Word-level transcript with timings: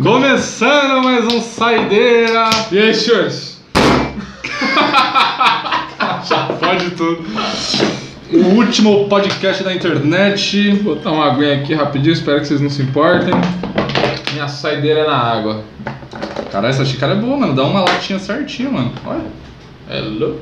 Começando 0.00 1.02
mais 1.04 1.26
um 1.26 1.40
Saideira! 1.42 2.48
E 2.70 2.78
aí, 2.78 2.94
senhores? 2.94 3.60
Já 6.24 6.44
pode 6.58 6.90
tudo. 6.92 7.22
O 8.32 8.38
último 8.56 9.06
podcast 9.06 9.62
da 9.62 9.74
internet. 9.74 10.70
Vou 10.76 10.94
botar 10.94 11.10
uma 11.12 11.26
aguinha 11.30 11.56
aqui 11.56 11.74
rapidinho, 11.74 12.14
espero 12.14 12.40
que 12.40 12.46
vocês 12.46 12.60
não 12.62 12.70
se 12.70 12.80
importem. 12.80 13.34
Minha 14.32 14.48
saideira 14.48 15.06
na 15.06 15.14
água. 15.16 15.62
Cara, 16.50 16.68
essa 16.68 16.86
xícara 16.86 17.12
é 17.12 17.16
boa, 17.16 17.36
mano. 17.36 17.54
Dá 17.54 17.64
uma 17.64 17.80
latinha 17.80 18.18
certinho, 18.18 18.72
mano. 18.72 18.92
Olha. 19.04 19.26
É 19.90 20.00
louco. 20.00 20.40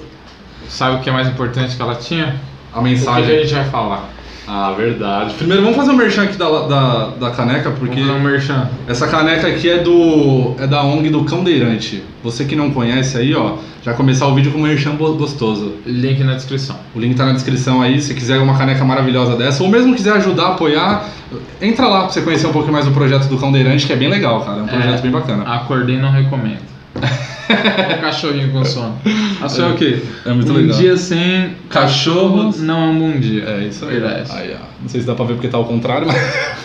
Sabe 0.68 0.96
o 0.96 1.00
que 1.00 1.10
é 1.10 1.12
mais 1.12 1.26
importante 1.26 1.74
que 1.74 1.82
ela 1.82 1.96
tinha? 1.96 2.36
A 2.72 2.78
O 2.78 2.84
que, 2.84 2.88
que 2.90 2.94
mensagem. 2.94 3.36
a 3.36 3.42
gente 3.42 3.54
vai 3.54 3.64
falar? 3.64 4.08
Ah, 4.52 4.72
verdade. 4.76 5.34
Primeiro, 5.34 5.62
vamos 5.62 5.76
fazer 5.76 5.92
um 5.92 5.96
merchan 5.96 6.24
aqui 6.24 6.36
da, 6.36 6.48
da, 6.66 7.06
da 7.20 7.30
caneca, 7.30 7.70
porque 7.70 8.00
Vamos 8.00 8.08
fazer 8.08 8.18
um 8.18 8.22
merchan. 8.32 8.68
essa 8.88 9.06
caneca 9.06 9.46
aqui 9.46 9.70
é 9.70 9.78
do 9.78 10.56
é 10.58 10.66
da 10.66 10.82
ONG 10.82 11.08
do 11.08 11.22
Cãodeirante. 11.24 12.02
Você 12.24 12.44
que 12.44 12.56
não 12.56 12.72
conhece 12.72 13.16
aí, 13.16 13.32
ó, 13.32 13.58
já 13.80 13.94
começar 13.94 14.26
o 14.26 14.34
vídeo 14.34 14.50
com 14.50 14.58
um 14.58 14.62
merchan 14.62 14.96
gostoso. 14.96 15.74
Link 15.86 16.24
na 16.24 16.34
descrição. 16.34 16.74
O 16.96 16.98
link 16.98 17.14
tá 17.14 17.26
na 17.26 17.32
descrição 17.32 17.80
aí, 17.80 18.02
se 18.02 18.12
quiser 18.12 18.40
uma 18.40 18.58
caneca 18.58 18.84
maravilhosa 18.84 19.36
dessa, 19.36 19.62
ou 19.62 19.68
mesmo 19.68 19.94
quiser 19.94 20.14
ajudar, 20.14 20.48
apoiar, 20.48 21.04
entra 21.62 21.86
lá 21.86 22.00
pra 22.00 22.08
você 22.08 22.20
conhecer 22.20 22.48
um 22.48 22.52
pouquinho 22.52 22.72
mais 22.72 22.88
o 22.88 22.90
projeto 22.90 23.28
do 23.28 23.38
Cãodeirante, 23.38 23.86
que 23.86 23.92
é 23.92 23.96
bem 23.96 24.08
legal, 24.08 24.44
cara. 24.44 24.58
É 24.58 24.62
um 24.62 24.66
projeto 24.66 24.98
É. 24.98 25.02
bem 25.02 25.10
bacana. 25.12 25.44
Acordei 25.44 25.94
e 25.94 26.00
não 26.00 26.10
recomendo. 26.10 26.58
O 27.50 28.00
cachorrinho 28.00 28.50
com 28.50 28.64
sono. 28.64 28.96
A 29.40 29.48
sua 29.48 29.66
é 29.66 29.72
o 29.72 29.74
quê? 29.76 30.02
É 30.24 30.32
muito 30.32 30.52
um 30.52 30.56
legal. 30.56 30.78
dia 30.78 30.96
sem 30.96 31.54
cachorro 31.68 32.54
não 32.58 32.82
é 32.82 32.86
um 32.88 32.98
bom 32.98 33.20
dia. 33.20 33.44
É 33.44 33.66
isso 33.66 33.84
aí. 33.86 33.96
Aí, 33.96 34.54
ó. 34.54 34.70
Não 34.80 34.88
sei 34.88 35.00
se 35.00 35.06
dá 35.06 35.14
pra 35.14 35.24
ver 35.24 35.34
porque 35.34 35.48
tá 35.48 35.58
ao 35.58 35.64
contrário, 35.64 36.06
mas. 36.06 36.16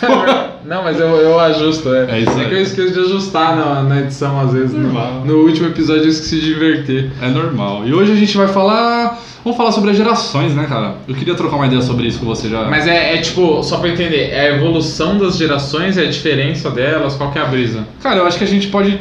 Não, 0.65 0.83
mas 0.83 0.99
eu, 0.99 1.07
eu 1.07 1.39
ajusto, 1.39 1.93
é. 1.93 2.07
É 2.09 2.19
isso 2.21 2.31
aí. 2.31 2.47
que 2.47 2.55
eu 2.55 2.61
esqueço 2.61 2.93
de 2.93 2.99
ajustar 3.01 3.55
na, 3.55 3.83
na 3.83 4.01
edição 4.01 4.39
às 4.39 4.51
vezes. 4.51 4.73
No, 4.73 4.81
Normal. 4.81 5.21
no 5.23 5.43
último 5.43 5.67
episódio 5.67 6.03
eu 6.03 6.09
esqueci 6.09 6.39
de 6.41 6.53
inverter. 6.53 7.11
É 7.21 7.29
normal. 7.29 7.83
E 7.85 7.93
hoje 7.93 8.11
a 8.11 8.15
gente 8.15 8.35
vai 8.35 8.47
falar. 8.47 9.21
Vamos 9.43 9.57
falar 9.57 9.71
sobre 9.71 9.91
as 9.91 9.97
gerações, 9.97 10.55
né, 10.55 10.65
cara? 10.67 10.95
Eu 11.07 11.13
queria 11.13 11.35
trocar 11.35 11.57
uma 11.57 11.67
ideia 11.67 11.83
sobre 11.83 12.07
isso 12.07 12.17
com 12.17 12.25
você 12.25 12.49
já. 12.49 12.63
Mas 12.63 12.87
é, 12.87 13.13
é 13.13 13.21
tipo, 13.21 13.61
só 13.61 13.77
pra 13.77 13.89
entender, 13.89 14.31
é 14.31 14.49
a 14.49 14.55
evolução 14.55 15.19
das 15.19 15.37
gerações, 15.37 15.99
é 15.99 16.01
a 16.01 16.09
diferença 16.09 16.71
delas, 16.71 17.13
qual 17.13 17.31
que 17.31 17.37
é 17.37 17.43
a 17.43 17.45
brisa? 17.45 17.85
Cara, 18.01 18.21
eu 18.21 18.25
acho 18.25 18.39
que 18.39 18.43
a 18.43 18.47
gente 18.47 18.69
pode 18.69 18.99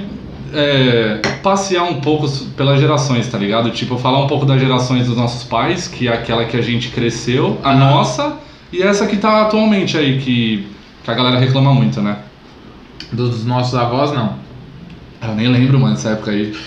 é, 0.54 1.20
passear 1.42 1.84
um 1.84 2.00
pouco 2.00 2.28
pelas 2.56 2.80
gerações, 2.80 3.28
tá 3.28 3.36
ligado? 3.36 3.70
Tipo, 3.70 3.98
falar 3.98 4.22
um 4.22 4.26
pouco 4.26 4.46
das 4.46 4.60
gerações 4.60 5.06
dos 5.06 5.16
nossos 5.16 5.44
pais, 5.44 5.88
que 5.88 6.08
é 6.08 6.12
aquela 6.12 6.44
que 6.44 6.56
a 6.56 6.62
gente 6.62 6.88
cresceu, 6.88 7.58
a 7.62 7.74
nossa, 7.74 8.36
e 8.72 8.82
essa 8.82 9.06
que 9.06 9.16
tá 9.16 9.42
atualmente 9.42 9.96
aí, 9.96 10.18
que, 10.18 10.66
que 11.02 11.10
a 11.10 11.14
galera 11.14 11.38
reclama 11.38 11.72
muito, 11.74 12.00
né? 12.00 12.18
Dos 13.12 13.44
nossos 13.44 13.74
avós, 13.74 14.12
não. 14.12 14.36
Eu 15.22 15.34
nem 15.34 15.48
lembro, 15.48 15.78
mano, 15.78 15.94
dessa 15.94 16.10
época 16.10 16.30
aí. 16.30 16.52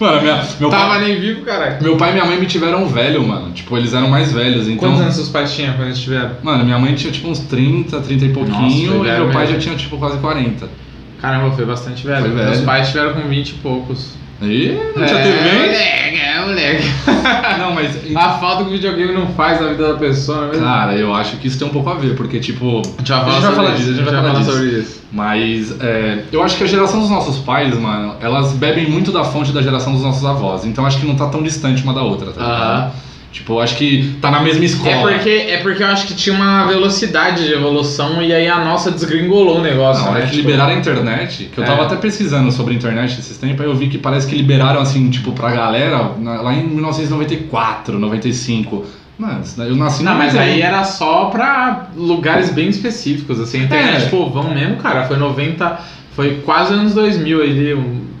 mano, 0.00 0.22
minha, 0.22 0.44
meu, 0.58 0.70
Tava 0.70 0.86
pai, 0.86 1.04
nem 1.04 1.20
vivo, 1.20 1.42
caralho. 1.42 1.82
meu 1.82 1.96
pai 1.96 2.10
e 2.10 2.12
minha 2.14 2.24
mãe 2.24 2.38
me 2.40 2.46
tiveram 2.46 2.86
velho, 2.86 3.26
mano. 3.26 3.52
Tipo, 3.52 3.76
eles 3.76 3.92
eram 3.92 4.08
mais 4.08 4.32
velhos, 4.32 4.66
então. 4.66 4.88
Quantos 4.88 5.00
anos 5.02 5.14
seus 5.14 5.28
pais 5.28 5.54
tinham 5.54 5.74
quando 5.74 5.88
eles 5.88 6.00
tiveram? 6.00 6.30
Mano, 6.42 6.64
minha 6.64 6.78
mãe 6.78 6.94
tinha 6.94 7.12
tipo 7.12 7.28
uns 7.28 7.40
30, 7.40 8.00
30 8.00 8.24
e 8.24 8.28
pouquinho, 8.32 8.98
Nossa, 8.98 9.10
e 9.10 9.18
meu 9.18 9.30
pai 9.30 9.46
mesmo. 9.46 9.54
já 9.54 9.58
tinha 9.58 9.76
tipo 9.76 9.98
quase 9.98 10.18
40. 10.18 10.83
Caramba, 11.20 11.54
foi 11.54 11.64
bastante 11.64 12.06
velho. 12.06 12.22
Foi 12.22 12.30
velho. 12.30 12.50
Meus 12.50 12.60
pais 12.62 12.88
tiveram 12.88 13.14
com 13.14 13.28
20 13.28 13.50
e 13.50 13.54
poucos. 13.54 14.14
Ih, 14.42 14.78
não 14.96 15.06
tinha 15.06 15.18
é, 15.18 15.22
TV? 15.22 15.58
moleque, 15.58 16.20
é, 16.20 16.40
moleque. 16.40 16.84
Não, 17.58 17.72
mas. 17.72 18.16
A 18.16 18.30
falta 18.38 18.64
que 18.64 18.70
o 18.70 18.72
videogame 18.72 19.12
não 19.12 19.28
faz 19.28 19.60
na 19.60 19.68
vida 19.68 19.92
da 19.92 19.98
pessoa, 19.98 20.38
não 20.38 20.44
é 20.44 20.48
mesmo? 20.48 20.64
Cara, 20.64 20.94
eu 20.94 21.14
acho 21.14 21.36
que 21.36 21.46
isso 21.46 21.58
tem 21.58 21.66
um 21.66 21.70
pouco 21.70 21.88
a 21.88 21.94
ver, 21.94 22.16
porque 22.16 22.40
tipo. 22.40 22.80
a 22.80 22.98
gente 22.98 23.08
vai 23.08 23.20
a 23.20 23.30
gente 23.30 23.30
vai 23.30 23.40
sobre 23.40 23.56
falar 23.56 23.68
isso, 23.70 23.78
disso, 23.78 23.90
a 23.90 23.94
gente 23.94 24.04
vai 24.04 24.22
falar 24.22 24.38
disso. 24.40 24.64
isso. 24.66 25.02
Mas 25.12 25.80
é, 25.80 26.24
eu 26.32 26.42
acho 26.42 26.56
que 26.56 26.64
a 26.64 26.66
geração 26.66 27.00
dos 27.00 27.08
nossos 27.08 27.38
pais, 27.38 27.78
mano, 27.78 28.16
elas 28.20 28.52
bebem 28.52 28.90
muito 28.90 29.12
da 29.12 29.24
fonte 29.24 29.52
da 29.52 29.62
geração 29.62 29.92
dos 29.92 30.02
nossos 30.02 30.24
avós. 30.24 30.64
Então 30.64 30.84
acho 30.84 30.98
que 30.98 31.06
não 31.06 31.14
tá 31.14 31.28
tão 31.28 31.42
distante 31.42 31.82
uma 31.82 31.94
da 31.94 32.02
outra, 32.02 32.32
tá 32.32 32.40
ligado? 32.40 32.60
Aham. 32.60 32.92
Tipo, 33.34 33.54
eu 33.54 33.60
acho 33.60 33.76
que 33.76 34.14
tá 34.20 34.30
na 34.30 34.40
mesma 34.40 34.64
escola. 34.64 35.10
É 35.10 35.14
porque, 35.16 35.28
é 35.48 35.56
porque 35.58 35.82
eu 35.82 35.86
acho 35.88 36.06
que 36.06 36.14
tinha 36.14 36.34
uma 36.36 36.66
velocidade 36.66 37.44
de 37.44 37.52
evolução 37.52 38.22
e 38.22 38.32
aí 38.32 38.46
a 38.48 38.64
nossa 38.64 38.92
desgringolou 38.92 39.58
o 39.58 39.60
negócio, 39.60 40.04
Na 40.04 40.10
hora 40.10 40.20
né? 40.20 40.26
que 40.26 40.36
Tipo, 40.36 40.46
liberaram 40.46 40.72
a 40.72 40.78
internet, 40.78 41.50
que 41.52 41.58
eu 41.58 41.64
tava 41.64 41.82
É. 41.82 41.84
até 41.86 41.96
pesquisando 41.96 42.52
sobre 42.52 42.74
a 42.74 42.76
internet 42.76 43.18
esses 43.18 43.36
tempos, 43.36 43.60
aí 43.60 43.66
eu 43.66 43.74
vi 43.74 43.88
que 43.88 43.98
parece 43.98 44.28
que 44.28 44.36
liberaram 44.36 44.80
assim, 44.80 45.10
tipo, 45.10 45.32
pra 45.32 45.50
galera 45.50 46.12
lá 46.22 46.54
em 46.54 46.62
1994, 46.68 47.98
95. 47.98 48.84
Mano, 49.18 49.42
eu 49.58 49.76
nasci 49.76 50.02
Não, 50.02 50.14
mas 50.14 50.32
91. 50.34 50.40
aí 50.54 50.62
era 50.62 50.84
só 50.84 51.26
pra 51.26 51.88
lugares 51.96 52.50
bem 52.50 52.68
específicos, 52.68 53.40
assim, 53.40 53.60
a 53.60 53.64
internet, 53.64 54.04
É. 54.06 54.08
vão 54.08 54.54
mesmo, 54.54 54.76
cara, 54.76 55.04
foi 55.06 55.16
90, 55.16 55.80
foi 56.14 56.40
quase 56.44 56.72
anos 56.74 56.94
2000 56.94 57.42
ali, 57.42 57.74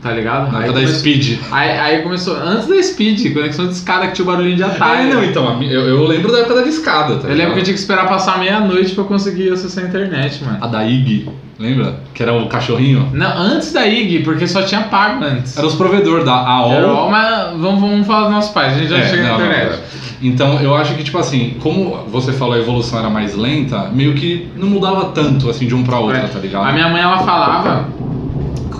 tá 0.04 0.10
ligado? 0.12 0.52
Na 0.52 0.58
aí, 0.58 0.64
época 0.66 0.80
da 0.80 0.86
começou, 0.86 0.98
Speed. 1.00 1.38
aí, 1.50 1.70
aí 1.78 2.02
começou, 2.02 2.36
antes 2.36 2.68
da 2.68 2.80
Speed, 2.82 3.32
conexão 3.32 3.66
de 3.66 3.72
escada 3.72 4.06
que 4.08 4.12
tinha 4.12 4.24
o 4.24 4.30
barulhinho 4.30 4.56
de 4.56 4.62
atalho. 4.62 5.10
É, 5.10 5.14
não, 5.14 5.24
então, 5.24 5.62
eu, 5.62 5.80
eu 5.88 6.04
lembro 6.06 6.30
da 6.30 6.40
época 6.40 6.56
da 6.56 6.62
discada, 6.62 7.16
tá 7.16 7.26
eu 7.28 7.34
lembro 7.34 7.54
que 7.54 7.60
eu 7.60 7.64
tinha 7.64 7.74
que 7.74 7.80
esperar 7.80 8.06
passar 8.06 8.38
meia-noite 8.38 8.94
pra 8.94 9.04
conseguir 9.04 9.50
acessar 9.50 9.82
a 9.84 9.88
internet, 9.88 10.44
mano. 10.44 10.58
A 10.60 10.66
da 10.66 10.84
IG, 10.84 11.26
lembra? 11.58 11.96
Que 12.12 12.22
era 12.22 12.34
o 12.34 12.46
cachorrinho. 12.48 13.08
Não, 13.14 13.36
antes 13.38 13.72
da 13.72 13.86
IG, 13.86 14.20
porque 14.24 14.46
só 14.46 14.62
tinha 14.62 14.82
pago 14.82 15.24
antes. 15.24 15.56
Era 15.56 15.66
os 15.66 15.74
provedores 15.74 16.24
da 16.26 16.34
AOL. 16.34 16.72
Era 16.72 16.86
o- 16.92 17.10
mas 17.10 17.50
vamos, 17.58 17.80
vamos 17.80 18.06
falar 18.06 18.24
dos 18.24 18.30
nossos 18.32 18.50
pais, 18.52 18.74
a 18.74 18.78
gente 18.78 18.90
já 18.90 18.98
É, 18.98 19.08
chega 19.08 19.22
não, 19.22 19.32
na 19.32 19.38
não, 19.38 19.46
internet. 19.46 19.72
é. 19.72 20.04
Então, 20.22 20.60
eu 20.60 20.74
acho 20.74 20.94
que, 20.94 21.02
tipo 21.02 21.18
assim, 21.18 21.56
como 21.60 22.04
você 22.08 22.32
falou, 22.32 22.54
a 22.54 22.58
evolução 22.58 22.98
era 22.98 23.10
mais 23.10 23.34
lenta, 23.34 23.88
meio 23.92 24.14
que 24.14 24.48
não 24.56 24.68
mudava 24.68 25.06
tanto, 25.06 25.50
assim, 25.50 25.66
de 25.66 25.74
um 25.74 25.82
pra 25.82 25.98
outro, 25.98 26.16
É. 26.18 26.26
tá 26.26 26.38
ligado? 26.38 26.66
A 26.68 26.72
minha 26.72 26.88
mãe, 26.88 27.02
ela 27.02 27.18
falava 27.18 27.88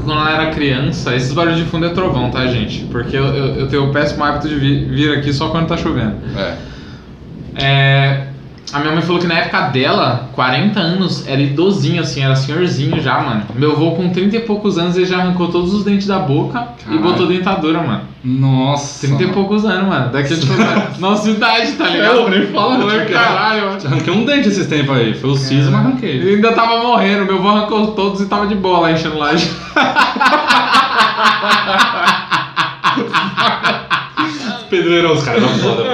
quando 0.04 0.20
ela 0.20 0.42
era 0.42 0.50
criança, 0.50 1.15
esses 1.15 1.32
barulhos 1.32 1.59
de 1.59 1.65
fundo 1.65 1.87
é 1.87 1.91
trovão, 1.91 2.31
tá, 2.31 2.47
gente? 2.47 2.84
Porque 2.84 3.16
eu, 3.16 3.25
eu, 3.25 3.47
eu 3.56 3.69
tenho 3.69 3.88
o 3.88 3.92
péssimo 3.92 4.22
hábito 4.22 4.48
de 4.48 4.54
vir, 4.56 4.88
vir 4.88 5.19
aqui 5.19 5.32
só 5.32 5.48
quando 5.48 5.69
tá 5.69 5.76
chovendo. 5.76 6.16
É. 6.37 6.56
É, 7.56 8.26
a 8.72 8.80
minha 8.80 8.92
mãe 8.92 9.02
falou 9.02 9.20
que 9.20 9.26
na 9.26 9.34
época 9.34 9.60
dela, 9.69 10.28
40 10.32 10.80
anos, 10.80 11.28
era 11.28 11.41
idosinho, 11.41 12.00
assim, 12.00 12.22
era 12.22 12.34
senhorzinho 12.34 13.00
já, 13.00 13.20
mano. 13.20 13.42
Meu 13.54 13.72
avô, 13.72 13.92
com 13.92 14.08
30 14.08 14.36
e 14.36 14.41
poucos 14.41 14.78
anos, 14.78 14.97
ele 14.97 15.06
já 15.06 15.19
arrancou 15.19 15.48
todos 15.48 15.72
os 15.72 15.84
dentes 15.84 16.06
da 16.06 16.19
boca 16.19 16.69
e 16.80 16.84
Caralho. 16.84 17.02
botou 17.02 17.26
dentadura, 17.26 17.82
mano. 17.82 18.00
Nossa. 18.25 19.06
30 19.06 19.22
e 19.22 19.26
poucos 19.28 19.64
anos, 19.64 19.86
mano. 19.86 20.10
Daqui 20.10 20.34
tipo, 20.34 20.52
nossa 20.98 21.30
idade, 21.30 21.72
tá 21.72 21.88
ligado? 21.88 22.19
É, 22.19 22.22
eu 22.22 22.30
nem 22.30 22.47
falo, 22.48 22.91
tipo, 22.91 23.12
caralho, 23.12 23.66
mano. 23.66 23.78
Arranquei 23.84 24.12
um 24.12 24.25
dente 24.25 24.48
esses 24.48 24.66
tempos 24.66 24.96
aí. 24.96 25.14
Foi 25.14 25.31
o 25.31 25.36
siso, 25.36 25.70
mas 25.70 25.81
arranquei. 25.81 26.16
Ele 26.16 26.36
ainda 26.36 26.52
tava 26.52 26.82
morrendo, 26.82 27.26
meu 27.26 27.38
avô 27.38 27.48
arrancou 27.48 27.88
todos 27.88 28.22
e 28.22 28.26
tava 28.26 28.46
de 28.46 28.54
boa 28.54 28.81
lá 28.81 28.92
enchendo 28.92 29.19
laje. 29.19 29.50
Pedreirão, 34.84 35.12
os 35.14 35.22
caras 35.22 35.42
da 35.42 35.48
foda. 35.58 35.84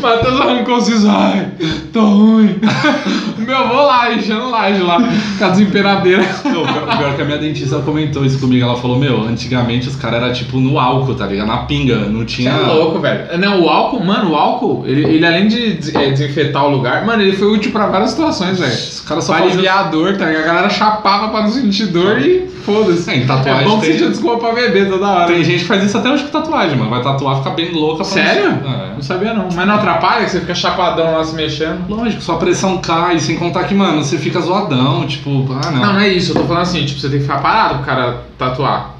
Matheus 0.00 0.40
arrancou 0.40 0.76
os 0.78 0.84
sisos, 0.84 1.08
ai, 1.08 1.48
tô 1.92 2.00
ruim. 2.00 2.56
meu 3.38 3.56
avô 3.56 3.74
lá 3.86 4.12
enchendo 4.12 4.50
laje 4.50 4.82
lá, 4.82 4.98
com 5.38 5.44
a 5.44 5.48
desemperadeira. 5.48 6.22
Não, 6.44 6.62
o 6.62 6.66
pior- 6.66 6.82
o 6.84 6.96
pior 6.98 7.10
é 7.10 7.14
que 7.14 7.22
a 7.22 7.24
minha 7.24 7.38
dentista 7.38 7.78
comentou 7.78 8.24
isso 8.24 8.38
comigo. 8.38 8.64
Ela 8.64 8.76
falou, 8.76 8.98
meu, 8.98 9.22
antigamente 9.22 9.88
os 9.88 9.96
caras 9.96 10.22
eram 10.22 10.32
tipo 10.32 10.58
no 10.58 10.78
álcool, 10.78 11.14
tá 11.14 11.26
ligado? 11.26 11.46
Na 11.46 11.58
pinga, 11.58 11.96
não 11.96 12.20
Você 12.20 12.26
tinha. 12.26 12.50
é 12.50 12.66
louco, 12.66 12.98
velho. 12.98 13.38
Não, 13.38 13.62
o 13.62 13.68
álcool, 13.68 14.04
mano, 14.04 14.30
o 14.32 14.34
álcool, 14.36 14.84
ele, 14.86 15.04
ele 15.04 15.26
além 15.26 15.48
de 15.48 15.74
des- 15.74 15.94
é, 15.94 16.10
desinfetar 16.10 16.64
o 16.66 16.70
lugar, 16.70 17.04
mano, 17.06 17.22
ele 17.22 17.36
foi 17.36 17.48
útil 17.48 17.72
pra 17.72 17.86
várias 17.86 18.10
situações, 18.10 18.58
velho. 18.58 18.72
Os 18.72 19.00
caras 19.00 19.24
só 19.24 19.32
faziam. 19.32 19.50
aliviar 19.52 19.78
a 19.78 19.82
dor, 19.84 20.16
tá 20.16 20.26
ligado? 20.26 20.42
A 20.42 20.46
galera 20.46 20.70
chapava 20.70 21.28
pra 21.28 21.42
não 21.42 21.50
sentir 21.50 21.86
dor 21.86 22.20
e 22.20 22.48
foda-se. 22.64 23.10
É, 23.10 23.16
em 23.16 23.26
tatuagem 23.26 23.62
É 23.62 23.68
bom 23.68 23.80
que 23.80 23.86
tem- 23.86 23.96
tinha 23.96 24.10
desculpa 24.10 24.38
pra 24.38 24.52
beber 24.52 24.88
toda 24.88 25.08
hora. 25.08 25.26
Tem 25.26 25.42
gente 25.44 25.60
que 25.60 25.64
faz 25.66 25.82
isso 25.84 25.96
até 25.98 26.10
hoje 26.10 26.24
com 26.24 26.30
tatuagem, 26.30 26.76
mano. 26.76 26.90
Vai 26.90 27.02
tatuar, 27.02 27.36
fica 27.38 27.50
bem 27.50 27.72
louca 27.72 27.96
pra 27.96 28.04
Sério? 28.04 28.50
É. 28.50 28.94
Não 28.94 29.02
sabia 29.02 29.34
não. 29.34 29.48
Mas 29.54 29.66
não 29.66 29.74
atrapalha 29.74 30.24
que 30.24 30.30
você 30.30 30.40
fica 30.40 30.54
chapadão 30.54 31.16
lá 31.16 31.24
se 31.24 31.34
mexendo? 31.34 31.88
Lógico, 31.88 32.22
sua 32.22 32.36
pressão 32.38 32.78
cai, 32.78 33.18
sem 33.18 33.36
contar 33.36 33.64
que, 33.64 33.74
mano, 33.74 34.02
você 34.04 34.18
fica 34.18 34.40
zoadão, 34.40 35.06
tipo, 35.06 35.46
ah, 35.64 35.70
não. 35.70 35.80
Não, 35.80 35.92
não 35.94 36.00
é 36.00 36.08
isso. 36.08 36.32
Eu 36.32 36.36
tô 36.42 36.44
falando 36.44 36.62
assim, 36.62 36.84
tipo, 36.84 37.00
você 37.00 37.08
tem 37.08 37.18
que 37.18 37.24
ficar 37.24 37.38
parado 37.40 37.76
pro 37.76 37.84
cara 37.86 38.18
tatuar, 38.38 38.94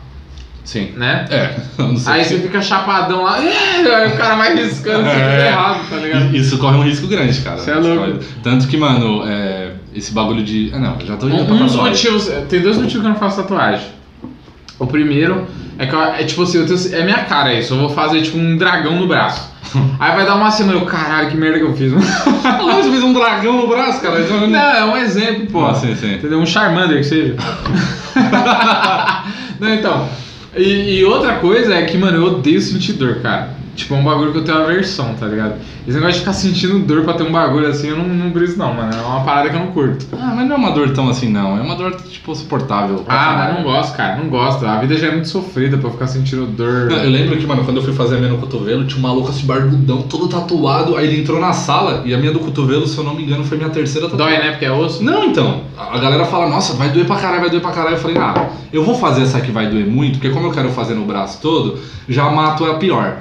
Sim. 0.64 0.92
né? 0.96 1.24
É, 1.30 1.54
não. 1.78 1.90
Aí 2.06 2.24
se- 2.24 2.34
você 2.36 2.40
fica 2.40 2.60
chapadão 2.62 3.22
lá, 3.24 3.36
aí 3.36 4.06
o 4.12 4.16
cara 4.16 4.36
vai 4.36 4.54
riscando, 4.56 5.04
você 5.04 5.10
fica 5.10 5.24
É. 5.26 5.48
errado, 5.48 5.80
tá 5.90 5.96
ligado? 5.96 6.36
Isso 6.36 6.58
corre 6.58 6.76
um 6.76 6.82
risco 6.82 7.06
grande, 7.06 7.40
cara. 7.40 7.56
Você 7.58 7.70
é 7.70 7.74
louco. 7.74 8.18
Tanto 8.42 8.66
que, 8.68 8.76
mano, 8.76 9.22
é, 9.26 9.69
esse 9.94 10.12
bagulho 10.12 10.42
de. 10.42 10.70
Ah, 10.72 10.78
não, 10.78 10.96
já 11.04 11.16
tô 11.16 11.26
indo 11.28 11.36
Um, 11.42 11.46
pra 11.46 11.56
tatuagem. 11.56 11.84
motivos, 11.84 12.30
tem 12.48 12.60
dois 12.60 12.76
motivos 12.76 13.00
que 13.00 13.06
eu 13.06 13.12
não 13.12 13.18
faço 13.18 13.36
tatuagem. 13.42 13.86
O 14.78 14.86
primeiro 14.86 15.46
é 15.78 15.86
que 15.86 15.94
eu- 15.94 16.02
é 16.02 16.24
tipo 16.24 16.42
assim, 16.42 16.58
eu 16.58 16.66
tenho- 16.66 16.94
é 16.94 17.04
minha 17.04 17.24
cara 17.24 17.52
isso, 17.52 17.74
eu 17.74 17.78
vou 17.80 17.90
fazer 17.90 18.22
tipo 18.22 18.38
um 18.38 18.56
dragão 18.56 18.98
no 18.98 19.06
braço. 19.06 19.50
Aí 20.00 20.16
vai 20.16 20.24
dar 20.24 20.36
uma 20.36 20.50
semana, 20.50 20.78
eu, 20.78 20.86
caralho, 20.86 21.28
que 21.30 21.36
merda 21.36 21.58
que 21.58 21.64
eu 21.64 21.76
fiz. 21.76 21.92
Você 21.92 22.90
fez 22.90 23.02
um 23.02 23.12
dragão 23.12 23.60
no 23.60 23.68
braço, 23.68 24.00
cara. 24.00 24.18
Não, 24.20 24.58
é 24.58 24.84
um 24.84 24.96
exemplo, 24.96 25.46
pô. 25.46 25.66
Ah, 25.66 25.74
sim, 25.74 25.94
sim. 25.94 26.14
Entendeu? 26.14 26.38
Um 26.40 26.46
Charmander 26.46 26.96
que 26.98 27.04
seja. 27.04 27.36
Não, 29.60 29.74
então. 29.74 30.08
E, 30.56 30.98
e 30.98 31.04
outra 31.04 31.34
coisa 31.36 31.74
é 31.74 31.82
que, 31.84 31.96
mano, 31.98 32.16
eu 32.16 32.24
odeio 32.24 32.60
sentir 32.60 32.94
dor, 32.94 33.16
cara. 33.20 33.50
Tipo, 33.74 33.94
é 33.94 33.98
um 33.98 34.04
bagulho 34.04 34.32
que 34.32 34.38
eu 34.38 34.44
tenho 34.44 34.58
aversão, 34.58 35.14
tá 35.14 35.26
ligado? 35.26 35.54
Esse 35.86 35.96
negócio 35.96 36.14
de 36.14 36.18
ficar 36.20 36.32
sentindo 36.32 36.78
dor 36.80 37.04
pra 37.04 37.14
ter 37.14 37.22
um 37.22 37.32
bagulho 37.32 37.66
assim, 37.66 37.88
eu 37.88 37.96
não, 37.96 38.06
não 38.06 38.30
briso 38.30 38.58
não, 38.58 38.74
mano. 38.74 38.92
É 38.92 39.00
uma 39.00 39.20
parada 39.20 39.48
que 39.48 39.56
eu 39.56 39.60
não 39.60 39.68
curto. 39.68 40.06
Ah, 40.12 40.32
mas 40.34 40.46
não 40.46 40.56
é 40.56 40.58
uma 40.58 40.70
dor 40.72 40.90
tão 40.90 41.08
assim, 41.08 41.28
não. 41.28 41.56
É 41.56 41.60
uma 41.60 41.74
dor, 41.74 41.96
tipo, 41.96 42.34
suportável. 42.34 43.04
Ah, 43.08 43.34
mas 43.38 43.56
não 43.56 43.62
gosto, 43.62 43.96
cara, 43.96 44.16
não 44.16 44.28
gosto. 44.28 44.66
A 44.66 44.78
vida 44.80 44.96
já 44.96 45.08
é 45.08 45.12
muito 45.12 45.28
sofrida 45.28 45.78
pra 45.78 45.88
eu 45.88 45.92
ficar 45.92 46.06
sentindo 46.06 46.46
dor. 46.46 46.86
Não, 46.90 46.96
eu 46.96 47.10
lembro 47.10 47.36
que, 47.36 47.46
mano, 47.46 47.64
quando 47.64 47.78
eu 47.78 47.82
fui 47.82 47.92
fazer 47.92 48.16
a 48.16 48.18
minha 48.18 48.30
no 48.30 48.38
cotovelo, 48.38 48.84
tinha 48.84 48.98
um 48.98 49.02
maluco 49.02 49.28
assim, 49.28 49.46
barbudão, 49.46 50.02
todo 50.02 50.28
tatuado. 50.28 50.96
Aí 50.96 51.06
ele 51.06 51.20
entrou 51.22 51.40
na 51.40 51.52
sala 51.52 52.02
e 52.04 52.12
a 52.12 52.18
minha 52.18 52.32
do 52.32 52.40
cotovelo, 52.40 52.86
se 52.86 52.98
eu 52.98 53.04
não 53.04 53.14
me 53.14 53.22
engano, 53.22 53.44
foi 53.44 53.56
minha 53.56 53.70
terceira 53.70 54.08
tatuagem. 54.08 54.36
Dói, 54.36 54.44
né? 54.44 54.50
Porque 54.52 54.64
é 54.64 54.72
osso. 54.72 55.02
Não, 55.02 55.24
então. 55.24 55.62
A 55.78 55.90
a 55.90 55.98
galera 55.98 56.24
fala, 56.24 56.48
nossa, 56.48 56.74
vai 56.74 56.88
doer 56.90 57.04
pra 57.04 57.16
caralho, 57.16 57.40
vai 57.40 57.50
doer 57.50 57.60
pra 57.60 57.72
caralho. 57.72 57.96
Eu 57.96 58.00
falei, 58.00 58.16
ah, 58.16 58.48
eu 58.72 58.84
vou 58.84 58.94
fazer 58.94 59.22
essa 59.22 59.40
que 59.40 59.50
vai 59.50 59.66
doer 59.66 59.86
muito, 59.86 60.18
porque 60.18 60.30
como 60.30 60.46
eu 60.46 60.52
quero 60.52 60.70
fazer 60.70 60.94
no 60.94 61.04
braço 61.04 61.40
todo, 61.40 61.78
já 62.08 62.30
mato 62.30 62.64
a 62.64 62.74
pior. 62.74 63.18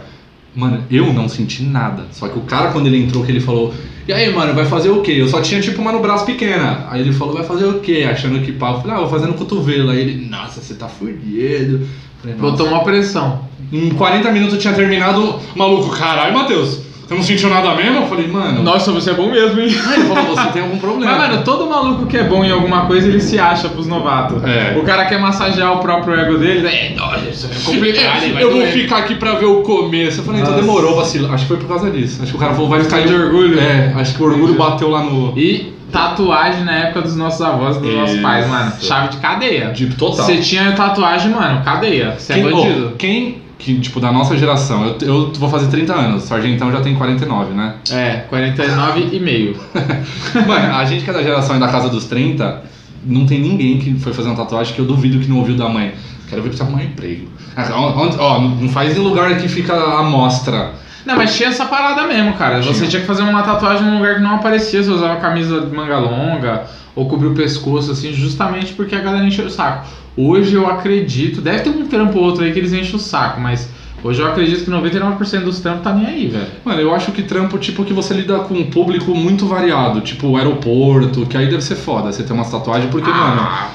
Mano, 0.55 0.83
eu 0.89 1.13
não 1.13 1.29
senti 1.29 1.63
nada. 1.63 2.07
Só 2.11 2.27
que 2.27 2.37
o 2.37 2.41
cara, 2.41 2.71
quando 2.71 2.87
ele 2.87 2.97
entrou, 2.97 3.23
que 3.23 3.31
ele 3.31 3.39
falou, 3.39 3.73
e 4.07 4.11
aí, 4.11 4.33
mano, 4.33 4.53
vai 4.53 4.65
fazer 4.65 4.89
o 4.89 5.01
quê? 5.01 5.11
Eu 5.11 5.27
só 5.27 5.41
tinha 5.41 5.61
tipo 5.61 5.81
uma 5.81 5.91
no 5.91 5.99
braço 5.99 6.25
pequena. 6.25 6.87
Aí 6.89 7.01
ele 7.01 7.13
falou, 7.13 7.35
vai 7.35 7.43
fazer 7.43 7.65
o 7.65 7.79
quê? 7.79 8.07
Achando 8.09 8.39
que 8.43 8.51
pau. 8.51 8.75
Eu 8.75 8.81
falei, 8.81 8.95
ah, 8.95 8.99
vou 9.01 9.09
fazer 9.09 9.27
no 9.27 9.35
cotovelo. 9.35 9.91
Aí 9.91 9.99
ele, 9.99 10.27
nossa, 10.27 10.61
você 10.61 10.73
tá 10.73 10.87
fudido. 10.87 11.87
Falei. 12.19 12.35
Botou 12.35 12.67
uma 12.67 12.83
pressão. 12.83 13.47
Em 13.71 13.89
40 13.91 14.31
minutos 14.31 14.55
eu 14.55 14.59
tinha 14.59 14.73
terminado, 14.73 15.39
maluco, 15.55 15.95
caralho, 15.95 16.33
Matheus, 16.33 16.81
você 17.09 17.15
não 17.15 17.23
sentiu 17.23 17.49
nada 17.49 17.73
mesmo? 17.73 18.01
Eu 18.01 18.05
falei, 18.05 18.27
mano. 18.27 18.61
Nossa, 18.61 18.91
você 18.91 19.09
é 19.09 19.13
bom 19.15 19.31
mesmo, 19.31 19.59
hein? 19.59 19.75
Aí 19.87 19.99
ele 19.99 20.07
falou, 20.07 20.25
você 20.25 20.47
tem 20.49 20.61
algum 20.61 20.77
problema. 20.77 21.11
Mas, 21.11 21.29
mano, 21.31 21.43
todo 21.43 21.67
maluco 21.67 22.05
que 22.05 22.15
é 22.15 22.23
bom 22.23 22.45
em 22.45 22.51
alguma 22.51 22.85
coisa, 22.85 23.07
ele 23.07 23.19
se 23.19 23.39
acha 23.39 23.67
pros 23.67 23.87
novatos. 23.87 24.43
É. 24.43 24.77
O 24.77 24.83
cara 24.83 25.05
quer 25.05 25.19
massagear 25.19 25.73
o 25.73 25.79
próprio 25.79 26.13
ego 26.13 26.37
dele, 26.37 26.61
né? 26.61 26.93
Nossa, 26.95 27.27
isso 27.27 27.47
é 27.47 27.73
complicado? 27.73 28.31
Vai 28.31 28.43
eu 28.43 28.51
vou 28.51 28.59
doer. 28.59 28.71
ficar 28.71 28.97
aqui 28.97 29.15
pra 29.15 29.33
ver 29.33 29.47
o 29.47 29.63
começo. 29.63 30.19
Eu 30.19 30.23
falei, 30.23 30.41
então 30.41 30.53
Nossa. 30.53 30.63
demorou, 30.63 30.97
vacilo. 30.97 31.33
Acho 31.33 31.45
que 31.45 31.47
foi 31.47 31.57
por 31.57 31.67
causa 31.67 31.89
disso. 31.89 32.21
Acho 32.21 32.29
que 32.31 32.37
o 32.37 32.39
cara 32.39 32.53
falou, 32.53 32.69
vai 32.69 32.83
ficar 32.83 33.01
de 33.01 33.11
orgulho. 33.11 33.59
É, 33.59 33.91
acho 33.95 34.13
que 34.13 34.21
o 34.21 34.25
orgulho 34.27 34.53
bateu 34.53 34.91
lá 34.91 35.01
no. 35.01 35.35
E 35.35 35.73
tatuagem 35.91 36.63
na 36.63 36.73
época 36.73 37.01
dos 37.01 37.15
nossos 37.15 37.41
avós 37.41 37.77
e 37.77 37.79
dos 37.79 37.95
nossos 37.95 38.13
Isso. 38.13 38.21
pais, 38.21 38.47
mano. 38.47 38.71
Chave 38.79 39.07
de 39.09 39.17
cadeia. 39.17 39.71
De 39.71 39.87
total. 39.95 40.27
Você 40.27 40.37
tinha 40.37 40.71
tatuagem, 40.73 41.31
mano, 41.31 41.63
cadeia. 41.63 42.15
Você 42.19 42.33
é 42.33 42.37
bandido. 42.37 42.91
oh, 42.93 42.97
quem, 42.97 43.41
que, 43.59 43.77
tipo, 43.79 43.99
da 43.99 44.11
nossa 44.11 44.37
geração, 44.37 44.85
eu, 44.85 44.97
eu 45.01 45.33
vou 45.33 45.49
fazer 45.49 45.67
30 45.67 45.93
anos, 45.93 46.23
o 46.23 46.27
Sargentão 46.27 46.71
já 46.71 46.79
tem 46.79 46.95
49, 46.95 47.53
né? 47.53 47.75
É, 47.91 48.23
49 48.29 49.09
e 49.11 49.19
meio. 49.19 49.55
Mano, 50.47 50.75
a 50.75 50.85
gente 50.85 51.03
que 51.03 51.09
é 51.09 51.13
da 51.13 51.21
geração 51.21 51.59
da 51.59 51.67
casa 51.67 51.89
dos 51.89 52.05
30, 52.05 52.63
não 53.05 53.25
tem 53.25 53.39
ninguém 53.39 53.77
que 53.77 53.93
foi 53.99 54.13
fazer 54.13 54.29
uma 54.29 54.37
tatuagem 54.37 54.73
que 54.73 54.79
eu 54.79 54.85
duvido 54.85 55.19
que 55.19 55.27
não 55.27 55.39
ouviu 55.39 55.57
da 55.57 55.67
mãe. 55.67 55.93
Quero 56.29 56.41
ver 56.41 56.55
pra 56.55 56.63
arrumar 56.63 56.81
um 56.81 56.85
emprego. 56.85 57.27
Ah, 57.55 57.93
Onde, 57.97 58.17
ó, 58.17 58.39
não 58.39 58.69
faz 58.69 58.95
em 58.95 58.99
lugar 59.01 59.35
que 59.37 59.49
fica 59.49 59.73
a 59.73 60.03
mostra. 60.03 60.71
Não, 61.05 61.15
mas 61.15 61.35
tinha 61.35 61.49
essa 61.49 61.65
parada 61.65 62.07
mesmo, 62.07 62.33
cara. 62.33 62.61
Você 62.61 62.73
Tinha. 62.73 62.89
tinha 62.89 63.01
que 63.01 63.07
fazer 63.07 63.23
uma 63.23 63.41
tatuagem 63.41 63.85
num 63.85 63.97
lugar 63.97 64.15
que 64.15 64.21
não 64.21 64.35
aparecia. 64.35 64.83
Você 64.83 64.89
usava 64.91 65.15
camisa 65.17 65.61
de 65.61 65.75
manga 65.75 65.97
longa 65.97 66.63
ou 66.95 67.07
cobrir 67.07 67.27
o 67.27 67.33
pescoço, 67.33 67.91
assim, 67.91 68.13
justamente 68.13 68.73
porque 68.73 68.95
a 68.95 68.99
galera 68.99 69.25
encheu 69.25 69.45
o 69.45 69.49
saco. 69.49 69.87
Hoje 70.21 70.53
eu 70.53 70.67
acredito, 70.67 71.39
deve 71.39 71.59
ter 71.59 71.69
um 71.69 71.87
trampo 71.87 72.17
ou 72.17 72.25
outro 72.25 72.43
aí 72.43 72.51
que 72.51 72.59
eles 72.59 72.73
enchem 72.73 72.97
o 72.97 72.99
saco, 72.99 73.39
mas 73.39 73.69
hoje 74.03 74.21
eu 74.21 74.27
acredito 74.27 74.65
que 74.65 74.69
99% 74.69 75.43
dos 75.45 75.61
trampos 75.61 75.81
tá 75.81 75.93
nem 75.93 76.05
aí, 76.05 76.27
velho. 76.27 76.47
Mano, 76.65 76.81
eu 76.81 76.93
acho 76.93 77.13
que 77.13 77.23
trampo, 77.23 77.57
tipo, 77.57 77.85
que 77.85 77.93
você 77.93 78.13
lida 78.13 78.37
com 78.39 78.53
um 78.53 78.69
público 78.69 79.15
muito 79.15 79.45
variado, 79.45 80.01
tipo 80.01 80.27
o 80.27 80.35
aeroporto, 80.35 81.25
que 81.25 81.37
aí 81.37 81.47
deve 81.47 81.61
ser 81.61 81.75
foda 81.75 82.11
você 82.11 82.21
ter 82.21 82.33
umas 82.33 82.51
tatuagens, 82.51 82.91
porque. 82.91 83.09
Ah, 83.09 83.13
mano. 83.13 83.69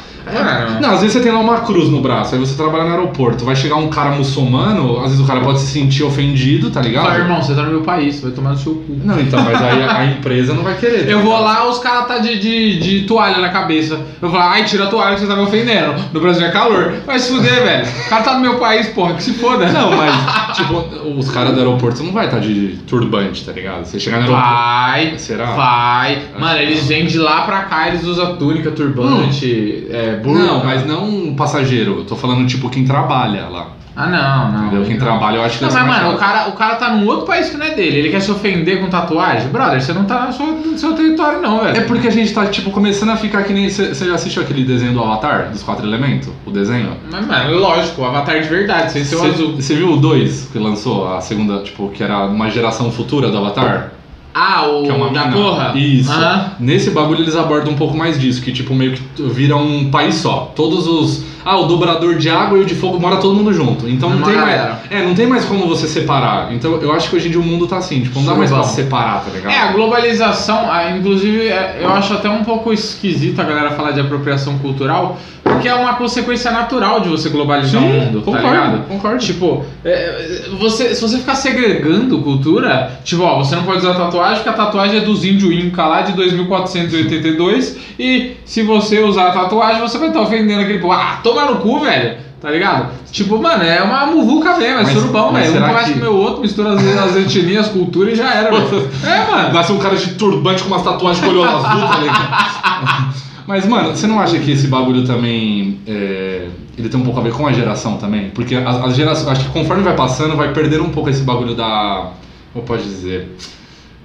Não, 0.81 0.91
às 0.91 1.01
vezes 1.01 1.13
você 1.13 1.21
tem 1.21 1.33
lá 1.33 1.41
uma 1.41 1.61
cruz 1.61 1.89
no 1.89 2.01
braço, 2.01 2.35
aí 2.35 2.41
você 2.41 2.55
trabalha 2.57 2.85
no 2.85 2.91
aeroporto, 2.91 3.45
vai 3.45 3.55
chegar 3.55 3.77
um 3.77 3.89
cara 3.89 4.11
muçulmano, 4.11 4.99
às 4.99 5.11
vezes 5.11 5.21
o 5.21 5.27
cara 5.27 5.41
pode 5.41 5.61
se 5.61 5.67
sentir 5.67 6.03
ofendido, 6.03 6.71
tá 6.71 6.81
ligado? 6.81 7.07
Fala, 7.07 7.19
irmão, 7.19 7.43
você 7.43 7.55
tá 7.55 7.63
no 7.63 7.71
meu 7.71 7.83
país, 7.83 8.17
você 8.17 8.23
vai 8.23 8.31
tomar 8.33 8.51
no 8.51 8.59
seu 8.59 8.75
cu. 8.75 8.97
Não, 9.05 9.21
então, 9.21 9.43
mas 9.43 9.61
aí 9.63 9.83
a, 9.83 9.99
a 9.99 10.07
empresa 10.07 10.55
não 10.55 10.63
vai 10.63 10.77
querer. 10.77 11.05
tá 11.05 11.11
Eu 11.11 11.21
vou 11.21 11.39
lá, 11.41 11.69
os 11.69 11.79
caras 11.79 12.07
tá 12.07 12.19
de, 12.19 12.39
de, 12.39 12.79
de 12.79 13.07
toalha 13.07 13.39
na 13.39 13.51
cabeça. 13.51 14.01
Eu 14.21 14.29
vou 14.29 14.39
lá, 14.39 14.53
ai, 14.53 14.65
tira 14.65 14.85
a 14.85 14.87
toalha 14.87 15.15
que 15.15 15.21
você 15.21 15.27
tá 15.27 15.37
me 15.37 15.43
ofendendo. 15.43 15.95
No 16.13 16.21
Brasil 16.21 16.47
é 16.47 16.51
calor. 16.51 16.95
Vai 17.07 17.19
se 17.19 17.31
fuder, 17.33 17.63
velho. 17.63 17.87
O 17.87 18.09
cara 18.09 18.23
tá 18.23 18.35
no 18.35 18.41
meu 18.41 18.59
país, 18.59 18.89
porra, 18.89 19.15
que 19.15 19.23
se 19.23 19.35
foda. 19.35 19.67
Não, 19.71 19.91
mas, 19.97 20.57
tipo, 20.57 20.75
os 21.19 21.31
caras 21.31 21.53
do 21.53 21.59
aeroporto 21.59 22.03
não 22.03 22.13
vai 22.13 22.27
estar 22.27 22.39
de 22.39 22.79
turbante, 22.87 23.45
tá 23.45 23.53
ligado? 23.53 23.85
Você 23.85 24.01
chegar 24.01 24.19
no 24.19 24.35
aeroporto. 24.35 24.51
Vai, 24.51 25.19
Será? 25.19 25.47
vai. 25.47 26.13
Acho 26.15 26.41
Mano, 26.41 26.59
eles 26.59 26.87
vêm 26.87 27.07
de 27.07 27.19
lá 27.19 27.43
pra 27.43 27.63
cá, 27.63 27.89
eles 27.89 28.05
usam 28.05 28.37
túnica, 28.37 28.71
turbante, 28.71 29.87
é, 29.91 30.14
burca. 30.17 30.43
Não, 30.43 30.65
mas 30.65 30.87
não 30.87 31.05
um 31.05 31.35
passageiro. 31.35 31.99
Eu 31.99 32.05
tô 32.05 32.17
falando, 32.17 32.47
tipo, 32.47 32.69
quem 32.71 32.85
trabalha 32.85 33.49
lá. 33.49 33.69
Ah, 33.97 34.09
não, 34.09 34.53
não. 34.53 34.67
Entendeu? 34.67 34.85
Quem 34.87 34.99
trabalha, 34.99 35.37
eu 35.37 35.43
acho 35.45 35.59
que 35.59 35.65
Não, 35.65 35.73
mas 35.73 35.87
mano, 35.87 36.15
o 36.15 36.19
cara, 36.19 36.49
o 36.49 36.53
cara 36.53 36.75
tá 36.75 36.91
num 36.91 37.07
outro 37.07 37.27
país 37.27 37.49
que 37.49 37.57
não 37.57 37.65
é 37.65 37.71
dele. 37.71 37.99
Ele 37.99 38.11
quer 38.11 38.21
se 38.21 38.31
ofender 38.31 38.81
com 38.81 38.89
tatuagem? 38.89 39.49
Brother, 39.49 39.81
você 39.81 39.93
não 39.93 40.05
tá 40.05 40.27
no 40.27 40.33
seu, 40.33 40.47
no 40.47 40.77
seu 40.77 40.95
território, 40.95 41.41
não, 41.41 41.61
velho. 41.61 41.77
É 41.77 41.81
porque 41.83 42.09
a 42.09 42.11
gente 42.11 42.35
tá, 42.35 42.47
tipo, 42.47 42.73
começando 42.73 43.11
a 43.11 43.17
ficar 43.17 43.45
que 43.45 43.53
nem. 43.53 43.69
Você 43.69 43.95
já 43.95 44.15
assistiu 44.15 44.43
aquele 44.43 44.65
desenho 44.65 44.93
do 44.93 45.01
Avatar, 45.01 45.51
dos 45.51 45.63
quatro 45.63 45.87
elementos? 45.87 46.29
O 46.45 46.51
desenho? 46.51 46.97
Mas, 47.09 47.25
mano, 47.25 47.57
lógico, 47.57 48.03
o 48.03 48.05
avatar 48.05 48.41
de 48.41 48.49
verdade, 48.49 48.91
sem 48.91 49.05
ser 49.05 49.15
o 49.15 49.25
azul. 49.25 49.55
Você 49.55 49.77
viu 49.77 49.93
o 49.93 49.97
2 49.97 50.51
que 50.53 50.59
lançou, 50.59 51.15
a 51.15 51.21
segunda, 51.21 51.63
tipo, 51.63 51.89
que 51.91 52.03
era 52.03 52.25
uma 52.25 52.51
geração 52.51 52.91
futura 52.91 53.31
do 53.31 53.39
Avatar? 53.39 53.93
Ah, 54.35 54.67
o 54.69 54.83
Que 54.83 54.91
é 54.91 54.93
uma 54.95 55.11
da 55.11 55.27
mina. 55.27 55.33
porra? 55.37 55.73
Isso. 55.79 56.11
Aham. 56.11 56.51
Nesse 56.59 56.91
bagulho 56.91 57.21
eles 57.23 57.37
abordam 57.37 57.73
um 57.73 57.77
pouco 57.77 57.97
mais 57.97 58.19
disso, 58.21 58.43
que 58.43 58.53
tipo, 58.53 58.75
meio 58.75 58.93
que 58.93 59.23
vira 59.23 59.57
um 59.57 59.91
país 59.91 60.17
só. 60.17 60.53
Todos 60.57 60.87
os. 60.89 61.25
Ah, 61.47 61.59
o 61.59 61.67
dobrador 61.67 62.17
de 62.17 62.31
água 62.31 62.57
e 62.59 62.63
o 62.63 62.65
de 62.65 62.75
fogo 62.75 62.99
mora 62.99 63.19
todo 63.19 63.35
mundo 63.35 63.53
junto. 63.53 63.87
Então 63.89 64.09
não 64.11 64.17
Uma 64.17 64.27
tem 64.27 64.37
mais. 64.37 64.61
É, 64.91 65.05
não 65.05 65.15
tem 65.15 65.27
mais 65.27 65.45
como 65.45 65.69
você 65.69 65.87
separar. 65.87 66.53
Então 66.53 66.81
eu 66.81 66.91
acho 66.93 67.09
que 67.11 67.17
hoje 67.17 67.29
em 67.29 67.31
dia 67.33 67.41
o 67.41 67.45
mundo 67.45 67.67
tá 67.67 67.77
assim, 67.77 68.01
tipo, 68.03 68.19
não 68.19 68.27
dá 68.27 68.35
mais 68.35 68.51
pra 68.51 68.63
Surubão. 68.63 68.75
se 68.77 68.83
separar, 68.83 69.25
tá 69.25 69.31
ligado? 69.31 69.53
É, 69.53 69.59
a 69.59 69.73
globalização, 69.73 70.67
inclusive, 70.97 71.47
é, 71.49 71.79
eu 71.83 71.91
acho 71.93 72.15
até 72.15 72.29
um 72.31 72.43
pouco 72.45 72.73
esquisito 72.73 73.39
a 73.41 73.45
galera 73.45 73.73
falar 73.73 73.91
de 73.93 74.01
apropriação 74.01 74.59
cultural, 74.59 75.19
porque 75.45 75.69
é 75.69 75.75
uma 75.75 75.95
consequência 75.95 76.51
natural 76.51 77.01
de 77.01 77.09
você 77.11 77.29
globalizar 77.29 77.81
o 77.83 77.87
mundo, 77.87 78.21
tá 78.21 78.25
concordo, 78.25 78.49
ligado? 78.49 78.89
concordo. 78.89 79.19
Tipo, 79.19 79.65
é, 79.85 80.43
você, 80.59 80.95
se 80.95 81.03
você 81.03 81.19
ficar 81.19 81.35
segregando 81.35 82.19
cultura, 82.23 82.99
tipo, 83.05 83.23
ó, 83.23 83.37
você 83.39 83.55
não 83.55 83.63
pode 83.63 83.79
usar 83.79 83.95
tatuagem, 83.95 84.37
porque 84.37 84.49
a 84.49 84.65
tatuagem 84.65 84.97
é 84.99 85.01
dos 85.01 85.25
índios 85.25 85.53
Inca 85.53 85.87
lá 85.87 86.01
de 86.01 86.13
2482, 86.13 87.77
e 87.99 88.37
se 88.45 88.63
você 88.63 89.01
usar 89.01 89.29
a 89.29 89.33
tatuagem, 89.33 89.81
você 89.81 89.99
vai 89.99 90.09
estar 90.09 90.21
ofendendo 90.21 90.63
aquele 90.63 90.79
povo. 90.79 90.95
Ah, 90.95 91.21
toma 91.23 91.45
no 91.45 91.57
cu, 91.57 91.81
velho! 91.81 92.17
Tá 92.41 92.51
ligado? 92.51 92.91
Tipo, 93.11 93.39
mano, 93.41 93.65
é 93.65 93.81
uma 93.83 94.05
muvuca 94.05 94.59
mesmo, 94.59 94.81
é 94.81 94.85
surubão, 94.85 95.33
velho. 95.33 95.51
Um 95.65 95.85
que- 95.85 95.99
com 96.01 96.07
o 96.07 96.17
outro, 96.17 96.43
mistura 96.43 96.73
as, 96.75 96.99
as 96.99 97.17
etnias, 97.17 97.67
as 97.67 97.73
culturas 97.73 98.13
e 98.13 98.17
já 98.17 98.35
era, 98.35 98.51
velho. 98.51 98.91
É, 99.03 99.31
mano. 99.31 99.55
Nasce 99.55 99.73
um 99.73 99.79
cara 99.79 99.97
de 99.97 100.09
turbante 100.15 100.63
com 100.63 100.69
umas 100.69 100.83
tatuagens 100.83 101.25
com 101.25 101.31
olho 101.31 101.43
azul, 101.43 101.89
tá 101.89 101.99
ligado? 102.01 103.15
Mas, 103.47 103.67
mano, 103.67 103.91
você 103.91 104.07
não 104.07 104.19
acha 104.19 104.39
que 104.39 104.51
esse 104.53 104.67
bagulho 104.67 105.05
também. 105.05 105.79
é, 105.87 106.49
ele 106.77 106.89
tem 106.89 106.99
um 106.99 107.05
pouco 107.05 107.21
a 107.21 107.23
ver 107.23 107.33
com 107.33 107.47
a 107.47 107.53
geração 107.53 107.99
também? 107.99 108.31
Porque 108.31 108.55
as, 108.55 108.77
as 108.85 108.97
gerações. 108.97 109.29
Acho 109.29 109.45
que 109.45 109.51
conforme 109.51 109.83
vai 109.83 109.95
passando, 109.95 110.37
vai 110.37 110.53
perdendo 110.53 110.85
um 110.85 110.91
pouco 110.91 111.11
esse 111.11 111.23
bagulho 111.23 111.55
da. 111.55 112.13
Como 112.53 112.65
pode 112.65 112.85
dizer? 112.85 113.37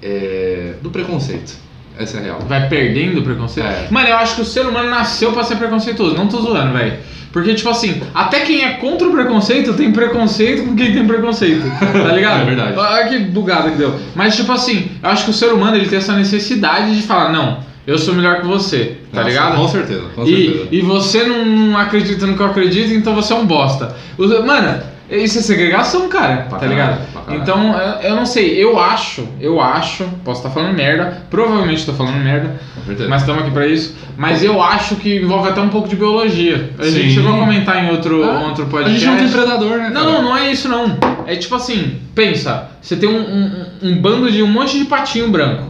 É, 0.02 0.74
do 0.82 0.90
preconceito. 0.90 1.54
Essa 1.98 2.18
é 2.18 2.20
a 2.22 2.24
real. 2.24 2.40
Vai 2.48 2.70
perdendo 2.70 3.20
o 3.20 3.24
preconceito. 3.24 3.68
É. 3.68 3.88
Mano, 3.90 4.08
eu 4.08 4.18
acho 4.18 4.36
que 4.36 4.42
o 4.42 4.46
ser 4.46 4.66
humano 4.66 4.90
nasceu 4.90 5.32
pra 5.32 5.44
ser 5.44 5.58
preconceituoso. 5.58 6.16
Não 6.16 6.28
tô 6.28 6.42
zoando, 6.42 6.74
velho. 6.74 6.94
Porque, 7.32 7.54
tipo 7.54 7.70
assim, 7.70 8.02
até 8.14 8.40
quem 8.40 8.64
é 8.64 8.72
contra 8.74 9.08
o 9.08 9.12
preconceito 9.12 9.74
tem 9.74 9.92
preconceito 9.92 10.64
com 10.64 10.76
quem 10.76 10.94
tem 10.94 11.06
preconceito. 11.06 11.64
Tá 11.80 12.14
ligado? 12.14 12.42
É 12.42 12.46
verdade. 12.46 12.78
Olha 12.78 13.08
que 13.08 13.20
bugada 13.20 13.70
que 13.70 13.78
deu. 13.78 13.94
Mas, 14.16 14.36
tipo 14.36 14.52
assim, 14.52 14.90
eu 15.04 15.10
acho 15.10 15.26
que 15.26 15.30
o 15.30 15.34
ser 15.34 15.52
humano 15.54 15.76
ele 15.76 15.88
tem 15.88 16.00
essa 16.00 16.16
necessidade 16.16 16.96
de 16.96 17.04
falar, 17.04 17.32
não, 17.32 17.60
eu 17.90 17.98
sou 17.98 18.14
melhor 18.14 18.42
que 18.42 18.48
você. 18.48 18.98
Tá 19.12 19.18
Nossa, 19.18 19.30
ligado? 19.30 19.56
Com 19.56 19.68
certeza, 19.68 20.04
com 20.16 20.26
certeza. 20.26 20.68
E, 20.72 20.78
e 20.78 20.82
você 20.82 21.24
não, 21.24 21.46
não 21.46 21.78
acredita 21.78 22.28
no 22.28 22.36
que 22.36 22.42
eu 22.42 22.46
acredito, 22.46 22.94
então 22.94 23.16
você 23.16 23.34
é 23.34 23.36
um 23.36 23.46
bosta. 23.46 23.96
Mano, 24.18 24.82
isso 25.10 25.40
é 25.40 25.42
segregação, 25.42 26.08
cara, 26.08 26.46
Pra 26.48 26.60
tá 26.60 26.68
caralho, 26.68 26.70
ligado? 26.70 27.00
Então, 27.32 27.76
eu, 27.80 28.10
eu 28.10 28.16
não 28.16 28.26
sei, 28.26 28.64
eu 28.64 28.80
acho, 28.80 29.28
eu 29.42 29.60
acho, 29.60 30.04
posso 30.24 30.40
estar 30.42 30.52
falando 30.52 30.76
merda, 30.76 31.24
provavelmente 31.32 31.80
estou 31.80 31.96
falando 31.96 32.18
merda, 32.24 32.60
mas 33.08 33.22
estamos 33.22 33.42
aqui 33.42 33.52
pra 33.52 33.66
isso. 33.66 33.96
Mas 34.18 34.44
eu 34.44 34.62
acho 34.62 34.96
que 34.98 35.16
envolve 35.18 35.50
até 35.50 35.62
um 35.62 35.70
pouco 35.70 35.88
de 35.88 35.96
biologia. 35.96 36.72
A 36.78 36.86
gente 36.86 37.10
Sim. 37.10 37.16
chegou 37.16 37.34
a 37.34 37.40
comentar 37.40 37.84
em 37.84 37.90
outro, 37.90 38.24
Ah, 38.24 38.46
outro 38.48 38.66
a 38.66 38.68
podcast. 38.68 39.00
gente 39.00 39.10
não 39.10 39.18
tem 39.18 39.30
predador, 39.30 39.78
né? 39.78 39.90
Não, 39.90 40.02
cara? 40.02 40.12
não, 40.14 40.22
não 40.24 40.38
é 40.38 40.52
isso 40.52 40.68
não. 40.70 40.98
É 41.26 41.36
tipo 41.36 41.56
assim, 41.56 42.00
pensa, 42.14 42.70
você 42.82 42.96
tem 42.96 43.10
um, 43.10 43.20
um, 43.20 43.66
um 43.84 44.02
bando 44.02 44.32
de 44.32 44.44
um 44.44 44.48
monte 44.48 44.78
de 44.78 44.86
patinho 44.86 45.30
branco, 45.30 45.64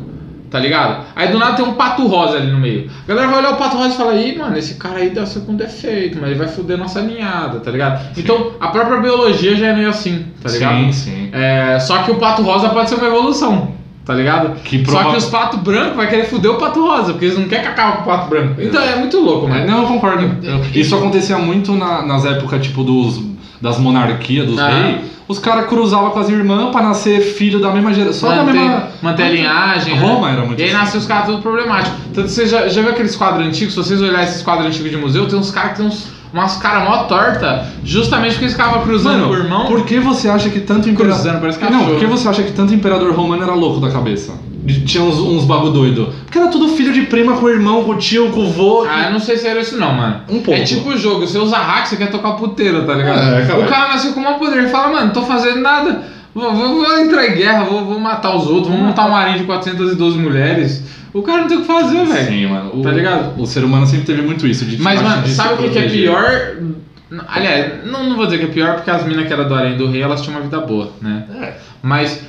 tá 0.50 0.60
ligado? 0.60 1.06
Aí 1.16 1.28
do 1.32 1.38
nada 1.40 1.54
tem 1.56 1.66
um 1.66 1.74
pato 1.74 2.06
rosa 2.08 2.38
ali 2.38 2.52
no 2.52 2.60
meio. 2.60 2.90
A 3.06 3.08
galera 3.08 3.28
vai 3.28 3.40
olhar 3.40 3.52
o 3.54 3.58
pato 3.58 3.78
rosa 3.78 3.94
e 3.94 3.98
fala, 3.98 4.16
ih, 4.16 4.38
mano, 4.38 4.58
esse 4.58 4.76
cara 4.76 4.98
aí 4.98 5.10
deve 5.10 5.28
ser 5.28 5.42
com 5.42 5.56
defeito, 5.56 6.18
mas 6.20 6.30
ele 6.32 6.40
vai 6.40 6.48
foder 6.48 6.78
nossa 6.78 7.02
ninhada, 7.02 7.60
tá 7.60 7.70
ligado? 7.72 8.18
Então 8.18 8.52
a 8.60 8.68
própria 8.70 9.00
biologia 9.00 9.56
já 9.56 9.68
é 9.68 9.74
meio 9.76 9.90
assim, 9.90 10.26
tá 10.42 10.50
ligado? 10.50 10.76
Sim, 10.86 10.92
sim. 10.92 11.30
É, 11.32 11.80
só 11.80 12.00
que 12.04 12.12
o 12.12 12.16
pato 12.16 12.42
rosa 12.42 12.70
pode 12.70 12.90
ser 12.90 12.96
uma 12.96 13.08
evolução, 13.08 13.72
tá 14.06 14.14
ligado? 14.14 14.56
Que 14.64 14.84
Só 14.86 14.92
prova- 14.98 15.12
que 15.12 15.18
os 15.18 15.26
patos 15.26 15.60
brancos 15.60 15.96
vai 15.96 16.08
querer 16.08 16.24
foder 16.26 16.52
o 16.52 16.56
pato 16.56 16.82
rosa, 16.82 17.12
porque 17.14 17.26
eles 17.26 17.38
não 17.38 17.48
querem 17.48 17.66
cacau 17.66 17.98
com 17.98 18.02
o 18.02 18.06
pato 18.06 18.30
branco. 18.30 18.56
Então 18.62 18.82
é 18.82 18.96
muito 18.96 19.20
louco, 19.20 19.48
É, 19.48 19.50
mano. 19.52 19.68
não, 19.68 19.82
eu 19.84 19.88
concordo. 19.88 20.38
Isso 20.74 20.96
acontecia 20.96 21.38
muito 21.38 21.74
na- 21.74 22.02
nas 22.04 22.26
épocas, 22.26 22.62
tipo, 22.66 22.84
dos, 22.84 23.22
das 23.62 23.78
monarquias, 23.78 24.48
dos 24.48 24.58
Ah. 24.60 24.68
reis. 24.70 25.19
Os 25.30 25.40
caras 25.40 25.68
cruzavam 25.68 26.10
com 26.10 26.20
as 26.20 26.28
irmãs 26.28 26.72
pra 26.72 26.82
nascer 26.82 27.22
filho 27.22 27.60
da 27.62 27.72
mesma 27.72 27.94
geração. 27.94 28.30
Só 28.30 28.36
da 28.36 28.44
manter, 28.44 28.60
mesma. 28.60 28.88
manter 29.02 29.24
a 29.24 29.30
linhagem. 29.30 29.96
né? 29.96 30.02
Roma 30.02 30.30
era 30.32 30.44
muito 30.44 30.60
E 30.60 30.64
aí 30.64 30.70
assim. 30.72 30.78
nasceu 30.80 31.00
os 31.00 31.06
caras 31.06 31.28
tudo 31.28 31.42
problemático. 31.42 31.96
Tanto 32.14 32.28
que 32.28 32.34
você 32.34 32.48
já, 32.48 32.68
já 32.68 32.82
viu 32.82 32.90
aqueles 32.92 33.16
quadros 33.16 33.46
antigos? 33.48 33.74
Se 33.76 33.80
vocês 33.84 34.02
olharem 34.02 34.24
esses 34.28 34.42
quadros 34.42 34.66
antigos 34.68 34.90
de 34.92 34.98
museu, 34.98 35.28
tem 35.28 35.38
uns 35.38 35.52
caras 35.52 35.72
que 35.72 35.78
tem 35.78 35.86
uns, 35.86 36.08
umas 36.34 36.58
caras 36.58 36.84
mó 36.90 37.04
torta, 37.04 37.66
justamente 37.84 38.32
porque 38.32 38.46
eles 38.46 38.54
ficavam 38.56 38.82
cruzando 38.82 39.20
Mano, 39.28 39.32
o 39.32 39.38
irmão. 39.38 39.66
por 39.68 39.86
que 39.86 40.00
você 40.00 40.28
acha 40.28 40.50
que 40.50 40.60
tanto 40.60 40.90
imperador. 40.90 41.16
Cruzando, 41.18 41.40
parece 41.40 41.60
Não, 41.62 41.68
cachorro. 41.70 41.90
por 41.92 42.00
que 42.00 42.06
você 42.08 42.28
acha 42.28 42.42
que 42.44 42.52
tanto 42.52 42.74
imperador 42.74 43.14
romano 43.14 43.44
era 43.44 43.54
louco 43.54 43.80
da 43.80 43.92
cabeça? 43.92 44.34
Tinha 44.86 45.04
uns, 45.04 45.18
uns 45.20 45.46
bagulho 45.46 45.72
doido. 45.74 46.14
Porque 46.26 46.38
era 46.38 46.48
tudo 46.50 46.68
filho 46.70 46.92
de 46.94 47.04
prima 47.04 47.38
com 47.38 47.46
o 47.46 47.50
irmão, 47.50 47.84
com 47.84 47.92
o 47.92 47.98
tio, 47.98 48.30
com 48.32 48.42
o 48.42 48.52
vô. 48.52 48.86
Ah, 48.90 49.06
eu 49.06 49.12
não 49.14 49.20
sei 49.20 49.38
se 49.38 49.48
era 49.48 49.60
isso 49.60 49.78
não, 49.78 49.94
mano. 49.94 50.22
Um 50.30 50.42
pouco. 50.42 50.60
É 50.60 50.64
tipo 50.64 50.90
o 50.90 50.98
jogo, 50.98 51.22
você 51.28 51.38
usa 51.38 51.58
hack, 51.58 51.88
você 51.88 51.96
quer 51.98 52.10
tocar 52.12 52.32
puteiro, 52.34 52.86
tá 52.86 52.94
ligado? 52.94 53.20
É. 53.20 53.66
O 53.66 53.68
cara 53.68 53.90
nasceu 53.94 54.14
com 54.14 54.20
o 54.20 54.24
maior 54.24 54.38
poder, 54.40 54.58
ele 54.60 54.68
fala, 54.70 54.90
mano, 54.94 55.06
não 55.08 55.14
tô 55.14 55.22
fazendo 55.24 55.60
nada, 55.62 56.04
vou, 56.34 56.54
vou- 56.54 56.76
vou 56.84 57.00
entrar 57.00 57.26
em 57.28 57.36
guerra, 57.36 57.64
vou, 57.64 57.86
vou 57.86 58.00
matar 58.00 58.36
os 58.36 58.48
outros, 58.48 58.68
vou 58.68 58.78
montar 58.78 59.06
um 59.10 59.16
harém 59.16 59.38
de 59.38 59.44
412 59.46 60.18
mulheres. 60.18 60.84
O 61.12 61.22
cara 61.24 61.42
não 61.42 61.48
tem 61.48 61.58
o 61.58 61.62
que 61.62 61.68
fazer, 61.68 62.06
velho. 62.06 62.28
Sim, 62.28 62.46
mano. 62.48 62.72
O, 62.76 62.82
Tá 62.84 62.92
ligado? 62.92 63.42
O 63.42 63.46
ser 63.48 63.64
humano 63.64 63.86
sempre 63.88 64.06
teve 64.06 64.22
muito 64.22 64.46
isso. 64.46 64.64
De 64.66 64.80
Mas, 64.80 65.02
mano, 65.02 65.26
sabe 65.28 65.54
o 65.56 65.58
que, 65.58 65.70
que 65.70 65.80
é 65.80 65.90
pior? 65.90 66.58
Aliás, 67.28 67.86
não, 67.86 68.04
não 68.08 68.16
vou 68.16 68.26
dizer 68.26 68.38
que 68.38 68.46
é 68.46 68.50
pior, 68.50 68.76
porque 68.76 68.92
as 68.92 69.04
minas 69.06 69.26
que 69.26 69.34
eram 69.34 69.48
do 69.48 69.56
harém 69.56 69.76
do 69.76 69.88
rei, 69.90 70.04
elas 70.04 70.22
tinham 70.22 70.38
uma 70.38 70.44
vida 70.44 70.60
boa, 70.60 70.92
né? 71.02 71.24
É. 71.42 71.54
Mas 71.82 72.22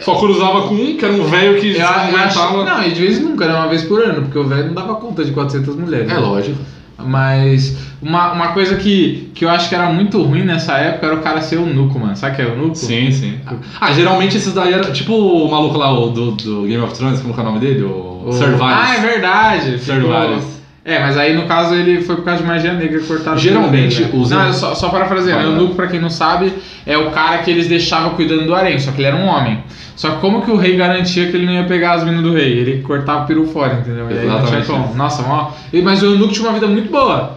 Só 0.00 0.14
cruzava 0.16 0.62
com 0.68 0.74
um, 0.74 0.96
que 0.96 1.04
era 1.04 1.14
um 1.14 1.24
velho 1.24 1.58
que 1.60 1.72
eu, 1.74 1.86
aguentava. 1.88 2.64
Não, 2.64 2.84
e 2.86 2.90
de 2.92 3.00
vez 3.00 3.18
em 3.18 3.22
nunca, 3.22 3.44
era 3.44 3.56
uma 3.56 3.68
vez 3.68 3.82
por 3.84 4.02
ano, 4.02 4.22
porque 4.22 4.38
o 4.38 4.44
velho 4.44 4.66
não 4.66 4.74
dava 4.74 4.94
conta 4.96 5.24
de 5.24 5.32
400 5.32 5.74
mulheres. 5.76 6.10
É 6.10 6.18
lógico. 6.18 6.58
Mas 6.98 7.76
uma, 8.00 8.32
uma 8.32 8.48
coisa 8.48 8.76
que, 8.76 9.30
que 9.34 9.44
eu 9.44 9.50
acho 9.50 9.68
que 9.68 9.74
era 9.74 9.90
muito 9.92 10.22
ruim 10.22 10.44
nessa 10.44 10.78
época 10.78 11.06
era 11.06 11.14
o 11.16 11.20
cara 11.22 11.40
ser 11.42 11.56
eunuco, 11.56 11.98
mano. 11.98 12.16
Sabe 12.16 12.36
que 12.36 12.42
é 12.42 12.46
eunuco? 12.46 12.74
Sim, 12.74 13.10
sim. 13.10 13.38
Ah, 13.80 13.92
geralmente 13.92 14.36
esses 14.36 14.52
daí 14.54 14.72
era 14.72 14.90
tipo 14.92 15.12
o 15.14 15.50
maluco 15.50 15.76
lá 15.76 15.90
o 15.92 16.08
do, 16.10 16.30
do 16.32 16.62
Game 16.62 16.82
of 16.82 16.94
Thrones, 16.94 17.20
como 17.20 17.34
que 17.34 17.40
é 17.40 17.42
o 17.42 17.46
nome 17.46 17.60
dele? 17.60 17.82
O, 17.84 18.24
O- 18.26 18.32
Sir 18.32 18.56
Varys. 18.56 18.78
Ah, 18.90 18.94
é 18.96 19.00
verdade. 19.00 19.78
Sir 19.78 20.02
Varys. 20.06 20.55
É, 20.86 21.00
mas 21.00 21.18
aí 21.18 21.34
no 21.34 21.46
caso 21.46 21.74
ele 21.74 22.00
foi 22.00 22.14
por 22.14 22.24
causa 22.24 22.42
de 22.42 22.48
magia 22.48 22.72
negra 22.72 23.00
que 23.00 23.06
cortaram 23.08 23.36
o 23.36 23.40
Geralmente, 23.40 24.04
dele, 24.04 24.16
né? 24.28 24.36
Não, 24.36 24.52
só, 24.52 24.72
só 24.72 24.88
para 24.88 25.06
fazer, 25.06 25.34
o 25.34 25.40
eunuco, 25.40 25.74
pra 25.74 25.88
quem 25.88 25.98
não 25.98 26.08
sabe, 26.08 26.52
é 26.86 26.96
o 26.96 27.10
cara 27.10 27.38
que 27.38 27.50
eles 27.50 27.66
deixavam 27.66 28.10
cuidando 28.10 28.46
do 28.46 28.54
harém, 28.54 28.78
só 28.78 28.92
que 28.92 28.98
ele 28.98 29.08
era 29.08 29.16
um 29.16 29.26
homem. 29.26 29.64
Só 29.96 30.10
que 30.10 30.20
como 30.20 30.42
que 30.42 30.50
o 30.52 30.56
rei 30.56 30.76
garantia 30.76 31.28
que 31.28 31.36
ele 31.36 31.44
não 31.44 31.54
ia 31.54 31.64
pegar 31.64 31.94
as 31.94 32.04
minas 32.04 32.22
do 32.22 32.32
rei? 32.32 32.52
Ele 32.58 32.82
cortava 32.82 33.24
o 33.24 33.26
peru 33.26 33.48
fora, 33.48 33.80
entendeu? 33.80 34.08
E 34.08 34.16
aí 34.16 34.26
não 34.28 34.44
tinha 34.44 34.62
como. 34.64 34.94
Nossa, 34.94 35.22
mó... 35.22 35.50
Mas 35.82 36.04
o 36.04 36.06
eunuco 36.06 36.32
tinha 36.32 36.46
uma 36.46 36.54
vida 36.54 36.68
muito 36.68 36.88
boa. 36.88 37.36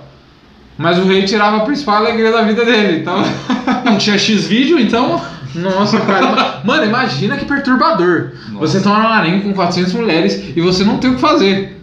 Mas 0.77 0.99
o 0.99 1.05
rei 1.05 1.23
tirava 1.23 1.57
a 1.57 1.61
principal 1.61 1.95
alegria 1.95 2.31
da 2.31 2.43
vida 2.43 2.63
dele, 2.63 2.99
então... 2.99 3.23
Não 3.83 3.97
tinha 3.97 4.17
X-Vídeo, 4.17 4.79
então. 4.79 5.19
Nossa, 5.55 5.99
cara. 6.01 6.61
Mano, 6.63 6.85
imagina 6.85 7.35
que 7.35 7.45
perturbador. 7.45 8.31
Nossa. 8.49 8.67
Você 8.67 8.81
tá 8.81 8.99
num 8.99 9.07
harém 9.07 9.41
com 9.41 9.53
400 9.53 9.93
mulheres 9.93 10.53
e 10.55 10.61
você 10.61 10.83
não 10.83 10.97
tem 10.97 11.09
o 11.09 11.15
que 11.15 11.21
fazer. 11.21 11.78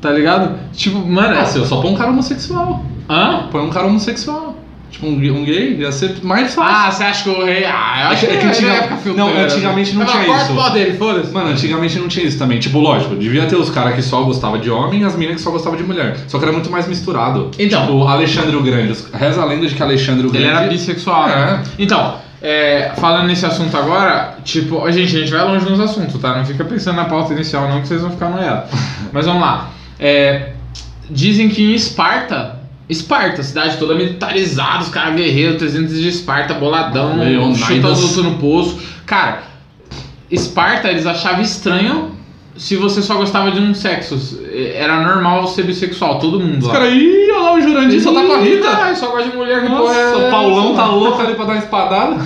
Tá 0.00 0.10
ligado? 0.10 0.58
Tipo, 0.72 0.98
mano. 1.06 1.34
Nossa, 1.34 1.58
eu 1.58 1.66
só 1.66 1.80
põe 1.80 1.92
um 1.92 1.96
cara 1.96 2.10
homossexual. 2.10 2.84
Hã? 3.08 3.48
Põe 3.50 3.62
um 3.62 3.70
cara 3.70 3.86
homossexual. 3.86 4.56
Tipo, 4.90 5.06
um, 5.06 5.20
gay- 5.20 5.30
um 5.30 5.44
gay 5.44 5.76
ia 5.78 5.92
ser 5.92 6.16
mais 6.22 6.52
fácil. 6.52 6.74
Ah, 6.76 6.90
você 6.90 7.04
acha 7.04 7.22
que 7.22 7.28
o 7.30 7.44
rei. 7.44 7.64
Ah, 7.64 8.02
eu 8.02 8.08
acho 8.08 8.24
É 8.24 8.28
que- 8.28 8.34
é 8.34 8.38
que 8.38 8.44
ele 8.44 8.50
antiga- 8.70 9.14
não, 9.16 9.28
antigamente 9.38 9.94
não 9.94 10.04
tinha 10.04 10.24
corta 10.24 10.42
isso. 10.44 10.52
o 10.52 10.56
pau 10.56 10.70
dele, 10.70 10.98
foda-se. 10.98 11.32
Mano, 11.32 11.50
antigamente 11.50 11.98
não 11.98 12.08
tinha 12.08 12.26
isso 12.26 12.36
também. 12.38 12.58
Tipo, 12.58 12.80
lógico, 12.80 13.14
devia 13.14 13.46
ter 13.46 13.54
os 13.54 13.70
caras 13.70 13.94
que 13.94 14.02
só 14.02 14.22
gostavam 14.22 14.58
de 14.58 14.68
homem 14.68 15.02
e 15.02 15.04
as 15.04 15.14
meninas 15.14 15.36
que 15.36 15.42
só 15.42 15.50
gostavam 15.52 15.76
de 15.78 15.84
mulher. 15.84 16.16
Só 16.26 16.38
que 16.38 16.44
era 16.44 16.52
muito 16.52 16.70
mais 16.72 16.88
misturado. 16.88 17.52
Então. 17.56 17.82
Tipo, 17.82 18.04
Alexandre 18.08 18.56
o 18.56 18.62
Grande. 18.64 18.96
Reza 19.12 19.40
a 19.40 19.44
lenda 19.44 19.68
de 19.68 19.74
que 19.76 19.82
Alexandre 19.82 20.26
o 20.26 20.30
Ele 20.30 20.38
Grande. 20.42 20.56
era 20.58 20.66
bissexual. 20.68 21.28
né? 21.28 21.62
É. 21.78 21.82
Então, 21.82 22.14
é, 22.42 22.90
falando 22.96 23.28
nesse 23.28 23.46
assunto 23.46 23.76
agora, 23.76 24.38
tipo, 24.44 24.90
gente, 24.90 25.16
a 25.16 25.20
gente 25.20 25.30
vai 25.30 25.44
longe 25.44 25.70
nos 25.70 25.78
assuntos, 25.78 26.20
tá? 26.20 26.36
Não 26.36 26.44
fica 26.44 26.64
pensando 26.64 26.96
na 26.96 27.04
pauta 27.04 27.32
inicial, 27.32 27.68
não, 27.68 27.80
que 27.80 27.86
vocês 27.86 28.00
vão 28.02 28.10
ficar 28.10 28.28
noiados. 28.28 28.70
Mas 29.12 29.24
vamos 29.24 29.40
lá. 29.40 29.68
É, 30.00 30.52
dizem 31.10 31.48
que 31.48 31.62
em 31.62 31.74
Esparta. 31.74 32.58
Esparta, 32.88 33.42
cidade 33.42 33.76
toda 33.76 33.94
militarizada, 33.94 34.82
os 34.82 34.88
caras 34.88 35.14
guerreiros, 35.14 35.58
300 35.58 36.00
de 36.00 36.08
Esparta, 36.08 36.54
boladão, 36.54 37.18
Leonidas. 37.18 38.00
chuta 38.00 38.22
no 38.22 38.38
poço. 38.38 38.80
Cara, 39.06 39.44
Esparta 40.28 40.88
eles 40.88 41.06
achavam 41.06 41.42
estranho 41.42 42.12
se 42.56 42.76
você 42.76 43.00
só 43.00 43.14
gostava 43.14 43.50
de 43.52 43.60
um 43.60 43.72
sexo. 43.74 44.42
Era 44.74 45.02
normal 45.02 45.46
ser 45.46 45.62
bissexual, 45.62 46.18
todo 46.18 46.40
mundo 46.40 46.66
Os 46.66 46.72
caras, 46.72 46.92
ih, 46.92 47.30
olha 47.30 47.42
lá 47.42 47.54
o 47.54 47.60
Jurandir 47.60 48.02
só 48.02 48.12
tá 48.12 48.22
com 48.22 48.32
a 48.32 48.38
Rita. 48.38 48.68
Ah, 48.68 48.94
só 48.94 49.08
gosta 49.10 49.30
de 49.30 49.36
mulher 49.36 49.62
que 49.62 49.68
Nossa, 49.68 49.82
porra 49.82 49.96
é 49.96 50.16
o 50.16 50.30
Paulão 50.30 50.74
tá 50.74 50.86
louco 50.86 51.22
ali 51.22 51.34
pra 51.34 51.44
dar 51.44 51.52
uma 51.52 51.58
espadada. 51.58 52.16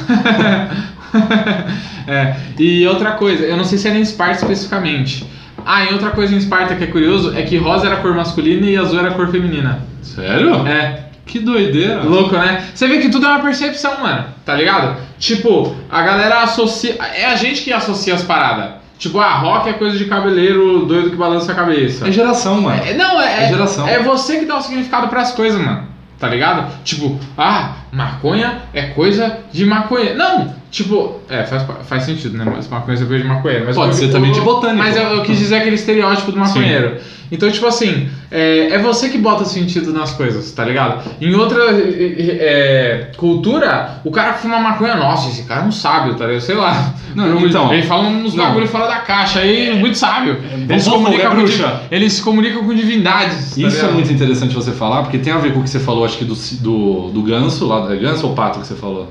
é, 2.08 2.36
e 2.58 2.86
outra 2.86 3.12
coisa, 3.12 3.44
eu 3.44 3.56
não 3.56 3.64
sei 3.64 3.78
se 3.78 3.86
era 3.86 3.98
em 3.98 4.02
Esparta 4.02 4.42
especificamente. 4.42 5.26
Ah, 5.66 5.84
e 5.84 5.92
outra 5.92 6.10
coisa 6.10 6.34
em 6.34 6.38
Esparta 6.38 6.74
que 6.74 6.84
é 6.84 6.86
curioso 6.86 7.34
é 7.36 7.42
que 7.42 7.56
rosa 7.56 7.86
era 7.86 7.96
a 7.96 8.00
cor 8.00 8.14
masculina 8.14 8.66
e 8.66 8.76
azul 8.76 8.98
era 8.98 9.08
a 9.10 9.14
cor 9.14 9.28
feminina. 9.28 9.80
Sério? 10.02 10.66
É, 10.66 11.04
Que 11.26 11.38
doideira. 11.38 12.02
louco, 12.02 12.36
né? 12.36 12.64
Você 12.74 12.86
vê 12.86 12.98
que 12.98 13.08
tudo 13.08 13.26
é 13.26 13.30
uma 13.30 13.40
percepção, 13.40 14.00
mano, 14.00 14.24
tá 14.44 14.54
ligado? 14.54 14.96
Tipo, 15.18 15.74
a 15.90 16.02
galera 16.02 16.42
associa. 16.42 16.96
É 17.14 17.26
a 17.26 17.36
gente 17.36 17.62
que 17.62 17.72
associa 17.72 18.14
as 18.14 18.22
paradas. 18.22 18.82
Tipo, 18.98 19.18
ah, 19.18 19.34
rock 19.38 19.68
é 19.68 19.72
coisa 19.72 19.98
de 19.98 20.04
cabeleiro 20.04 20.86
doido 20.86 21.10
que 21.10 21.16
balança 21.16 21.50
a 21.52 21.54
cabeça. 21.54 22.06
É 22.06 22.12
geração, 22.12 22.60
mano. 22.60 22.80
É, 22.84 22.94
não, 22.94 23.20
é, 23.20 23.44
É 23.44 23.48
geração. 23.48 23.88
é 23.88 23.98
você 24.02 24.38
que 24.38 24.44
dá 24.44 24.56
o 24.58 24.60
significado 24.62 25.08
pras 25.08 25.32
coisas, 25.32 25.60
mano. 25.60 25.88
Tá 26.18 26.28
ligado? 26.28 26.70
Tipo, 26.84 27.18
ah, 27.36 27.72
maconha 27.90 28.62
é 28.72 28.82
coisa 28.82 29.38
de 29.52 29.64
maconha. 29.66 30.14
Não, 30.14 30.54
tipo, 30.74 31.20
é, 31.30 31.44
faz, 31.44 31.64
faz 31.84 32.02
sentido, 32.02 32.36
né? 32.36 32.44
Mas 32.44 32.68
maconha 32.68 32.96
é 32.96 32.98
coisa 33.06 33.22
de 33.22 33.28
maconheiro. 33.28 33.64
Mas 33.66 33.76
Pode 33.76 33.92
eu- 33.92 33.94
ser 33.96 34.04
eu- 34.06 34.10
também 34.10 34.32
de 34.32 34.40
botânico. 34.40 34.78
Mas 34.78 34.96
eu, 34.96 35.02
eu 35.04 35.22
quis 35.22 35.38
dizer 35.38 35.56
aquele 35.56 35.76
estereótipo 35.76 36.32
do 36.32 36.38
maconheiro. 36.38 36.96
Então, 37.32 37.50
tipo 37.50 37.66
assim, 37.66 38.08
é, 38.30 38.68
é 38.74 38.78
você 38.78 39.08
que 39.08 39.16
bota 39.18 39.44
sentido 39.44 39.92
nas 39.92 40.12
coisas, 40.12 40.50
tá 40.52 40.64
ligado? 40.64 41.02
Em 41.20 41.34
outra 41.34 41.58
é, 41.70 42.36
é, 42.40 43.10
cultura, 43.16 44.00
o 44.04 44.10
cara 44.10 44.34
fuma 44.34 44.58
maconha, 44.58 44.96
nossa, 44.96 45.28
esse 45.30 45.44
cara 45.44 45.62
é 45.62 45.64
um 45.64 45.72
sábio, 45.72 46.14
tá 46.14 46.26
ligado? 46.26 46.42
Sei 46.42 46.54
lá. 46.54 46.92
Não, 47.14 47.38
então- 47.46 47.72
Ele 47.72 47.82
fala 47.84 48.02
uns 48.08 48.34
bagulho 48.34 48.66
fora 48.66 48.86
da 48.88 48.96
caixa 48.96 49.38
aí, 49.40 49.78
muito 49.78 49.96
sábio. 49.96 50.36
Ele 50.52 50.66
vamos 50.66 50.82
se, 50.84 50.90
comunica 50.90 51.22
é 51.22 51.28
com, 51.30 51.94
ele 51.94 52.10
se 52.10 52.22
comunica 52.22 52.58
com 52.58 52.74
divindades. 52.74 53.54
tá 53.54 53.60
Isso 53.60 53.76
é 53.76 53.80
ligado? 53.80 53.92
muito 53.94 54.12
interessante 54.12 54.54
você 54.54 54.72
falar, 54.72 55.02
porque 55.02 55.18
tem 55.18 55.32
a 55.32 55.38
ver 55.38 55.52
com 55.52 55.60
o 55.60 55.62
que 55.62 55.70
você 55.70 55.78
falou, 55.80 56.04
acho 56.04 56.18
que 56.18 56.24
do, 56.24 56.34
do, 56.34 57.10
do 57.10 57.22
ganso, 57.22 57.66
lá, 57.66 57.92
é 57.92 57.96
ganso 57.96 58.26
ou 58.26 58.34
pato 58.34 58.58
que 58.60 58.66
você 58.66 58.74
falou? 58.74 59.08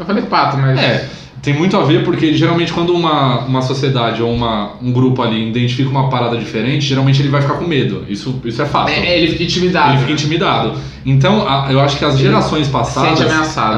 Eu 0.00 0.06
falei 0.06 0.22
pato, 0.22 0.56
mas. 0.56 0.78
É, 0.80 1.06
tem 1.42 1.54
muito 1.54 1.76
a 1.76 1.82
ver 1.84 2.04
porque 2.04 2.34
geralmente 2.34 2.72
quando 2.72 2.94
uma, 2.94 3.40
uma 3.46 3.62
sociedade 3.62 4.22
ou 4.22 4.30
uma, 4.32 4.72
um 4.82 4.92
grupo 4.92 5.22
ali 5.22 5.48
identifica 5.48 5.88
uma 5.88 6.08
parada 6.10 6.36
diferente, 6.36 6.84
geralmente 6.86 7.20
ele 7.22 7.28
vai 7.28 7.40
ficar 7.40 7.54
com 7.54 7.66
medo. 7.66 8.04
Isso, 8.08 8.40
isso 8.44 8.60
é 8.60 8.66
fato. 8.66 8.90
É, 8.90 9.18
ele 9.18 9.32
fica 9.32 9.44
intimidado. 9.44 9.90
Ele 9.92 9.98
fica 10.00 10.12
intimidado. 10.12 10.72
Então, 11.06 11.48
a- 11.48 11.68
eu 11.72 11.80
acho 11.80 11.96
que 11.98 12.04
as 12.04 12.18
gerações 12.18 12.68
passadas, 12.68 13.18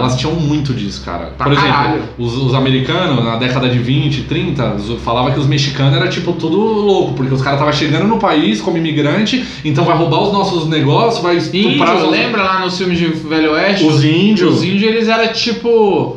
elas 0.01 0.17
tinham 0.17 0.35
muito 0.35 0.75
disso, 0.75 1.03
cara. 1.05 1.27
Por 1.39 1.53
exemplo, 1.53 2.03
os, 2.19 2.37
os 2.37 2.53
americanos, 2.55 3.25
na 3.25 3.37
década 3.37 3.69
de 3.69 3.79
20, 3.79 4.23
30, 4.23 4.75
os- 4.75 5.01
falava 5.03 5.31
que 5.31 5.39
os 5.39 5.47
mexicanos 5.47 5.95
era 5.95 6.09
tipo 6.09 6.33
tudo 6.33 6.57
louco, 6.59 7.13
porque 7.15 7.33
os 7.33 7.41
caras 7.41 7.61
estavam 7.61 7.73
chegando 7.79 8.09
no 8.09 8.19
país 8.19 8.61
como 8.61 8.77
imigrante, 8.77 9.45
então 9.65 9.85
vai 9.85 9.97
roubar 9.97 10.23
os 10.23 10.33
nossos 10.33 10.69
negócios, 10.69 11.23
vai 11.23 11.37
estuprar 11.37 11.95
Índio, 11.95 12.07
os, 12.07 12.11
lembra 12.11 12.43
lá 12.43 12.59
nos 12.61 12.77
filmes 12.77 12.99
de 12.99 13.07
Velho 13.07 13.53
Oeste? 13.53 13.85
os 13.87 14.03
índios. 14.05 14.55
Os 14.57 14.65
índios, 14.65 14.83
eles 14.83 15.09
eram 15.09 15.33
tipo. 15.33 16.17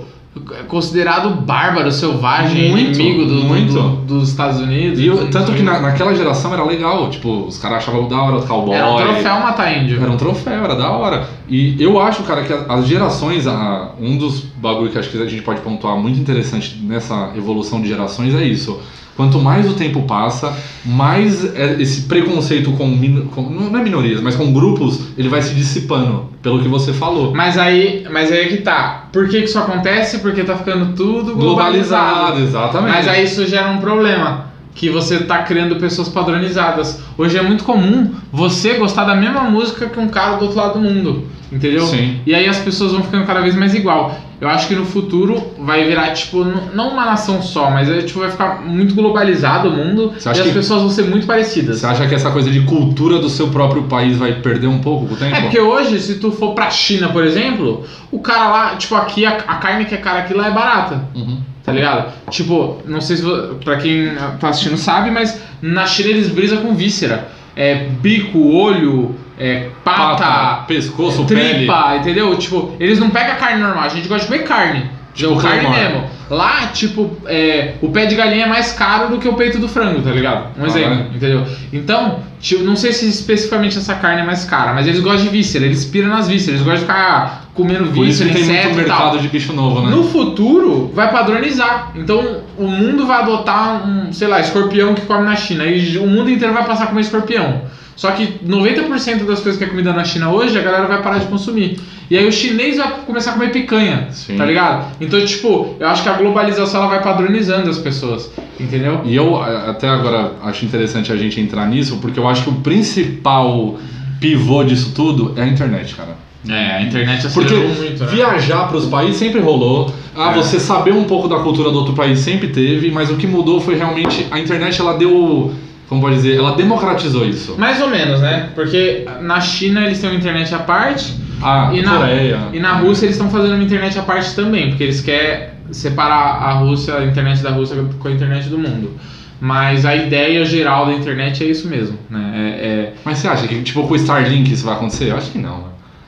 Considerado 0.67 1.29
bárbaro, 1.41 1.89
selvagem, 1.91 2.69
Muito, 2.69 2.99
inimigo 2.99 3.25
do, 3.25 3.39
do- 3.39 3.45
muito. 3.45 3.73
do- 3.73 3.89
dos 4.19 4.29
Estados 4.29 4.59
Unidos. 4.59 4.99
E 4.99 5.07
eu- 5.07 5.29
tanto 5.29 5.53
que 5.53 5.61
na- 5.63 5.79
naquela 5.79 6.13
geração 6.13 6.53
era 6.53 6.63
legal, 6.63 7.09
tipo, 7.09 7.45
os 7.47 7.57
caras 7.57 7.77
achavam 7.77 8.07
da 8.07 8.21
hora 8.21 8.37
o 8.37 8.45
cowboy. 8.45 8.75
Era 8.75 8.91
um 8.91 8.97
troféu 8.97 9.39
matar 9.39 9.77
índio. 9.77 10.01
Era 10.01 10.11
um 10.11 10.17
troféu, 10.17 10.63
era 10.65 10.75
da 10.75 10.89
hora. 10.91 11.27
E 11.47 11.81
eu 11.81 11.99
acho, 12.01 12.23
cara, 12.23 12.43
que 12.43 12.51
as 12.53 12.85
gerações, 12.85 13.47
a- 13.47 13.91
um 13.99 14.17
dos 14.17 14.41
bagulho 14.41 14.91
que 14.91 14.97
acho 14.97 15.09
que 15.09 15.21
a 15.21 15.25
gente 15.25 15.41
pode 15.41 15.61
pontuar 15.61 15.95
muito 15.97 16.19
interessante 16.19 16.77
nessa 16.83 17.31
evolução 17.35 17.81
de 17.81 17.87
gerações 17.87 18.35
é 18.35 18.43
isso. 18.43 18.79
Quanto 19.15 19.39
mais 19.39 19.65
o 19.69 19.73
tempo 19.73 20.01
passa, 20.01 20.53
mais 20.83 21.45
é- 21.55 21.81
esse 21.81 22.01
preconceito 22.01 22.71
com, 22.73 22.97
com- 23.33 23.49
não 23.49 23.79
é 23.79 23.81
minorias, 23.81 24.19
mas 24.21 24.35
com 24.35 24.51
grupos, 24.51 24.99
ele 25.17 25.29
vai 25.29 25.41
se 25.41 25.53
dissipando, 25.55 26.25
pelo 26.41 26.61
que 26.61 26.67
você 26.67 26.91
falou. 26.91 27.33
Mas 27.33 27.57
aí, 27.57 28.05
mas 28.11 28.29
aí 28.31 28.39
é 28.39 28.47
que 28.47 28.57
tá. 28.57 29.05
Por 29.13 29.29
que, 29.29 29.39
que 29.39 29.45
isso 29.45 29.57
acontece? 29.57 30.19
Porque 30.19 30.43
tá 30.43 30.57
ficando 30.57 30.93
tudo 30.95 31.33
globalizado. 31.35 32.13
Globalizado, 32.15 32.39
exatamente. 32.43 32.93
Mas 32.93 33.07
aí 33.07 33.23
isso 33.23 33.45
gera 33.47 33.69
um 33.71 33.77
problema. 33.77 34.53
Que 34.73 34.89
você 34.89 35.19
tá 35.19 35.37
criando 35.43 35.77
pessoas 35.77 36.09
padronizadas. 36.09 37.01
Hoje 37.17 37.37
é 37.37 37.41
muito 37.41 37.63
comum 37.63 38.11
você 38.29 38.73
gostar 38.73 39.05
da 39.05 39.15
mesma 39.15 39.43
música 39.43 39.87
que 39.87 39.97
um 39.97 40.09
cara 40.09 40.35
do 40.35 40.43
outro 40.43 40.57
lado 40.57 40.73
do 40.73 40.81
mundo. 40.81 41.27
Entendeu? 41.49 41.85
Sim. 41.85 42.19
E 42.25 42.35
aí 42.35 42.45
as 42.47 42.57
pessoas 42.57 42.91
vão 42.91 43.01
ficando 43.01 43.25
cada 43.25 43.39
vez 43.39 43.55
mais 43.55 43.73
igual. 43.73 44.19
Eu 44.41 44.49
acho 44.49 44.67
que 44.67 44.75
no 44.75 44.85
futuro 44.85 45.41
vai 45.59 45.85
virar, 45.85 46.11
tipo, 46.11 46.43
não 46.73 46.89
uma 46.89 47.05
nação 47.05 47.41
só, 47.41 47.69
mas 47.71 47.89
é, 47.89 48.01
tipo, 48.01 48.19
vai 48.19 48.29
ficar 48.29 48.61
muito 48.61 48.93
globalizado 48.93 49.69
o 49.69 49.71
mundo 49.71 50.13
e 50.13 50.29
as 50.29 50.39
que- 50.41 50.51
pessoas 50.51 50.81
vão 50.81 50.89
ser 50.89 51.03
muito 51.03 51.25
parecidas. 51.25 51.79
Você 51.79 51.85
acha 51.85 52.05
que 52.07 52.15
essa 52.15 52.29
coisa 52.31 52.51
de 52.51 52.61
cultura 52.61 53.17
do 53.19 53.29
seu 53.29 53.47
próprio 53.47 53.83
país 53.83 54.17
vai 54.17 54.33
perder 54.33 54.67
um 54.67 54.79
pouco 54.79 55.07
com 55.07 55.13
o 55.13 55.17
tempo? 55.17 55.35
É 55.35 55.41
porque 55.41 55.59
hoje, 55.59 55.99
se 55.99 56.15
tu 56.15 56.31
for 56.31 56.53
pra 56.53 56.69
China, 56.69 57.09
por 57.09 57.23
exemplo, 57.23 57.83
o 58.11 58.19
cara 58.19 58.49
lá, 58.49 58.75
tipo, 58.75 58.93
aqui 58.95 59.25
a, 59.25 59.37
a 59.47 59.55
carne 59.55 59.85
que 59.85 59.95
é 59.95 59.97
cara 59.97 60.19
aqui 60.19 60.33
lá 60.33 60.47
é 60.47 60.51
barata. 60.51 61.05
Uhum. 61.15 61.39
Tá 61.63 61.71
ligado? 61.71 62.11
Tipo, 62.29 62.79
não 62.85 63.01
sei 63.01 63.17
se 63.17 63.23
pra 63.63 63.77
quem 63.77 64.11
tá 64.39 64.49
assistindo 64.49 64.77
sabe, 64.77 65.09
mas 65.09 65.41
na 65.61 65.87
China 65.87 66.09
eles 66.09 66.29
brisam 66.29 66.59
com 66.59 66.75
víscera. 66.75 67.29
É 67.55 67.73
bico, 68.01 68.37
olho, 68.53 69.15
é 69.39 69.69
pata, 69.83 70.63
pescoço, 70.67 71.25
pele. 71.25 71.55
tripa, 71.55 71.97
entendeu? 71.97 72.35
Tipo, 72.37 72.73
eles 72.79 72.99
não 72.99 73.09
pegam 73.09 73.35
carne 73.35 73.61
normal, 73.61 73.83
a 73.83 73.89
gente 73.89 74.07
gosta 74.07 74.25
de 74.25 74.31
comer 74.31 74.47
carne. 74.47 74.95
Tipo 75.13 75.29
Tipo, 75.29 75.41
carne 75.41 75.69
mesmo. 75.69 76.03
Lá, 76.29 76.67
tipo, 76.73 77.17
é, 77.25 77.75
o 77.81 77.89
pé 77.89 78.05
de 78.05 78.15
galinha 78.15 78.45
é 78.45 78.49
mais 78.49 78.73
caro 78.73 79.09
do 79.09 79.17
que 79.17 79.27
o 79.29 79.33
peito 79.33 79.59
do 79.59 79.67
frango, 79.67 80.01
tá 80.01 80.09
ligado? 80.11 80.47
Um 80.57 80.65
Caralho. 80.65 80.69
exemplo, 80.69 81.15
entendeu? 81.15 81.45
Então, 81.71 82.19
tipo, 82.39 82.63
não 82.63 82.75
sei 82.75 82.91
se 82.91 83.07
especificamente 83.07 83.77
essa 83.77 83.95
carne 83.95 84.21
é 84.21 84.25
mais 84.25 84.43
cara, 84.43 84.73
mas 84.73 84.87
eles 84.87 84.99
gostam 84.99 85.23
de 85.23 85.29
víscera, 85.29 85.63
eles 85.65 85.85
piram 85.85 86.09
nas 86.09 86.27
vísceras, 86.27 86.59
eles 86.59 86.67
gostam 86.67 86.75
de 86.75 86.81
ficar 86.81 87.45
comendo 87.53 87.91
Por 87.91 88.05
isso 88.05 88.25
víscera, 88.25 88.33
tem 88.33 88.41
inseto 88.41 88.73
muito 88.73 88.81
e 88.81 88.85
tal. 88.85 88.99
mercado 89.03 89.21
de 89.21 89.27
bicho 89.29 89.53
novo, 89.53 89.81
né? 89.83 89.89
No 89.95 90.03
futuro, 90.03 90.91
vai 90.93 91.09
padronizar. 91.09 91.91
Então, 91.95 92.41
o 92.57 92.67
mundo 92.67 93.05
vai 93.07 93.21
adotar 93.21 93.87
um, 93.87 94.11
sei 94.11 94.27
lá, 94.27 94.41
escorpião 94.41 94.93
que 94.95 95.01
come 95.01 95.23
na 95.23 95.35
China. 95.37 95.63
E 95.65 95.97
o 95.97 96.07
mundo 96.07 96.29
inteiro 96.29 96.53
vai 96.53 96.65
passar 96.65 96.85
a 96.85 96.87
comer 96.87 97.01
escorpião. 97.01 97.61
Só 97.95 98.11
que 98.11 98.27
90% 98.45 99.25
das 99.25 99.39
coisas 99.39 99.57
que 99.57 99.63
é 99.63 99.67
comida 99.67 99.93
na 99.93 100.03
China 100.03 100.29
hoje, 100.31 100.57
a 100.57 100.61
galera 100.61 100.85
vai 100.85 101.01
parar 101.01 101.17
de 101.19 101.27
consumir. 101.27 101.79
E 102.11 102.17
aí 102.17 102.27
o 102.27 102.31
chinês 102.31 102.77
vai 102.77 102.91
começar 103.05 103.31
a 103.31 103.33
comer 103.33 103.51
picanha, 103.51 104.09
Sim. 104.11 104.35
tá 104.35 104.45
ligado? 104.45 104.85
Então, 104.99 105.23
tipo, 105.25 105.75
eu 105.79 105.87
acho 105.87 106.03
que 106.03 106.09
a 106.09 106.13
globalização 106.13 106.81
ela 106.81 106.89
vai 106.89 107.01
padronizando 107.01 107.69
as 107.69 107.77
pessoas, 107.77 108.29
entendeu? 108.59 109.01
E 109.05 109.15
eu 109.15 109.41
até 109.41 109.87
agora 109.87 110.33
acho 110.43 110.65
interessante 110.65 111.11
a 111.11 111.15
gente 111.15 111.39
entrar 111.39 111.65
nisso, 111.67 111.97
porque 112.01 112.19
eu 112.19 112.27
acho 112.27 112.43
que 112.43 112.49
o 112.49 112.53
principal 112.55 113.77
pivô 114.19 114.63
disso 114.63 114.91
tudo 114.95 115.33
é 115.37 115.43
a 115.43 115.47
internet, 115.47 115.95
cara. 115.95 116.15
É, 116.47 116.73
a 116.77 116.81
internet 116.83 117.27
Porque 117.33 117.53
acelerou 117.55 117.75
muito, 117.75 118.03
né? 118.03 118.09
viajar 118.11 118.67
para 118.67 118.77
os 118.77 118.85
países 118.85 119.15
sempre 119.17 119.39
rolou. 119.41 119.91
Ah, 120.15 120.31
É. 120.31 120.35
você 120.35 120.59
saber 120.59 120.93
um 120.93 121.05
pouco 121.05 121.27
da 121.27 121.39
cultura 121.39 121.71
do 121.71 121.77
outro 121.79 121.93
país 121.93 122.19
sempre 122.19 122.49
teve, 122.49 122.91
mas 122.91 123.09
o 123.09 123.15
que 123.15 123.25
mudou 123.25 123.59
foi 123.59 123.75
realmente 123.75 124.27
a 124.29 124.39
internet, 124.39 124.79
ela 124.79 124.93
deu, 124.95 125.51
como 125.89 126.01
pode 126.01 126.15
dizer, 126.15 126.37
ela 126.37 126.55
democratizou 126.55 127.25
isso. 127.27 127.55
Mais 127.57 127.81
ou 127.81 127.89
menos, 127.89 128.19
né? 128.21 128.49
Porque 128.55 129.05
na 129.21 129.39
China 129.39 129.85
eles 129.85 129.99
têm 129.99 130.09
uma 130.09 130.17
internet 130.17 130.53
à 130.53 130.59
parte, 130.59 131.13
A 131.41 131.69
E 131.73 131.81
na- 131.81 131.97
Coreia. 131.97 132.39
E 132.53 132.59
na 132.59 132.73
Rússia 132.73 133.05
eles 133.05 133.15
estão 133.15 133.29
fazendo 133.29 133.53
uma 133.55 133.63
internet 133.63 133.97
à 133.99 134.01
parte 134.01 134.33
também, 134.35 134.69
porque 134.69 134.83
eles 134.83 135.01
querem 135.01 135.49
separar 135.71 136.41
a 136.41 136.53
Rússia, 136.53 136.95
a 136.97 137.05
internet 137.05 137.41
da 137.43 137.51
Rússia 137.51 137.77
com 137.99 138.07
a 138.07 138.11
internet 138.11 138.47
do 138.49 138.57
mundo. 138.57 138.91
Mas 139.39 139.85
a 139.85 139.93
ideia 139.95 140.45
geral 140.45 140.85
da 140.85 140.93
internet 140.93 141.43
é 141.43 141.47
isso 141.47 141.67
mesmo, 141.67 141.99
né? 142.09 142.31
É, 142.35 142.65
é- 142.67 142.93
Mas 143.03 143.17
você 143.19 143.27
acha 143.27 143.47
que 143.47 143.61
tipo 143.63 143.85
com 143.85 143.93
o 143.93 143.95
Starlink 143.97 144.51
isso 144.51 144.65
vai 144.65 144.75
acontecer? 144.75 145.11
Eu 145.11 145.17
acho 145.17 145.29
que 145.31 145.37
não. 145.37 145.57
né? 145.57 145.63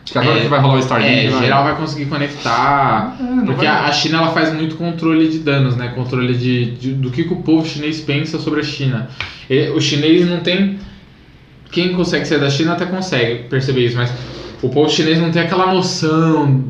Acho 0.07 0.13
que 0.13 0.19
agora 0.19 0.39
É, 0.39 0.41
que 0.43 0.47
vai 0.47 0.59
rolar 0.61 0.75
o 0.75 0.79
Starlink, 0.79 1.25
é, 1.25 1.29
vai... 1.29 1.43
geral 1.43 1.63
vai 1.65 1.75
conseguir 1.75 2.05
conectar. 2.05 3.17
É, 3.19 3.23
não 3.23 3.45
Porque 3.45 3.65
vai- 3.65 3.89
a 3.89 3.91
China 3.91 4.19
ela 4.19 4.29
faz 4.31 4.53
muito 4.53 4.77
controle 4.77 5.27
de 5.27 5.39
danos, 5.39 5.75
né? 5.75 5.89
Controle 5.93 6.33
de, 6.33 6.71
de- 6.71 6.93
do 6.93 7.11
que, 7.11 7.25
que 7.25 7.33
o 7.33 7.37
povo 7.37 7.67
chinês 7.67 7.99
pensa 7.99 8.39
sobre 8.39 8.61
a 8.61 8.63
China. 8.63 9.09
E 9.49 9.67
o 9.69 9.81
chinês 9.81 10.25
não 10.29 10.39
tem. 10.39 10.79
Quem 11.71 11.91
consegue 11.91 12.25
ser 12.25 12.39
da 12.39 12.49
China 12.49 12.71
até 12.73 12.85
consegue 12.85 13.43
perceber 13.49 13.85
isso, 13.85 13.97
mas 13.97 14.09
o 14.61 14.69
povo 14.69 14.89
chinês 14.89 15.19
não 15.19 15.29
tem 15.29 15.41
aquela 15.41 15.73
noção. 15.73 16.63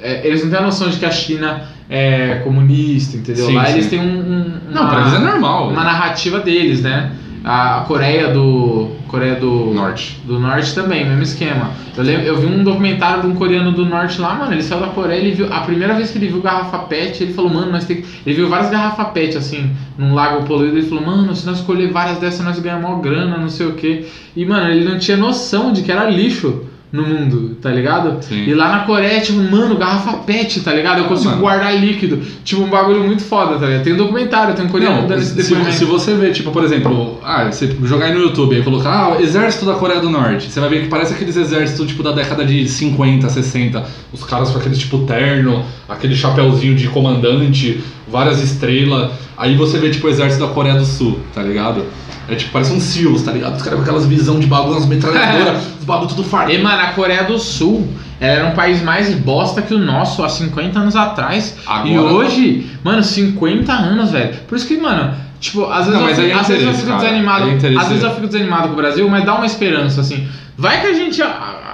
é, 0.00 0.24
eles 0.26 0.42
não 0.44 0.50
têm 0.50 0.58
a 0.60 0.62
noção 0.62 0.88
de 0.88 0.98
que 0.98 1.04
a 1.04 1.10
China 1.10 1.62
é 1.90 2.36
comunista, 2.44 3.16
entendeu? 3.16 3.46
Sim, 3.46 3.54
Lá 3.56 3.66
sim. 3.66 3.72
eles 3.72 3.86
têm 3.90 3.98
um. 3.98 4.04
um- 4.04 4.60
Não, 4.70 4.82
uma- 4.82 4.90
pra 4.90 5.00
eles 5.00 5.14
é 5.14 5.18
normal. 5.18 5.68
uma 5.70 5.82
narrativa 5.84 6.38
deles, 6.38 6.80
né? 6.80 7.10
A 7.44 7.84
Coreia 7.86 8.28
do 8.28 8.90
Coreia 9.08 9.34
do 9.34 9.72
Norte. 9.74 10.18
do 10.24 10.38
norte 10.38 10.74
também, 10.74 11.04
mesmo 11.04 11.22
esquema. 11.22 11.70
Eu, 11.96 12.02
lembro, 12.02 12.26
eu 12.26 12.38
vi 12.38 12.46
um 12.46 12.64
documentário 12.64 13.22
de 13.22 13.26
um 13.26 13.34
coreano 13.34 13.72
do 13.72 13.84
norte 13.84 14.20
lá, 14.20 14.34
mano. 14.34 14.52
Ele 14.52 14.62
saiu 14.62 14.80
da 14.80 14.88
Coreia, 14.88 15.18
ele 15.18 15.32
viu 15.32 15.52
a 15.52 15.60
primeira 15.60 15.94
vez 15.94 16.10
que 16.10 16.18
ele 16.18 16.28
viu 16.28 16.40
garrafa 16.40 16.78
PET, 16.78 17.22
ele 17.22 17.34
falou, 17.34 17.52
mano, 17.52 17.72
nós 17.72 17.84
tem 17.84 18.00
que... 18.00 18.06
ele 18.24 18.36
viu 18.36 18.48
várias 18.48 18.70
garrafas 18.70 19.08
PET 19.08 19.36
assim 19.36 19.70
num 19.98 20.14
lago 20.14 20.46
poluído. 20.46 20.78
Ele 20.78 20.86
falou, 20.86 21.04
mano, 21.04 21.34
se 21.34 21.44
nós 21.44 21.58
escolher 21.58 21.90
várias 21.90 22.18
dessas 22.18 22.44
nós 22.44 22.58
ganhamos 22.58 22.84
maior 22.84 23.00
grana, 23.00 23.36
não 23.36 23.48
sei 23.48 23.66
o 23.66 23.74
que. 23.74 24.06
E 24.34 24.46
mano, 24.46 24.70
ele 24.70 24.88
não 24.88 24.98
tinha 24.98 25.16
noção 25.16 25.72
de 25.72 25.82
que 25.82 25.92
era 25.92 26.08
lixo 26.08 26.71
no 26.92 27.02
mundo, 27.06 27.56
tá 27.62 27.70
ligado? 27.70 28.22
Sim. 28.22 28.44
E 28.44 28.52
lá 28.54 28.70
na 28.70 28.78
Coreia, 28.80 29.18
tipo, 29.20 29.38
mano, 29.38 29.76
garrafa 29.78 30.18
PET, 30.18 30.60
tá 30.60 30.74
ligado? 30.74 30.98
Eu 30.98 31.04
consigo 31.06 31.30
Mano. 31.30 31.40
guardar 31.40 31.74
líquido. 31.74 32.20
Tipo, 32.44 32.62
um 32.62 32.68
bagulho 32.68 33.02
muito 33.02 33.22
foda, 33.22 33.58
tá 33.58 33.64
ligado? 33.66 33.82
Tem 33.82 33.94
um 33.94 33.96
documentário, 33.96 34.54
tem 34.54 34.66
um 34.66 34.68
coreano 34.68 35.00
Não, 35.02 35.08
dando 35.08 35.20
esse 35.22 35.30
se, 35.30 35.48
depoimento. 35.50 35.72
se 35.72 35.84
você 35.86 36.14
ver, 36.14 36.32
tipo, 36.32 36.50
por 36.50 36.62
exemplo, 36.62 37.18
ah, 37.24 37.46
você 37.50 37.74
jogar 37.84 38.06
aí 38.06 38.14
no 38.14 38.20
YouTube 38.20 38.58
e 38.58 38.62
colocar 38.62 38.90
ah, 39.16 39.22
Exército 39.22 39.64
da 39.64 39.72
Coreia 39.74 40.00
do 40.00 40.10
Norte, 40.10 40.50
você 40.50 40.60
vai 40.60 40.68
ver 40.68 40.82
que 40.82 40.88
parece 40.88 41.14
aqueles 41.14 41.36
exércitos 41.36 41.86
tipo 41.86 42.02
da 42.02 42.12
década 42.12 42.44
de 42.44 42.68
50, 42.68 43.26
60, 43.26 43.84
os 44.12 44.22
caras 44.22 44.50
com 44.50 44.58
aquele 44.58 44.76
tipo 44.76 44.98
terno, 45.06 45.64
aquele 45.88 46.14
chapéuzinho 46.14 46.74
de 46.74 46.88
comandante, 46.88 47.80
várias 48.12 48.40
estrelas. 48.42 49.10
Aí 49.36 49.56
você 49.56 49.78
vê 49.78 49.90
tipo 49.90 50.06
o 50.06 50.10
exército 50.10 50.46
da 50.46 50.52
Coreia 50.52 50.76
do 50.76 50.84
Sul, 50.84 51.18
tá 51.34 51.42
ligado? 51.42 51.84
É 52.28 52.36
tipo, 52.36 52.52
parece 52.52 52.72
um 52.72 52.78
SEALs, 52.80 53.22
tá 53.22 53.32
ligado? 53.32 53.56
Os 53.56 53.62
caras 53.62 53.78
com 53.78 53.82
aquelas 53.82 54.06
visão 54.06 54.38
de 54.38 54.46
bagulho, 54.46 54.74
umas 54.76 54.86
metralhadoras, 54.86 55.62
os 55.80 55.84
bagulho 55.84 56.08
tudo 56.08 56.22
farto. 56.22 56.52
E, 56.52 56.58
mano, 56.58 56.80
a 56.80 56.88
Coreia 56.88 57.24
do 57.24 57.38
Sul 57.38 57.88
era 58.20 58.46
um 58.46 58.52
país 58.52 58.80
mais 58.80 59.12
bosta 59.14 59.60
que 59.60 59.74
o 59.74 59.78
nosso 59.78 60.22
há 60.22 60.28
50 60.28 60.78
anos 60.78 60.94
atrás. 60.94 61.56
Agora- 61.66 61.88
E 61.88 61.98
hoje, 61.98 62.70
mano, 62.84 63.02
50 63.02 63.72
anos, 63.72 64.12
velho. 64.12 64.34
Por 64.46 64.54
isso 64.56 64.68
que, 64.68 64.76
mano, 64.76 65.12
tipo, 65.40 65.64
às 65.64 65.86
vezes, 65.86 66.00
Não, 66.00 66.08
eu, 66.08 66.14
aí 66.16 66.30
é 66.30 66.34
às 66.34 66.46
vezes 66.46 66.64
eu 66.64 66.74
fico 66.74 66.86
cara. 66.86 67.00
desanimado. 67.00 67.48
É 67.50 67.76
às 67.76 67.88
vezes 67.88 68.04
eu 68.04 68.14
fico 68.14 68.26
desanimado 68.28 68.68
com 68.68 68.74
o 68.74 68.76
Brasil, 68.76 69.08
mas 69.08 69.24
dá 69.24 69.34
uma 69.34 69.46
esperança, 69.46 70.00
assim. 70.02 70.28
Vai 70.56 70.80
que 70.80 70.86
a 70.86 70.92
gente 70.94 71.20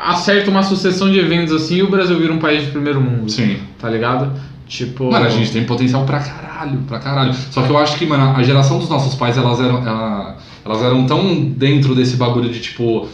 acerta 0.07 0.51
uma 0.51 0.63
sucessão 0.63 1.11
de 1.11 1.19
eventos 1.19 1.53
assim 1.53 1.77
e 1.77 1.83
o 1.83 1.91
Brasil 1.91 2.19
vira 2.19 2.33
um 2.33 2.39
país 2.39 2.65
de 2.65 2.71
primeiro 2.71 3.01
mundo. 3.01 3.31
Sim. 3.31 3.59
Tá 3.79 3.91
ligado? 3.91 4.33
Tipo. 4.69 5.11
Mano, 5.11 5.25
a 5.27 5.31
gente 5.31 5.51
tem 5.51 5.65
potencial 5.65 6.05
pra 6.05 6.21
caralho, 6.21 6.79
pra 6.87 6.99
caralho. 6.99 7.33
Só 7.51 7.63
que 7.63 7.71
eu 7.71 7.79
acho 7.79 7.97
que, 7.97 8.05
mano, 8.07 8.37
a 8.37 8.43
geração 8.43 8.79
dos 8.79 8.89
nossos 8.89 9.15
pais, 9.15 9.37
elas 9.39 9.59
eram, 9.61 9.79
ela- 9.87 10.37
elas 10.65 10.83
eram 10.83 11.07
tão 11.07 11.43
dentro 11.57 11.95
desse 11.95 12.17
bagulho 12.17 12.51
de, 12.51 12.61
tipo, 12.61 13.09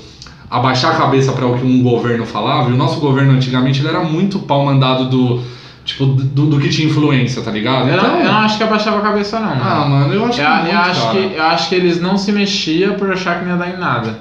abaixar 0.51 0.93
a 0.95 0.99
cabeça 0.99 1.33
pra 1.33 1.47
o 1.47 1.57
que 1.57 1.65
um 1.65 1.83
governo 1.83 2.27
falava. 2.27 2.71
E 2.71 2.73
o 2.73 2.77
nosso 2.77 2.99
governo, 3.01 3.33
antigamente, 3.33 3.81
ele 3.81 3.89
era 3.89 4.03
muito 4.03 4.41
pau 4.41 4.65
mandado 4.65 5.09
do, 5.09 5.41
tipo, 5.85 6.07
do, 6.07 6.47
do 6.47 6.59
que 6.59 6.69
tinha 6.69 6.89
influência, 6.89 7.41
tá 7.43 7.51
ligado? 7.53 7.89
Eu, 7.89 7.97
não, 7.97 8.05
Então- 8.05 8.19
eu 8.21 8.25
não 8.33 8.39
acho 8.41 8.57
que 8.59 8.65
abaixava 8.65 8.99
a 8.99 9.03
cabeça, 9.03 9.39
não. 9.39 9.53
Ah, 9.53 9.87
mano. 9.89 10.13
eu 10.13 10.25
acho 10.27 10.41
eu, 10.41 10.45
que 10.47 10.51
eu 10.51 10.63
muito, 10.65 10.77
acho 10.77 11.01
cara. 11.07 11.13
que, 11.29 11.35
eu 11.37 11.43
acho 11.45 11.69
que 11.69 11.75
eles 11.77 12.01
não 12.01 12.19
se 12.19 12.33
mexiam 12.33 12.95
por 12.95 13.13
achar 13.13 13.39
que 13.39 13.45
não 13.45 13.53
ia 13.53 13.59
dar 13.59 13.69
em 13.71 13.79
nada. 13.79 14.19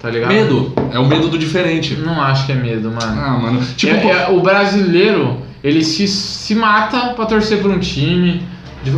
Tá 0.00 0.10
ligado? 0.10 0.28
Medo. 0.32 0.72
É 0.92 0.98
o 0.98 1.06
medo 1.06 1.28
do 1.28 1.38
diferente. 1.38 1.94
Não 1.96 2.20
acho 2.22 2.46
que 2.46 2.52
é 2.52 2.54
medo, 2.54 2.90
mano. 2.90 3.20
Ah, 3.20 3.38
mano. 3.38 3.60
Tipo, 3.76 3.94
É- 4.08 4.26
é- 4.26 4.28
o 4.30 4.40
brasileiro, 4.40 5.38
ele 5.62 5.82
se, 5.82 6.06
se 6.06 6.54
mata 6.54 7.14
pra 7.14 7.26
torcer 7.26 7.58
pra 7.60 7.68
um 7.70 7.78
time 7.78 8.42
de, 8.84 8.92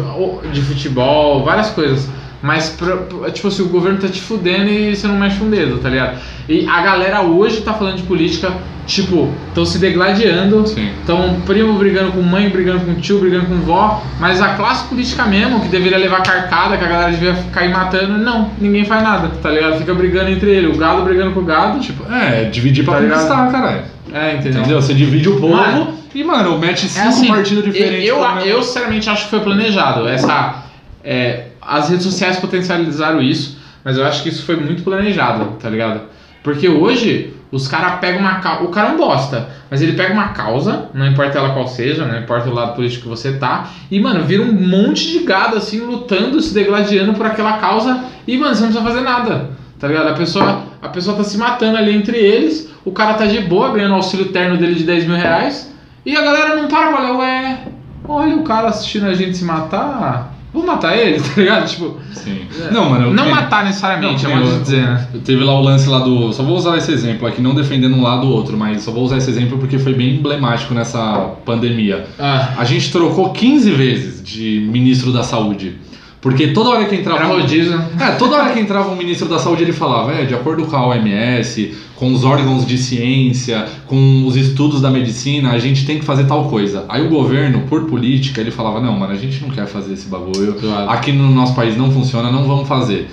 de 0.53 0.61
futebol, 0.63 1.43
várias 1.43 1.71
coisas. 1.71 2.07
Mas, 2.43 2.71
pra- 2.71 3.31
tipo 3.31 3.49
assim, 3.49 3.63
o 3.63 3.69
governo 3.69 3.99
tá 3.99 4.09
te 4.09 4.21
fudendo 4.21 4.71
e 4.71 4.97
você 4.97 5.07
não 5.07 5.17
mexe 5.17 5.43
um 5.43 5.51
dedo, 5.51 5.79
tá 5.79 5.89
ligado? 5.91 6.19
E 6.49 6.67
a 6.67 6.81
galera 6.81 7.21
hoje 7.21 7.61
tá 7.61 7.75
falando 7.75 7.97
de 7.97 8.03
política, 8.05 8.51
tipo, 8.87 9.29
estão 9.49 9.67
se 9.67 9.79
degladiando, 9.79 10.67
Sim. 10.67 10.89
estão 11.01 11.39
primo 11.47 11.75
brigando 11.75 12.13
com 12.13 12.23
mãe, 12.23 12.49
brigando 12.49 12.81
com 12.87 12.95
tio, 12.95 13.19
brigando 13.21 13.45
com 13.45 13.57
vó, 13.57 14.03
mas 14.19 14.41
a 14.41 14.55
classe 14.55 14.89
política 14.89 15.27
mesmo, 15.27 15.61
que 15.61 15.69
deveria 15.69 15.99
levar 15.99 16.23
carcada, 16.23 16.79
que 16.79 16.85
a 16.85 16.89
galera 16.89 17.11
devia 17.13 17.35
cair 17.53 17.71
matando, 17.71 18.17
não, 18.17 18.51
ninguém 18.59 18.87
faz 18.87 19.03
nada, 19.03 19.29
tá 19.43 19.51
ligado? 19.51 19.77
Fica 19.79 19.93
brigando 19.95 20.31
entre 20.31 20.51
ele, 20.51 20.67
o 20.69 20.77
gado 20.79 21.03
brigando 21.03 21.33
com 21.33 21.41
o 21.41 21.45
gado, 21.45 21.79
tipo, 21.81 22.11
é, 22.11 22.45
dividir 22.45 22.85
pra 22.87 22.95
Tá 22.95 23.01
ligado? 23.01 23.19
conquistar, 23.19 23.53
caralho. 23.53 23.83
é, 24.15 24.35
entendeu? 24.37 24.61
Entendeu? 24.61 24.81
Você 24.83 24.95
divide 24.95 25.29
o 25.29 25.39
povo 25.39 25.55
Mano, 25.57 25.95
e, 26.15 26.25
mano, 26.25 26.59
mete 26.59 26.89
cinco 26.89 27.05
É 27.05 27.09
assim, 27.11 27.29
partidos 27.29 27.65
diferentes. 27.65 28.09
Eu, 28.09 28.17
eu, 28.17 28.39
eu 28.47 28.63
sinceramente 28.63 29.11
acho 29.11 29.25
que 29.25 29.31
foi 29.31 29.41
planejado. 29.41 30.09
Essa, 30.09 30.65
é, 31.05 31.45
as 31.61 31.89
redes 31.89 32.05
sociais 32.05 32.39
potencializaram 32.39 33.21
isso, 33.21 33.59
mas 33.85 33.97
eu 33.97 34.05
acho 34.05 34.23
que 34.23 34.29
isso 34.29 34.45
foi 34.45 34.57
muito 34.57 34.83
planejado, 34.83 35.57
tá 35.61 35.69
ligado? 35.69 36.03
Porque 36.43 36.69
hoje 36.69 37.35
os 37.53 37.67
caras 37.67 37.99
pegam 38.01 38.21
uma 38.21 38.37
causa. 38.37 38.65
O 38.65 38.69
cara 38.69 38.91
é 38.91 38.93
um 38.93 38.97
bosta, 38.97 39.49
mas 39.71 39.83
ele 39.83 39.93
pega 39.93 40.13
uma 40.13 40.29
causa, 40.29 40.89
não 40.95 41.07
importa 41.07 41.39
ela 41.39 41.53
qual 41.53 41.67
seja, 41.67 42.07
não 42.07 42.19
importa 42.19 42.49
o 42.49 42.55
lado 42.55 42.75
político 42.75 43.03
que 43.03 43.09
você 43.09 43.33
tá, 43.33 43.69
e, 43.91 43.99
mano, 44.01 44.25
vira 44.25 44.43
um 44.43 44.53
monte 44.53 45.11
de 45.11 45.21
gado 45.21 45.57
assim, 45.57 45.81
lutando, 45.81 46.41
se 46.41 46.55
degladiando 46.55 47.15
por 47.15 47.27
aquela 47.27 47.59
causa, 47.59 48.05
e, 48.27 48.37
mano, 48.37 48.55
você 48.55 48.63
não 48.63 48.73
precisa 48.73 48.89
fazer 48.89 49.05
nada. 49.05 49.51
Tá 49.79 49.89
ligado? 49.89 50.09
A 50.09 50.15
pessoa, 50.15 50.63
a 50.81 50.89
pessoa 50.89 51.17
tá 51.17 51.25
se 51.25 51.39
matando 51.39 51.77
ali 51.77 51.95
entre 51.95 52.17
eles, 52.17 52.71
o 52.85 52.93
cara 52.93 53.15
tá 53.15 53.27
de 53.27 53.41
boa, 53.41 53.73
ganhando 53.73 53.93
o 53.93 53.97
auxílio 53.97 54.27
terno 54.27 54.57
dele 54.57 54.75
de 54.75 54.85
10 54.85 55.07
mil 55.07 55.17
reais, 55.17 55.75
e 56.05 56.17
a 56.17 56.21
galera 56.21 56.57
não 56.57 56.69
para 56.69 56.93
pra 56.93 57.01
olhar, 57.01 57.19
ué, 57.19 57.59
olha 58.07 58.37
o 58.37 58.45
cara 58.45 58.69
assistindo 58.69 59.07
a 59.07 59.15
gente 59.15 59.37
se 59.37 59.45
matar. 59.45 60.35
Vou 60.53 60.67
matar 60.67 60.97
ele, 60.97 61.21
tá 61.21 61.29
ligado? 61.41 61.69
Tipo, 61.69 61.97
Sim. 62.13 62.41
Não, 62.73 62.91
mano. 62.91 63.05
eu- 63.07 63.15
não 63.15 63.25
é- 63.27 63.31
matar 63.31 63.65
necessariamente, 63.65 64.25
Não, 64.25 64.33
é 64.33 64.43
de 64.43 64.59
dizer, 64.61 64.83
né? 64.83 65.07
Teve 65.25 65.45
lá 65.45 65.55
o 65.55 65.63
lance 65.63 65.89
lá 65.89 66.01
do. 66.01 66.33
Só 66.33 66.43
vou 66.43 66.57
usar 66.57 66.77
esse 66.77 66.91
exemplo 66.93 67.27
aqui, 67.29 67.41
não 67.41 67.55
defendendo 67.55 67.95
um 67.95 68.03
lado 68.03 68.27
ou 68.27 68.33
outro, 68.33 68.57
mas 68.57 68.83
só 68.83 68.91
vou 68.91 69.05
usar 69.05 69.19
esse 69.19 69.31
exemplo 69.31 69.59
porque 69.59 69.79
foi 69.79 69.95
bem 69.95 70.17
emblemático 70.17 70.75
nessa 70.75 71.35
pandemia. 71.45 72.07
Ah, 72.19 72.55
A 72.59 72.65
gente 72.65 72.91
trocou 72.91 73.31
15 73.31 73.71
vezes 73.71 74.23
de 74.23 74.67
ministro 74.71 75.13
da 75.13 75.23
saúde. 75.23 75.77
Porque 76.21 76.49
toda 76.49 76.71
hora 76.71 76.85
que 76.85 76.95
entrava. 76.97 77.21
era 77.21 77.29
um- 77.29 77.41
rodízio. 77.41 77.79
né? 77.79 77.89
É, 77.99 78.11
toda 78.13 78.37
hora 78.37 78.53
que 78.53 78.61
entrava 78.61 78.91
um 78.91 78.97
ministro 78.97 79.27
da 79.27 79.39
saúde 79.39 79.63
ele 79.63 79.73
falava, 79.73 80.13
é, 80.13 80.27
de 80.27 80.35
acordo 80.35 80.67
com 80.67 80.77
a 80.77 80.87
OMS, 80.89 81.75
com 81.97 82.13
os 82.13 82.25
órgãos 82.25 82.67
de 82.67 82.77
ciência, 82.77 83.67
com 83.87 84.25
os 84.27 84.37
estudos 84.37 84.83
da 84.83 84.91
medicina, 84.91 85.53
a 85.53 85.59
gente 85.59 85.87
tem 85.87 85.99
que 85.99 86.05
fazer 86.05 86.25
tal 86.25 86.49
coisa. 86.51 86.85
Aí 86.89 87.05
o 87.07 87.09
governo, 87.09 87.63
por 87.69 87.85
política, 87.85 88.41
ele 88.41 88.51
falava, 88.51 88.81
não, 88.81 88.99
mano, 88.99 89.13
a 89.13 89.17
gente 89.17 89.41
não 89.41 89.49
quer 89.49 89.67
fazer 89.67 89.95
esse 89.95 90.09
bagulho. 90.09 90.57
Aqui 90.89 91.11
no 91.13 91.31
nosso 91.31 91.55
país 91.55 91.77
não 91.77 91.91
funciona, 91.91 92.31
não 92.31 92.47
vamos 92.47 92.69
fazer. 92.69 93.09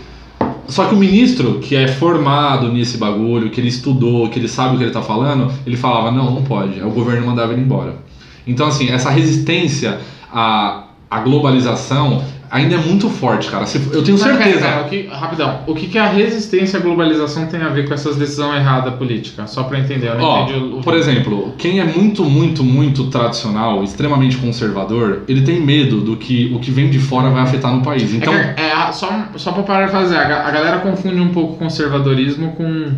Só 0.67 0.85
que 0.85 0.93
o 0.93 0.97
ministro, 0.97 1.59
que 1.59 1.77
é 1.77 1.87
formado 1.87 2.69
nesse 2.73 2.97
bagulho, 2.97 3.49
que 3.49 3.61
ele 3.61 3.69
estudou, 3.69 4.27
que 4.27 4.37
ele 4.37 4.49
sabe 4.49 4.75
o 4.75 4.77
que 4.77 4.83
ele 4.83 4.91
tá 4.91 5.01
falando, 5.01 5.49
ele 5.65 5.77
falava, 5.77 6.11
não, 6.11 6.29
não 6.29 6.43
pode. 6.43 6.73
Aí 6.73 6.85
o 6.85 6.89
governo 6.89 7.25
mandava 7.25 7.53
ele 7.53 7.61
embora. 7.61 7.95
Então, 8.45 8.67
assim, 8.67 8.89
essa 8.89 9.09
resistência 9.09 9.97
à, 10.31 10.87
à 11.09 11.19
globalização 11.21 12.21
ainda 12.49 12.75
é 12.75 12.77
muito 12.77 13.10
forte, 13.10 13.49
cara. 13.49 13.65
Eu 13.91 14.03
tenho 14.03 14.17
pera, 14.17 14.36
certeza. 14.36 14.60
pera, 14.65 14.81
o 14.81 14.89
que- 14.89 15.07
rapidão, 15.07 15.60
o 15.67 15.73
que, 15.75 15.88
que 15.88 15.97
a 15.97 16.07
resistência 16.07 16.79
à 16.79 16.81
globalização 16.81 17.45
tem 17.47 17.62
a 17.62 17.69
ver 17.69 17.88
com 17.88 17.93
essas 17.93 18.15
decisões 18.15 18.57
erradas 18.60 18.93
políticas? 18.95 19.49
Só 19.51 19.63
pra 19.63 19.79
entender, 19.79 20.07
eu 20.10 20.15
não 20.17 20.23
Ó, 20.23 20.43
entendi 20.43 20.60
o, 20.75 20.81
por 20.81 20.93
exemplo, 20.95 21.53
quem 21.57 21.79
é 21.79 21.83
muito, 21.83 22.23
muito, 22.23 22.63
muito 22.63 23.05
tradicional, 23.07 23.83
extremamente 23.83 24.38
conservador, 24.38 25.23
ele 25.27 25.41
tem 25.41 25.60
medo 25.62 26.01
do 26.01 26.15
que 26.17 26.51
o 26.53 26.60
que 26.60 26.71
vem 26.71 26.89
de 26.89 26.99
fora 26.99 27.29
vai 27.29 27.41
afetar 27.43 27.73
no 27.73 27.81
país. 27.81 28.13
Então, 28.13 28.33
É, 28.33 28.53
que, 28.53 28.62
é, 28.62 28.91
só, 28.91 29.25
só 29.36 29.51
de 29.86 29.91
fazer, 29.91 30.17
a 30.17 30.51
galera 30.51 30.79
confunde 30.79 31.19
um 31.19 31.29
pouco 31.29 31.55
conservadorismo 31.57 32.51
com. 32.53 32.91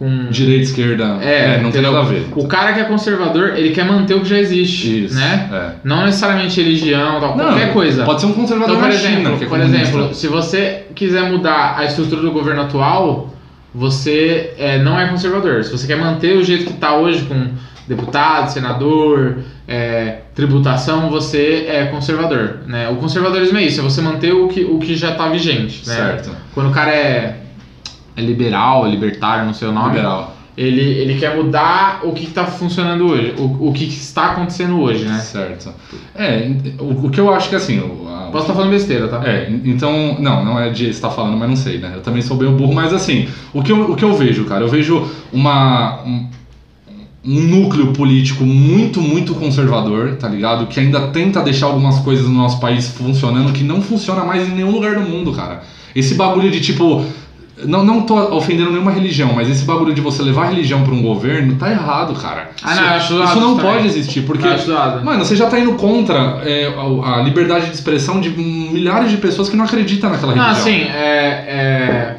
Com... 0.00 0.30
direita, 0.30 0.62
esquerda, 0.62 1.18
É, 1.20 1.60
não 1.60 1.70
tem 1.70 1.82
nada 1.82 1.98
a 2.00 2.02
ver. 2.02 2.26
O 2.34 2.48
cara 2.48 2.72
que 2.72 2.80
é 2.80 2.84
conservador, 2.84 3.52
ele 3.54 3.70
quer 3.70 3.84
manter 3.84 4.14
o 4.14 4.20
que 4.20 4.28
já 4.30 4.38
existe, 4.38 5.04
Isso, 5.04 5.14
né? 5.14 5.48
é. 5.52 5.72
Não 5.84 6.06
necessariamente 6.06 6.58
religião, 6.58 7.20
tal, 7.20 7.36
Não, 7.36 7.44
qualquer 7.48 7.72
coisa. 7.74 8.04
Pode 8.04 8.22
ser 8.22 8.26
um 8.26 8.32
conservador 8.32 8.76
Então, 8.76 8.88
por 8.88 8.90
exemplo, 8.90 9.16
China, 9.16 9.44
é 9.44 9.46
por 9.46 9.60
exemplo, 9.60 10.14
se 10.14 10.26
você 10.26 10.86
quiser 10.94 11.30
mudar 11.30 11.74
a 11.76 11.84
estrutura 11.84 12.22
do 12.22 12.32
governo 12.32 12.62
atual, 12.62 13.34
você 13.74 14.54
é, 14.58 14.78
não 14.78 14.98
é 14.98 15.06
conservador. 15.06 15.62
Se 15.64 15.70
você 15.70 15.86
quer 15.86 15.96
manter 15.96 16.34
o 16.34 16.42
jeito 16.42 16.64
que 16.64 16.72
está 16.72 16.96
hoje, 16.96 17.22
com 17.24 17.48
deputado, 17.86 18.50
senador, 18.50 19.38
é, 19.68 20.20
tributação, 20.34 21.10
você 21.10 21.66
é 21.68 21.84
conservador. 21.86 22.60
Né? 22.66 22.88
O 22.88 22.96
conservadorismo 22.96 23.58
é 23.58 23.64
isso, 23.64 23.80
é 23.80 23.82
você 23.82 24.00
manter 24.00 24.32
o 24.32 24.48
que, 24.48 24.64
o 24.64 24.78
que 24.78 24.94
já 24.94 25.10
está 25.10 25.28
vigente. 25.28 25.86
Né? 25.86 25.94
Certo. 25.94 26.30
Quando 26.54 26.70
o 26.70 26.72
cara 26.72 26.90
é, 26.90 27.36
é 28.20 28.24
liberal, 28.24 28.86
libertário, 28.88 29.46
não 29.46 29.54
sei 29.54 29.68
o 29.68 29.72
nome, 29.72 29.90
Liberal. 29.96 30.36
ele, 30.56 30.80
ele 30.80 31.18
quer 31.18 31.36
mudar 31.36 32.00
o 32.04 32.12
que 32.12 32.24
está 32.24 32.44
funcionando 32.44 33.06
hoje, 33.06 33.34
o, 33.38 33.68
o 33.68 33.72
que 33.72 33.84
está 33.84 34.32
acontecendo 34.32 34.80
hoje, 34.80 35.04
né? 35.04 35.18
Certo. 35.18 35.72
É, 36.14 36.50
o, 36.78 37.06
o 37.06 37.10
que 37.10 37.18
eu 37.20 37.32
acho 37.32 37.48
que 37.48 37.54
assim. 37.56 37.78
o- 37.80 38.08
a- 38.08 38.20
Posso 38.30 38.44
estar 38.44 38.54
falando 38.54 38.70
besteira, 38.70 39.08
tá? 39.08 39.22
É, 39.28 39.50
então, 39.64 40.16
não, 40.20 40.44
não 40.44 40.56
é 40.60 40.70
de 40.70 40.88
estar 40.88 41.10
falando, 41.10 41.36
mas 41.36 41.48
não 41.48 41.56
sei, 41.56 41.78
né? 41.78 41.90
Eu 41.96 42.00
também 42.00 42.22
sou 42.22 42.36
bem 42.36 42.48
burro, 42.54 42.72
mas 42.72 42.92
assim, 42.94 43.26
o 43.52 43.60
que 43.60 43.72
eu, 43.72 43.90
o 43.90 43.96
que 43.96 44.04
eu 44.04 44.14
vejo, 44.14 44.44
cara, 44.44 44.62
eu 44.62 44.68
vejo 44.68 45.04
uma. 45.32 46.00
Um, 46.04 46.28
um 47.22 47.38
núcleo 47.40 47.88
político 47.92 48.44
muito, 48.44 49.00
muito 49.02 49.34
conservador, 49.34 50.16
tá 50.16 50.26
ligado? 50.28 50.66
Que 50.68 50.80
ainda 50.80 51.08
tenta 51.08 51.42
deixar 51.42 51.66
algumas 51.66 51.98
coisas 51.98 52.26
no 52.26 52.32
nosso 52.32 52.58
país 52.60 52.88
funcionando 52.88 53.52
que 53.52 53.62
não 53.62 53.82
funciona 53.82 54.24
mais 54.24 54.48
em 54.48 54.52
nenhum 54.52 54.70
lugar 54.70 54.94
do 54.94 55.02
mundo, 55.02 55.32
cara. 55.32 55.62
Esse 55.94 56.14
bagulho 56.14 56.50
de 56.50 56.60
tipo. 56.60 57.04
Não, 57.66 57.84
não 57.84 58.02
tô 58.02 58.14
ofendendo 58.36 58.70
nenhuma 58.70 58.90
religião, 58.90 59.32
mas 59.34 59.48
esse 59.48 59.64
bagulho 59.64 59.92
de 59.94 60.00
você 60.00 60.22
levar 60.22 60.44
a 60.44 60.50
religião 60.50 60.82
pra 60.82 60.92
um 60.94 61.02
governo 61.02 61.56
tá 61.56 61.70
errado, 61.70 62.14
cara. 62.14 62.50
Ah, 62.62 62.74
não, 62.74 62.82
eu 62.82 62.88
acho 62.90 63.04
isso, 63.04 63.14
zoado 63.16 63.30
isso 63.30 63.40
não 63.40 63.56
também. 63.56 63.72
pode 63.72 63.86
existir, 63.86 64.22
porque. 64.22 64.46
Acho. 64.48 64.70
Mano, 65.04 65.24
você 65.24 65.36
já 65.36 65.46
tá 65.46 65.58
indo 65.58 65.72
contra 65.74 66.40
é, 66.44 66.72
a, 67.04 67.22
liberdade 67.22 67.66
de 67.66 67.72
expressão 67.74 68.20
de 68.20 68.30
milhares 68.30 69.10
de 69.10 69.16
pessoas 69.18 69.48
que 69.48 69.56
não 69.56 69.64
acreditam 69.64 70.10
naquela 70.10 70.34
Não, 70.34 70.42
religião. 70.42 70.62
assim, 70.62 70.82
é. 70.90 71.44
é... 71.46 72.16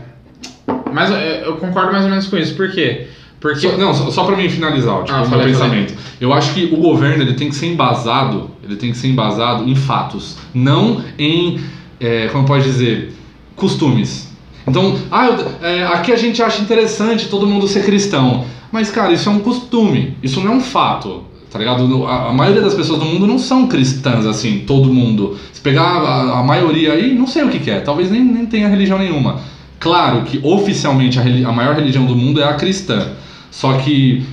Mas 0.93 1.09
eu- 1.09 1.17
eu 1.17 1.55
concordo 1.57 1.91
mais 1.91 2.03
ou 2.03 2.09
menos 2.09 2.27
com 2.27 2.37
isso. 2.37 2.55
Por 2.55 2.69
quê? 2.71 3.07
Porque. 3.39 3.59
Só, 3.67 3.77
não, 3.77 3.93
só, 3.93 4.11
só 4.11 4.23
pra 4.25 4.35
mim 4.37 4.47
finalizar 4.49 5.03
tipo, 5.03 5.11
Ah, 5.11 5.17
o 5.17 5.19
meu 5.21 5.29
falei, 5.29 5.47
pensamento. 5.47 5.93
Eu 6.19 6.31
acho 6.33 6.53
que 6.53 6.65
o 6.65 6.77
governo 6.77 7.23
ele 7.23 7.33
tem 7.33 7.49
que 7.49 7.55
ser 7.55 7.67
embasado, 7.67 8.51
ele 8.63 8.75
tem 8.75 8.91
que 8.91 8.97
ser 8.97 9.07
embasado 9.07 9.67
em 9.67 9.75
fatos, 9.75 10.37
não 10.53 11.03
em, 11.17 11.59
é, 11.99 12.27
como 12.27 12.45
pode 12.45 12.63
dizer, 12.63 13.13
costumes. 13.55 14.30
Então, 14.67 14.95
ah, 15.11 15.25
eu- 15.27 15.67
é, 15.67 15.83
aqui 15.85 16.11
a 16.11 16.15
gente 16.15 16.41
acha 16.41 16.61
interessante 16.61 17.27
todo 17.27 17.47
mundo 17.47 17.67
ser 17.67 17.83
cristão, 17.83 18.45
mas 18.71 18.89
cara, 18.91 19.11
isso 19.13 19.27
é 19.27 19.31
um 19.31 19.39
costume, 19.39 20.15
isso 20.21 20.39
não 20.41 20.53
é 20.53 20.55
um 20.55 20.61
fato. 20.61 21.23
Tá 21.51 21.59
ligado? 21.59 22.05
A, 22.05 22.29
a 22.29 22.33
maioria 22.33 22.61
das 22.61 22.73
pessoas 22.73 22.97
do 22.99 23.05
mundo 23.05 23.27
não 23.27 23.37
são 23.37 23.67
cristãs, 23.67 24.25
assim, 24.25 24.59
todo 24.65 24.93
mundo. 24.93 25.37
Se 25.51 25.59
pegar 25.59 25.83
a, 25.83 26.39
a 26.39 26.43
maioria 26.43 26.93
aí, 26.93 27.13
não 27.13 27.27
sei 27.27 27.43
o 27.43 27.49
que, 27.49 27.59
que 27.59 27.69
é, 27.69 27.81
talvez 27.81 28.09
nem, 28.09 28.23
nem 28.23 28.45
tenha 28.45 28.69
religião 28.69 28.97
nenhuma. 28.97 29.41
Claro 29.77 30.21
que 30.21 30.39
oficialmente 30.43 31.19
a, 31.19 31.23
a 31.23 31.51
maior 31.51 31.75
religião 31.75 32.05
do 32.05 32.15
mundo 32.15 32.39
é 32.39 32.45
a 32.45 32.53
cristã. 32.53 33.09
Só 33.49 33.73
que 33.73 34.23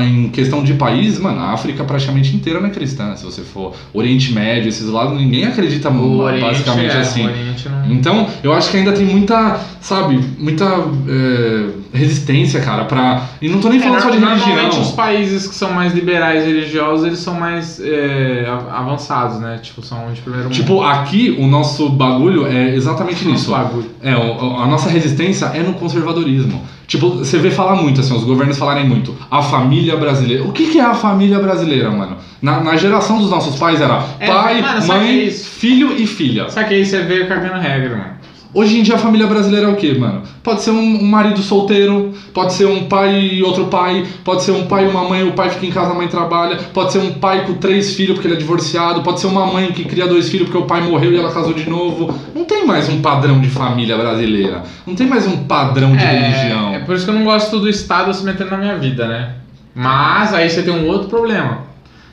em 0.00 0.28
questão 0.28 0.62
de 0.62 0.74
país, 0.74 1.18
mano, 1.18 1.40
a 1.40 1.52
África 1.52 1.82
praticamente 1.84 2.34
inteira 2.36 2.60
não 2.60 2.68
é 2.68 2.70
cristã. 2.70 3.16
Se 3.16 3.24
você 3.24 3.42
for 3.42 3.74
Oriente 3.92 4.32
Médio, 4.32 4.68
esses 4.68 4.86
lados, 4.86 5.16
ninguém 5.18 5.44
acredita 5.46 5.90
o 5.90 6.18
Oriente, 6.18 6.44
basicamente 6.44 6.96
é, 6.96 7.00
assim. 7.00 7.22
Não... 7.24 7.92
Então, 7.92 8.26
eu 8.42 8.52
acho 8.52 8.70
que 8.70 8.76
ainda 8.76 8.92
tem 8.92 9.06
muita, 9.06 9.58
sabe, 9.80 10.20
muita 10.38 10.64
é, 11.08 11.66
resistência, 11.92 12.60
cara, 12.60 12.84
pra. 12.84 13.24
E 13.40 13.48
não 13.48 13.60
tô 13.60 13.68
nem 13.68 13.78
É, 13.78 13.82
falando 13.82 14.02
só 14.02 14.10
de 14.10 14.18
normalmente 14.18 14.48
religião. 14.48 14.82
os 14.82 14.90
países 14.92 15.46
que 15.46 15.54
são 15.54 15.72
mais 15.72 15.94
liberais 15.94 16.44
religiosos, 16.44 17.06
eles 17.06 17.18
são 17.18 17.34
mais 17.34 17.80
é, 17.80 18.46
avançados, 18.70 19.40
né? 19.40 19.58
Tipo, 19.62 19.82
são 19.82 20.12
de 20.12 20.20
primeiro 20.20 20.48
mundo. 20.48 20.54
Tipo, 20.54 20.82
aqui 20.82 21.36
o 21.38 21.46
nosso 21.46 21.88
bagulho 21.88 22.46
é 22.46 22.74
exatamente 22.74 23.26
nisso. 23.26 23.50
bagulho. 23.50 23.90
É, 24.02 24.12
a 24.12 24.66
nossa 24.66 24.88
resistência 24.88 25.46
é 25.46 25.62
no 25.62 25.74
conservadorismo. 25.74 26.62
Tipo, 26.88 27.10
você 27.10 27.36
vê 27.36 27.50
falar 27.50 27.76
muito, 27.76 28.00
assim, 28.00 28.16
os 28.16 28.24
governos 28.24 28.56
falarem 28.56 28.88
muito. 28.88 29.14
A 29.30 29.42
família 29.42 29.94
brasileira. 29.94 30.42
O 30.44 30.52
que, 30.52 30.70
que 30.70 30.80
é 30.80 30.82
a 30.84 30.94
família 30.94 31.38
brasileira, 31.38 31.90
mano? 31.90 32.16
Na, 32.40 32.60
na 32.60 32.76
geração 32.78 33.18
dos 33.18 33.30
nossos 33.30 33.56
pais 33.58 33.78
era 33.78 34.02
É, 34.18 34.26
pai, 34.26 34.62
mano, 34.62 34.82
é 34.82 34.86
mãe, 34.86 35.26
isso? 35.26 35.50
filho 35.50 35.92
e 35.94 36.06
filha. 36.06 36.48
Só 36.48 36.64
que 36.64 36.72
aí 36.72 36.86
você 36.86 37.02
veio 37.02 37.28
cagando 37.28 37.60
regra, 37.60 37.90
mano. 37.90 38.10
Hoje 38.54 38.78
em 38.78 38.82
dia 38.82 38.94
a 38.94 38.98
família 38.98 39.26
brasileira 39.26 39.66
é 39.66 39.70
o 39.70 39.76
quê, 39.76 39.92
mano? 39.92 40.22
Pode 40.42 40.62
ser 40.62 40.70
um, 40.70 41.02
um 41.02 41.04
marido 41.04 41.42
solteiro, 41.42 42.14
pode 42.32 42.54
ser 42.54 42.64
um 42.64 42.84
pai 42.84 43.20
e 43.20 43.42
outro 43.42 43.66
pai, 43.66 44.06
pode 44.24 44.42
ser 44.42 44.52
um 44.52 44.66
pai 44.66 44.86
e 44.86 44.88
uma 44.88 45.04
mãe, 45.04 45.22
o 45.22 45.32
pai 45.32 45.50
fica 45.50 45.66
em 45.66 45.70
casa, 45.70 45.90
a 45.90 45.94
mãe 45.94 46.08
trabalha, 46.08 46.56
pode 46.72 46.92
ser 46.92 46.98
um 46.98 47.12
pai 47.12 47.46
com 47.46 47.54
três 47.54 47.94
filhos 47.94 48.14
porque 48.14 48.26
ele 48.26 48.36
é 48.36 48.38
divorciado, 48.38 49.02
pode 49.02 49.20
ser 49.20 49.26
uma 49.26 49.46
mãe 49.46 49.70
que 49.72 49.84
cria 49.84 50.06
dois 50.06 50.30
filhos 50.30 50.48
porque 50.48 50.62
o 50.62 50.66
pai 50.66 50.80
morreu 50.80 51.12
e 51.12 51.18
ela 51.18 51.30
casou 51.30 51.52
de 51.52 51.68
novo. 51.68 52.14
Não 52.34 52.44
tem 52.44 52.66
mais 52.66 52.88
um 52.88 53.02
padrão 53.02 53.38
de 53.38 53.50
família 53.50 53.98
brasileira. 53.98 54.62
Não 54.86 54.94
tem 54.94 55.06
mais 55.06 55.26
um 55.26 55.44
padrão 55.44 55.94
de 55.94 56.02
religião. 56.02 56.72
É, 56.72 56.76
é 56.76 56.78
por 56.78 56.94
isso 56.94 57.04
que 57.04 57.10
eu 57.10 57.14
não 57.14 57.24
gosto 57.24 57.60
do 57.60 57.68
Estado 57.68 58.14
se 58.14 58.24
metendo 58.24 58.50
na 58.50 58.56
minha 58.56 58.78
vida, 58.78 59.06
né? 59.06 59.34
Mas 59.74 60.32
aí 60.32 60.48
você 60.48 60.62
tem 60.62 60.72
um 60.72 60.88
outro 60.88 61.08
problema. 61.08 61.67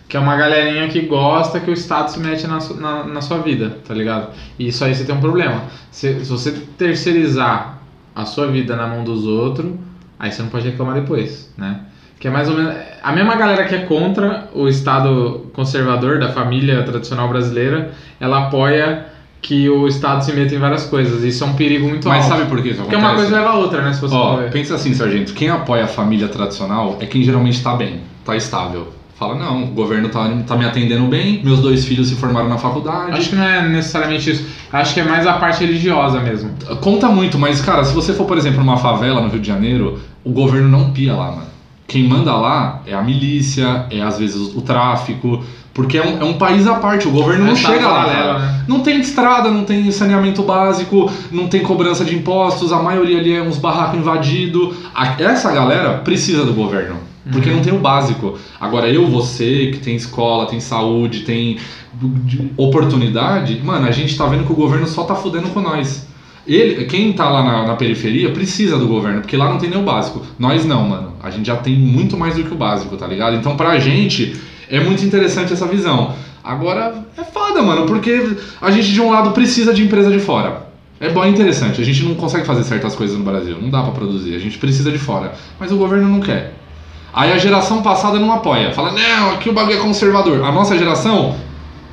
Que 0.08 0.18
é 0.18 0.20
uma 0.20 0.36
galerinha 0.36 0.88
que 0.88 1.02
gosta 1.02 1.60
que 1.60 1.70
o 1.70 1.74
Estado 1.74 2.12
se 2.12 2.20
mete 2.20 2.46
na, 2.48 2.60
na, 2.80 3.04
na 3.06 3.22
sua 3.22 3.40
vida, 3.40 3.80
tá 3.88 3.94
ligado? 3.94 4.30
E 4.60 4.68
isso 4.68 4.84
aí 4.86 4.94
você 4.94 5.04
tem 5.04 5.16
um 5.16 5.20
problema. 5.20 5.64
Se, 5.90 6.24
se 6.24 6.30
você 6.32 6.52
terceirizar 6.78 7.80
a 8.16 8.26
sua 8.26 8.48
vida 8.48 8.76
na 8.76 8.88
mão 8.88 9.04
dos 9.04 9.26
outros, 9.26 9.72
aí 10.20 10.32
você 10.32 10.42
não 10.42 10.50
pode 10.50 10.70
reclamar 10.70 10.96
depois, 10.96 11.52
né? 11.58 11.82
Que 12.20 12.28
é 12.28 12.32
mais 12.32 12.48
ou 12.50 12.56
menos. 12.56 12.74
A 13.04 13.12
mesma 13.12 13.36
galera 13.36 13.66
que 13.66 13.76
é 13.76 13.80
contra 13.80 14.48
o 14.54 14.68
Estado 14.68 15.48
conservador 15.54 16.20
da 16.20 16.32
família 16.32 16.84
tradicional 16.84 17.28
brasileira, 17.28 17.92
ela 18.20 18.48
apoia 18.48 19.08
que 19.42 19.70
o 19.70 19.88
Estado 19.88 20.24
se 20.24 20.32
meta 20.34 20.56
em 20.56 20.60
várias 20.60 20.86
coisas. 20.86 21.24
Isso 21.24 21.44
é 21.44 21.48
um 21.48 21.54
perigo 21.56 21.88
muito 21.88 22.08
Mas 22.08 22.24
alto. 22.26 22.38
sabe 22.38 22.50
por 22.50 22.62
que 22.64 22.70
isso 22.70 22.82
Porque 22.82 22.96
acontece? 22.96 23.14
uma 23.14 23.22
coisa 23.22 23.36
leva 23.38 23.50
a 23.50 23.58
outra, 23.58 23.82
né? 23.82 23.94
Se 23.94 24.02
você 24.02 24.16
Ó, 24.16 24.38
pensa 24.50 24.76
assim, 24.76 24.94
sargento. 24.94 25.34
Quem 25.34 25.50
apoia 25.50 25.84
a 25.84 25.88
família 25.88 26.28
tradicional 26.28 26.98
é 27.00 27.06
quem 27.06 27.22
geralmente 27.22 27.62
tá 27.62 27.76
bem, 27.76 28.00
tá 28.24 28.36
estável. 28.36 28.88
Fala, 29.18 29.36
não, 29.36 29.64
o 29.64 29.68
governo 29.68 30.10
tá, 30.10 30.30
tá 30.46 30.58
me 30.58 30.66
atendendo 30.66 31.06
bem, 31.08 31.42
meus 31.42 31.62
dois 31.62 31.86
filhos 31.86 32.10
se 32.10 32.16
formaram 32.16 32.50
na 32.50 32.58
faculdade. 32.58 33.12
Acho 33.12 33.30
que 33.30 33.36
não 33.36 33.44
é 33.46 33.66
necessariamente 33.66 34.30
isso. 34.30 34.46
Acho 34.74 34.94
que 34.94 35.00
é 35.00 35.04
mais 35.06 35.26
a 35.26 35.34
parte 35.34 35.64
religiosa 35.64 36.20
mesmo. 36.20 36.52
Conta 36.82 37.08
muito, 37.08 37.40
mas, 37.40 37.62
cara, 37.62 37.86
se 37.86 37.94
você 37.94 38.14
for, 38.14 38.26
por 38.26 38.38
exemplo, 38.38 38.60
numa 38.60 38.76
favela 38.76 39.22
no 39.22 39.30
Rio 39.30 39.40
de 39.40 39.48
Janeiro, 39.48 40.00
o 40.22 40.32
governo 40.32 40.68
não 40.68 40.92
pia 40.92 41.14
lá, 41.16 41.32
mano. 41.32 41.48
Quem 41.88 42.04
manda 42.04 42.36
lá 42.36 42.82
é 42.86 42.94
a 42.94 43.02
milícia, 43.02 43.86
é 43.90 44.02
às 44.02 44.20
vezes 44.20 44.54
o 44.54 44.62
tráfico, 44.62 45.42
porque 45.74 45.98
é 45.98 46.06
um, 46.06 46.20
é 46.22 46.26
um 46.26 46.34
país 46.34 46.68
à 46.68 46.76
parte, 46.76 47.08
o 47.08 47.12
governo 47.12 47.44
É 47.44 47.48
não 47.48 47.54
estado 47.54 47.74
chega 47.76 47.88
lá. 47.88 48.04
paralelo, 48.06 48.34
cara. 48.34 48.40
né? 48.40 48.66
Não 48.68 48.80
tem 48.82 49.00
estrada, 49.00 49.50
não 49.50 49.64
tem 49.64 49.90
saneamento 49.92 50.42
básico, 50.44 51.10
não 51.32 51.48
tem 51.48 51.62
cobrança 51.62 52.04
de 52.04 52.16
impostos, 52.16 52.74
a 52.74 52.82
maioria 52.82 53.20
ali 53.20 53.34
é 53.34 53.42
uns 53.42 53.58
barracos 53.60 53.98
invadidos. 54.00 54.76
Essa 55.20 55.54
galera 55.54 56.00
precisa 56.00 56.44
do 56.44 56.54
governo. 56.54 57.05
Porque 57.32 57.50
Uhum. 57.50 57.56
não 57.56 57.64
tem 57.64 57.74
o 57.74 57.80
básico. 57.80 58.38
Agora, 58.60 58.88
eu, 58.88 59.08
você, 59.08 59.72
que 59.74 59.80
tem 59.80 59.96
escola, 59.96 60.46
tem 60.46 60.60
saúde, 60.60 61.22
tem 61.22 61.58
de- 62.26 62.52
oportunidade, 62.58 63.60
mano, 63.64 63.88
a 63.88 63.92
gente 63.92 64.16
tá 64.18 64.26
vendo 64.28 64.46
que 64.46 64.52
o 64.52 64.56
governo 64.56 64.88
só 64.88 65.04
tá 65.04 65.16
fudendo 65.16 65.50
com 65.50 65.60
nós. 65.62 66.08
Ele, 66.48 66.86
quem 66.86 67.12
tá 67.14 67.28
lá 67.28 67.44
na, 67.44 67.66
na 67.68 67.76
periferia 67.76 68.30
precisa 68.32 68.78
do 68.78 68.88
governo, 68.88 69.22
porque 69.22 69.36
lá 69.36 69.50
não 69.50 69.58
tem 69.58 69.70
nem 69.70 69.80
o 69.80 69.84
básico. 69.84 70.22
Nós 70.38 70.64
não, 70.66 70.88
mano. 70.88 71.14
A 71.24 71.32
gente 71.32 71.48
já 71.48 71.56
tem 71.56 71.76
muito 71.76 72.16
mais 72.16 72.36
do 72.36 72.44
que 72.44 72.54
o 72.54 72.58
básico, 72.58 72.96
tá 72.96 73.08
ligado? 73.08 73.36
Então, 73.36 73.58
pra 73.58 73.80
gente, 73.80 74.36
é 74.70 74.80
muito 74.80 75.04
interessante 75.04 75.52
essa 75.54 75.66
visão. 75.66 76.14
Agora, 76.44 77.04
é 77.18 77.24
foda, 77.24 77.64
mano, 77.64 77.88
porque 77.88 78.36
a 78.62 78.70
gente 78.70 78.94
de 78.94 79.02
um 79.02 79.10
lado 79.10 79.32
precisa 79.32 79.74
de 79.74 79.82
empresa 79.84 80.12
de 80.12 80.20
fora. 80.20 80.68
É 81.00 81.10
bom, 81.10 81.24
é 81.24 81.30
interessante. 81.30 81.82
A 81.82 81.84
gente 81.84 82.04
não 82.04 82.14
consegue 82.14 82.46
fazer 82.46 82.64
certas 82.64 82.94
coisas 82.96 83.18
no 83.18 83.24
Brasil, 83.26 83.58
não 83.60 83.72
dá 83.72 83.82
pra 83.82 83.92
produzir. 83.92 84.36
A 84.36 84.40
gente 84.40 84.60
precisa 84.60 84.92
de 84.92 85.00
fora. 85.00 85.34
Mas 85.60 85.72
o 85.72 85.78
governo 85.78 86.08
não 86.08 86.20
quer. 86.20 86.54
Aí 87.16 87.32
a 87.32 87.38
geração 87.38 87.82
passada 87.82 88.20
não 88.20 88.32
apoia. 88.34 88.74
Fala, 88.74 88.92
não, 88.92 89.32
aqui 89.32 89.50
o 89.50 89.54
bagulho 89.54 89.78
é 89.78 89.82
conservador. 89.82 90.44
A 90.44 90.52
nossa 90.52 90.78
geração 90.78 91.36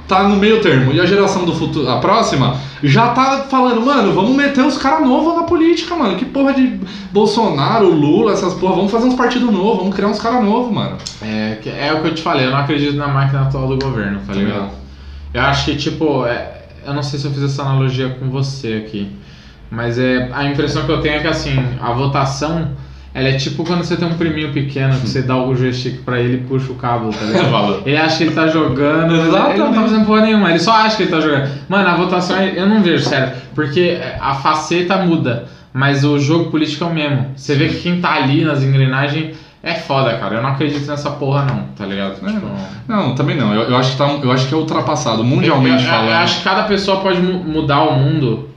tá 0.08 0.24
no 0.24 0.35
meio 0.35 0.61
termo. 0.61 0.92
E 0.92 1.00
a 1.00 1.06
geração 1.06 1.44
do 1.44 1.54
futuro, 1.54 1.88
a 1.88 1.98
próxima, 1.98 2.56
já 2.82 3.11
tá 3.11 3.46
falando, 3.48 3.80
mano, 3.80 4.12
vamos 4.12 4.35
meter 4.37 4.64
os 4.66 4.76
caras 4.76 5.06
novos 5.06 5.37
na 5.37 5.44
política, 5.44 5.94
mano. 5.94 6.16
Que 6.16 6.24
porra 6.24 6.52
de 6.52 6.80
Bolsonaro, 7.12 7.88
Lula, 7.88 8.32
essas 8.32 8.54
porra. 8.54 8.74
Vamos 8.74 8.90
fazer 8.90 9.06
uns 9.06 9.14
partidos 9.14 9.48
novos, 9.52 9.78
vamos 9.78 9.94
criar 9.94 10.08
uns 10.08 10.18
caras 10.18 10.42
novos, 10.44 10.72
mano. 10.74 10.96
É, 11.22 11.56
é 11.78 11.92
o 11.94 12.00
que 12.02 12.08
eu 12.08 12.14
te 12.14 12.22
falei, 12.22 12.46
eu 12.46 12.50
não 12.50 12.58
acredito 12.58 12.96
na 12.96 13.06
máquina 13.06 13.42
atual 13.42 13.68
do 13.68 13.78
governo, 13.78 14.20
tá 14.26 14.32
ligado? 14.32 14.70
Eu 15.32 15.40
acho 15.42 15.66
que, 15.66 15.76
tipo, 15.76 16.26
é- 16.26 16.62
eu 16.85 16.92
não 16.92 17.02
sei 17.02 17.20
se 17.20 17.26
eu 17.26 17.30
fiz 17.30 17.44
essa 17.44 17.62
analogia 17.62 18.08
com 18.18 18.28
você 18.28 18.82
aqui, 18.85 19.08
mas 19.70 19.98
é 19.98 20.28
a 20.35 20.44
impressão 20.46 20.85
que 20.85 20.90
eu 20.90 21.00
tenho 21.00 21.14
é 21.14 21.20
que, 21.20 21.28
assim, 21.28 21.54
a 21.80 21.92
votação, 21.92 22.72
ela 23.14 23.29
é 23.29 23.33
tipo 23.33 23.64
quando 23.64 23.85
você 23.85 23.96
tem 23.96 24.09
um 24.09 24.14
priminho 24.14 24.53
pequeno, 24.53 24.98
que 24.98 25.07
você 25.09 25.20
dá 25.22 25.37
o 25.37 25.55
joystick 25.55 26.03
pra 26.03 26.18
ele 26.18 26.35
e 26.38 26.40
puxa 26.46 26.72
o 26.72 26.77
cabo, 26.77 27.11
tá 27.11 27.25
ligado? 27.27 27.83
Ele 27.85 27.96
acha 27.96 28.16
que 28.18 28.22
ele 28.25 28.33
tá 28.35 28.46
jogando, 28.48 29.09
mas 29.12 29.18
ele 29.18 29.29
não 29.29 29.33
tá 29.40 29.51
Exatamente. 29.55 29.75
fazendo 29.90 30.07
porra 30.07 30.20
nenhuma, 30.22 30.51
ele 30.51 30.59
só 30.59 30.72
acha 30.72 30.96
que 30.96 31.03
ele 31.03 31.11
tá 31.11 31.20
jogando. 31.20 31.51
Mano, 31.68 31.88
a 31.88 31.94
votação 31.94 32.40
eu 32.40 32.66
não 32.66 32.83
vejo, 32.83 33.05
sério, 33.05 33.33
porque 33.55 33.98
a 34.20 34.35
faceta 34.35 34.96
muda, 34.98 35.44
mas 35.75 36.05
o 36.05 36.18
jogo 36.18 36.51
político 36.51 36.85
é 36.85 36.87
o 36.87 36.94
mesmo. 36.94 37.27
Você 37.37 37.55
vê 37.55 37.68
que 37.68 37.81
quem 37.81 38.01
tá 38.01 38.14
ali 38.14 38.44
nas 38.44 38.62
engrenagens 38.62 39.37
é 39.62 39.75
foda, 39.75 40.16
cara. 40.16 40.37
Eu 40.37 40.42
não 40.42 40.48
acredito 40.51 40.87
nessa 40.87 41.11
porra, 41.11 41.44
não, 41.44 41.64
tá 41.77 41.85
ligado? 41.87 42.12
É, 42.27 42.33
Tipo, 42.33 42.46
Não, 42.88 43.14
também 43.14 43.37
não. 43.37 43.55
Eu, 43.55 43.62
eu 43.70 43.77
acho 43.77 43.92
que 43.92 43.98
tá, 43.98 44.09
eu 44.22 44.33
acho 44.33 44.46
que 44.48 44.55
é 44.55 44.57
ultrapassado, 44.57 45.22
mundialmente 45.22 45.83
eu, 45.85 45.88
eu- 45.90 45.94
falando. 45.94 46.09
Eu 46.11 46.16
acho 46.16 46.38
que 46.38 46.44
cada 46.44 46.62
pessoa 46.64 47.01
pode 47.01 47.20
mu- 47.20 47.44
mudar 47.44 47.83
o 47.83 47.92
mundo 47.98 48.48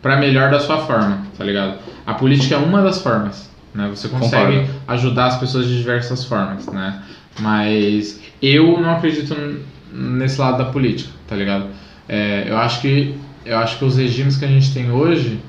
pra 0.00 0.16
melhor 0.16 0.50
da 0.50 0.60
sua 0.60 0.78
forma, 0.78 1.18
tá 1.36 1.42
ligado? 1.44 1.74
A 2.06 2.14
política 2.14 2.54
é 2.54 2.58
uma 2.58 2.80
das 2.82 3.02
formas, 3.02 3.50
né? 3.76 3.88
Você 3.94 4.08
consegue 4.08 4.60
Concordo. 4.60 4.80
ajudar 4.88 5.26
as 5.26 5.38
pessoas 5.38 5.66
de 5.66 5.76
diversas 5.76 6.24
formas, 6.24 6.66
né? 6.66 7.02
Mas 7.38 8.20
eu 8.40 8.80
não 8.80 8.90
acredito 8.90 9.36
nesse 9.92 10.40
lado 10.40 10.58
da 10.58 10.64
política, 10.66 11.10
tá 11.28 11.36
ligado? 11.36 11.66
É, 12.08 12.46
eu 12.48 12.56
acho 12.56 12.80
que 12.80 13.14
eu 13.44 13.58
acho 13.58 13.78
que 13.78 13.84
os 13.84 13.96
regimes 13.96 14.36
que 14.36 14.44
a 14.44 14.48
gente 14.48 14.72
tem 14.72 14.90
hoje 14.90 15.40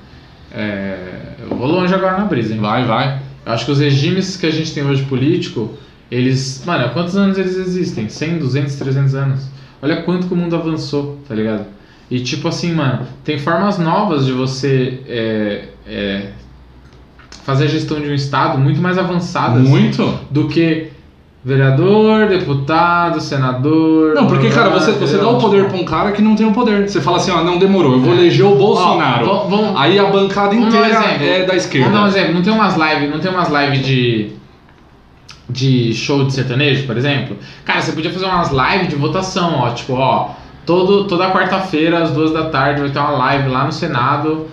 é, 0.52 1.36
eu 1.40 1.56
vou 1.56 1.68
longe 1.68 1.94
agora 1.94 2.18
na 2.18 2.26
brisa, 2.26 2.54
hein? 2.54 2.60
Vai, 2.60 2.86
vai. 2.86 3.20
Eu 3.46 3.52
acho 3.52 3.66
que 3.66 3.72
os 3.72 3.80
regimes 3.80 4.38
que 4.38 4.46
a 4.46 4.52
gente 4.52 4.74
tem 4.74 4.84
hoje 4.84 5.04
político, 5.04 5.78
eles. 6.10 6.63
Mano, 6.66 6.86
há 6.86 6.90
quantos 6.90 7.16
anos 7.16 7.38
eles 7.38 7.56
existem? 7.56 8.10
100, 8.10 8.40
200, 8.40 8.76
300 8.76 9.16
anos. 9.16 9.48
Olha 9.82 10.02
quanto 10.02 10.28
que 10.28 10.34
o 10.34 10.38
mundo 10.38 10.56
avançou, 10.56 11.20
tá 11.28 11.36
ligado? 11.36 11.66
E 12.10 12.20
tipo 12.22 12.48
assim, 12.48 12.74
mano, 12.74 13.06
tem 13.24 13.38
formas 13.38 13.78
novas 13.78 14.26
de 14.26 14.32
você 14.32 15.02
é, 15.08 15.70
é, 15.86 16.30
fazer 17.47 17.63
a 17.63 17.67
gestão 17.67 17.97
de 18.01 18.10
um 18.10 18.13
estado 18.13 18.57
muito 18.57 18.81
mais 18.81 18.97
avançadas 18.97 19.62
Muito. 19.65 20.19
do 20.29 20.49
que 20.49 20.88
vereador, 21.45 22.27
deputado, 22.27 23.21
senador. 23.21 24.13
Não, 24.13 24.27
porque, 24.27 24.49
cara, 24.49 24.69
você, 24.69 24.91
você 24.91 25.17
dá 25.17 25.29
o 25.29 25.38
poder 25.38 25.63
pra 25.69 25.77
um 25.77 25.86
cara 25.86 26.12
que 26.12 26.21
não 26.21 26.36
tem 26.36 26.45
o 26.45 26.51
poder. 26.51 26.89
Você 26.89 26.99
fala 26.99 27.15
assim, 27.15 27.31
ó, 27.31 27.41
não 27.45 27.57
demorou, 27.57 27.93
eu 27.93 28.01
vou 28.01 28.13
eleger 28.13 28.45
o 28.45 28.55
Bolsonaro. 28.55 29.29
Ó, 29.29 29.43
vamos- 29.45 29.79
Aí 29.79 29.97
a 29.97 30.07
bancada 30.07 30.53
um 30.53 30.67
inteira 30.67 30.89
exemplo. 30.89 31.25
é 31.25 31.45
da 31.45 31.55
esquerda. 31.55 31.88
Vamos 31.88 31.99
dar 32.01 32.05
um 32.05 32.10
exemplo. 32.10 32.33
Não 32.33 32.41
tem 32.41 32.51
umas 32.51 32.75
lives, 32.75 33.10
não 33.12 33.19
tem 33.19 33.31
umas 33.31 33.47
lives 33.49 33.86
de 33.86 34.31
de 35.49 35.93
show 35.93 36.25
de 36.25 36.33
sertanejo, 36.33 36.86
por 36.86 36.97
exemplo? 36.97 37.38
Cara, 37.63 37.81
você 37.81 37.93
podia 37.93 38.12
fazer 38.12 38.25
umas 38.25 38.51
lives 38.51 38.89
de 38.89 38.95
votação, 38.95 39.60
ó, 39.60 39.69
tipo, 39.69 39.93
ó, 39.93 40.31
todo 40.65 41.05
toda 41.05 41.31
quarta-feira 41.31 42.03
às 42.03 42.12
duas 42.12 42.33
da 42.33 42.49
tarde 42.49 42.81
vai 42.81 42.89
ter 42.89 42.99
uma 42.99 43.12
live 43.12 43.47
lá 43.47 43.63
no 43.63 43.71
Senado 43.71 44.47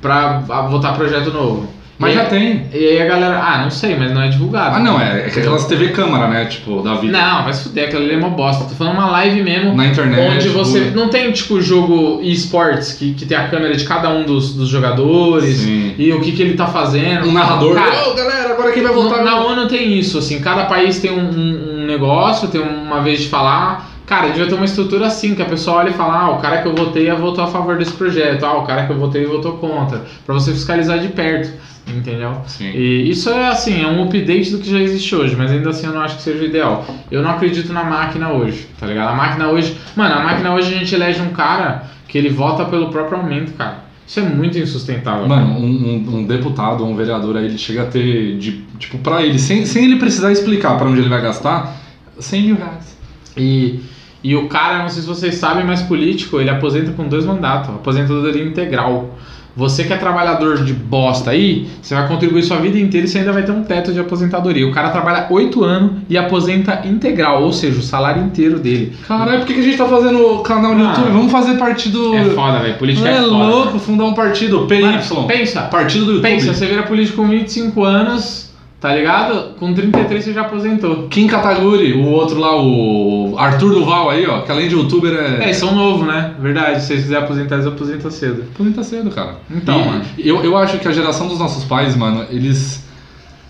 pra 0.00 0.38
votar 0.70 0.94
projeto 0.94 1.32
novo. 1.32 1.77
Mas 1.98 2.12
E 2.12 2.14
já 2.14 2.22
aí- 2.22 2.28
tem. 2.28 2.66
E 2.72 2.76
aí 2.76 3.02
a 3.02 3.06
galera, 3.06 3.40
ah, 3.42 3.62
não 3.62 3.70
sei, 3.70 3.96
mas 3.96 4.12
não 4.12 4.22
é 4.22 4.28
divulgado. 4.28 4.76
Ah, 4.76 4.78
não, 4.78 5.00
é, 5.00 5.26
é 5.26 5.30
que 5.30 5.40
aquelas 5.40 5.66
TV 5.66 5.88
câmara, 5.88 6.28
né? 6.28 6.44
Tipo, 6.44 6.80
da 6.80 6.94
vida. 6.94 7.12
Não, 7.18 7.42
vai 7.42 7.52
se 7.52 7.64
fuder, 7.64 7.88
aquela 7.88 8.04
ali 8.04 8.14
é 8.14 8.16
uma 8.16 8.30
bosta. 8.30 8.64
Tô 8.66 8.74
falando 8.76 8.94
uma 8.94 9.10
live 9.10 9.42
mesmo. 9.42 9.74
Na 9.74 9.86
internet. 9.86 10.36
Onde 10.36 10.48
você. 10.50 10.80
tudo. 10.82 10.96
Não 10.96 11.08
tem 11.08 11.32
tipo 11.32 11.60
jogo 11.60 12.20
esportes 12.22 12.92
que, 12.92 13.14
que 13.14 13.26
tem 13.26 13.36
a 13.36 13.48
câmera 13.48 13.74
de 13.76 13.82
cada 13.84 14.10
um 14.10 14.24
dos, 14.24 14.54
dos 14.54 14.68
jogadores 14.68 15.56
Sim. 15.56 15.94
e 15.98 16.12
o 16.12 16.20
que, 16.20 16.30
que 16.32 16.40
ele 16.42 16.54
tá 16.54 16.68
fazendo. 16.68 17.28
Um 17.28 17.32
narrador. 17.32 17.74
Cara, 17.74 18.08
Ô, 18.10 18.14
galera, 18.14 18.52
agora 18.52 18.70
quem 18.70 18.82
vai 18.84 18.92
votar? 18.92 19.18
na, 19.24 19.30
na 19.32 19.40
ONU 19.44 19.66
tem 19.66 19.98
isso, 19.98 20.18
assim, 20.18 20.38
cada 20.40 20.66
país 20.66 21.00
tem 21.00 21.10
um, 21.10 21.28
um- 21.28 21.78
um 21.82 21.86
negócio, 21.86 22.46
tem 22.46 22.60
uma 22.60 23.00
vez 23.02 23.20
de 23.22 23.28
falar. 23.28 23.87
Cara, 24.08 24.28
devia 24.28 24.46
ter 24.48 24.54
uma 24.54 24.64
estrutura 24.64 25.06
assim, 25.06 25.34
que 25.34 25.42
a 25.42 25.44
pessoa 25.44 25.78
olha 25.78 25.90
e 25.90 25.92
fala, 25.92 26.14
ah, 26.18 26.30
o 26.30 26.38
cara 26.38 26.62
que 26.62 26.68
eu 26.68 26.74
votei 26.74 27.10
votou 27.12 27.44
a 27.44 27.46
favor 27.46 27.76
desse 27.76 27.92
projeto, 27.92 28.44
ah, 28.44 28.56
o 28.58 28.66
cara 28.66 28.86
que 28.86 28.92
eu 28.92 28.98
votei 28.98 29.26
votou 29.26 29.52
contra. 29.58 30.02
Pra 30.24 30.34
você 30.34 30.50
fiscalizar 30.52 30.98
de 30.98 31.08
perto, 31.08 31.52
entendeu? 31.86 32.32
Sim. 32.46 32.70
E 32.74 33.10
isso 33.10 33.28
é 33.28 33.48
assim, 33.48 33.82
é 33.82 33.86
um 33.86 34.02
update 34.04 34.50
do 34.50 34.58
que 34.58 34.70
já 34.70 34.78
existe 34.80 35.14
hoje, 35.14 35.36
mas 35.36 35.50
ainda 35.50 35.68
assim 35.70 35.86
eu 35.86 35.92
não 35.92 36.00
acho 36.00 36.16
que 36.16 36.22
seja 36.22 36.42
o 36.42 36.46
ideal. 36.46 36.86
Eu 37.10 37.20
não 37.22 37.30
acredito 37.30 37.70
na 37.72 37.84
máquina 37.84 38.32
hoje, 38.32 38.66
tá 38.80 38.86
ligado? 38.86 39.10
A 39.10 39.14
máquina 39.14 39.48
hoje. 39.48 39.76
Mano, 39.94 40.14
a 40.14 40.24
máquina 40.24 40.54
hoje 40.54 40.74
a 40.74 40.78
gente 40.78 40.94
elege 40.94 41.20
um 41.20 41.30
cara 41.30 41.84
que 42.08 42.16
ele 42.16 42.30
vota 42.30 42.64
pelo 42.64 42.88
próprio 42.88 43.18
aumento, 43.18 43.52
cara. 43.52 43.84
Isso 44.06 44.20
é 44.20 44.22
muito 44.22 44.58
insustentável. 44.58 45.28
Mano, 45.28 45.52
um, 45.58 45.66
um- 45.66 46.16
um 46.20 46.24
deputado 46.26 46.82
ou 46.82 46.90
um 46.90 46.96
vereador 46.96 47.36
aí, 47.36 47.44
ele 47.44 47.58
chega 47.58 47.82
a 47.82 47.86
ter, 47.86 48.38
de, 48.38 48.62
tipo, 48.78 48.96
pra 48.98 49.20
ele, 49.22 49.38
sem, 49.38 49.66
sem 49.66 49.84
ele 49.84 49.96
precisar 49.96 50.32
explicar 50.32 50.78
pra 50.78 50.88
onde 50.88 50.98
ele 51.00 51.10
vai 51.10 51.20
gastar, 51.20 51.76
100 52.18 52.42
mil 52.42 52.56
reais. 52.56 52.96
E, 53.36 53.80
e 54.22 54.34
o 54.34 54.48
cara, 54.48 54.78
não 54.82 54.88
sei 54.88 55.02
se 55.02 55.08
vocês 55.08 55.34
sabem, 55.36 55.64
mas 55.64 55.82
político, 55.82 56.40
ele 56.40 56.50
aposenta 56.50 56.92
com 56.92 57.04
dois 57.08 57.24
mandatos, 57.24 57.70
aposentadoria 57.70 58.42
integral. 58.44 59.16
Você 59.56 59.82
que 59.82 59.92
é 59.92 59.96
trabalhador 59.96 60.62
de 60.62 60.72
bosta 60.72 61.32
aí, 61.32 61.66
você 61.82 61.92
vai 61.92 62.06
contribuir 62.06 62.44
sua 62.44 62.58
vida 62.58 62.78
inteira 62.78 63.04
e 63.06 63.10
você 63.10 63.18
ainda 63.18 63.32
vai 63.32 63.42
ter 63.42 63.50
um 63.50 63.64
teto 63.64 63.92
de 63.92 63.98
aposentadoria. 63.98 64.64
O 64.64 64.70
cara 64.70 64.90
trabalha 64.90 65.26
oito 65.30 65.64
anos 65.64 66.02
e 66.08 66.16
aposenta 66.16 66.82
integral, 66.86 67.42
ou 67.42 67.52
seja, 67.52 67.76
o 67.80 67.82
salário 67.82 68.22
inteiro 68.22 68.60
dele. 68.60 68.92
Caralho, 69.08 69.38
por 69.40 69.46
que, 69.48 69.54
que 69.54 69.60
a 69.60 69.62
gente 69.64 69.76
tá 69.76 69.86
fazendo 69.86 70.38
canal 70.44 70.76
no 70.76 70.84
Ah. 70.84 70.90
YouTube? 70.90 71.10
Vamos 71.12 71.32
fazer 71.32 71.54
partido. 71.58 72.14
É 72.14 72.24
foda, 72.26 72.60
velho. 72.60 72.74
Política 72.76 73.08
é, 73.08 73.14
é 73.16 73.22
foda. 73.22 73.34
louco, 73.34 73.78
fundar 73.80 74.04
um 74.04 74.14
partido. 74.14 74.64
PY. 74.66 74.80
Pensa, 75.26 75.62
Partido 75.62 76.04
do 76.04 76.12
YouTube. 76.12 76.22
pensa, 76.30 76.54
você 76.54 76.66
vira 76.66 76.84
político 76.84 77.16
com 77.16 77.28
25 77.28 77.82
anos, 77.82 78.47
tá 78.80 78.94
ligado? 78.94 79.54
Com 79.58 79.74
33 79.74 80.24
você 80.24 80.32
já 80.32 80.42
aposentou. 80.42 81.08
Kim 81.08 81.26
Kataguri, 81.26 81.92
o 81.94 82.06
outro 82.06 82.38
lá, 82.38 82.54
o 82.60 83.34
Arthur 83.38 83.72
Duval 83.74 84.10
aí, 84.10 84.26
ó, 84.26 84.40
que 84.42 84.52
além 84.52 84.68
de 84.68 84.74
youtuber 84.76 85.12
É, 85.12 85.40
é. 85.40 85.44
eles 85.44 85.56
são 85.56 85.74
novos, 85.74 86.06
né? 86.06 86.34
Verdade, 86.38 86.80
se 86.80 86.86
vocês 86.88 87.02
quiserem 87.02 87.24
aposentar, 87.24 87.56
eles 87.56 87.66
aposentam 87.66 88.10
cedo. 88.10 88.44
Aposenta 88.54 88.82
cedo, 88.84 89.10
cara. 89.10 89.36
Então, 89.50 89.80
E 89.80 89.84
mano. 89.84 90.04
eu, 90.18 90.44
eu 90.44 90.56
acho 90.56 90.78
que 90.78 90.86
a 90.88 90.92
geração 90.92 91.26
dos 91.28 91.38
nossos 91.38 91.64
pais, 91.64 91.96
mano, 91.96 92.24
eles. 92.30 92.84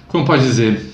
Como 0.09 0.25
pode 0.25 0.43
dizer? 0.43 0.88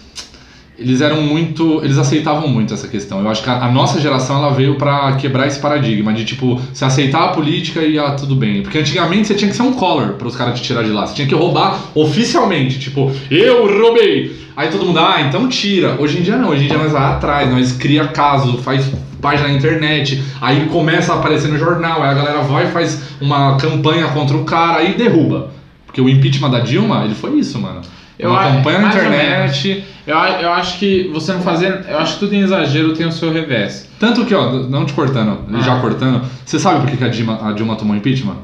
Eles 0.78 1.00
eram 1.00 1.22
muito. 1.22 1.80
Eles 1.84 1.98
aceitavam 1.98 2.48
muito 2.48 2.74
essa 2.74 2.88
questão. 2.88 3.20
Eu 3.20 3.28
acho 3.28 3.42
que 3.42 3.50
a, 3.50 3.64
a 3.64 3.70
nossa 3.70 4.00
geração 4.00 4.38
ela 4.38 4.52
veio 4.52 4.74
pra 4.76 5.12
quebrar 5.12 5.46
esse 5.46 5.60
paradigma 5.60 6.12
de 6.12 6.24
tipo, 6.24 6.60
se 6.72 6.84
aceitar 6.84 7.24
a 7.24 7.28
política 7.28 7.80
e 7.80 7.98
ah, 7.98 8.12
tudo 8.12 8.34
bem. 8.34 8.62
Porque 8.62 8.78
antigamente 8.78 9.28
você 9.28 9.34
tinha 9.34 9.50
que 9.50 9.56
ser 9.56 9.62
um 9.62 9.72
collar 9.72 10.14
pros 10.14 10.34
caras 10.34 10.58
te 10.58 10.66
tirar 10.66 10.82
de 10.82 10.90
lá. 10.90 11.06
Você 11.06 11.14
tinha 11.14 11.28
que 11.28 11.34
roubar 11.34 11.78
oficialmente. 11.94 12.78
Tipo, 12.78 13.12
eu 13.30 13.66
roubei! 13.66 14.44
Aí 14.56 14.68
todo 14.68 14.84
mundo, 14.84 15.00
ah, 15.00 15.20
então 15.20 15.48
tira. 15.48 15.96
Hoje 16.00 16.18
em 16.18 16.22
dia 16.22 16.36
não, 16.36 16.50
hoje 16.50 16.64
em 16.64 16.68
dia 16.68 16.78
nós 16.78 16.92
vai 16.92 17.02
atrás, 17.02 17.50
nós 17.50 17.72
cria 17.72 18.06
caso, 18.08 18.58
faz 18.58 18.88
página 19.20 19.48
na 19.48 19.54
internet, 19.54 20.22
aí 20.40 20.66
começa 20.66 21.12
a 21.12 21.16
aparecer 21.16 21.48
no 21.48 21.58
jornal, 21.58 22.02
aí 22.02 22.10
a 22.10 22.14
galera 22.14 22.42
vai 22.42 22.66
faz 22.66 23.00
uma 23.20 23.56
campanha 23.56 24.06
contra 24.08 24.36
o 24.36 24.44
cara 24.44 24.82
e 24.82 24.94
derruba. 24.94 25.50
Porque 25.86 26.00
o 26.00 26.08
impeachment 26.08 26.50
da 26.50 26.60
Dilma, 26.60 27.04
ele 27.04 27.14
foi 27.14 27.38
isso, 27.38 27.58
mano. 27.58 27.80
Eu 28.18 28.30
uma 28.30 28.40
a- 28.40 28.52
campanha 28.52 28.78
na 28.80 28.88
internet. 28.88 29.84
Eu, 30.06 30.16
eu 30.16 30.52
acho 30.52 30.78
que 30.78 31.10
você 31.12 31.32
não 31.32 31.40
fazer. 31.40 31.84
Eu 31.88 31.98
acho 31.98 32.14
que 32.14 32.18
tudo 32.20 32.34
em 32.34 32.40
exagero 32.40 32.92
tem 32.94 33.06
o 33.06 33.12
seu 33.12 33.32
revés. 33.32 33.88
Tanto 33.98 34.24
que, 34.24 34.34
ó, 34.34 34.52
não 34.52 34.84
te 34.84 34.92
cortando, 34.92 35.38
Ah. 35.52 35.60
já 35.60 35.80
cortando, 35.80 36.22
você 36.44 36.58
sabe 36.58 36.80
por 36.80 36.90
que, 36.90 36.96
que 36.96 37.04
a, 37.04 37.08
Dilma, 37.08 37.40
a 37.48 37.52
Dilma 37.52 37.74
tomou 37.76 37.96
impeachment? 37.96 38.36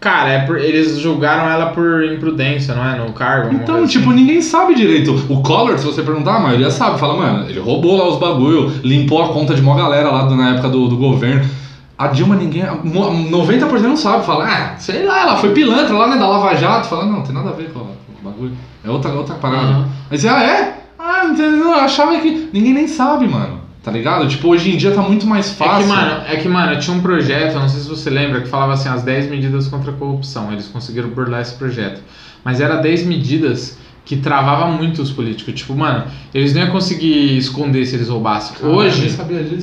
Cara, 0.00 0.30
é 0.30 0.38
por- 0.46 0.58
eles 0.58 0.98
julgaram 1.00 1.50
ela 1.50 1.66
por 1.66 2.04
imprudência, 2.04 2.72
não 2.72 2.84
é? 2.88 2.96
No 2.96 3.12
cargo. 3.12 3.52
Então, 3.54 3.84
tipo, 3.86 4.10
assim. 4.10 4.16
ninguém 4.20 4.40
sabe 4.40 4.74
direito. 4.74 5.12
O 5.28 5.42
Collor, 5.42 5.76
se 5.76 5.84
você 5.84 6.02
perguntar, 6.02 6.36
a 6.36 6.40
maioria 6.40 6.70
sabe. 6.70 7.00
Fala, 7.00 7.16
mano, 7.16 7.48
ele 7.50 7.58
roubou 7.58 7.96
lá 7.96 8.08
os 8.08 8.18
bagulho, 8.18 8.72
limpou 8.84 9.22
a 9.24 9.28
conta 9.32 9.54
de 9.54 9.60
uma 9.60 9.74
galera 9.76 10.08
lá 10.10 10.22
do- 10.24 10.36
na 10.36 10.50
época 10.50 10.68
do, 10.68 10.86
do 10.88 10.96
governo. 10.96 11.44
A 11.98 12.06
Dilma, 12.06 12.36
ninguém. 12.36 12.62
mo- 12.84 13.10
90% 13.28 13.88
não 13.88 13.96
sabe. 13.96 14.24
Fala, 14.24 14.44
ah, 14.46 14.76
sei 14.78 15.04
lá, 15.04 15.22
ela 15.22 15.36
foi 15.36 15.50
pilantra 15.50 15.92
lá, 15.96 16.06
né, 16.06 16.16
da 16.16 16.28
Lava 16.28 16.54
Jato. 16.54 16.86
Fala, 16.86 17.04
não, 17.04 17.22
tem 17.22 17.34
nada 17.34 17.48
a 17.50 17.52
ver 17.52 17.70
com, 17.72 17.80
o 17.80 17.97
bagulho. 18.22 18.52
É 18.84 18.90
outra, 18.90 19.10
outra 19.12 19.34
parada. 19.36 19.66
Aham. 19.68 19.88
Aí 20.10 20.18
você, 20.18 20.28
ah, 20.28 20.42
é? 20.42 20.78
Ah, 20.98 21.24
entendeu? 21.26 21.64
Eu 21.68 21.74
achava 21.74 22.18
que. 22.20 22.48
Ninguém 22.52 22.74
nem 22.74 22.88
sabe, 22.88 23.26
mano. 23.28 23.60
Tá 23.82 23.92
ligado? 23.92 24.28
Tipo, 24.28 24.48
hoje 24.48 24.74
em 24.74 24.76
dia 24.76 24.90
tá 24.90 25.00
muito 25.00 25.26
mais 25.26 25.50
É 25.50 25.54
fácil. 25.54 25.82
que, 25.86 25.88
mano, 25.88 26.22
é 26.26 26.36
que, 26.36 26.48
mano, 26.48 26.78
tinha 26.78 26.94
um 26.96 27.00
projeto, 27.00 27.54
não 27.54 27.68
sei 27.68 27.80
se 27.80 27.88
você 27.88 28.10
lembra, 28.10 28.40
que 28.42 28.48
falava 28.48 28.72
assim, 28.74 28.88
as 28.88 29.02
10 29.02 29.30
medidas 29.30 29.68
contra 29.68 29.92
a 29.92 29.94
corrupção. 29.94 30.52
Eles 30.52 30.66
conseguiram 30.66 31.08
burlar 31.08 31.40
esse 31.40 31.54
projeto. 31.54 32.02
Mas 32.44 32.60
era 32.60 32.76
10 32.76 33.06
medidas 33.06 33.78
que 34.04 34.16
travava 34.16 34.66
muito 34.66 35.00
os 35.00 35.10
políticos. 35.10 35.54
Tipo, 35.54 35.74
mano, 35.76 36.04
eles 36.34 36.52
não 36.54 36.62
iam 36.62 36.70
conseguir 36.70 37.36
esconder 37.38 37.86
se 37.86 37.94
eles 37.94 38.08
roubassem. 38.08 38.56
Nem 38.60 38.70
Hoje, 38.70 39.06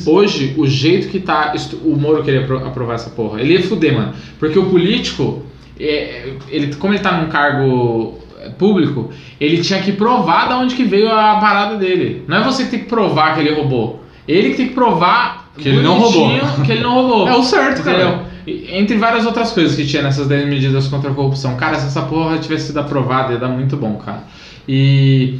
hoje, 0.07 0.55
o 0.57 0.65
jeito 0.65 1.07
que 1.09 1.19
tá. 1.19 1.53
O 1.83 1.95
Moro 1.95 2.23
queria 2.23 2.41
apro- 2.41 2.65
aprovar 2.65 2.95
essa 2.95 3.09
porra. 3.09 3.41
Ele 3.41 3.53
ia 3.53 3.63
fuder, 3.63 3.93
mano. 3.95 4.13
Porque 4.39 4.57
o 4.57 4.65
político, 4.67 5.43
é, 5.79 6.33
ele, 6.49 6.73
como 6.75 6.93
ele 6.93 7.01
tá 7.01 7.19
num 7.21 7.27
cargo 7.27 8.17
é, 8.23 8.24
público, 8.57 9.11
ele 9.39 9.61
tinha 9.61 9.81
que 9.81 9.91
provar 9.91 10.49
da 10.49 10.57
onde 10.57 10.75
que 10.75 10.83
veio 10.83 11.11
a 11.11 11.35
parada 11.35 11.77
dele. 11.77 12.23
Não 12.27 12.37
é 12.37 12.43
você 12.43 12.65
que 12.65 12.71
tem 12.71 12.79
que 12.79 12.85
provar 12.85 13.33
que 13.33 13.41
ele 13.41 13.53
roubou. 13.53 14.03
Ele 14.27 14.51
que 14.51 14.57
tem 14.57 14.67
que 14.69 14.73
provar 14.73 15.51
Que 15.57 15.69
ele 15.69 15.81
não 15.81 15.99
roubou. 15.99 16.29
que 16.65 16.71
ele 16.71 16.81
não 16.83 16.93
roubou. 16.93 17.27
É 17.27 17.35
o 17.35 17.43
certo, 17.43 17.83
cara. 17.83 18.25
Entre 18.47 18.97
várias 18.97 19.25
outras 19.25 19.51
coisas 19.51 19.75
que 19.75 19.85
tinha 19.85 20.03
nessas 20.03 20.27
10 20.27 20.47
medidas 20.47 20.87
contra 20.87 21.11
a 21.11 21.13
corrupção. 21.13 21.55
Cara, 21.55 21.79
se 21.79 21.87
essa 21.87 22.03
porra 22.03 22.37
tivesse 22.37 22.67
sido 22.67 22.79
aprovada, 22.79 23.33
ia 23.33 23.39
dar 23.39 23.47
muito 23.49 23.75
bom, 23.75 23.95
cara. 23.95 24.23
E. 24.67 25.39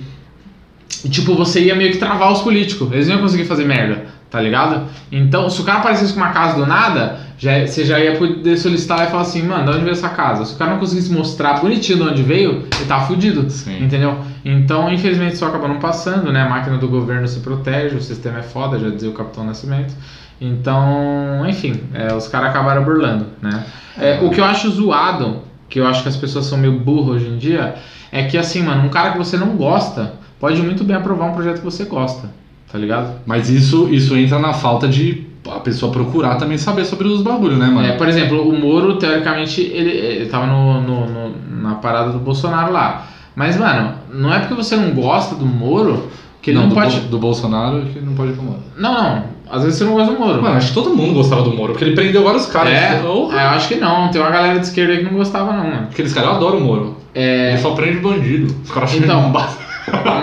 e, 1.03 1.09
tipo, 1.09 1.35
você 1.35 1.61
ia 1.61 1.75
meio 1.75 1.91
que 1.91 1.97
travar 1.97 2.31
os 2.31 2.41
políticos. 2.41 2.91
Eles 2.91 3.07
não 3.07 3.15
iam 3.15 3.21
conseguir 3.21 3.45
fazer 3.45 3.65
merda, 3.65 4.05
tá 4.29 4.41
ligado? 4.41 4.87
Então, 5.11 5.49
se 5.49 5.61
o 5.61 5.63
cara 5.63 5.79
aparecesse 5.79 6.13
com 6.13 6.19
uma 6.19 6.31
casa 6.31 6.55
do 6.55 6.65
nada, 6.65 7.19
já, 7.37 7.65
você 7.65 7.85
já 7.85 7.99
ia 7.99 8.17
poder 8.17 8.57
solicitar 8.57 9.07
e 9.07 9.11
falar 9.11 9.23
assim, 9.23 9.43
mano, 9.43 9.65
de 9.65 9.69
onde 9.71 9.79
veio 9.79 9.91
essa 9.91 10.09
casa? 10.09 10.45
Se 10.45 10.55
o 10.55 10.57
cara 10.57 10.71
não 10.71 10.79
conseguisse 10.79 11.11
mostrar 11.11 11.61
bonitinho 11.61 11.99
de 11.99 12.03
onde 12.03 12.23
veio, 12.23 12.67
ele 12.75 12.85
tava 12.87 13.07
fudido. 13.07 13.49
Sim. 13.49 13.83
Entendeu? 13.83 14.17
Então, 14.43 14.91
infelizmente, 14.91 15.35
isso 15.35 15.45
acaba 15.45 15.67
não 15.67 15.79
passando, 15.79 16.31
né? 16.31 16.41
A 16.41 16.49
máquina 16.49 16.77
do 16.77 16.87
governo 16.87 17.27
se 17.27 17.39
protege, 17.39 17.95
o 17.95 18.01
sistema 18.01 18.39
é 18.39 18.43
foda, 18.43 18.79
já 18.79 18.89
dizia 18.89 19.09
o 19.09 19.13
Capitão 19.13 19.43
Nascimento. 19.43 19.93
Então, 20.39 21.45
enfim, 21.47 21.83
é, 21.93 22.13
os 22.13 22.27
caras 22.27 22.49
acabaram 22.49 22.83
burlando, 22.83 23.27
né? 23.41 23.65
É, 23.97 24.19
o 24.21 24.29
que 24.29 24.41
eu 24.41 24.45
acho 24.45 24.69
zoado, 24.69 25.41
que 25.69 25.79
eu 25.79 25.87
acho 25.87 26.03
que 26.03 26.09
as 26.09 26.17
pessoas 26.17 26.45
são 26.45 26.57
meio 26.57 26.79
burras 26.79 27.21
hoje 27.21 27.27
em 27.27 27.37
dia, 27.37 27.75
é 28.11 28.23
que 28.23 28.37
assim, 28.37 28.61
mano, 28.61 28.85
um 28.85 28.89
cara 28.89 29.11
que 29.11 29.17
você 29.17 29.37
não 29.37 29.55
gosta 29.55 30.13
pode 30.39 30.61
muito 30.61 30.83
bem 30.83 30.95
aprovar 30.95 31.27
um 31.27 31.33
projeto 31.33 31.59
que 31.59 31.63
você 31.63 31.85
gosta, 31.85 32.29
tá 32.75 32.81
ligado? 32.81 33.13
Mas 33.25 33.49
isso, 33.49 33.87
isso 33.89 34.15
entra 34.17 34.37
na 34.37 34.53
falta 34.53 34.85
de 34.87 35.25
a 35.49 35.59
pessoa 35.59 35.91
procurar 35.91 36.35
também 36.35 36.57
saber 36.57 36.83
sobre 36.85 37.07
os 37.07 37.21
bagulhos, 37.21 37.57
né, 37.57 37.67
mano? 37.67 37.87
É, 37.87 37.93
por 37.93 38.07
exemplo, 38.09 38.47
o 38.49 38.59
Moro, 38.59 38.95
teoricamente, 38.97 39.61
ele, 39.61 39.91
ele 39.91 40.25
tava 40.25 40.45
no, 40.47 40.81
no- 40.81 41.05
no- 41.07 41.61
na 41.61 41.75
parada 41.75 42.11
do 42.11 42.19
Bolsonaro 42.19 42.73
lá. 42.73 43.07
Mas, 43.35 43.55
mano, 43.57 43.93
não 44.13 44.33
é 44.33 44.39
porque 44.39 44.53
você 44.53 44.75
não 44.75 44.91
gosta 44.91 45.35
do 45.35 45.45
Moro 45.45 46.09
que 46.41 46.51
ele 46.51 46.59
não, 46.59 46.67
do, 46.69 46.75
pode. 46.75 46.99
Bo- 46.99 47.07
do 47.07 47.17
Bolsonaro 47.19 47.81
que 47.85 47.99
não 48.01 48.13
pode 48.13 48.31
ir 48.31 48.33
pro 48.33 48.43
Moro. 48.43 48.59
Não, 48.77 48.93
não. 48.93 49.23
Às 49.49 49.63
vezes 49.63 49.77
você 49.77 49.83
não 49.85 49.93
gosta 49.93 50.13
do 50.13 50.19
Moro. 50.19 50.41
Mano, 50.41 50.57
acho 50.57 50.69
que 50.69 50.73
todo 50.73 50.89
mundo 50.95 51.13
gostava 51.13 51.43
do 51.43 51.51
Moro, 51.55 51.71
porque 51.73 51.85
ele 51.85 51.95
prendeu 51.95 52.23
vários 52.23 52.47
caras. 52.47 52.73
é, 52.73 52.99
Porra. 53.01 53.39
é, 53.39 53.45
eu 53.45 53.49
acho 53.51 53.67
que 53.67 53.75
não. 53.75 54.09
Tem 54.09 54.19
uma 54.21 54.31
galera 54.31 54.59
de 54.59 54.65
esquerda 54.65 54.91
aí 54.93 54.99
que 54.99 55.05
não 55.05 55.13
gostava, 55.13 55.53
não, 55.53 55.63
mano. 55.63 55.87
Aqueles 55.91 56.11
caras, 56.13 56.29
eu 56.31 56.35
adoro 56.35 56.57
o 56.57 56.61
Moro. 56.61 56.97
É, 57.13 57.51
Ele 57.51 57.57
só 57.59 57.71
prende 57.71 57.99
bandido. 57.99 58.53
Os 58.63 58.71
caras 58.71 58.89
acham 58.89 59.03
Então, 59.03 59.17
que 59.19 59.23
não 59.25 59.31
basta. 59.31 59.64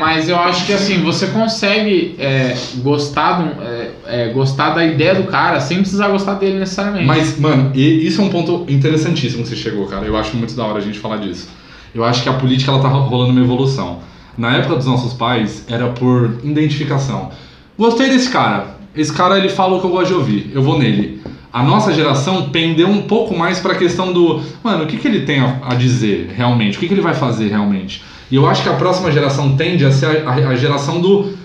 Mas 0.01 0.29
eu 0.29 0.39
acho 0.39 0.67
que 0.67 0.73
assim, 0.73 1.03
você 1.03 1.29
consegue 1.29 2.17
é, 2.19 2.57
gostar, 2.79 3.41
um- 3.41 3.63
é, 3.63 3.91
é, 4.07 4.29
gostar 4.33 4.71
da 4.71 4.85
ideia 4.85 5.15
do 5.15 5.25
cara 5.25 5.61
sem 5.61 5.79
precisar 5.79 6.09
gostar 6.09 6.35
dele 6.35 6.59
necessariamente. 6.59 7.07
Mas, 7.07 7.39
mano, 7.39 7.71
e 7.75 8.07
isso 8.07 8.21
é 8.21 8.25
um 8.25 8.29
ponto 8.29 8.65
interessantíssimo 8.69 9.43
que 9.43 9.49
você 9.49 9.57
chegou, 9.57 9.87
cara. 9.87 10.05
Eu 10.05 10.17
acho 10.17 10.37
muito 10.37 10.55
da 10.55 10.65
hora 10.65 10.79
a 10.79 10.83
gente 10.83 10.99
falar 10.99 11.19
disso. 11.19 11.49
Eu 11.95 12.05
acho 12.05 12.23
que 12.23 12.29
a 12.29 12.33
política 12.33 12.71
ela 12.73 12.81
tá 12.81 12.89
rolando 12.89 13.33
uma 13.33 13.41
evolução. 13.41 14.01
Na 14.37 14.57
época 14.57 14.77
dos 14.77 14.87
nossos 14.87 15.13
pais, 15.13 15.65
era 15.69 15.89
por 15.89 16.39
identificação. 16.43 17.31
Gostei 17.79 18.09
desse 18.09 18.31
cara. 18.31 18.77
Esse 18.97 19.13
cara 19.13 19.39
ele 19.39 19.49
fala 19.49 19.77
o 19.77 19.81
que 19.81 19.87
eu 19.87 19.91
gosto 19.91 20.09
de 20.09 20.15
ouvir. 20.15 20.51
Eu 20.55 20.63
vou 20.63 20.79
nele. 20.79 21.21
A 21.53 21.63
nossa 21.63 21.93
geração 21.93 22.49
pendeu 22.49 22.89
um 22.89 23.03
pouco 23.03 23.37
mais 23.37 23.61
pra 23.61 23.75
questão 23.75 24.11
do, 24.13 24.41
mano, 24.65 24.85
o 24.85 24.87
que, 24.87 24.97
que 24.97 25.07
ele 25.07 25.21
tem 25.21 25.41
a, 25.41 25.59
a 25.69 25.75
dizer 25.75 26.31
realmente? 26.35 26.79
O 26.79 26.81
que, 26.81 26.89
que 26.89 26.95
ele 26.95 27.03
vai 27.03 27.13
fazer 27.15 27.49
realmente? 27.49 28.03
E 28.33 28.37
eu 28.37 28.49
acho 28.49 28.63
que 28.63 28.69
a 28.71 28.73
próxima 28.75 29.13
geração 29.13 29.57
tende 29.57 29.85
a 29.85 29.93
ser 29.93 30.27
a, 30.27 30.31
a- 30.31 30.49
a 30.49 30.57
geração 30.57 31.01
do 31.01 31.37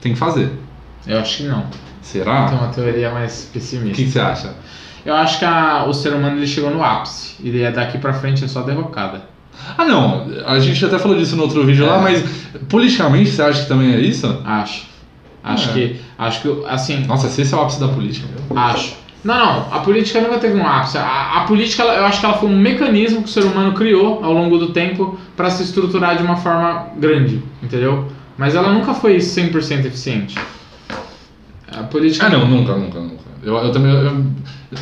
tem 0.00 0.12
que 0.12 0.18
fazer. 0.18 0.50
Eu 1.06 1.18
acho 1.18 1.38
que 1.38 1.42
não. 1.42 1.66
Será? 2.00 2.46
Tem 2.48 2.56
uma 2.58 2.68
teoria 2.68 3.10
mais 3.10 3.48
O 3.50 3.52
pessimista. 3.52 3.96
que, 3.96 4.04
que 4.04 4.10
você 4.10 4.20
acha? 4.20 4.54
Eu 5.04 5.14
acho 5.14 5.38
que 5.40 5.44
a- 5.44 5.84
o 5.88 5.92
ser 5.92 6.12
humano 6.14 6.36
ele 6.38 6.46
chegou 6.46 6.70
no 6.70 6.82
ápice. 6.82 7.34
E 7.42 7.50
daí 7.50 7.72
daqui 7.72 7.98
pra 7.98 8.12
frente 8.14 8.44
é 8.44 8.48
só 8.48 8.62
derrocada. 8.62 9.22
Ah, 9.76 9.84
não. 9.84 10.26
A 10.46 10.58
gente 10.60 10.84
até 10.84 10.98
falou 10.98 11.16
disso 11.18 11.34
no 11.36 11.42
outro 11.42 11.64
vídeo 11.66 11.84
É. 11.84 11.88
lá, 11.88 11.98
mas 11.98 12.22
politicamente 12.68 13.30
você 13.30 13.42
acha 13.42 13.62
que 13.62 13.68
também 13.68 13.92
é 13.94 14.00
isso? 14.00 14.40
Acho. 14.44 14.86
Acho 15.42 15.70
É. 15.70 15.72
que. 15.72 16.00
Acho 16.18 16.40
que. 16.42 16.64
Assim. 16.68 17.04
Nossa, 17.06 17.28
se 17.28 17.42
esse 17.42 17.52
é 17.52 17.56
o 17.56 17.60
ápice 17.60 17.80
da 17.80 17.88
política. 17.88 18.26
Acho. 18.54 18.94
Não, 19.24 19.36
não, 19.38 19.72
a 19.72 19.78
política 19.80 20.20
nunca 20.20 20.38
teve 20.38 20.58
um 20.60 20.66
ápice. 20.66 20.98
A, 20.98 21.38
a 21.38 21.40
política, 21.44 21.82
eu 21.82 22.04
acho 22.04 22.20
que 22.20 22.26
ela 22.26 22.36
foi 22.36 22.48
um 22.48 22.58
mecanismo 22.58 23.22
que 23.22 23.28
o 23.28 23.32
ser 23.32 23.44
humano 23.44 23.72
criou 23.72 24.22
ao 24.22 24.32
longo 24.32 24.58
do 24.58 24.68
tempo 24.72 25.18
para 25.34 25.48
se 25.50 25.62
estruturar 25.62 26.16
de 26.16 26.22
uma 26.22 26.36
forma 26.36 26.88
grande, 26.96 27.42
entendeu? 27.62 28.06
Mas 28.36 28.54
ela 28.54 28.70
nunca 28.72 28.92
foi 28.92 29.16
100% 29.16 29.86
eficiente. 29.86 30.38
A 31.72 31.84
política. 31.84 32.26
Ah, 32.26 32.30
não, 32.30 32.46
nunca, 32.46 32.76
nunca, 32.76 33.00
nunca. 33.00 33.24
Eu, 33.42 33.56
eu 33.56 33.72
também. 33.72 33.92
eu- 33.92 34.24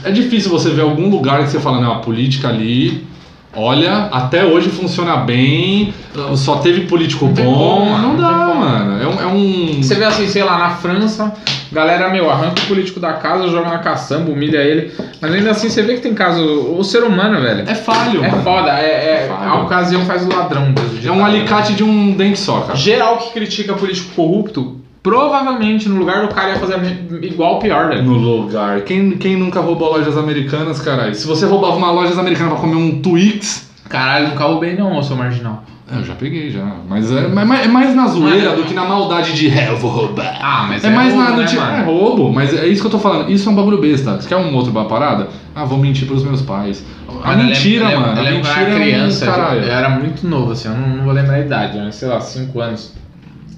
é 0.04 0.10
difícil 0.10 0.50
você 0.50 0.70
ver 0.70 0.82
algum 0.82 1.08
lugar 1.08 1.44
que 1.44 1.50
você 1.50 1.60
fala, 1.60 1.80
não, 1.80 1.92
a 1.92 1.98
política 2.00 2.48
ali. 2.48 3.06
Olha, 3.54 4.08
até 4.10 4.44
hoje 4.44 4.70
funciona 4.70 5.16
bem, 5.18 5.92
só 6.36 6.56
teve 6.56 6.82
político 6.86 7.26
Não 7.26 7.32
bom. 7.34 7.54
como, 7.54 7.90
não 7.98 8.12
não 8.14 8.16
dá, 8.16 8.46
como. 8.46 8.60
mano. 8.60 9.02
É 9.02 9.06
um. 9.06 9.20
É 9.20 9.26
um... 9.26 9.82
Você 9.82 9.94
vê 9.94 10.04
assim, 10.04 10.26
sei 10.26 10.42
lá, 10.42 10.56
na 10.56 10.70
França, 10.70 11.32
galera, 11.70 12.08
meu, 12.08 12.30
arranca 12.30 12.62
o 12.62 12.66
político 12.66 12.98
da 12.98 13.12
casa, 13.14 13.48
joga 13.48 13.68
na 13.68 13.78
caçamba, 13.78 14.30
humilha 14.30 14.56
ele. 14.58 14.90
Mas 15.20 15.34
ainda 15.34 15.50
assim 15.50 15.68
você 15.68 15.82
vê 15.82 15.94
que 15.94 16.00
tem 16.00 16.14
caso. 16.14 16.42
O 16.76 16.82
ser 16.82 17.02
humano, 17.04 17.40
velho. 17.42 17.68
É 17.68 17.74
falho, 17.74 18.24
É 18.24 18.30
mano. 18.30 18.42
foda, 18.42 18.70
é, 18.78 18.84
é- 18.84 19.28
É 19.30 19.46
a 19.46 19.54
ocasião 19.56 20.02
faz 20.06 20.24
o 20.24 20.34
ladrão. 20.34 20.74
É 21.04 21.10
um 21.10 21.24
alicate 21.24 21.74
de 21.74 21.84
um 21.84 22.12
dente 22.12 22.38
só, 22.38 22.60
cara. 22.60 22.74
Geral 22.76 23.18
que 23.18 23.32
critica 23.32 23.74
político 23.74 24.14
corrupto, 24.14 24.80
provavelmente 25.02 25.88
no 25.88 25.96
lugar 25.98 26.26
do 26.26 26.34
cara 26.34 26.50
ia 26.50 26.56
fazer 26.58 26.78
igual 27.22 27.58
pior, 27.58 27.88
velho. 27.88 28.02
No 28.04 28.14
lugar. 28.14 28.82
Quem, 28.82 29.12
quem 29.12 29.36
nunca 29.36 29.60
roubou 29.60 29.90
lojas 29.90 30.16
americanas, 30.16 30.80
caralho? 30.80 31.14
Se 31.14 31.26
você 31.26 31.44
roubava 31.46 31.76
uma 31.76 31.90
loja 31.90 32.18
americana 32.18 32.50
pra 32.50 32.58
comer 32.60 32.76
um 32.76 33.00
Twix. 33.02 33.70
Caralho, 33.88 34.28
nunca 34.28 34.44
roubei 34.44 34.74
não, 34.76 35.02
seu 35.02 35.16
marginal. 35.16 35.64
É, 35.92 35.98
eu 35.98 36.04
já 36.04 36.14
peguei 36.14 36.50
já. 36.50 36.64
Mas 36.88 37.10
é, 37.12 37.28
mas 37.28 37.64
é 37.64 37.68
mais 37.68 37.94
na 37.94 38.06
zoeira 38.06 38.50
Mano. 38.50 38.62
do 38.62 38.68
que 38.68 38.72
na 38.72 38.84
maldade 38.86 39.34
de 39.34 39.50
é, 39.50 39.68
eu 39.70 39.76
vou 39.76 39.90
roubar. 39.90 40.38
Ah, 40.40 40.64
mas 40.68 40.82
É, 40.84 40.88
mais 40.88 41.12
roubo, 41.12 41.30
na 41.30 41.36
né, 41.36 41.44
tipo, 41.44 41.62
é 41.62 41.82
roubo, 41.82 42.32
mas 42.32 42.54
é 42.54 42.66
isso 42.66 42.80
que 42.80 42.86
eu 42.86 42.90
tô 42.92 42.98
falando. 42.98 43.30
Isso 43.30 43.46
é 43.48 43.52
um 43.52 43.54
bagulho 43.56 43.78
besta. 43.78 44.18
Você 44.18 44.28
quer 44.28 44.36
um 44.36 44.54
outro 44.54 44.72
ba- 44.72 44.84
parada? 44.86 45.28
Ah, 45.54 45.64
vou 45.64 45.76
mentir 45.78 46.06
pros 46.06 46.24
meus 46.24 46.40
pais. 46.40 46.82
A 47.22 47.32
eu 47.32 47.38
mentira, 47.38 47.88
lembro- 47.88 48.00
mano. 48.00 48.12
Eu 48.14 48.20
a 48.20 48.30
lembro 48.30 48.48
eu 48.48 48.52
era 48.54 48.70
é 48.70 48.74
criança, 48.74 49.26
caralho. 49.26 49.60
eu 49.60 49.70
era 49.72 49.90
muito 49.90 50.26
novo, 50.26 50.52
assim, 50.52 50.68
eu 50.68 50.74
não, 50.74 50.88
não 50.96 51.04
vou 51.04 51.12
lembrar 51.12 51.34
a 51.34 51.40
idade, 51.40 51.76
mas 51.78 51.96
sei 51.96 52.08
lá, 52.08 52.20
5 52.20 52.58
anos. 52.60 52.94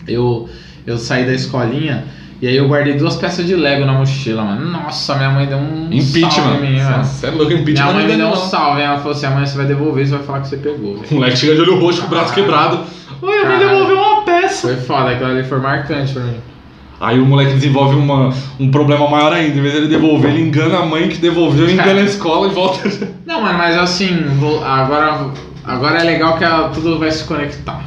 Eu, 0.09 0.49
eu 0.87 0.99
saí 0.99 1.25
da 1.25 1.33
escolinha 1.33 2.05
e 2.43 2.47
aí 2.49 2.57
eu 2.57 2.69
guardei 2.69 2.95
duas 2.95 3.17
peças 3.17 3.47
de 3.47 3.55
Lego 3.55 3.85
na 3.87 3.93
mochila, 3.95 4.43
mano. 4.45 4.71
Nossa, 4.71 5.15
minha 5.15 5.31
mãe 5.31 5.47
deu 5.47 5.57
um 5.57 5.89
salve 5.91 5.97
Impeachment. 5.97 6.57
em 6.57 6.61
mim, 6.73 6.81
mano. 6.83 7.05
Você 7.05 7.27
é 7.27 7.31
louco, 7.31 7.53
impeachment. 7.53 7.73
Minha 7.73 7.85
mãe 7.87 8.03
não 8.03 8.07
me 8.09 8.13
é 8.13 8.17
deu 8.17 8.29
um 8.29 8.37
salve, 8.37 8.81
ela 8.83 8.99
falou 8.99 9.13
assim, 9.13 9.27
amanhã 9.27 9.47
você 9.47 9.57
vai 9.57 9.67
devolver 9.67 10.05
e 10.05 10.07
você 10.09 10.17
vai 10.17 10.27
falar 10.27 10.41
que 10.41 10.49
você 10.49 10.57
pegou, 10.59 10.95
velho. 10.97 11.07
O 11.11 11.15
moleque 11.15 11.37
chega 11.39 11.55
de 11.55 11.61
olho 11.63 11.81
roxo 11.81 12.01
com 12.03 12.07
o 12.07 12.11
braço 12.11 12.35
quebrado. 12.35 12.81
Oi, 13.23 13.39
eu 13.39 13.43
Caralho. 13.43 13.59
devolveu 13.69 13.97
uma 13.99 14.23
peça. 14.23 14.69
Foi 14.69 14.77
foda, 14.77 15.11
aquilo 15.11 15.31
ali 15.31 15.45
foi 15.45 15.59
marcante 15.61 16.13
pra 16.13 16.23
mim. 16.23 16.37
Aí 17.01 17.19
o 17.19 17.25
moleque 17.27 17.55
desenvolve 17.55 17.97
uma, 17.97 18.33
um 18.61 18.71
problema 18.71 19.09
maior 19.09 19.33
ainda. 19.33 19.59
Em 19.59 19.63
vez 19.63 19.73
de 19.75 19.81
ele 19.81 19.89
devolver, 19.89 20.31
ele 20.31 20.43
engana 20.43 20.79
a 20.79 20.87
mãe 20.87 21.09
que 21.09 21.19
devolveu, 21.19 21.69
engana 21.69 22.01
a 22.01 22.05
escola 22.05 22.49
e 22.49 22.51
volta. 22.55 22.89
Não, 23.27 23.41
mano, 23.43 23.59
mas 23.59 23.77
assim, 23.77 24.23
vou- 24.39 24.63
agora, 24.65 25.29
agora 25.65 25.99
é 26.01 26.05
legal 26.05 26.37
que 26.39 26.45
ela- 26.45 26.69
tudo 26.69 26.99
vai 26.99 27.11
se 27.11 27.25
conectar. 27.25 27.83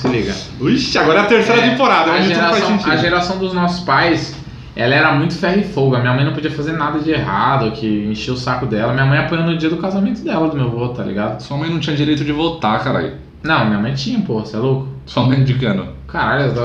Se 0.00 0.08
liga. 0.08 0.34
Ixi, 0.60 0.98
agora 0.98 1.20
é 1.20 1.22
a 1.22 1.26
terceira 1.26 1.60
É, 1.62 1.70
temporada. 1.70 2.12
A 2.12 2.16
tudo 2.16 2.34
faz 2.34 2.58
geração, 2.66 2.92
a 2.92 2.96
geração 2.96 3.38
dos 3.38 3.52
nossos 3.52 3.80
pais, 3.84 4.34
ela 4.76 4.94
era 4.94 5.12
muito 5.12 5.34
ferro 5.34 5.60
e 5.60 5.64
fogo. 5.64 5.96
A 5.96 6.00
minha 6.00 6.12
mãe 6.14 6.24
não 6.24 6.32
podia 6.32 6.50
fazer 6.50 6.72
nada 6.72 6.98
de 7.00 7.10
errado, 7.10 7.70
que 7.72 8.06
enchia 8.10 8.32
o 8.32 8.36
saco 8.36 8.66
dela. 8.66 8.92
Minha 8.92 9.06
mãe 9.06 9.18
apanhou 9.18 9.44
no 9.46 9.56
dia 9.56 9.68
do 9.68 9.76
casamento 9.78 10.20
dela, 10.22 10.48
do 10.48 10.56
meu 10.56 10.66
avô, 10.66 10.88
tá 10.90 11.02
ligado? 11.02 11.40
Sua 11.40 11.56
mãe 11.56 11.68
não 11.68 11.80
tinha 11.80 11.96
direito 11.96 12.24
de 12.24 12.32
votar, 12.32 12.82
caralho. 12.82 13.14
Não, 13.42 13.66
minha 13.66 13.78
mãe 13.78 13.94
tinha, 13.94 14.20
pô, 14.20 14.40
você 14.40 14.56
é 14.56 14.58
louco? 14.58 14.88
Sua 15.06 15.24
mãe 15.24 15.42
de 15.42 15.54
cano. 15.54 15.88
Caralho, 16.06 16.52
tá, 16.54 16.62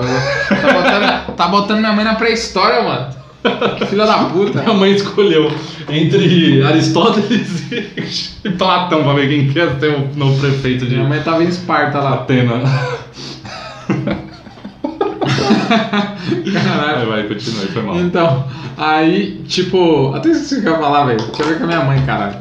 tá, 0.50 0.74
botando, 0.74 1.36
tá 1.36 1.48
botando 1.48 1.80
minha 1.80 1.93
mãe 1.93 2.06
na 2.06 2.15
pré-história, 2.15 2.82
mano. 2.84 3.22
Filha 3.89 4.06
da 4.06 4.25
puta. 4.25 4.62
Minha 4.62 4.73
mãe 4.73 4.91
escolheu 4.93 5.51
entre 5.89 6.63
Aristóteles 6.63 7.71
e 8.43 8.49
Platão 8.51 9.03
pra 9.03 9.13
ver 9.13 9.27
quem 9.27 9.51
quer 9.51 9.79
ser 9.79 9.95
o 9.95 10.10
novo 10.15 10.39
prefeito 10.39 10.86
de 10.86 10.95
Minha 10.95 11.08
mãe 11.10 11.21
tava 11.21 11.43
em 11.43 11.47
Esparta 11.47 11.99
lá. 11.99 12.13
Atena. 12.15 12.62
Caralho. 16.53 17.08
Vai, 17.10 17.23
vai, 17.23 17.23
continua, 17.27 17.65
foi 17.67 17.82
mal. 17.82 17.99
Então, 17.99 18.45
aí, 18.77 19.43
tipo, 19.47 20.13
até 20.13 20.29
esqueci 20.29 20.60
o 20.60 20.62
que 20.62 20.67
eu 20.67 20.73
ia 20.73 20.79
falar, 20.79 21.06
velho. 21.06 21.19
Deixa 21.19 21.41
eu 21.44 21.48
ver 21.48 21.58
com 21.58 21.63
a 21.63 21.67
minha 21.67 21.83
mãe, 21.83 22.02
caralho. 22.06 22.37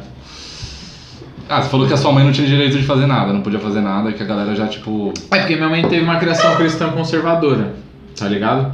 Ah, 1.49 1.61
você 1.61 1.69
falou 1.69 1.85
que 1.87 1.93
a 1.93 1.97
sua 1.97 2.11
mãe 2.11 2.23
não 2.23 2.31
tinha 2.31 2.47
direito 2.47 2.77
de 2.77 2.83
fazer 2.83 3.05
nada, 3.05 3.33
não 3.33 3.41
podia 3.41 3.59
fazer 3.59 3.81
nada, 3.81 4.11
que 4.13 4.23
a 4.23 4.25
galera 4.25 4.55
já, 4.55 4.67
tipo. 4.67 5.13
É 5.31 5.39
porque 5.39 5.55
minha 5.55 5.69
mãe 5.69 5.87
teve 5.87 6.03
uma 6.03 6.17
criação 6.17 6.55
cristã 6.55 6.89
conservadora. 6.89 7.73
tá 8.17 8.27
ligado? 8.27 8.73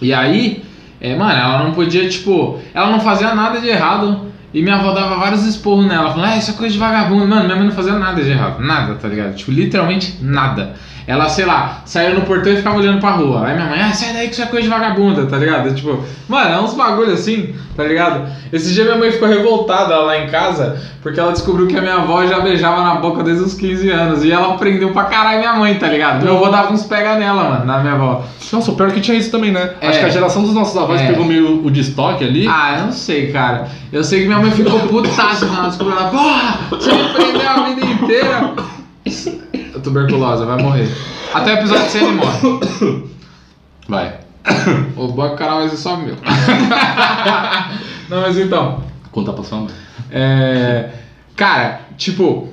E 0.00 0.12
aí, 0.14 0.64
é, 1.00 1.16
mano, 1.16 1.32
ela 1.32 1.64
não 1.64 1.72
podia, 1.72 2.08
tipo, 2.08 2.58
ela 2.74 2.90
não 2.90 3.00
fazia 3.00 3.34
nada 3.34 3.60
de 3.60 3.68
errado. 3.68 4.28
E 4.52 4.60
minha 4.62 4.74
avó 4.74 4.92
dava 4.92 5.14
vários 5.14 5.46
esporros 5.46 5.86
nela, 5.86 6.10
falando, 6.10 6.32
ah, 6.32 6.36
isso 6.36 6.50
é 6.50 6.54
coisa 6.54 6.72
de 6.72 6.78
vagabundo. 6.78 7.26
Mano, 7.26 7.44
minha 7.44 7.56
mãe 7.56 7.66
não 7.66 7.72
fazia 7.72 7.92
nada 7.92 8.20
de 8.20 8.30
errado, 8.30 8.60
nada, 8.60 8.96
tá 8.96 9.06
ligado? 9.06 9.36
Tipo, 9.36 9.52
literalmente 9.52 10.18
nada. 10.20 10.74
Ela, 11.06 11.28
sei 11.28 11.44
lá, 11.44 11.82
saía 11.84 12.10
no 12.10 12.20
portão 12.22 12.52
e 12.52 12.56
ficava 12.56 12.76
olhando 12.78 13.00
pra 13.00 13.10
rua. 13.10 13.46
Aí 13.46 13.54
minha 13.54 13.66
mãe, 13.68 13.80
ah, 13.80 13.92
sai 13.92 14.12
daí 14.12 14.26
que 14.28 14.34
isso 14.34 14.42
é 14.42 14.46
coisa 14.46 14.62
de 14.64 14.68
vagabunda, 14.68 15.26
tá 15.26 15.36
ligado? 15.36 15.74
Tipo, 15.74 16.02
mano, 16.28 16.50
é 16.54 16.60
uns 16.60 16.74
bagulho 16.74 17.12
assim, 17.12 17.54
tá 17.76 17.82
ligado? 17.84 18.28
Esse 18.52 18.72
dia 18.72 18.84
minha 18.84 18.96
mãe 18.96 19.10
ficou 19.10 19.28
revoltada 19.28 19.96
lá 20.00 20.18
em 20.18 20.28
casa, 20.28 20.80
porque 21.02 21.18
ela 21.18 21.32
descobriu 21.32 21.66
que 21.66 21.76
a 21.76 21.80
minha 21.80 21.94
avó 21.96 22.24
já 22.26 22.40
beijava 22.40 22.82
na 22.82 22.96
boca 22.96 23.22
desde 23.22 23.42
os 23.42 23.54
15 23.54 23.90
anos. 23.90 24.24
E 24.24 24.30
ela 24.30 24.54
aprendeu 24.54 24.92
pra 24.92 25.04
caralho 25.04 25.38
minha 25.40 25.54
mãe, 25.54 25.74
tá 25.74 25.88
ligado? 25.88 26.22
Meu 26.24 26.36
avô 26.36 26.48
dava 26.48 26.72
uns 26.72 26.84
pega 26.84 27.16
nela, 27.16 27.44
mano, 27.50 27.64
na 27.64 27.78
minha 27.78 27.94
avó. 27.94 28.24
Nossa, 28.52 28.70
o 28.72 28.74
pior 28.76 28.88
é 28.88 28.92
que 28.92 29.00
tinha 29.00 29.16
isso 29.16 29.30
também, 29.30 29.52
né? 29.52 29.70
É. 29.80 29.88
Acho 29.88 30.00
que 30.00 30.04
a 30.06 30.08
geração 30.10 30.42
dos 30.42 30.52
nossos 30.52 30.76
avós 30.76 31.00
É. 31.00 31.06
pegou 31.06 31.24
meio 31.24 31.64
o 31.64 31.70
destoque 31.70 32.24
ali. 32.24 32.46
Ah, 32.48 32.76
eu 32.78 32.84
não 32.86 32.92
sei, 32.92 33.30
cara. 33.32 33.68
Eu 33.92 34.02
sei 34.04 34.22
que 34.22 34.26
minha 34.26 34.38
mãe 34.40 34.50
ficou 34.50 34.78
putaça 34.80 35.46
quando 35.46 35.58
ela 35.58 35.68
descobriu 35.68 35.96
ela. 35.98 36.10
Porra, 36.10 36.58
você 36.70 36.92
me 36.92 37.04
prendeu 37.10 37.48
a 37.48 37.60
vida 37.68 37.86
inteira. 37.86 38.52
Tuberculosa, 39.82 40.44
vai 40.44 40.62
morrer. 40.62 40.88
Até 41.32 41.54
o 41.54 41.58
episódio 41.58 41.90
100 41.90 42.02
ele 42.02 42.12
morre. 42.12 43.10
Vai. 43.88 44.20
O 44.96 45.08
bom 45.08 45.24
é 45.24 45.28
que 45.28 45.34
o 45.34 45.38
canal 45.38 45.58
vai 45.58 45.68
ser 45.68 45.76
só 45.76 45.96
meu. 45.96 46.16
não, 48.08 48.20
mas 48.22 48.38
então. 48.38 48.82
Conta 49.10 49.32
pra 49.32 49.44
sua 49.44 49.58
mãe. 49.58 49.70
É, 50.10 50.90
cara, 51.36 51.80
tipo, 51.96 52.48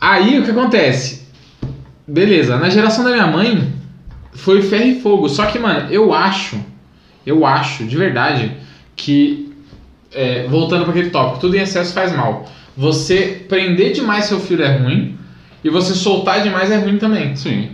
aí 0.00 0.38
o 0.38 0.44
que 0.44 0.50
acontece? 0.50 1.28
Beleza, 2.06 2.56
na 2.56 2.68
geração 2.68 3.04
da 3.04 3.10
minha 3.10 3.26
mãe 3.26 3.72
foi 4.32 4.62
ferro 4.62 4.86
e 4.86 5.00
fogo. 5.00 5.28
Só 5.28 5.46
que, 5.46 5.58
mano, 5.58 5.90
eu 5.90 6.12
acho, 6.12 6.58
eu 7.26 7.46
acho, 7.46 7.84
de 7.84 7.96
verdade, 7.96 8.52
que 8.96 9.52
é, 10.12 10.46
voltando 10.48 10.82
para 10.82 10.92
aquele 10.92 11.10
tópico, 11.10 11.40
tudo 11.40 11.56
em 11.56 11.60
excesso 11.60 11.92
faz 11.92 12.14
mal. 12.14 12.50
Você 12.76 13.44
prender 13.48 13.92
demais 13.92 14.24
seu 14.24 14.40
filho 14.40 14.64
é 14.64 14.76
ruim 14.76 15.18
e 15.64 15.70
você 15.70 15.94
soltar 15.94 16.42
demais 16.42 16.70
é 16.70 16.76
ruim 16.76 16.98
também. 16.98 17.34
Sim. 17.34 17.70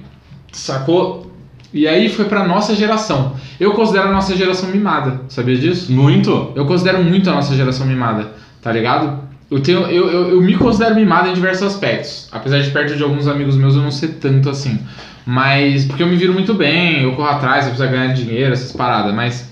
Sacou? 0.52 1.30
E 1.72 1.86
aí 1.86 2.08
foi 2.08 2.24
pra 2.24 2.46
nossa 2.46 2.74
geração. 2.74 3.34
Eu 3.58 3.72
considero 3.72 4.08
a 4.08 4.12
nossa 4.12 4.36
geração 4.36 4.70
mimada, 4.70 5.20
sabia 5.28 5.56
disso? 5.56 5.92
Muito? 5.92 6.52
Eu 6.54 6.66
considero 6.66 7.02
muito 7.02 7.28
a 7.28 7.34
nossa 7.34 7.54
geração 7.54 7.86
mimada, 7.86 8.32
tá 8.62 8.72
ligado? 8.72 9.20
Eu, 9.50 9.60
tenho, 9.60 9.80
eu, 9.82 10.08
eu, 10.08 10.28
eu 10.30 10.40
me 10.40 10.56
considero 10.56 10.94
mimado 10.94 11.28
em 11.28 11.34
diversos 11.34 11.66
aspectos. 11.66 12.28
Apesar 12.30 12.60
de 12.60 12.70
perto 12.70 12.96
de 12.96 13.02
alguns 13.02 13.26
amigos 13.26 13.56
meus 13.56 13.74
eu 13.74 13.82
não 13.82 13.90
ser 13.90 14.14
tanto 14.20 14.48
assim. 14.48 14.78
Mas 15.26 15.84
porque 15.84 16.02
eu 16.02 16.06
me 16.06 16.16
viro 16.16 16.32
muito 16.32 16.54
bem, 16.54 17.02
eu 17.02 17.14
corro 17.14 17.28
atrás, 17.28 17.66
eu 17.66 17.72
preciso 17.72 17.90
ganhar 17.90 18.12
dinheiro, 18.14 18.52
essas 18.52 18.72
paradas. 18.72 19.12
Mas 19.14 19.50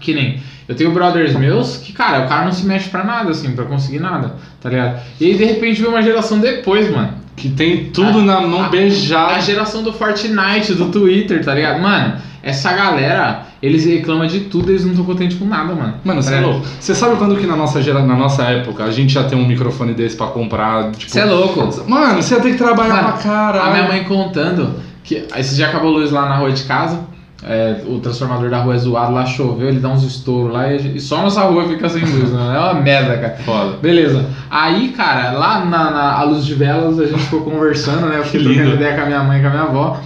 que 0.00 0.14
nem. 0.14 0.40
Eu 0.68 0.74
tenho 0.74 0.90
brothers 0.90 1.34
meus 1.36 1.76
que, 1.76 1.92
cara, 1.92 2.24
o 2.24 2.28
cara 2.28 2.44
não 2.44 2.52
se 2.52 2.66
mexe 2.66 2.88
pra 2.88 3.04
nada, 3.04 3.30
assim, 3.30 3.52
pra 3.52 3.64
conseguir 3.64 4.00
nada, 4.00 4.34
tá 4.60 4.68
ligado? 4.68 5.00
E 5.20 5.26
aí 5.26 5.36
de 5.36 5.44
repente 5.44 5.80
vem 5.80 5.90
uma 5.90 6.02
geração 6.02 6.40
depois, 6.40 6.90
mano. 6.90 7.25
Que 7.36 7.50
tem 7.50 7.84
tudo 7.90 8.22
na 8.22 8.40
mão 8.40 8.64
a- 8.64 8.68
beijada. 8.68 9.34
A 9.34 9.38
geração 9.40 9.82
do 9.82 9.92
Fortnite, 9.92 10.72
do 10.74 10.86
Twitter, 10.90 11.44
tá 11.44 11.54
ligado? 11.54 11.80
Mano, 11.82 12.14
essa 12.42 12.72
galera, 12.72 13.42
eles 13.62 13.84
reclamam 13.84 14.26
de 14.26 14.40
tudo, 14.40 14.70
eles 14.70 14.84
não 14.84 14.92
estão 14.92 15.04
contentes 15.04 15.36
com 15.36 15.44
nada, 15.44 15.74
mano. 15.74 15.94
Mano, 16.04 16.22
você 16.22 16.30
Tá 16.30 16.36
é 16.36 16.40
louco. 16.40 16.66
Você 16.80 16.94
sabe 16.94 17.16
quando 17.16 17.36
que 17.36 17.46
na 17.46 17.54
nossa, 17.56 17.82
gera... 17.82 18.02
na 18.02 18.16
nossa 18.16 18.42
época 18.44 18.84
a 18.84 18.90
gente 18.90 19.12
já 19.12 19.24
tem 19.24 19.38
um 19.38 19.46
microfone 19.46 19.92
desse 19.92 20.16
pra 20.16 20.28
comprar? 20.28 20.92
Tipo... 20.92 21.10
Você 21.12 21.20
é 21.20 21.24
louco. 21.26 21.68
Mano, 21.86 22.22
você 22.22 22.34
ia 22.34 22.40
ter 22.40 22.52
que 22.52 22.58
trabalhar 22.58 22.94
Mano, 23.02 23.08
pra 23.08 23.18
caralho. 23.18 23.64
A 23.66 23.70
minha 23.72 23.88
mãe 23.88 24.04
contando 24.04 24.74
que 25.04 25.24
aí 25.30 25.44
você 25.44 25.56
já 25.56 25.68
acabou 25.68 25.94
a 25.94 25.98
luz 25.98 26.10
lá 26.10 26.26
na 26.28 26.36
rua 26.36 26.50
de 26.52 26.62
casa. 26.64 27.00
É, 27.42 27.82
o 27.86 27.98
transformador 27.98 28.48
da 28.48 28.60
rua 28.60 28.74
é 28.74 28.78
zoado, 28.78 29.12
lá 29.12 29.26
choveu, 29.26 29.68
ele 29.68 29.78
dá 29.78 29.88
uns 29.90 30.02
estouros 30.02 30.52
lá 30.52 30.72
e, 30.72 30.98
só 30.98 31.20
nossa 31.20 31.42
rua 31.42 31.68
fica 31.68 31.88
sem 31.88 32.02
luz, 32.02 32.32
né? 32.32 32.54
É 32.56 32.58
uma 32.58 32.74
merda, 32.74 33.16
cara. 33.18 33.36
Foda. 33.44 33.76
Beleza. 33.76 34.24
Aí, 34.50 34.88
cara, 34.88 35.32
lá 35.32 35.64
na, 35.64 35.90
na 35.90 36.22
luz 36.22 36.46
de 36.46 36.54
velas 36.54 36.98
a 36.98 37.06
gente 37.06 37.20
ficou 37.20 37.42
conversando, 37.42 38.06
né? 38.06 38.18
Eu 38.18 38.24
fiquei 38.24 38.40
Que 38.40 38.54
trocando 38.54 38.74
ideia 38.76 38.96
com 38.96 39.02
a 39.02 39.06
minha 39.06 39.22
mãe 39.22 39.38
e 39.38 39.42
com 39.42 39.48
a 39.48 39.50
minha 39.50 39.62
avó. 39.62 40.00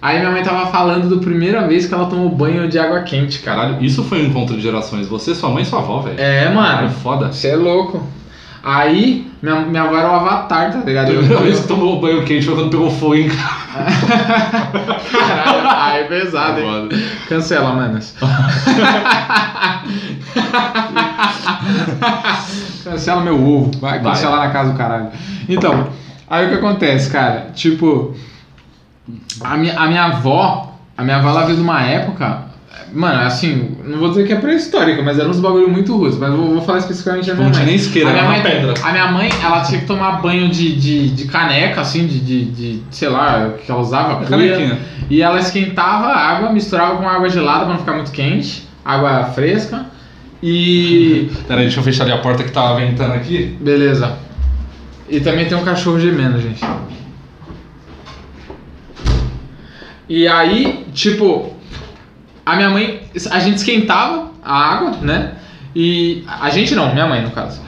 Aí 0.00 0.20
minha 0.20 0.30
mãe 0.30 0.42
tava 0.44 0.70
falando 0.70 1.12
da 1.12 1.20
primeira 1.20 1.66
vez 1.66 1.86
que 1.86 1.92
ela 1.92 2.06
tomou 2.06 2.28
banho 2.30 2.68
de 2.68 2.78
água 2.78 3.00
quente, 3.00 3.40
cara. 3.40 3.62
Caralho, 3.62 3.84
isso 3.84 4.04
foi 4.04 4.22
um 4.22 4.26
encontro 4.26 4.54
de 4.54 4.62
gerações. 4.62 5.08
Você, 5.08 5.34
sua 5.34 5.50
mãe 5.50 5.64
e 5.64 5.66
sua 5.66 5.80
avó, 5.80 6.00
velho. 6.00 6.20
É, 6.20 6.44
Caralho, 6.44 6.54
mano. 6.54 6.90
foda. 6.90 7.32
Você 7.32 7.48
é 7.48 7.56
louco. 7.56 8.06
Aí, 8.70 9.26
minha, 9.42 9.60
minha 9.60 9.82
avó 9.84 9.96
era 9.96 10.10
o 10.10 10.14
avatar, 10.16 10.70
tá 10.70 10.80
ligado? 10.80 11.10
Eu- 11.10 11.20
primeira 11.20 11.42
vez 11.42 11.60
que 11.60 11.68
tomou 11.68 11.98
banho 12.02 12.22
quente 12.26 12.44
foi 12.44 12.54
quando 12.54 12.70
pegou 12.70 12.90
fogo 12.90 13.14
em 13.14 13.26
casa. 13.28 13.38
Caralho, 15.10 15.68
ai, 15.68 16.04
pesado, 16.04 16.60
hein? 16.60 16.88
Cancela, 17.26 17.72
manas. 17.72 18.14
Cancela 22.84 23.22
meu 23.22 23.34
ovo. 23.42 23.70
Vai, 23.80 24.00
Vai. 24.00 24.12
cancelar 24.12 24.46
na 24.46 24.50
casa 24.52 24.72
do 24.72 24.78
caralho. 24.78 25.08
Então, 25.48 25.88
aí 26.28 26.46
o 26.46 26.48
que 26.50 26.54
acontece, 26.56 27.10
cara? 27.10 27.50
Tipo, 27.54 28.14
a 29.42 29.56
minha, 29.56 29.78
a 29.78 29.86
minha 29.86 30.04
avó, 30.04 30.74
a 30.96 31.02
minha 31.02 31.16
avó 31.16 31.30
ela 31.30 31.44
veio 31.44 31.56
de 31.56 31.62
uma 31.62 31.82
época. 31.82 32.47
Mano, 32.92 33.22
assim, 33.22 33.76
não 33.84 33.98
vou 33.98 34.08
dizer 34.08 34.26
que 34.26 34.32
é 34.32 34.36
pré-histórica, 34.36 35.02
mas 35.02 35.18
eram 35.18 35.30
uns 35.30 35.40
bagulho 35.40 35.68
muito 35.68 35.96
ruins. 35.96 36.16
Mas 36.16 36.30
eu 36.30 36.36
vou, 36.36 36.54
vou 36.54 36.62
falar 36.62 36.78
especificamente 36.78 37.26
da 37.26 37.34
minha 37.34 37.46
Não 37.46 37.52
tinha 37.52 37.64
mãe. 37.64 37.74
nem 37.74 37.76
isqueira, 37.76 38.08
a 38.08 38.12
minha 38.12 38.24
era 38.24 38.32
mãe, 38.32 38.42
pedra. 38.42 38.74
A 38.82 38.92
minha 38.92 39.12
mãe, 39.12 39.30
ela 39.42 39.60
tinha 39.62 39.80
que 39.80 39.86
tomar 39.86 40.22
banho 40.22 40.48
de, 40.48 40.74
de, 40.74 41.10
de 41.10 41.24
caneca, 41.26 41.80
assim, 41.80 42.06
de, 42.06 42.18
de, 42.18 42.44
de, 42.46 42.82
sei 42.90 43.08
lá, 43.08 43.48
o 43.48 43.58
que 43.58 43.70
ela 43.70 43.80
usava, 43.80 44.24
cuia. 44.24 44.28
Canequinha. 44.28 44.78
E 45.10 45.22
ela 45.22 45.38
esquentava 45.38 46.06
a 46.06 46.18
água, 46.18 46.52
misturava 46.52 46.96
com 46.96 47.08
água 47.08 47.28
gelada 47.28 47.64
pra 47.64 47.74
não 47.74 47.80
ficar 47.80 47.92
muito 47.92 48.10
quente, 48.10 48.68
água 48.84 49.24
fresca. 49.26 49.86
E. 50.42 51.30
Pera 51.46 51.60
aí, 51.60 51.66
deixa 51.66 51.80
eu 51.80 51.84
fechar 51.84 52.04
ali 52.04 52.12
a 52.12 52.18
porta 52.18 52.44
que 52.44 52.52
tava 52.52 52.80
ventando 52.80 53.12
aqui. 53.12 53.56
Beleza. 53.60 54.16
E 55.08 55.20
também 55.20 55.46
tem 55.46 55.56
um 55.56 55.64
cachorro 55.64 55.98
gemendo, 55.98 56.40
gente. 56.40 56.60
E 60.08 60.26
aí, 60.26 60.86
tipo, 60.94 61.54
a 62.48 62.56
minha 62.56 62.70
mãe. 62.70 63.00
A 63.30 63.38
gente 63.38 63.56
esquentava 63.56 64.30
a 64.42 64.74
água, 64.74 64.92
né? 65.02 65.32
E. 65.76 66.24
A 66.40 66.48
gente 66.48 66.74
não, 66.74 66.92
minha 66.92 67.06
mãe 67.06 67.20
no 67.20 67.30
caso. 67.30 67.60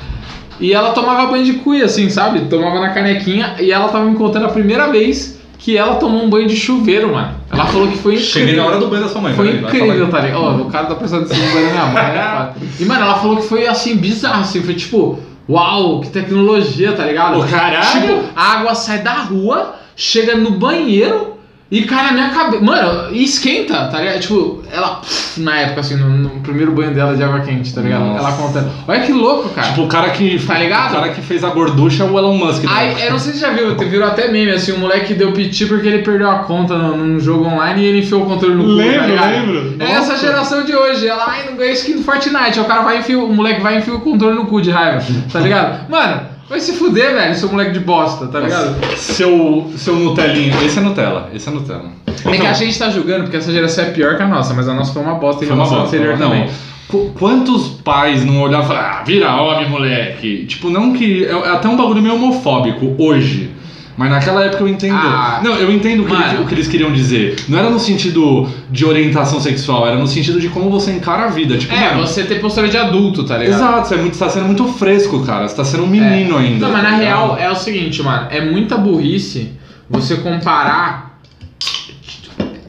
E 0.58 0.72
ela 0.72 0.92
tomava 0.92 1.30
banho 1.30 1.44
de 1.44 1.54
cuia, 1.54 1.84
assim, 1.84 2.08
sabe? 2.08 2.40
Tomava 2.46 2.80
na 2.80 2.90
canequinha 2.90 3.56
e 3.60 3.70
ela 3.70 3.88
tava 3.88 4.04
me 4.06 4.16
contando 4.16 4.46
a 4.46 4.48
primeira 4.48 4.90
vez 4.90 5.38
que 5.58 5.76
ela 5.76 5.96
tomou 5.96 6.22
um 6.22 6.30
banho 6.30 6.48
de 6.48 6.56
chuveiro, 6.56 7.12
mano. 7.12 7.34
Ela 7.50 7.66
falou 7.66 7.88
que 7.88 7.98
foi 7.98 8.14
incrível. 8.14 8.32
Cheguei 8.32 8.56
na 8.56 8.64
hora 8.64 8.78
do 8.78 8.88
banho 8.88 9.02
da 9.02 9.08
sua 9.08 9.20
mãe. 9.20 9.34
Foi 9.34 9.56
incrível, 9.56 10.08
tá 10.08 10.20
ligado? 10.20 10.42
Ó, 10.42 10.56
o 10.56 10.70
cara 10.70 10.86
tá 10.86 10.94
pensando 10.94 11.24
em 11.24 11.34
cima 11.34 11.46
da 11.46 11.60
minha 11.60 11.86
mãe, 11.86 12.02
né? 12.02 12.52
E, 12.78 12.84
mano, 12.86 13.02
ela 13.02 13.14
falou 13.16 13.36
que 13.36 13.42
foi 13.42 13.66
assim, 13.66 13.96
bizarro, 13.96 14.40
assim, 14.40 14.62
foi 14.62 14.74
tipo, 14.74 15.18
uau, 15.48 16.00
que 16.00 16.08
tecnologia, 16.08 16.92
tá 16.92 17.04
ligado? 17.04 17.38
Ô, 17.38 17.44
caralho! 17.44 18.00
Tipo, 18.00 18.22
a 18.34 18.52
água 18.52 18.74
sai 18.74 19.00
da 19.00 19.12
rua, 19.12 19.74
chega 19.94 20.34
no 20.36 20.52
banheiro 20.52 21.39
e 21.70 21.82
cai 21.82 22.04
na 22.04 22.12
minha 22.12 22.30
cabeça. 22.30 22.62
Mano, 22.64 23.12
e 23.14 23.22
esquenta, 23.22 23.86
tá 23.86 23.98
ligado? 24.00 24.20
Tipo, 24.20 24.62
ela, 24.72 24.96
pff, 24.96 25.40
na 25.40 25.56
época, 25.58 25.80
assim, 25.80 25.94
no, 25.96 26.08
no 26.08 26.30
primeiro 26.40 26.72
banho 26.72 26.92
dela 26.92 27.14
de 27.16 27.22
água 27.22 27.40
quente, 27.40 27.72
tá 27.72 27.80
ligado? 27.80 28.04
Nossa. 28.04 28.18
Ela 28.18 28.32
contando. 28.32 28.70
Olha 28.88 29.00
que 29.00 29.12
louco, 29.12 29.48
cara. 29.50 29.68
Tipo, 29.68 29.82
o 29.82 29.86
cara 29.86 30.10
que. 30.10 30.38
Tá 30.44 30.58
ligado? 30.58 30.90
O 30.90 30.94
cara 30.96 31.08
que 31.10 31.22
fez 31.22 31.44
a 31.44 31.50
gorducha 31.50 32.02
é 32.02 32.06
o 32.10 32.18
Elon 32.18 32.34
Musk. 32.36 32.64
né? 32.64 32.70
Aí, 32.74 33.02
eu 33.04 33.12
não 33.12 33.18
sei 33.18 33.34
se 33.34 33.38
já 33.40 33.50
viu, 33.50 33.76
virou 33.76 34.08
até 34.08 34.28
meme, 34.28 34.50
assim, 34.50 34.72
um 34.72 34.78
moleque 34.78 35.14
deu 35.14 35.32
piti 35.32 35.66
porque 35.66 35.86
ele 35.86 36.02
perdeu 36.02 36.28
a 36.28 36.40
conta 36.40 36.76
no- 36.76 36.96
num 36.96 37.20
jogo 37.20 37.44
online 37.46 37.82
e 37.82 37.86
ele 37.86 37.98
enfiou 38.00 38.22
o 38.22 38.26
controle 38.26 38.54
no 38.54 38.64
cu, 38.64 38.70
tá 38.70 38.74
Lembro, 38.76 39.06
ligado? 39.06 39.30
lembro. 39.30 39.76
É 39.78 39.92
essa 39.92 40.16
geração 40.16 40.64
de 40.64 40.74
hoje, 40.74 41.06
ela, 41.06 41.24
ai, 41.28 41.46
não 41.48 41.56
ganhei 41.56 41.72
skin 41.74 41.98
do 41.98 42.02
Fortnite, 42.02 42.58
aí 42.58 42.60
o 42.60 42.64
cara 42.64 42.82
vai 42.82 42.96
e 42.96 42.98
enfia, 43.00 43.18
o 43.18 43.32
moleque 43.32 43.60
vai 43.60 43.76
e 43.76 43.78
enfia 43.78 43.94
o 43.94 44.00
controle 44.00 44.34
no 44.34 44.46
cu 44.46 44.60
de 44.60 44.70
raiva, 44.70 45.02
tá 45.32 45.38
ligado? 45.40 45.88
Mano, 45.88 46.22
vai 46.50 46.60
se 46.60 46.72
fuder, 46.74 47.14
velho, 47.14 47.34
seu 47.34 47.48
moleque 47.48 47.70
de 47.72 47.80
bosta, 47.80 48.26
tá 48.26 48.40
ligado? 48.40 48.76
Seu, 48.96 49.70
seu 49.76 49.94
Nutelinho. 49.96 50.54
Esse 50.62 50.78
é 50.78 50.82
Nutella. 50.82 51.30
Esse 51.32 51.48
é 51.48 51.52
Nutella. 51.52 51.90
É 52.26 52.36
que 52.36 52.46
a 52.46 52.52
gente 52.52 52.78
tá 52.78 52.90
julgando 52.90 53.22
porque 53.22 53.36
essa 53.38 53.50
geração 53.52 53.84
é 53.84 53.90
pior 53.90 54.16
que 54.16 54.22
a 54.22 54.26
nossa, 54.28 54.52
mas 54.52 54.68
a 54.68 54.74
nossa 54.74 54.92
foi 54.92 55.00
uma 55.02 55.14
bosta 55.14 55.44
em 55.44 55.46
Foi 55.48 55.56
uma 55.56 55.64
relação 55.64 55.78
à 55.78 55.82
bosta. 55.82 55.96
anterior 55.96 56.18
Não, 56.18 56.28
também. 56.30 56.50
Qu- 56.88 57.12
Quantos 57.18 57.68
pais 57.84 58.24
não 58.24 58.42
olhavam 58.42 58.66
e 58.66 58.68
falavam, 58.68 58.90
ah, 58.98 59.02
vira 59.04 59.36
homem, 59.40 59.68
moleque? 59.70 60.44
Tipo, 60.46 60.68
não 60.70 60.92
que. 60.92 61.24
É 61.24 61.30
é 61.30 61.48
até 61.50 61.68
um 61.68 61.76
bagulho 61.76 62.02
meio 62.02 62.16
homofóbico 62.16 62.94
hoje. 62.98 63.50
Mas 64.00 64.08
naquela 64.08 64.42
época 64.42 64.62
eu 64.62 64.68
entendo. 64.68 64.96
Ah, 64.96 65.42
não, 65.44 65.56
eu 65.56 65.70
entendo 65.70 66.04
o 66.04 66.06
que, 66.06 66.12
eles, 66.14 66.40
o 66.40 66.46
que 66.46 66.54
eles 66.54 66.66
queriam 66.66 66.90
dizer. 66.90 67.36
Não 67.46 67.58
era 67.58 67.68
no 67.68 67.78
sentido 67.78 68.48
de 68.70 68.86
orientação 68.86 69.38
sexual, 69.38 69.86
era 69.86 69.98
no 69.98 70.06
sentido 70.06 70.40
de 70.40 70.48
como 70.48 70.70
você 70.70 70.90
encara 70.90 71.24
a 71.24 71.28
vida. 71.28 71.58
Tipo, 71.58 71.74
É, 71.74 71.90
mano, 71.90 72.06
você 72.06 72.24
ter 72.24 72.40
postura 72.40 72.66
de 72.66 72.78
adulto, 72.78 73.24
tá 73.24 73.36
ligado? 73.36 73.56
Exato, 73.58 73.88
você 73.88 73.94
é 73.96 73.98
muito, 73.98 74.18
tá 74.18 74.30
sendo 74.30 74.46
muito 74.46 74.64
fresco, 74.68 75.20
cara. 75.26 75.46
Você 75.46 75.54
tá 75.54 75.64
sendo 75.66 75.82
um 75.82 75.86
menino 75.86 76.38
ainda. 76.38 76.66
Não, 76.66 76.72
mas 76.72 76.82
tá 76.82 76.90
na 76.92 76.96
real 76.96 77.36
é 77.38 77.50
o 77.50 77.54
seguinte, 77.54 78.02
mano, 78.02 78.28
é 78.30 78.40
muita 78.40 78.78
burrice 78.78 79.52
você 79.90 80.16
comparar. 80.16 81.09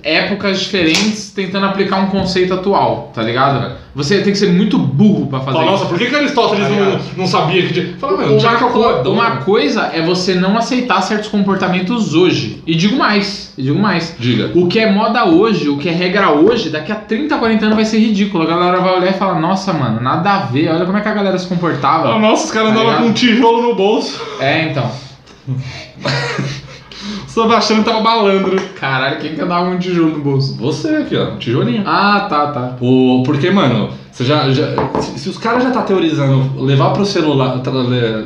Épocas 0.03 0.59
diferentes 0.61 1.31
tentando 1.31 1.65
aplicar 1.65 1.97
um 1.97 2.07
conceito 2.07 2.53
atual, 2.53 3.11
tá 3.13 3.21
ligado? 3.21 3.79
Você 3.93 4.21
tem 4.21 4.31
que 4.31 4.39
ser 4.39 4.49
muito 4.51 4.77
burro 4.77 5.27
pra 5.27 5.39
fazer 5.41 5.57
Fala, 5.57 5.63
isso. 5.63 5.71
nossa, 5.73 5.85
por 5.85 5.97
que, 5.99 6.05
que 6.05 6.15
Aristóteles 6.15 6.65
Tá 6.67 6.73
não, 6.73 6.99
não 7.17 7.27
sabia 7.27 7.61
que 7.67 7.73
tinha. 7.73 7.93
Fala, 7.99 8.23
tinha 8.37 8.49
Uma, 8.51 8.69
co- 8.69 9.09
uma 9.09 9.31
coisa 9.37 9.91
é 9.93 10.01
você 10.01 10.33
não 10.33 10.57
aceitar 10.57 11.01
certos 11.01 11.27
comportamentos 11.29 12.13
hoje. 12.15 12.63
E 12.65 12.73
digo 12.73 12.95
mais, 12.97 13.53
e 13.57 13.63
digo 13.63 13.77
mais. 13.77 14.15
Diga. 14.17 14.51
O 14.55 14.67
que 14.67 14.79
é 14.79 14.89
moda 14.89 15.25
hoje, 15.25 15.67
o 15.67 15.77
que 15.77 15.89
é 15.89 15.91
regra 15.91 16.31
hoje, 16.31 16.69
daqui 16.69 16.91
a 16.91 16.95
30, 16.95 17.37
40 17.37 17.65
anos 17.65 17.75
vai 17.75 17.83
ser 17.85 17.99
ridículo. 17.99 18.43
A 18.45 18.47
galera 18.47 18.79
vai 18.79 18.95
olhar 18.97 19.09
e 19.11 19.13
falar, 19.17 19.39
nossa, 19.41 19.73
mano, 19.73 19.99
nada 20.01 20.31
a 20.31 20.39
ver, 20.45 20.69
olha 20.69 20.85
como 20.85 20.97
é 20.97 21.01
que 21.01 21.09
a 21.09 21.13
galera 21.13 21.37
se 21.37 21.47
comportava. 21.47 22.15
Ah, 22.15 22.19
nossa, 22.19 22.45
os 22.45 22.51
caras 22.51 22.73
Tá 22.73 22.79
andavam 22.79 23.01
com 23.03 23.09
um 23.09 23.13
tijolo 23.13 23.61
no 23.61 23.75
bolso. 23.75 24.21
É, 24.39 24.69
então. 24.69 24.89
Sebastião 27.33 27.81
tava 27.81 28.01
malandro. 28.01 28.61
Caralho, 28.77 29.19
quem 29.21 29.33
que 29.35 29.41
andava 29.41 29.65
com 29.69 29.75
um 29.75 29.79
tijolo 29.79 30.09
no 30.17 30.19
bolso? 30.19 30.57
Você 30.57 30.89
aqui, 30.97 31.15
ó, 31.15 31.29
um 31.31 31.37
tijolinho. 31.37 31.81
Ah, 31.85 32.27
tá, 32.29 32.47
tá. 32.47 32.75
O, 32.81 33.23
porque, 33.25 33.49
mano, 33.49 33.89
você 34.11 34.25
já, 34.25 34.49
já- 34.51 34.75
se, 34.99 35.17
se 35.17 35.29
os 35.29 35.37
caras 35.37 35.63
já 35.63 35.71
tá 35.71 35.81
teorizando 35.83 36.61
levar 36.61 36.89
pro 36.91 37.05
celular, 37.05 37.61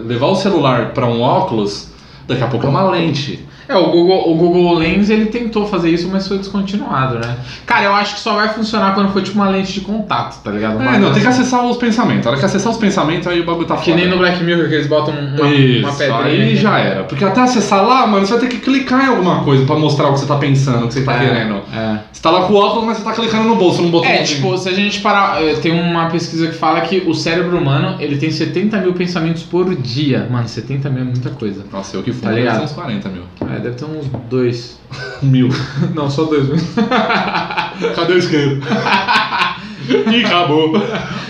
levar 0.05 0.25
o 0.27 0.35
celular 0.35 0.91
pra 0.91 1.05
um 1.05 1.21
óculos, 1.21 1.91
daqui 2.27 2.43
a 2.43 2.47
pouco 2.47 2.65
é 2.65 2.69
uma 2.69 2.89
lente. 2.89 3.45
É, 3.67 3.75
o 3.75 3.89
Google, 3.91 4.31
o 4.31 4.35
Google 4.35 4.75
Lens 4.75 5.09
ele 5.09 5.25
tentou 5.27 5.67
fazer 5.67 5.89
isso, 5.89 6.07
mas 6.11 6.27
foi 6.27 6.37
descontinuado, 6.37 7.15
né? 7.19 7.35
Cara, 7.65 7.85
eu 7.85 7.93
acho 7.95 8.15
que 8.15 8.19
só 8.21 8.35
vai 8.35 8.49
funcionar 8.49 8.93
quando 8.93 9.11
for 9.11 9.21
tipo 9.21 9.37
uma 9.39 9.49
lente 9.49 9.73
de 9.73 9.81
contato, 9.81 10.41
tá 10.43 10.51
ligado? 10.51 10.77
Uma 10.77 10.95
É, 10.95 10.99
não, 10.99 11.11
tem 11.11 11.21
que 11.21 11.27
dessas- 11.27 11.39
acessar 11.41 11.65
os 11.65 11.77
pensamentos. 11.77 12.27
A 12.27 12.31
hora 12.31 12.39
que 12.39 12.45
acessar 12.45 12.71
os 12.71 12.77
pensamentos, 12.77 13.27
aí 13.27 13.39
o 13.41 13.45
bagulho 13.45 13.65
tá 13.67 13.75
Que 13.77 13.91
foda. 13.91 13.95
nem 13.97 14.07
no 14.09 14.17
Black 14.17 14.43
Mirror 14.43 14.67
que 14.69 14.75
eles 14.75 14.87
botam 14.87 15.13
uma, 15.13 15.47
Isso, 15.49 15.79
uma 15.87 15.93
pedrinha. 15.93 16.23
aí 16.25 16.43
aqui. 16.43 16.55
já 16.57 16.77
era. 16.79 17.03
Porque 17.03 17.23
até 17.25 17.41
acessar 17.41 17.83
lá, 17.85 18.05
mano, 18.07 18.25
você 18.25 18.33
vai 18.33 18.41
ter 18.41 18.49
que 18.49 18.57
clicar 18.59 19.03
em 19.05 19.09
alguma 19.09 19.43
coisa 19.43 19.65
pra 19.65 19.75
mostrar 19.75 20.09
o 20.09 20.13
que 20.13 20.19
você 20.19 20.25
tá 20.27 20.35
pensando, 20.37 20.85
o 20.85 20.87
que 20.87 20.93
você 20.93 21.03
tá 21.03 21.15
É, 21.15 21.19
querendo. 21.27 21.55
É. 21.73 21.99
Você 22.11 22.21
tá 22.21 22.31
lá 22.31 22.47
com 22.47 22.53
o 22.53 22.57
óculos, 22.57 22.85
mas 22.85 22.97
você 22.97 23.03
tá 23.03 23.13
clicando 23.13 23.43
no 23.49 23.55
bolso, 23.55 23.81
não 23.81 23.89
botou 23.89 24.07
É, 24.09 24.23
tipo, 24.23 24.57
se 24.57 24.69
a 24.69 24.73
gente 24.73 24.99
parar. 25.01 25.41
eh, 25.43 25.55
Tem 25.55 25.71
uma 25.71 26.07
pesquisa 26.07 26.47
que 26.47 26.53
fala 26.55 26.81
que 26.81 27.03
o 27.07 27.13
cérebro 27.13 27.57
humano 27.57 27.95
ele 27.99 28.17
tem 28.17 28.29
70 28.31 28.77
mil 28.79 28.93
pensamentos 28.93 29.41
por 29.43 29.73
dia. 29.75 30.27
Mano, 30.29 30.47
70 30.47 30.89
mil 30.89 31.01
é 31.01 31.05
muita 31.05 31.29
coisa. 31.31 31.63
Nossa, 31.71 31.95
eu 31.97 32.03
que 32.03 32.11
fui, 32.11 32.21
Tá 32.21 32.31
ligado? 32.31 32.57
ser 32.59 32.63
uns 32.65 32.71
40 32.73 33.09
mil. 33.09 33.23
É, 33.41 33.54
deve 33.59 33.75
ter 33.75 33.85
uns 33.85 34.05
dois. 34.29 34.79
Mil. 35.21 35.49
Não, 35.93 36.09
só 36.09 36.23
dois. 36.25 36.47
Cadê 37.95 38.13
o 38.13 38.17
isqueiro? 38.17 38.59
Ih, 40.11 40.25
acabou. 40.25 40.73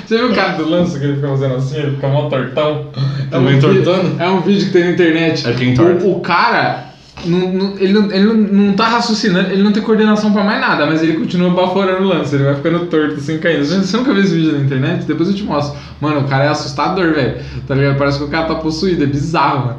Você 0.05 0.17
viu 0.17 0.31
o 0.31 0.35
cara 0.35 0.53
do 0.53 0.69
lance 0.69 0.97
que 0.97 1.03
ele 1.05 1.15
fica 1.15 1.27
fazendo 1.27 1.55
assim? 1.55 1.77
Ele 1.77 1.91
fica 1.95 2.07
mó 2.07 2.29
tortão. 2.29 2.87
Tá 3.29 3.39
me 3.39 3.53
entortando? 3.57 4.15
vi- 4.15 4.23
É 4.23 4.29
um 4.29 4.41
vídeo 4.41 4.67
que 4.67 4.71
tem 4.73 4.85
na 4.85 4.91
internet. 4.91 5.47
É 5.47 5.53
quem 5.53 5.71
entorta. 5.73 6.05
O, 6.05 6.17
o 6.17 6.19
cara. 6.21 6.85
não- 7.25 7.51
não- 7.51 7.73
ele 7.77 7.91
não, 7.93 8.11
ele 8.11 8.25
não, 8.25 8.33
não 8.35 8.73
tá 8.73 8.87
raciocinando, 8.87 9.49
ele 9.51 9.63
não 9.63 9.71
tem 9.73 9.81
coordenação 9.83 10.31
pra 10.31 10.43
mais 10.43 10.61
nada, 10.61 10.85
mas 10.85 11.01
ele 11.01 11.13
continua 11.13 11.49
baforando 11.49 12.03
o 12.03 12.07
lance, 12.07 12.35
ele 12.35 12.43
vai 12.45 12.55
ficando 12.55 12.85
torto 12.85 13.15
assim, 13.15 13.37
caindo. 13.39 13.65
Você 13.65 13.77
você 13.79 13.97
nunca 13.97 14.13
viu 14.13 14.23
esse 14.23 14.35
vídeo 14.35 14.51
na 14.53 14.59
internet? 14.59 15.05
Depois 15.05 15.27
eu 15.29 15.35
te 15.35 15.43
mostro. 15.43 15.77
Mano, 15.99 16.21
o 16.21 16.23
cara 16.25 16.45
é 16.45 16.47
assustador, 16.49 17.13
velho. 17.13 17.37
Tá 17.67 17.73
ligado? 17.75 17.97
Parece 17.97 18.19
que 18.19 18.23
o 18.25 18.29
cara 18.29 18.45
tá 18.45 18.55
possuído, 18.55 19.03
é 19.03 19.07
bizarro, 19.07 19.65
mano. 19.67 19.77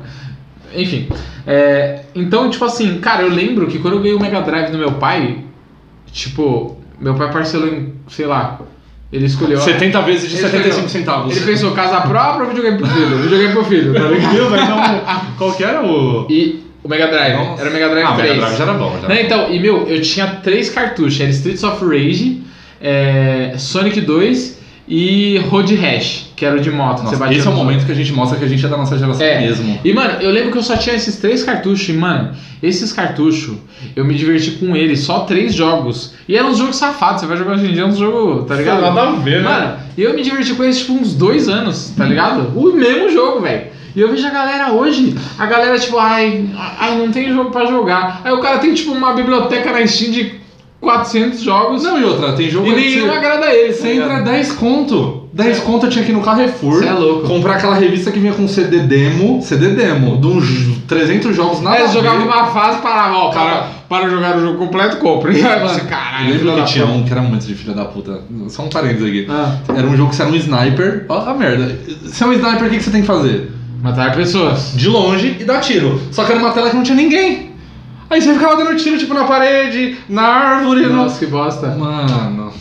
Enfim. 0.76 1.08
é, 1.46 2.00
então, 2.14 2.48
tipo 2.50 2.64
assim, 2.64 2.98
cara, 2.98 3.22
eu 3.22 3.28
lembro 3.30 3.66
que 3.66 3.78
quando 3.78 3.94
eu 3.94 4.00
ganhei 4.00 4.14
o 4.16 4.20
Mega 4.20 4.40
Drive 4.42 4.70
do 4.70 4.78
meu 4.78 4.92
pai, 4.92 5.38
tipo, 6.12 6.76
meu 7.00 7.14
pai 7.14 7.30
parcelou 7.30 7.68
em, 7.68 7.94
sei 8.08 8.26
lá, 8.26 8.60
ele 9.12 9.26
escolheu. 9.26 9.58
70 9.60 10.00
vezes 10.02 10.28
de 10.30 10.36
Ele 10.36 10.42
75 10.42 10.74
pegou- 10.74 10.88
centavos. 10.88 11.36
Ele 11.36 11.46
pensou 11.46 11.72
casa 11.72 12.00
própria 12.02 12.42
ou 12.42 12.48
videogame 12.48 12.78
pro 12.78 12.86
filho? 12.86 13.18
Videogame 13.18 13.52
pro 13.52 13.64
filho, 13.64 13.92
tá 13.94 14.00
ligado? 14.00 14.34
Então, 14.34 15.20
qual 15.38 15.52
que 15.54 15.64
era 15.64 15.82
o. 15.84 16.26
E 16.28 16.64
o 16.82 16.88
Mega 16.88 17.06
Drive, 17.08 17.34
Nossa. 17.36 17.60
era 17.62 17.70
o 17.70 17.72
Mega 17.72 17.88
Drive 17.88 18.06
Ah, 18.06 18.12
3. 18.14 18.28
Mega 18.30 18.40
Drive 18.46 18.56
já 18.58 18.64
era 18.64 18.72
bom, 18.74 18.98
já. 19.00 19.08
Não, 19.08 19.14
então, 19.16 19.52
e 19.52 19.58
meu, 19.60 19.86
eu 19.88 20.00
tinha 20.02 20.26
três 20.42 20.70
cartuchos, 20.70 21.20
era 21.20 21.30
Streets 21.30 21.62
of 21.64 21.84
Rage, 21.84 22.42
é, 22.80 23.54
Sonic 23.58 24.00
2 24.00 24.55
e 24.88 25.38
Road 25.50 25.74
Rash, 25.74 26.30
que 26.36 26.44
era 26.44 26.56
o 26.56 26.60
de 26.60 26.70
moto. 26.70 27.02
Nossa, 27.02 27.16
você 27.16 27.34
esse 27.34 27.46
é 27.46 27.50
o 27.50 27.54
momento 27.54 27.84
que 27.84 27.92
a 27.92 27.94
gente 27.94 28.12
mostra 28.12 28.38
que 28.38 28.44
a 28.44 28.48
gente 28.48 28.64
é 28.64 28.68
da 28.68 28.76
nossa 28.76 28.96
geração 28.96 29.26
É. 29.26 29.40
mesmo. 29.40 29.80
E, 29.84 29.92
mano, 29.92 30.20
eu 30.20 30.30
lembro 30.30 30.52
que 30.52 30.58
eu 30.58 30.62
só 30.62 30.76
tinha 30.76 30.94
esses 30.94 31.16
três 31.16 31.42
cartuchos, 31.42 31.88
e, 31.88 31.92
mano, 31.92 32.30
esses 32.62 32.92
cartuchos, 32.92 33.56
eu 33.96 34.04
me 34.04 34.14
diverti 34.14 34.52
com 34.52 34.76
eles, 34.76 35.00
só 35.00 35.20
três 35.20 35.54
jogos. 35.54 36.14
E 36.28 36.36
eram 36.36 36.50
uns 36.50 36.58
jogos 36.58 36.76
safados, 36.76 37.20
você 37.20 37.26
vai 37.26 37.36
jogar 37.36 37.54
hoje 37.54 37.66
em 37.66 37.72
dia, 37.72 37.82
é 37.82 37.86
uns 37.86 37.98
jogos, 37.98 38.46
tá 38.46 38.54
ligado? 38.54 38.80
Nada 38.82 39.02
a 39.02 39.12
ver, 39.12 39.42
né? 39.42 39.48
Mano, 39.48 39.76
e 39.98 40.02
eu 40.02 40.14
me 40.14 40.22
diverti 40.22 40.54
com 40.54 40.62
eles, 40.62 40.78
tipo, 40.78 40.92
uns 40.92 41.14
dois 41.14 41.48
anos, 41.48 41.92
tá 41.96 42.04
ligado? 42.04 42.52
O 42.54 42.72
mesmo 42.72 43.10
jogo, 43.10 43.40
velho. 43.40 43.74
E 43.96 44.00
eu 44.00 44.10
vejo 44.10 44.26
a 44.26 44.30
galera 44.30 44.72
hoje, 44.72 45.14
a 45.38 45.46
galera, 45.46 45.78
tipo, 45.78 45.96
ai, 45.98 46.48
ai, 46.78 46.98
não 46.98 47.10
tem 47.10 47.32
jogo 47.32 47.50
pra 47.50 47.64
jogar. 47.64 48.20
Aí 48.22 48.30
o 48.32 48.40
cara 48.40 48.58
tem, 48.58 48.74
tipo, 48.74 48.92
uma 48.92 49.14
biblioteca 49.14 49.72
na 49.72 49.86
Steam 49.86 50.10
de 50.12 50.34
400 50.80 51.40
jogos 51.42 51.82
Não, 51.82 51.98
e 51.98 52.04
outra, 52.04 52.32
tem 52.34 52.48
jogo 52.50 52.66
e 52.68 52.74
aí 52.74 52.82
que 52.82 52.94
nenhum 52.96 53.06
você- 53.08 53.16
agrada 53.16 53.46
ele. 53.54 53.72
Você 53.72 53.92
entra 53.92 54.20
10 54.20 54.52
conto. 54.52 55.22
10 55.32 55.56
Cê- 55.58 55.62
conto 55.64 55.86
eu 55.86 55.90
tinha 55.90 56.04
que 56.04 56.10
ir 56.12 56.14
no 56.14 56.20
Carrefour. 56.22 56.78
Cê 56.78 56.86
é 56.86 56.92
louco. 56.92 57.26
Comprar 57.26 57.56
aquela 57.56 57.74
revista 57.74 58.10
que 58.10 58.18
vinha 58.18 58.32
com 58.32 58.46
CD 58.48 58.80
demo. 58.80 59.42
CD 59.42 59.68
demo. 59.70 60.16
De 60.18 60.26
uns 60.26 60.78
300 60.86 61.34
jogos 61.36 61.60
nada 61.60 61.76
Aí 61.76 61.80
a 61.82 61.84
eles 61.84 61.94
jogavam 61.94 62.24
uma 62.24 62.46
fase, 62.46 62.80
parava, 62.80 63.14
ó, 63.16 63.30
Cara- 63.32 63.68
para, 63.88 64.00
para 64.00 64.08
jogar 64.10 64.36
o 64.36 64.40
jogo 64.40 64.58
completo, 64.58 64.96
compra. 64.98 65.32
E 65.32 65.44
aí 65.44 65.60
você, 65.60 65.80
caralho, 65.82 66.24
lembro 66.26 66.38
filho 66.40 66.52
que 66.54 66.60
da 66.60 66.64
tinha 66.66 66.86
um 66.86 67.02
que 67.04 67.12
era 67.12 67.20
muito 67.22 67.44
de 67.46 67.54
filha 67.54 67.74
da 67.74 67.84
puta. 67.84 68.20
Só 68.48 68.62
um 68.62 68.68
parênteses 68.68 69.06
aqui. 69.08 69.26
Ah, 69.28 69.56
Era 69.76 69.86
um 69.86 69.96
jogo 69.96 70.10
que 70.10 70.16
você 70.16 70.22
era 70.22 70.30
um 70.30 70.36
sniper. 70.36 71.04
Ó 71.08 71.18
a 71.30 71.34
merda. 71.34 71.78
Se 72.06 72.22
é 72.22 72.26
um 72.26 72.32
sniper, 72.32 72.66
o 72.66 72.70
que 72.70 72.76
que 72.78 72.84
você 72.84 72.90
tem 72.90 73.00
que 73.02 73.06
fazer? 73.06 73.50
matar 73.82 74.16
pessoas. 74.16 74.72
De 74.74 74.88
longe 74.88 75.36
e 75.38 75.44
dar 75.44 75.60
tiro. 75.60 76.00
Só 76.10 76.24
que 76.24 76.32
era 76.32 76.40
uma 76.40 76.50
tela 76.50 76.70
que 76.70 76.76
não 76.76 76.82
tinha 76.82 76.96
ninguém. 76.96 77.45
Aí 78.08 78.20
você 78.20 78.32
ficava 78.34 78.56
dando 78.56 78.76
tiro, 78.76 78.96
tipo, 78.98 79.12
na 79.14 79.24
parede, 79.24 79.96
na 80.08 80.22
árvore. 80.22 80.82
no- 80.86 80.96
Nossa, 80.96 81.18
que 81.18 81.26
bosta. 81.30 81.68
Mano. 81.74 82.52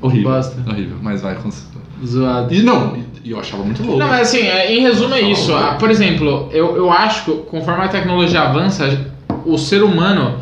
Horrível. 0.00 0.30
Bosta. 0.30 0.56
Horrível. 0.68 0.96
Mas 1.02 1.20
vai, 1.22 1.34
cons- 1.36 1.66
Zoado. 2.04 2.54
E 2.54 2.62
não, 2.62 2.96
e 3.22 3.30
eu 3.30 3.38
achava 3.38 3.62
muito 3.62 3.82
louco. 3.82 3.98
Não, 3.98 4.08
mas 4.08 4.22
assim, 4.28 4.40
é, 4.46 4.72
em 4.74 4.80
resumo 4.80 5.12
é 5.14 5.20
isso. 5.20 5.54
Ah, 5.54 5.76
Por 5.78 5.90
exemplo, 5.90 6.48
eu, 6.52 6.76
eu 6.76 6.90
acho 6.90 7.24
que 7.26 7.32
conforme 7.50 7.84
a 7.84 7.88
tecnologia 7.88 8.40
avança, 8.40 9.06
o 9.44 9.58
ser 9.58 9.82
humano, 9.82 10.36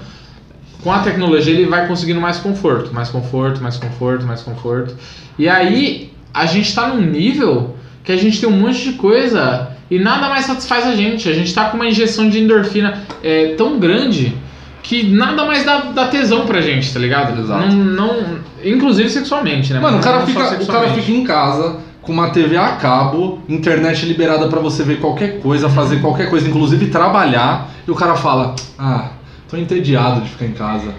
com 0.85 0.93
a 0.93 1.01
tecnologia, 1.01 1.53
ele 1.53 1.67
vai 1.67 1.89
conseguindo 1.89 2.21
mais 2.21 2.39
conforto. 2.39 2.95
Mais 2.95 3.09
conforto, 3.11 3.61
mais 3.61 3.77
conforto, 3.77 4.25
mais 4.25 4.43
conforto. 4.43 4.95
E 5.37 5.49
aí, 5.49 6.13
a 6.33 6.47
gente 6.47 6.73
tá 6.73 6.87
num 6.89 7.01
nível 7.01 7.75
que 8.05 8.13
a 8.13 8.17
gente 8.17 8.41
tem 8.41 8.49
um 8.49 8.53
monte 8.57 8.83
de 8.85 8.93
coisa 8.93 9.71
e 9.91 9.99
nada 9.99 10.29
mais 10.29 10.45
satisfaz 10.45 10.87
a 10.87 10.95
gente. 10.95 11.29
A 11.29 11.33
gente 11.33 11.53
tá 11.53 11.65
com 11.71 11.77
uma 11.77 11.87
injeção 11.89 12.29
de 12.31 12.39
endorfina 12.39 13.03
é, 13.23 13.55
tão 13.57 13.81
grande 13.81 14.37
que 14.89 15.03
nada 15.03 15.45
mais 15.45 15.67
dá, 15.67 15.81
dá 15.95 16.09
tesão 16.09 16.47
pra 16.47 16.63
gente, 16.63 16.91
tá 16.91 16.99
ligado? 16.99 17.39
Exato. 17.39 17.67
Não, 17.67 17.77
não, 17.85 18.39
inclusive 18.65 19.11
sexualmente, 19.11 19.71
né? 19.75 19.81
Mano, 19.81 19.99
o 19.99 20.01
cara, 20.01 20.25
fica, 20.25 20.63
o 20.63 20.67
cara 20.67 20.89
fica 20.95 21.13
em 21.13 21.25
casa 21.25 21.77
com 22.01 22.11
uma 22.11 22.31
TV 22.31 22.57
a 22.57 22.77
cabo, 22.77 23.39
internet 23.47 24.07
liberada 24.07 24.49
pra 24.49 24.61
você 24.61 24.83
ver 24.83 24.99
qualquer 24.99 25.41
coisa, 25.41 25.69
fazer 25.69 26.01
qualquer 26.01 26.31
coisa, 26.31 26.49
inclusive 26.49 26.87
trabalhar, 26.87 27.69
e 27.87 27.91
o 27.91 27.95
cara 27.95 28.15
fala: 28.15 28.55
Ah, 28.79 29.11
tô 29.47 29.59
entediado 29.59 30.23
de 30.23 30.31
ficar 30.31 30.47
em 30.47 30.53
casa. 30.53 30.95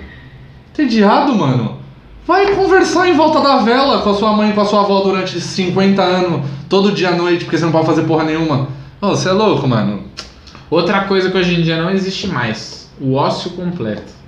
Entediado, 0.71 1.33
mano? 1.33 1.79
Vai 2.27 2.53
conversar 2.53 3.09
em 3.09 3.15
volta 3.15 3.41
da 3.41 3.57
vela 3.57 4.03
com 4.03 4.11
a 4.11 4.13
sua 4.13 4.33
mãe 4.33 4.51
e 4.51 4.53
com 4.53 4.61
a 4.61 4.65
sua 4.65 4.81
avó 4.81 5.01
durante 5.01 5.41
50 5.41 5.99
anos, 5.99 6.41
todo 6.69 6.91
dia 6.91 7.09
à 7.09 7.15
noite, 7.15 7.43
porque 7.43 7.57
você 7.57 7.65
não 7.65 7.71
pode 7.71 7.87
fazer 7.87 8.03
porra 8.03 8.23
nenhuma. 8.23 8.67
Ô, 9.01 9.07
você 9.07 9.29
é 9.29 9.31
louco, 9.31 9.67
mano. 9.67 10.03
Outra 10.69 11.05
coisa 11.05 11.31
que 11.31 11.37
hoje 11.39 11.59
em 11.59 11.63
dia 11.63 11.81
não 11.81 11.89
existe 11.89 12.27
mais, 12.27 12.78
o 12.99 13.13
ócio 13.13 13.51
completo. 13.51 14.19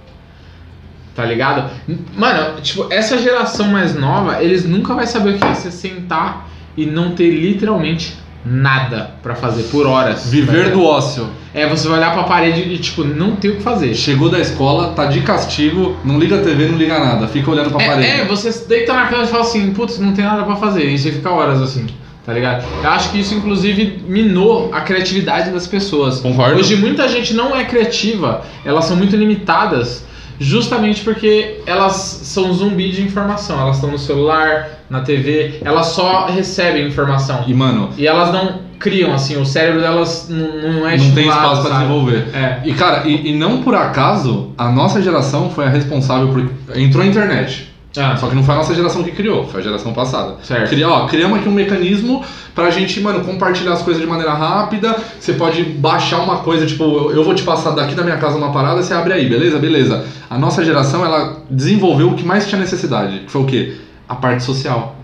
Tá 1.15 1.25
ligado? 1.25 1.69
Mano, 2.15 2.61
tipo, 2.61 2.87
essa 2.89 3.17
geração 3.17 3.67
mais 3.67 3.93
nova, 3.93 4.41
eles 4.41 4.65
nunca 4.65 4.93
vai 4.93 5.05
saber 5.05 5.35
o 5.35 5.37
que 5.37 5.45
é 5.45 5.53
você 5.53 5.69
sentar 5.69 6.49
e 6.77 6.85
não 6.85 7.11
ter 7.11 7.29
literalmente 7.29 8.17
nada 8.45 9.11
pra 9.21 9.35
fazer 9.35 9.63
por 9.63 9.85
horas. 9.85 10.23
tá 10.23 10.29
Viver 10.29 10.71
do 10.71 10.83
ócio. 10.83 11.29
É, 11.53 11.67
você 11.67 11.87
vai 11.87 11.97
olhar 11.97 12.13
pra 12.13 12.23
parede 12.23 12.61
e, 12.61 12.77
tipo, 12.77 13.03
não 13.03 13.35
tem 13.35 13.51
o 13.51 13.55
que 13.57 13.61
fazer. 13.61 13.93
Chegou 13.93 14.29
da 14.29 14.39
escola, 14.39 14.93
tá 14.93 15.05
de 15.05 15.21
castigo, 15.21 15.97
não 16.03 16.17
liga 16.17 16.37
a 16.37 16.41
TV, 16.41 16.67
não 16.67 16.77
liga 16.77 16.97
nada, 16.97 17.27
fica 17.27 17.51
olhando 17.51 17.69
pra 17.69 17.85
parede. 17.85 18.07
É, 18.07 18.21
é, 18.21 18.25
você 18.25 18.51
deita 18.67 18.93
na 18.93 19.07
cama 19.07 19.23
e 19.23 19.27
fala 19.27 19.43
assim, 19.43 19.73
putz, 19.73 19.99
não 19.99 20.13
tem 20.13 20.23
nada 20.23 20.43
pra 20.43 20.55
fazer. 20.55 20.85
E 20.85 20.97
você 20.97 21.11
fica 21.11 21.29
horas 21.29 21.61
assim, 21.61 21.87
tá 22.25 22.33
ligado? 22.33 22.65
Eu 22.83 22.89
acho 22.89 23.11
que 23.11 23.19
isso, 23.19 23.33
inclusive, 23.33 24.03
minou 24.07 24.69
a 24.73 24.81
criatividade 24.81 25.49
das 25.51 25.67
pessoas. 25.67 26.19
Concordo. 26.19 26.59
Hoje 26.59 26.75
muita 26.75 27.07
gente 27.07 27.33
não 27.33 27.55
é 27.55 27.63
criativa, 27.65 28.43
elas 28.63 28.85
são 28.85 28.95
muito 28.95 29.15
limitadas, 29.15 30.05
justamente 30.39 31.03
porque 31.03 31.61
elas 31.65 31.93
são 31.93 32.53
zumbi 32.53 32.91
de 32.91 33.01
informação. 33.03 33.59
Elas 33.59 33.75
estão 33.75 33.91
no 33.91 33.97
celular, 33.99 34.69
na 34.89 35.01
TV, 35.01 35.59
elas 35.63 35.87
só 35.87 36.25
recebem 36.27 36.87
informação. 36.87 37.43
E, 37.47 37.53
mano, 37.53 37.89
E 37.97 38.07
elas 38.07 38.31
não 38.31 38.71
criam, 38.79 39.13
assim, 39.13 39.37
o 39.39 39.45
cérebro 39.45 39.79
delas 39.79 40.27
não, 40.27 40.71
não 40.79 40.89
é 40.89 40.97
não 40.97 41.11
tem 41.11 41.27
espaço 41.27 41.61
pra 41.61 41.71
sabe? 41.71 41.83
desenvolver. 41.85 42.27
É. 42.33 42.59
E 42.65 42.73
cara, 42.73 43.07
e, 43.07 43.29
e 43.29 43.35
não 43.35 43.61
por 43.61 43.75
acaso 43.75 44.51
a 44.57 44.71
nossa 44.71 45.01
geração 45.01 45.49
foi 45.51 45.65
a 45.65 45.69
responsável 45.69 46.29
por. 46.29 46.49
Entrou 46.75 47.03
a 47.03 47.07
internet. 47.07 47.70
Ah, 47.97 48.15
Só 48.15 48.27
que 48.27 48.35
não 48.35 48.43
foi 48.43 48.55
a 48.55 48.57
nossa 48.57 48.73
geração 48.73 49.03
que 49.03 49.11
criou, 49.11 49.45
foi 49.47 49.59
a 49.59 49.63
geração 49.63 49.91
passada. 49.91 50.35
Certo. 50.43 50.69
Cria, 50.69 50.87
ó, 50.87 51.07
criamos 51.07 51.39
aqui 51.39 51.49
um 51.49 51.53
mecanismo 51.53 52.23
pra 52.55 52.69
gente, 52.69 52.99
mano, 53.01 53.21
compartilhar 53.21 53.73
as 53.73 53.81
coisas 53.81 54.01
de 54.01 54.07
maneira 54.07 54.33
rápida. 54.33 54.95
Você 55.19 55.33
pode 55.33 55.63
baixar 55.63 56.19
uma 56.19 56.37
coisa, 56.37 56.65
tipo, 56.65 56.83
eu, 57.11 57.23
vou 57.23 57.35
te 57.35 57.43
passar 57.43 57.71
daqui 57.71 57.93
da 57.93 58.03
minha 58.03 58.17
casa 58.17 58.37
uma 58.37 58.51
parada, 58.51 58.81
você 58.81 58.93
abre 58.93 59.13
aí, 59.13 59.27
beleza? 59.27 59.59
Beleza. 59.59 60.05
A 60.29 60.37
nossa 60.37 60.63
geração, 60.63 61.03
ela 61.03 61.43
desenvolveu 61.49 62.09
o 62.09 62.15
que 62.15 62.23
mais 62.23 62.47
tinha 62.47 62.59
necessidade, 62.59 63.19
que 63.19 63.31
foi 63.31 63.41
o 63.41 63.45
quê? 63.45 63.73
A 64.07 64.15
parte 64.15 64.43
social. 64.43 64.95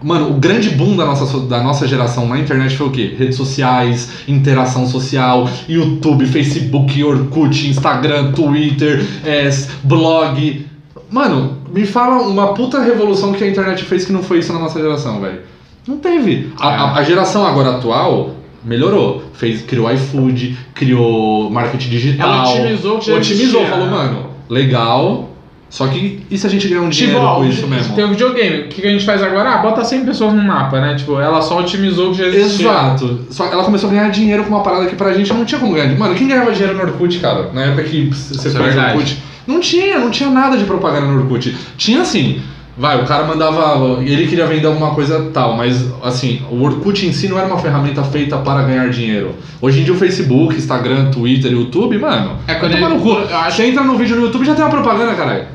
Mano, 0.00 0.30
o 0.30 0.34
grande 0.34 0.70
boom 0.70 0.96
da 0.96 1.04
nossa, 1.04 1.40
da 1.40 1.60
nossa 1.60 1.88
geração 1.88 2.28
na 2.28 2.38
internet 2.38 2.76
foi 2.76 2.86
o 2.86 2.90
quê? 2.90 3.16
Redes 3.18 3.36
sociais, 3.36 4.10
interação 4.28 4.86
social, 4.86 5.50
YouTube, 5.68 6.24
Facebook, 6.24 7.02
Orkut, 7.02 7.68
Instagram, 7.68 8.30
Twitter, 8.30 9.04
é, 9.24 9.50
blog. 9.82 10.67
Mano, 11.10 11.58
me 11.72 11.86
fala 11.86 12.22
uma 12.22 12.48
puta 12.54 12.80
revolução 12.80 13.32
que 13.32 13.42
a 13.44 13.48
internet 13.48 13.84
fez 13.84 14.04
que 14.04 14.12
não 14.12 14.22
foi 14.22 14.38
isso 14.38 14.52
na 14.52 14.58
nossa 14.58 14.80
geração, 14.80 15.20
velho. 15.20 15.40
Não 15.86 15.96
teve. 15.96 16.52
A, 16.60 16.68
a- 16.68 16.98
a 16.98 17.02
geração 17.02 17.46
agora 17.46 17.70
atual 17.76 18.34
melhorou. 18.64 19.22
Fez, 19.32 19.62
criou 19.62 19.90
iFood, 19.92 20.56
criou 20.74 21.48
marketing 21.50 21.88
digital. 21.88 22.28
Ela 22.28 22.50
otimizou 22.52 22.96
o 22.96 22.98
que 23.00 23.10
Otimizou, 23.10 23.60
existia, 23.60 23.66
falou, 23.66 23.86
mano, 23.88 24.26
legal. 24.50 25.30
Só 25.70 25.86
que 25.86 26.24
e 26.30 26.38
se 26.38 26.46
a 26.46 26.50
gente 26.50 26.66
ganhar 26.66 26.80
um 26.80 26.88
dinheiro 26.88 27.18
Tipo, 27.18 27.26
ó, 27.30 27.36
com 27.36 27.44
isso 27.44 27.66
mesmo? 27.66 27.94
tem 27.94 28.02
o 28.04 28.08
videogame. 28.08 28.60
O 28.62 28.68
que 28.68 28.86
a 28.86 28.90
gente 28.90 29.04
faz 29.04 29.22
agora? 29.22 29.50
Ah, 29.50 29.58
bota 29.58 29.84
100 29.84 30.04
pessoas 30.06 30.32
no 30.32 30.42
mapa, 30.42 30.80
né? 30.80 30.94
Tipo, 30.94 31.20
ela 31.20 31.42
só 31.42 31.58
otimizou 31.60 32.08
o 32.08 32.12
que 32.12 32.18
já 32.18 32.26
existia. 32.26 32.68
Exato. 32.70 33.20
Só 33.30 33.46
ela 33.46 33.62
começou 33.64 33.90
a 33.90 33.92
ganhar 33.92 34.08
dinheiro 34.10 34.44
com 34.44 34.48
uma 34.50 34.62
parada 34.62 34.86
que 34.86 34.96
pra 34.96 35.12
gente 35.12 35.30
não 35.32 35.44
tinha 35.44 35.60
como 35.60 35.74
ganhar. 35.74 35.94
Mano, 35.98 36.14
quem 36.14 36.26
ganhava 36.26 36.52
dinheiro 36.52 36.74
no 36.74 36.82
Orkut, 36.84 37.18
cara? 37.18 37.50
Na 37.52 37.64
época 37.64 37.82
que 37.84 38.06
você 38.06 38.34
Isso 38.48 38.48
é 38.58 38.62
fez 38.62 38.76
o. 38.76 38.78
Orkut. 38.80 39.18
Não 39.48 39.58
tinha, 39.60 39.98
não 39.98 40.10
tinha 40.10 40.28
nada 40.30 40.56
de 40.56 40.64
propaganda 40.64 41.06
no 41.06 41.20
Orkut. 41.22 41.56
Tinha 41.76 42.02
assim. 42.02 42.40
Vai, 42.76 43.02
o 43.02 43.06
cara 43.06 43.24
mandava. 43.26 44.00
Ele 44.04 44.28
queria 44.28 44.46
vender 44.46 44.68
alguma 44.68 44.90
coisa 44.90 45.30
tal, 45.34 45.56
mas 45.56 45.84
assim, 46.04 46.42
o 46.48 46.62
Orkut 46.62 47.04
em 47.04 47.12
si 47.12 47.26
não 47.26 47.36
era 47.36 47.48
uma 47.48 47.58
ferramenta 47.58 48.04
feita 48.04 48.36
para 48.36 48.62
ganhar 48.62 48.88
dinheiro. 48.90 49.34
Hoje 49.60 49.80
em 49.80 49.84
dia 49.84 49.92
o 49.92 49.96
Facebook, 49.96 50.54
Instagram, 50.54 51.10
Twitter, 51.10 51.50
YouTube, 51.50 51.98
mano. 51.98 52.36
É 52.46 52.54
quando 52.54 52.72
ele- 52.74 52.86
no 52.86 53.00
cu. 53.00 53.16
Você 53.50 53.64
entra 53.66 53.82
no 53.82 53.96
vídeo 53.96 54.14
no 54.16 54.26
YouTube 54.26 54.44
já 54.44 54.54
tem 54.54 54.62
uma 54.64 54.70
propaganda, 54.70 55.14
caralho. 55.14 55.46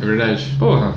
É 0.00 0.04
verdade. 0.04 0.44
Porra. 0.58 0.94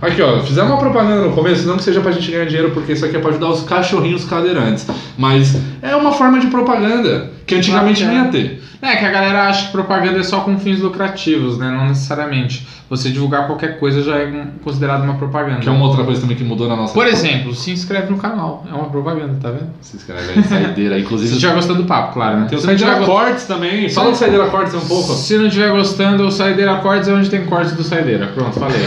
Aqui, 0.00 0.22
ó, 0.22 0.40
fizemos 0.40 0.70
uma 0.70 0.78
propaganda 0.78 1.26
no 1.26 1.32
começo, 1.32 1.66
não 1.66 1.76
que 1.76 1.82
seja 1.82 2.00
pra 2.00 2.12
gente 2.12 2.30
ganhar 2.30 2.44
dinheiro, 2.46 2.70
porque 2.70 2.92
isso 2.92 3.04
aqui 3.04 3.16
é 3.16 3.20
pra 3.20 3.30
ajudar 3.30 3.48
os 3.50 3.62
cachorrinhos 3.62 4.24
cadeirantes. 4.24 4.86
Mas 5.16 5.60
é 5.82 5.96
uma 5.96 6.12
forma 6.12 6.38
de 6.38 6.46
propaganda 6.46 7.30
que 7.46 7.54
antigamente 7.54 8.04
não 8.04 8.12
ia 8.12 8.24
ter. 8.26 8.62
É 8.80 8.94
que 8.94 9.04
a 9.04 9.10
galera 9.10 9.48
acha 9.48 9.66
que 9.66 9.72
propaganda 9.72 10.20
é 10.20 10.22
só 10.22 10.40
com 10.40 10.56
fins 10.56 10.78
lucrativos, 10.78 11.58
né? 11.58 11.68
Não 11.68 11.88
necessariamente. 11.88 12.64
Você 12.88 13.10
divulgar 13.10 13.46
qualquer 13.46 13.78
coisa 13.80 14.02
já 14.02 14.16
é 14.16 14.46
considerado 14.62 15.02
uma 15.02 15.14
propaganda. 15.14 15.58
Que 15.58 15.68
é 15.68 15.72
uma 15.72 15.84
outra 15.84 16.04
coisa 16.04 16.20
também 16.20 16.36
que 16.36 16.44
mudou 16.44 16.68
na 16.68 16.76
nossa. 16.76 16.94
Por 16.94 17.06
exemplo, 17.06 17.52
se 17.54 17.72
inscreve 17.72 18.08
no 18.10 18.18
canal. 18.18 18.64
É 18.70 18.72
uma 18.72 18.88
propaganda, 18.88 19.36
tá 19.42 19.50
vendo? 19.50 19.70
Se 19.80 19.96
inscreve 19.96 20.30
aí, 20.30 20.44
saideira. 20.44 20.94
Se 20.96 21.00
Inclusive, 21.02 21.32
estiver 21.32 21.54
gostando 21.54 21.82
do 21.82 21.88
papo, 21.88 22.14
claro, 22.14 22.38
né? 22.38 22.46
tem 22.48 22.56
o 22.56 22.60
se, 22.60 22.66
Saideira 22.66 22.94
tiver 22.94 23.06
Cortes 23.06 23.44
também. 23.44 23.88
Fala 23.88 24.10
do 24.12 24.16
Saideira 24.16 24.46
Cortes 24.46 24.74
um 24.74 24.80
pouco. 24.80 25.12
se 25.12 25.36
não 25.36 25.46
estiver 25.48 25.70
gostando, 25.72 26.24
o 26.24 26.30
Saideira 26.30 26.76
Cortes 26.76 27.08
é 27.08 27.12
onde 27.12 27.28
tem 27.28 27.44
cortes 27.46 27.72
do 27.72 27.82
Saideira. 27.82 28.28
Pronto, 28.28 28.60
falei. 28.60 28.80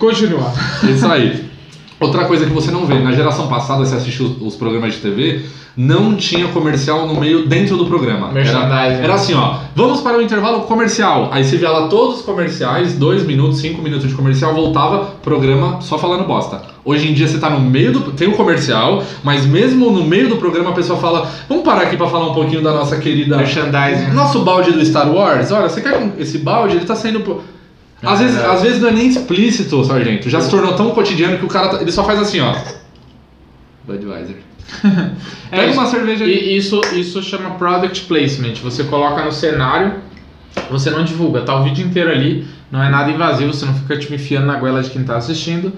Continua. 0.00 0.50
Isso 0.82 1.06
aí. 1.06 1.44
Outra 2.00 2.24
coisa 2.24 2.46
que 2.46 2.52
você 2.52 2.70
não 2.70 2.86
vê, 2.86 2.98
na 2.98 3.12
geração 3.12 3.46
passada, 3.46 3.84
você 3.84 3.94
assistiu 3.94 4.34
os, 4.40 4.56
programas 4.56 4.94
de 4.94 5.00
TV, 5.00 5.42
não 5.76 6.16
tinha 6.16 6.48
comercial 6.48 7.06
no 7.06 7.20
meio, 7.20 7.46
dentro 7.46 7.76
do 7.76 7.84
programa. 7.84 8.28
Era, 8.28 8.32
Merchandising. 8.32 9.04
era 9.04 9.14
assim, 9.14 9.34
ó, 9.34 9.58
vamos 9.76 10.00
para 10.00 10.16
o 10.16 10.22
intervalo 10.22 10.62
comercial. 10.62 11.28
Aí 11.30 11.44
você 11.44 11.58
via 11.58 11.68
lá 11.68 11.88
todos 11.88 12.20
os 12.20 12.22
comerciais, 12.22 12.94
dois 12.94 13.26
minutos, 13.26 13.58
cinco 13.58 13.82
minutos 13.82 14.08
de 14.08 14.14
comercial, 14.14 14.54
voltava, 14.54 15.16
programa 15.22 15.82
só 15.82 15.98
falando 15.98 16.26
bosta. 16.26 16.62
Hoje 16.82 17.10
em 17.10 17.12
dia 17.12 17.28
você 17.28 17.38
tá 17.38 17.50
no 17.50 17.60
meio 17.60 17.92
do. 17.92 18.12
Tem 18.12 18.28
o 18.28 18.32
comercial, 18.32 19.04
mas 19.22 19.44
mesmo 19.44 19.90
no 19.90 20.02
meio 20.02 20.30
do 20.30 20.38
programa 20.38 20.70
a 20.70 20.72
pessoa 20.72 20.98
fala: 20.98 21.30
Vamos 21.50 21.62
parar 21.62 21.82
aqui 21.82 21.98
para 21.98 22.06
falar 22.06 22.30
um 22.30 22.34
pouquinho 22.34 22.62
da 22.62 22.72
nossa 22.72 22.96
querida. 22.96 23.36
Merchandising. 23.36 24.12
Nosso 24.14 24.40
balde 24.40 24.72
do 24.72 24.82
Star 24.82 25.12
Wars, 25.12 25.52
olha, 25.52 25.68
você 25.68 25.82
quer 25.82 26.14
esse 26.18 26.38
balde? 26.38 26.76
Ele 26.76 26.86
tá 26.86 26.96
saindo. 26.96 27.20
Por... 27.20 27.42
Às, 28.02 28.20
É 28.20 28.22
vezes, 28.24 28.36
verdade. 28.36 28.56
às 28.56 28.62
vezes 28.62 28.80
não 28.80 28.88
é 28.88 28.92
nem 28.92 29.06
explícito, 29.08 29.84
sargento. 29.84 30.30
Já 30.30 30.40
se 30.40 30.50
tornou 30.50 30.74
tão 30.74 30.90
cotidiano 30.92 31.38
que 31.38 31.44
o 31.44 31.48
cara 31.48 31.68
tá- 31.68 31.80
ele 31.82 31.92
só 31.92 32.02
faz 32.04 32.18
assim, 32.20 32.40
ó. 32.40 32.54
Budweiser. 33.86 34.36
Pega 35.50 35.66
isso. 35.66 35.78
uma 35.80 35.86
cerveja. 35.88 36.24
E 36.24 36.56
isso, 36.56 36.80
isso 36.94 37.22
chama 37.22 37.50
product 37.52 38.02
placement. 38.06 38.54
Você 38.62 38.84
coloca 38.84 39.22
no 39.24 39.32
cenário, 39.32 39.94
você 40.70 40.90
não 40.90 41.04
divulga, 41.04 41.42
tá 41.42 41.54
o 41.56 41.64
vídeo 41.64 41.84
inteiro 41.84 42.10
ali, 42.10 42.46
não 42.70 42.82
é 42.82 42.88
nada 42.88 43.10
invasivo, 43.10 43.52
você 43.52 43.66
não 43.66 43.74
fica 43.74 43.98
te 43.98 44.12
enfiando 44.14 44.46
na 44.46 44.56
goela 44.56 44.82
de 44.82 44.90
quem 44.90 45.02
tá 45.02 45.16
assistindo, 45.16 45.72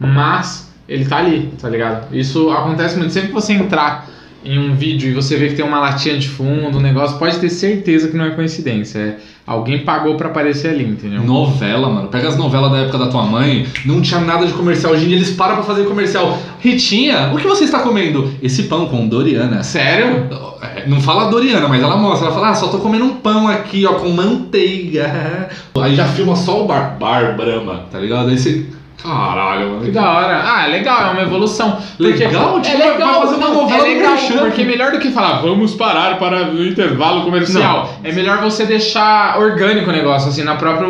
mas 0.00 0.72
ele 0.88 1.04
tá 1.04 1.18
ali, 1.18 1.52
tá 1.60 1.68
ligado? 1.68 2.14
Isso 2.16 2.50
acontece 2.50 2.96
muito. 2.96 3.12
Sempre 3.12 3.28
que 3.28 3.34
você 3.34 3.52
entrar 3.52 4.08
em 4.44 4.58
um 4.58 4.74
vídeo 4.74 5.10
e 5.10 5.14
você 5.14 5.36
vê 5.36 5.48
que 5.48 5.56
tem 5.56 5.64
uma 5.64 5.80
latinha 5.80 6.16
de 6.16 6.28
fundo, 6.28 6.78
um 6.78 6.80
negócio, 6.80 7.18
pode 7.18 7.38
ter 7.38 7.50
certeza 7.50 8.08
que 8.08 8.16
não 8.16 8.24
é 8.24 8.30
coincidência. 8.30 8.98
É, 8.98 9.16
alguém 9.48 9.78
pagou 9.78 10.14
pra 10.14 10.28
aparecer 10.28 10.68
ali, 10.70 10.84
entendeu? 10.84 11.22
Novela, 11.22 11.88
mano. 11.88 12.08
Pega 12.08 12.28
as 12.28 12.36
novelas 12.36 12.70
da 12.70 12.78
época 12.78 12.98
da 12.98 13.06
tua 13.06 13.22
mãe, 13.22 13.66
não 13.86 14.02
tinha 14.02 14.20
nada 14.20 14.46
de 14.46 14.52
comercial. 14.52 14.92
Hoje 14.92 15.06
em 15.06 15.08
dia 15.08 15.16
eles 15.16 15.30
param 15.30 15.54
pra 15.56 15.64
fazer 15.64 15.84
comercial. 15.86 16.38
Ritinha, 16.60 17.30
o 17.32 17.38
que 17.38 17.46
você 17.48 17.64
está 17.64 17.80
comendo? 17.80 18.30
Esse 18.42 18.64
pão 18.64 18.86
com 18.86 19.08
Doriana. 19.08 19.62
Sério? 19.62 20.26
É, 20.60 20.86
Não 20.86 21.00
fala 21.00 21.30
Doriana, 21.30 21.66
mas 21.66 21.82
ela 21.82 21.96
mostra. 21.96 22.26
Ela 22.26 22.34
fala, 22.34 22.50
ah, 22.50 22.54
só 22.54 22.68
tô 22.68 22.78
comendo 22.78 23.04
um 23.06 23.14
pão 23.14 23.48
aqui, 23.48 23.86
ó, 23.86 23.94
com 23.94 24.10
manteiga. 24.10 25.48
Aí 25.80 25.94
já 25.94 26.04
filma 26.06 26.36
só 26.36 26.62
o 26.62 26.66
bar, 26.66 26.96
bar 26.98 27.36
Brahma, 27.36 27.84
tá 27.90 27.98
ligado? 27.98 28.28
Aí 28.28 28.38
você. 28.38 28.66
Caralho, 29.02 29.70
mano. 29.70 29.84
Que 29.84 29.90
da 29.92 30.10
hora. 30.10 30.42
Ah, 30.44 30.64
é 30.66 30.70
legal, 30.70 31.08
é 31.08 31.10
uma 31.12 31.22
evolução. 31.22 31.78
Porque- 31.96 32.24
Legal? 32.26 32.60
Tipo, 32.60 32.74
é 32.76 32.78
vai 32.78 32.92
legal, 32.92 33.20
fazer 33.22 33.36
uma 33.36 33.48
não, 33.48 33.54
novela 33.62 33.86
é 33.86 33.94
legal, 33.94 34.16
porque 34.40 34.64
melhor 34.64 34.90
do 34.92 34.98
que 34.98 35.10
falar, 35.10 35.40
vamos 35.40 35.74
parar 35.74 36.18
para 36.18 36.48
o 36.50 36.66
intervalo 36.66 37.22
comercial. 37.22 37.94
É 38.02 38.12
melhor 38.12 38.38
você 38.38 38.64
deixar 38.66 39.38
orgânico 39.38 39.88
o 39.88 39.92
negócio, 39.92 40.28
assim, 40.28 40.42
na 40.42 40.56
própria. 40.56 40.88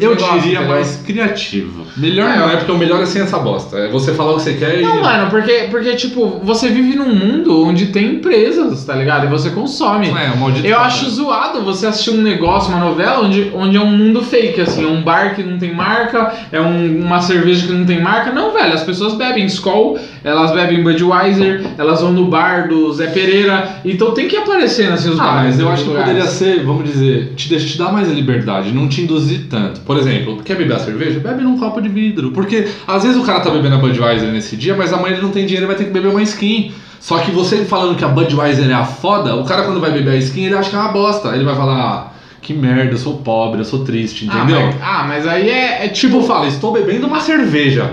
Eu 0.00 0.10
negócio, 0.10 0.40
diria 0.40 0.58
entendeu? 0.58 0.68
mais 0.74 0.96
criativo. 1.06 1.86
Melhor 1.96 2.30
É, 2.30 2.38
não 2.38 2.50
é, 2.50 2.56
porque 2.56 2.72
o 2.72 2.78
melhor 2.78 3.02
é 3.02 3.06
sem 3.06 3.22
essa 3.22 3.38
bosta. 3.38 3.76
É 3.78 3.88
você 3.88 4.14
falar 4.14 4.32
o 4.32 4.36
que 4.36 4.42
você 4.42 4.54
quer 4.54 4.80
Não, 4.80 4.98
e. 4.98 5.02
mano, 5.02 5.30
porque, 5.30 5.68
porque, 5.70 5.94
tipo, 5.96 6.40
você 6.42 6.68
vive 6.68 6.96
num 6.96 7.14
mundo 7.14 7.66
onde 7.66 7.86
tem 7.86 8.14
empresas, 8.14 8.84
tá 8.84 8.94
ligado? 8.94 9.26
E 9.26 9.28
você 9.28 9.50
consome. 9.50 10.08
É, 10.08 10.30
o 10.30 10.36
maldito. 10.38 10.66
Eu 10.66 10.72
papel. 10.76 10.86
acho 10.86 11.10
zoado 11.10 11.60
você 11.62 11.86
assistir 11.86 12.10
um 12.10 12.22
negócio, 12.22 12.72
uma 12.74 12.84
novela, 12.84 13.20
onde, 13.24 13.50
onde 13.54 13.76
é 13.76 13.80
um 13.80 13.90
mundo 13.90 14.22
fake, 14.22 14.60
assim, 14.60 14.84
é 14.84 14.88
um 14.88 15.02
bar 15.02 15.34
que 15.34 15.42
não 15.42 15.58
tem 15.58 15.74
marca, 15.74 16.32
é 16.50 16.60
um- 16.60 17.04
uma 17.04 17.20
cerveja 17.20 17.66
que 17.66 17.72
não 17.72 17.84
tem 17.84 18.00
marca. 18.00 18.32
Não, 18.32 18.52
velho, 18.52 18.72
as 18.72 18.82
pessoas 18.82 19.14
bebem 19.14 19.44
Skol, 19.46 19.98
elas 20.22 20.52
bebem 20.52 20.82
Budweiser, 20.82 21.62
elas 21.78 22.00
vão 22.00 22.12
no 22.12 22.26
bar 22.26 22.68
do 22.68 22.92
Zé 22.92 23.06
Pereira, 23.08 23.80
então 23.84 24.12
tem 24.12 24.28
que 24.28 24.36
aparecer 24.36 24.90
assim, 24.92 25.10
os 25.10 25.18
Ah, 25.20 25.24
bares. 25.24 25.50
mas 25.52 25.60
eu 25.60 25.68
acho 25.68 25.82
que 25.84 25.88
lugares. 25.88 26.08
poderia 26.12 26.30
ser, 26.30 26.62
vamos 26.64 26.84
dizer, 26.84 27.32
te, 27.36 27.48
deixa, 27.48 27.66
te 27.66 27.78
dar 27.78 27.92
mais 27.92 28.10
liberdade, 28.10 28.72
não 28.72 28.88
te 28.88 29.00
induzir 29.02 29.46
tanto. 29.48 29.80
Por 29.80 29.96
exemplo, 29.96 30.42
quer 30.44 30.56
beber 30.56 30.74
a 30.74 30.78
cerveja? 30.78 31.18
Bebe 31.20 31.42
num 31.42 31.58
copo 31.58 31.80
de 31.80 31.88
vidro. 31.88 32.30
Porque 32.32 32.66
às 32.86 33.02
vezes 33.02 33.16
o 33.18 33.22
cara 33.22 33.40
tá 33.40 33.50
bebendo 33.50 33.76
a 33.76 33.78
Budweiser 33.78 34.30
nesse 34.30 34.56
dia, 34.56 34.74
mas 34.76 34.92
amanhã 34.92 35.14
ele 35.14 35.22
não 35.22 35.30
tem 35.30 35.44
dinheiro 35.46 35.66
e 35.66 35.68
vai 35.68 35.76
ter 35.76 35.84
que 35.84 35.90
beber 35.90 36.08
uma 36.08 36.22
skin. 36.22 36.72
Só 37.00 37.18
que 37.18 37.30
você 37.30 37.64
falando 37.64 37.96
que 37.96 38.04
a 38.04 38.08
Budweiser 38.08 38.68
é 38.70 38.74
a 38.74 38.84
foda, 38.84 39.34
o 39.36 39.44
cara 39.44 39.62
quando 39.62 39.80
vai 39.80 39.90
beber 39.90 40.10
a 40.10 40.16
skin, 40.16 40.44
ele 40.46 40.54
acha 40.54 40.68
que 40.68 40.76
é 40.76 40.78
uma 40.78 40.92
bosta. 40.92 41.28
Ele 41.34 41.44
vai 41.44 41.54
falar, 41.56 41.74
ah, 41.80 42.12
que 42.42 42.52
merda, 42.52 42.92
eu 42.92 42.98
sou 42.98 43.18
pobre, 43.18 43.60
eu 43.60 43.64
sou 43.64 43.84
triste, 43.84 44.28
Ah, 44.30 44.36
entendeu? 44.38 44.60
mas, 44.66 44.76
ah, 44.82 45.04
mas 45.08 45.26
aí 45.26 45.48
é, 45.48 45.86
é 45.86 45.88
tipo. 45.88 46.10
Tipo, 46.10 46.22
fala, 46.26 46.46
estou 46.46 46.72
bebendo 46.72 47.06
uma 47.06 47.20
cerveja. 47.20 47.90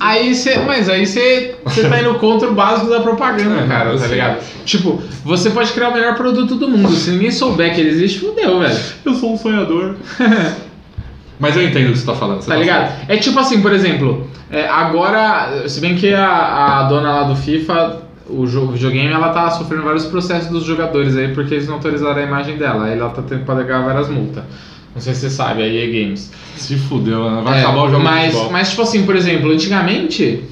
Aí 0.00 0.34
você. 0.34 0.58
Mas 0.60 0.88
aí 0.88 1.06
você 1.06 1.54
tá 1.88 2.00
indo 2.00 2.14
contra 2.14 2.48
o 2.48 2.54
básico 2.54 2.88
da 2.88 3.00
propaganda, 3.00 3.60
É, 3.60 3.68
cara, 3.68 3.98
tá 3.98 4.06
ligado? 4.06 4.42
Tipo, 4.64 5.02
você 5.22 5.50
pode 5.50 5.70
criar 5.72 5.90
o 5.90 5.92
melhor 5.92 6.14
produto 6.14 6.54
do 6.54 6.66
mundo. 6.66 6.90
Se 6.92 7.10
ninguém 7.10 7.30
souber 7.30 7.74
que 7.74 7.80
ele 7.82 7.90
existe, 7.90 8.20
fudeu, 8.20 8.60
velho. 8.60 8.78
Eu 9.04 9.14
sou 9.14 9.34
um 9.34 9.36
sonhador. 9.36 9.96
mas 11.38 11.54
eu 11.54 11.62
entendo 11.62 11.90
o 11.90 11.92
que 11.92 11.98
você 11.98 12.06
tá 12.06 12.14
falando. 12.14 12.40
você 12.40 12.48
Tá 12.48 12.56
ligado? 12.56 12.92
É 13.08 13.18
tipo 13.18 13.38
assim, 13.38 13.60
por 13.60 13.72
exemplo, 13.72 14.26
é, 14.50 14.66
agora, 14.66 15.68
se 15.68 15.80
bem 15.80 15.94
que 15.94 16.14
a, 16.14 16.78
a 16.78 16.82
dona 16.84 17.12
lá 17.12 17.22
do 17.24 17.36
FIFA, 17.36 17.98
o 18.26 18.46
jogo, 18.46 18.72
videogame, 18.72 19.12
ela 19.12 19.28
tá 19.28 19.50
sofrendo 19.50 19.82
vários 19.82 20.06
processos 20.06 20.48
dos 20.48 20.64
jogadores 20.64 21.14
aí 21.14 21.34
porque 21.34 21.54
eles 21.54 21.66
não 21.66 21.74
autorizaram 21.74 22.22
a 22.22 22.24
imagem 22.24 22.56
dela. 22.56 22.86
Aí 22.86 22.98
ela 22.98 23.10
tá 23.10 23.20
tendo 23.20 23.40
que 23.40 23.44
pagar 23.44 23.82
várias 23.82 24.08
multas. 24.08 24.44
Não 24.94 25.00
sei 25.00 25.14
se 25.14 25.20
você 25.20 25.30
sabe, 25.30 25.62
a 25.62 25.66
EA 25.68 25.86
Games. 25.86 26.30
Se 26.56 26.76
fudeu, 26.76 27.30
né? 27.30 27.42
vai 27.42 27.58
É, 27.58 27.62
acabar 27.62 27.82
o 27.84 27.88
jogo 27.90 27.98
de 27.98 28.04
mas, 28.04 28.32
futebol. 28.32 28.50
mas, 28.52 28.70
tipo 28.70 28.82
assim, 28.82 29.06
por 29.06 29.16
exemplo, 29.16 29.50
antigamente, 29.50 30.44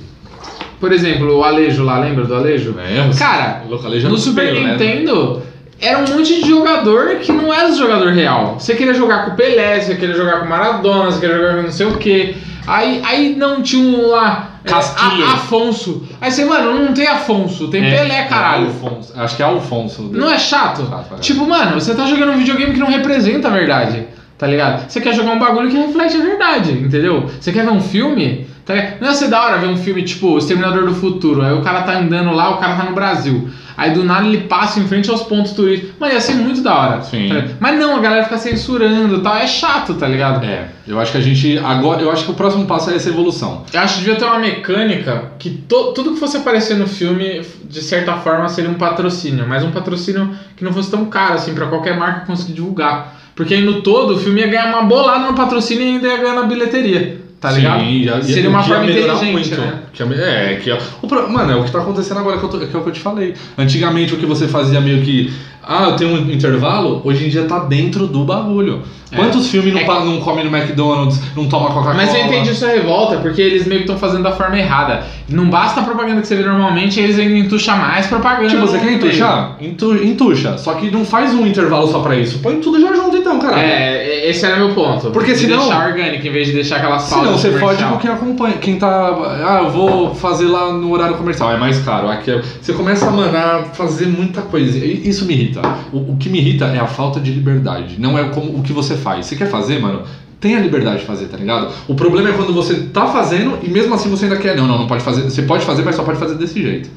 por 0.80 0.92
exemplo, 0.92 1.36
o 1.38 1.44
Alejo 1.44 1.82
lá, 1.84 1.98
lembra 1.98 2.24
do 2.24 2.34
Alejo? 2.34 2.74
É, 2.78 3.10
Cara, 3.18 3.64
localizando 3.68 4.14
no 4.14 4.18
Super 4.20 4.46
Pelé, 4.46 4.60
né? 4.60 4.70
Nintendo 4.72 5.42
era 5.80 5.98
um 5.98 6.02
monte 6.16 6.40
de 6.40 6.48
jogador 6.48 7.16
que 7.16 7.32
não 7.32 7.52
era 7.52 7.72
jogador 7.72 8.12
real. 8.12 8.56
Você 8.58 8.74
queria 8.74 8.94
jogar 8.94 9.24
com 9.26 9.32
o 9.32 9.36
Pelé, 9.36 9.80
você 9.80 9.94
queria 9.96 10.14
jogar 10.14 10.40
com 10.40 10.46
o 10.46 10.48
Maradona, 10.48 11.10
você 11.10 11.20
queria 11.20 11.36
jogar 11.36 11.56
com 11.56 11.62
não 11.62 11.70
sei 11.72 11.86
o 11.86 11.96
que. 11.98 12.36
Aí, 12.66 13.00
aí 13.04 13.34
não 13.36 13.62
tinha 13.62 13.82
um 13.82 14.08
lá. 14.08 14.60
é, 14.64 14.68
Castilho. 14.68 15.24
A- 15.24 15.32
Afonso. 15.34 16.02
Aí 16.20 16.30
você, 16.30 16.44
mano, 16.44 16.74
não 16.84 16.92
tem 16.92 17.06
Afonso, 17.06 17.68
tem 17.68 17.82
Pelé, 17.82 18.24
caralho. 18.24 18.64
É 18.64 18.68
Alfonso. 18.68 19.12
Acho 19.16 19.36
que 19.36 19.42
é 19.42 19.44
Alfonso. 19.46 20.02
Não 20.12 20.30
é 20.30 20.38
chato? 20.38 20.86
Chato, 20.86 21.14
é. 21.14 21.20
Tipo, 21.20 21.46
mano, 21.48 21.80
você 21.80 21.94
tá 21.94 22.06
jogando 22.06 22.32
um 22.32 22.36
videogame 22.38 22.72
que 22.74 22.78
não 22.80 22.88
representa 22.88 23.48
a 23.48 23.50
verdade. 23.50 24.06
Tá 24.38 24.46
ligado? 24.46 24.88
Você 24.88 25.00
quer 25.00 25.12
jogar 25.14 25.32
um 25.32 25.38
bagulho 25.38 25.68
que 25.68 25.76
reflete 25.76 26.16
a 26.16 26.20
verdade, 26.20 26.70
entendeu? 26.72 27.28
Você 27.40 27.50
quer 27.52 27.64
ver 27.64 27.72
um 27.72 27.80
filme? 27.80 28.46
Tá 28.64 28.74
ligado? 28.74 29.00
Não 29.00 29.08
ia 29.08 29.14
ser 29.14 29.28
da 29.28 29.42
hora 29.42 29.58
ver 29.58 29.66
um 29.66 29.76
filme 29.76 30.02
tipo 30.04 30.28
O 30.28 30.38
Exterminador 30.38 30.84
do 30.86 30.94
Futuro. 30.94 31.42
Aí 31.42 31.52
o 31.54 31.62
cara 31.62 31.82
tá 31.82 31.98
andando 31.98 32.30
lá, 32.32 32.50
o 32.50 32.58
cara 32.58 32.76
tá 32.76 32.84
no 32.84 32.92
Brasil. 32.94 33.48
Aí 33.76 33.92
do 33.92 34.04
nada 34.04 34.26
ele 34.26 34.42
passa 34.42 34.78
em 34.78 34.86
frente 34.86 35.08
aos 35.10 35.22
pontos 35.22 35.52
turísticos. 35.52 35.94
Mano, 35.98 36.12
ia 36.12 36.20
ser 36.20 36.34
muito 36.34 36.60
da 36.62 36.74
hora. 36.76 37.02
Sim. 37.02 37.28
tá? 37.28 37.44
Mas 37.58 37.78
não, 37.80 37.96
a 37.96 38.00
galera 38.00 38.24
fica 38.24 38.36
censurando 38.38 39.16
e 39.16 39.20
tal. 39.22 39.36
É 39.36 39.46
chato, 39.46 39.94
tá 39.94 40.06
ligado? 40.06 40.44
É, 40.44 40.68
eu 40.86 41.00
acho 41.00 41.12
que 41.12 41.18
a 41.18 41.20
gente. 41.20 41.58
Agora, 41.58 42.02
eu 42.02 42.10
acho 42.10 42.24
que 42.24 42.30
o 42.30 42.34
próximo 42.34 42.64
passo 42.66 42.90
é 42.90 42.94
essa 42.96 43.08
evolução. 43.08 43.64
Eu 43.72 43.80
acho 43.80 43.94
que 43.94 44.00
devia 44.04 44.16
ter 44.16 44.24
uma 44.24 44.38
mecânica 44.38 45.32
que 45.38 45.50
to- 45.50 45.92
tudo 45.94 46.12
que 46.12 46.18
fosse 46.20 46.36
aparecer 46.36 46.76
no 46.76 46.86
filme, 46.86 47.42
de 47.64 47.80
certa 47.80 48.14
forma, 48.18 48.48
seria 48.48 48.70
um 48.70 48.74
patrocínio. 48.74 49.46
Mas 49.48 49.62
um 49.64 49.70
patrocínio 49.70 50.30
que 50.56 50.62
não 50.64 50.72
fosse 50.72 50.90
tão 50.90 51.04
caro, 51.06 51.34
assim, 51.34 51.54
pra 51.54 51.66
qualquer 51.66 51.96
marca 51.96 52.26
conseguir 52.26 52.52
divulgar. 52.52 53.17
Porque 53.38 53.54
aí 53.54 53.62
no 53.62 53.80
todo 53.82 54.14
o 54.14 54.18
filme 54.18 54.40
ia 54.40 54.48
ganhar 54.48 54.66
uma 54.70 54.82
bolada 54.82 55.26
no 55.28 55.34
patrocínio 55.34 55.84
e 55.84 55.86
ainda 55.90 56.08
ia 56.08 56.16
ganhar 56.16 56.34
na 56.34 56.42
bilheteria. 56.42 57.20
Tá 57.40 57.52
ligado? 57.52 57.80
Sim, 57.84 58.02
já- 58.02 58.20
Seria 58.20 58.50
uma 58.50 58.58
forma 58.64 58.84
inteligente, 59.20 59.50
né? 59.60 59.74
Que 59.92 60.02
ia 60.02 60.06
me- 60.06 60.16
é, 60.16 60.56
que 60.60 60.70
é, 60.72 60.78
o 61.00 61.06
mano, 61.30 61.52
é 61.52 61.54
o 61.56 61.62
que 61.62 61.70
tá 61.70 61.78
acontecendo 61.78 62.18
agora, 62.18 62.36
que, 62.36 62.42
eu 62.44 62.48
tô- 62.48 62.58
que 62.58 62.76
é 62.76 62.78
o 62.80 62.82
que 62.82 62.88
eu 62.88 62.92
te 62.92 62.98
falei. 62.98 63.32
Antigamente 63.56 64.12
o 64.12 64.16
que 64.16 64.26
você 64.26 64.48
fazia 64.48 64.80
meio 64.80 65.02
que. 65.02 65.32
Ah, 65.68 65.90
eu 65.90 65.96
tenho 65.96 66.12
um 66.14 66.30
intervalo, 66.32 67.02
hoje 67.04 67.26
em 67.26 67.28
dia 67.28 67.44
tá 67.44 67.58
dentro 67.58 68.06
do 68.06 68.24
bagulho. 68.24 68.80
É. 69.10 69.16
Quantos 69.16 69.48
filmes 69.48 69.72
não, 69.72 69.80
É 69.80 69.84
pa- 69.84 70.00
não 70.04 70.20
comem 70.20 70.44
no 70.44 70.54
McDonald's, 70.54 71.18
não 71.34 71.46
toma 71.48 71.68
Coca-Cola? 71.68 71.94
Mas 71.94 72.14
eu 72.14 72.26
entendi 72.26 72.54
sua 72.54 72.68
revolta, 72.68 73.16
porque 73.16 73.40
eles 73.40 73.66
meio 73.66 73.80
que 73.80 73.84
estão 73.90 73.98
fazendo 73.98 74.22
da 74.22 74.32
forma 74.32 74.58
errada. 74.58 75.02
Não 75.30 75.48
basta 75.48 75.80
a 75.80 75.82
propaganda 75.82 76.20
que 76.20 76.26
você 76.26 76.36
vê 76.36 76.42
normalmente, 76.42 77.00
eles 77.00 77.18
ainda 77.18 77.38
entucham 77.38 77.76
mais 77.78 78.06
propaganda. 78.06 78.48
Tipo, 78.50 78.66
você 78.66 78.78
quer 78.78 78.84
meio. 78.84 78.96
entuchar? 78.98 79.56
Entu, 79.62 79.94
entucha. 80.04 80.58
Só 80.58 80.74
que 80.74 80.90
não 80.90 81.06
faz 81.06 81.32
um 81.32 81.46
intervalo 81.46 81.90
só 81.90 82.00
pra 82.00 82.16
isso. 82.16 82.38
Põe 82.40 82.56
tudo 82.60 82.78
já 82.82 82.94
junto 82.94 83.16
então, 83.16 83.38
cara. 83.38 83.58
É, 83.58 84.28
esse 84.28 84.44
era 84.44 84.56
meu 84.56 84.74
ponto. 84.74 85.10
Porque 85.10 85.32
De 85.32 85.38
senão- 85.38 85.58
deixar 85.60 85.86
orgânico 85.88 86.26
em 86.26 86.30
vez 86.30 86.46
de 86.48 86.52
deixar 86.52 86.76
aquelas 86.76 87.08
pausas. 87.08 87.40
Senão 87.40 87.52
você 87.52 87.58
fode 87.58 87.82
com 87.82 87.96
quem 87.96 88.10
acompanha. 88.10 88.54
Quem 88.58 88.76
tá. 88.78 88.88
Ah, 89.46 89.60
eu 89.64 89.70
vou 89.70 90.14
fazer 90.14 90.48
lá 90.48 90.70
no 90.70 90.92
horário 90.92 91.16
comercial. 91.16 91.50
É 91.50 91.56
mais 91.56 91.78
caro. 91.78 92.10
Aqui 92.10 92.30
é- 92.30 92.42
Você 92.60 92.74
começa 92.74 93.06
a 93.06 93.10
mandar 93.10 93.64
fazer 93.72 94.06
muita 94.06 94.42
coisa. 94.42 94.76
Isso 94.84 95.24
me 95.24 95.32
irrita. 95.32 95.57
O, 95.92 96.12
o 96.12 96.16
que 96.16 96.28
me 96.28 96.38
irrita 96.38 96.66
é 96.66 96.78
a 96.78 96.86
falta 96.86 97.20
de 97.20 97.30
liberdade. 97.32 97.96
Não 97.98 98.18
é 98.18 98.28
como 98.28 98.58
o 98.58 98.62
que 98.62 98.72
você 98.72 98.96
faz. 98.96 99.26
Você 99.26 99.36
quer 99.36 99.50
fazer, 99.50 99.80
mano? 99.80 100.02
Tenha 100.40 100.60
liberdade 100.60 101.00
de 101.00 101.04
fazer, 101.06 101.26
tá 101.26 101.36
ligado? 101.36 101.72
O 101.88 101.94
problema 101.94 102.28
é 102.28 102.32
quando 102.32 102.52
você 102.52 102.82
tá 102.92 103.06
fazendo 103.08 103.58
e 103.62 103.68
mesmo 103.68 103.94
assim 103.94 104.08
você 104.08 104.26
ainda 104.26 104.36
quer. 104.36 104.56
Não, 104.56 104.66
não, 104.66 104.78
não 104.78 104.86
pode 104.86 105.02
fazer. 105.02 105.22
Você 105.22 105.42
pode 105.42 105.64
fazer, 105.64 105.84
mas 105.84 105.96
só 105.96 106.04
pode 106.04 106.18
fazer 106.18 106.36
desse 106.36 106.62
jeito. 106.62 106.90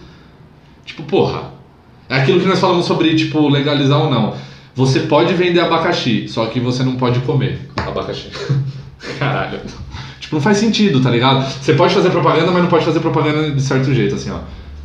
Tipo, 0.86 1.04
porra. 1.04 1.52
É 2.08 2.16
aquilo 2.16 2.42
que 2.42 2.46
nós 2.46 2.60
falamos 2.60 2.86
sobre, 2.86 3.16
tipo, 3.16 3.48
legalizar 3.48 3.98
ou 3.98 4.10
não. 4.10 4.36
Você 4.76 5.02
pode 5.02 5.34
vender 5.34 5.62
abacaxi, 5.62 6.28
só 6.28 6.46
que 6.48 6.60
você 6.60 6.84
não 6.84 6.96
pode 6.96 7.20
comer 7.22 7.70
abacaxi. 7.78 8.30
Caralho. 9.18 9.60
Tipo, 10.20 10.36
não 10.36 10.42
faz 10.42 10.58
sentido, 10.58 11.02
tá 11.02 11.10
ligado? 11.10 11.46
Você 11.62 11.74
pode 11.74 11.94
fazer 11.94 12.10
propaganda, 12.10 12.52
mas 12.52 12.62
não 12.62 12.70
pode 12.70 12.86
fazer 12.86 13.00
propaganda 13.00 13.52
de 13.52 13.62
certo 13.62 13.94
jeito, 13.94 14.16
assim, 14.16 14.30
ó. 14.30 14.40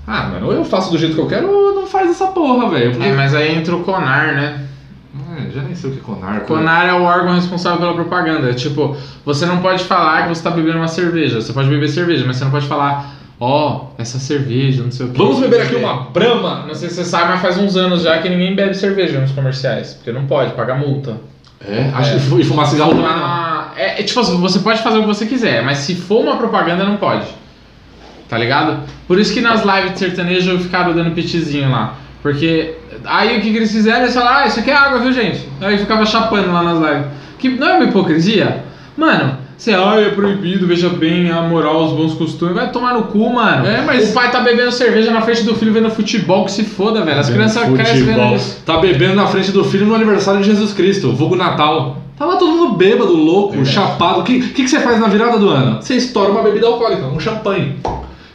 Ah, 0.06 0.28
mano, 0.32 0.46
ou 0.46 0.52
eu 0.52 0.64
faço 0.64 0.90
do 0.90 0.98
jeito 0.98 1.14
que 1.14 1.20
eu 1.20 1.26
quero, 1.26 1.50
ou 1.50 1.74
não 1.74 1.86
faz 1.86 2.10
essa 2.10 2.26
porra, 2.28 2.68
velho. 2.70 2.92
Porque- 2.92 3.08
É, 3.08 3.12
mas 3.12 3.34
aí 3.34 3.56
entra 3.56 3.74
o 3.74 3.82
CONAR, 3.82 4.34
né? 4.34 4.60
É, 5.38 5.50
já 5.50 5.62
nem 5.62 5.74
sei 5.74 5.90
o 5.90 5.92
que 5.94 5.98
é 5.98 6.02
Conar. 6.02 6.40
CONAR 6.40 6.86
é 6.88 6.92
o 6.94 7.02
órgão 7.02 7.34
responsável 7.34 7.78
pela 7.78 7.94
propaganda. 7.94 8.52
Tipo, 8.54 8.96
você 9.24 9.44
não 9.46 9.58
pode 9.58 9.84
falar 9.84 10.22
que 10.22 10.28
você 10.28 10.42
tá 10.42 10.50
bebendo 10.50 10.78
uma 10.78 10.88
cerveja. 10.88 11.40
Você 11.40 11.52
pode 11.52 11.68
beber 11.68 11.88
cerveja, 11.88 12.24
mas 12.26 12.36
você 12.36 12.44
não 12.44 12.50
pode 12.50 12.66
falar, 12.66 13.14
ó, 13.40 13.86
essa 13.98 14.18
cerveja, 14.18 14.82
não 14.82 14.90
sei 14.90 15.06
o 15.06 15.08
que. 15.10 15.18
Vamos 15.18 15.40
beber 15.40 15.62
aqui 15.62 15.74
uma 15.74 16.04
Brahma. 16.10 16.64
Não 16.66 16.74
sei 16.74 16.88
se 16.88 16.96
você 16.96 17.04
sabe, 17.04 17.30
mas 17.32 17.40
faz 17.42 17.58
uns 17.58 17.76
anos 17.76 18.02
já 18.02 18.18
que 18.18 18.28
ninguém 18.28 18.54
bebe 18.54 18.74
cerveja 18.74 19.18
nos 19.20 19.32
comerciais. 19.32 19.94
Porque 19.94 20.12
não 20.12 20.26
pode, 20.26 20.52
paga 20.54 20.74
multa. 20.74 21.16
É, 21.66 21.90
acho 21.94 22.16
É. 22.16 22.18
que 22.18 22.40
e 22.40 22.44
fumar 22.44 22.66
cigarro 22.66 22.90
também 22.90 23.04
não. 23.04 23.64
É, 23.76 24.00
é 24.00 24.02
tipo 24.02 24.22
você 24.22 24.58
pode 24.60 24.82
fazer 24.82 24.98
o 24.98 25.00
que 25.02 25.06
você 25.08 25.26
quiser, 25.26 25.62
mas 25.64 25.78
se 25.78 25.94
for 25.94 26.20
uma 26.22 26.36
propaganda, 26.36 26.84
não 26.84 26.96
pode. 26.96 27.26
Tá 28.28 28.36
ligado? 28.36 28.80
Por 29.06 29.18
isso 29.20 29.32
que 29.32 29.40
nas 29.40 29.62
lives 29.64 29.92
de 29.92 29.98
sertanejo 30.00 30.58
ficaram 30.58 30.92
dando 30.92 31.12
pitizinho 31.12 31.70
lá. 31.70 31.94
Porque 32.22 32.74
aí 33.04 33.38
o 33.38 33.40
que, 33.40 33.50
que 33.52 33.56
eles 33.56 33.70
fizeram? 33.70 34.02
Eles 34.02 34.14
falaram, 34.14 34.38
ah, 34.38 34.46
isso 34.46 34.58
aqui 34.60 34.70
é 34.70 34.74
água, 34.74 34.98
viu, 34.98 35.12
gente? 35.12 35.48
Aí 35.60 35.78
ficava 35.78 36.04
chapando 36.04 36.52
lá 36.52 36.62
nas 36.62 36.78
lives. 36.80 37.06
Que 37.38 37.48
não 37.50 37.68
é 37.68 37.74
uma 37.74 37.84
hipocrisia? 37.84 38.64
Mano, 38.96 39.36
você, 39.56 39.72
ah, 39.72 39.94
é 40.00 40.08
proibido, 40.10 40.66
veja 40.66 40.88
bem 40.88 41.30
a 41.30 41.40
moral, 41.42 41.84
os 41.84 41.92
bons 41.92 42.14
costumes. 42.14 42.54
Vai 42.56 42.70
tomar 42.72 42.94
no 42.94 43.04
cu, 43.04 43.32
mano. 43.32 43.64
É, 43.64 43.82
mas- 43.82 44.10
O 44.10 44.12
pai 44.12 44.30
tá 44.30 44.40
bebendo 44.40 44.72
cerveja 44.72 45.12
na 45.12 45.20
frente 45.20 45.44
do 45.44 45.54
filho 45.54 45.72
vendo 45.72 45.88
futebol, 45.90 46.44
que 46.46 46.50
se 46.52 46.64
foda, 46.64 47.02
velho. 47.02 47.20
As 47.20 47.30
crianças 47.30 47.62
crescem 47.74 48.02
vendo 48.02 48.34
isso. 48.34 48.60
Tá 48.66 48.78
bebendo 48.78 49.14
na 49.14 49.26
frente 49.28 49.52
do 49.52 49.62
filho 49.64 49.86
no 49.86 49.94
aniversário 49.94 50.40
de 50.40 50.46
Jesus 50.46 50.72
Cristo, 50.72 51.12
vulgo 51.12 51.36
Natal. 51.36 51.98
Tava 52.18 52.36
todo 52.38 52.50
mundo 52.52 52.74
bêbado, 52.76 53.12
louco, 53.14 53.52
Verdade. 53.52 53.72
chapado. 53.74 54.20
O 54.20 54.24
que, 54.24 54.40
que, 54.40 54.62
que 54.64 54.68
você 54.68 54.80
faz 54.80 54.98
na 54.98 55.06
virada 55.06 55.38
do 55.38 55.48
ano? 55.50 55.80
Você 55.80 55.94
estoura 55.96 56.30
uma 56.32 56.42
bebida 56.42 56.66
alcoólica, 56.66 57.04
um 57.06 57.20
champanhe. 57.20 57.76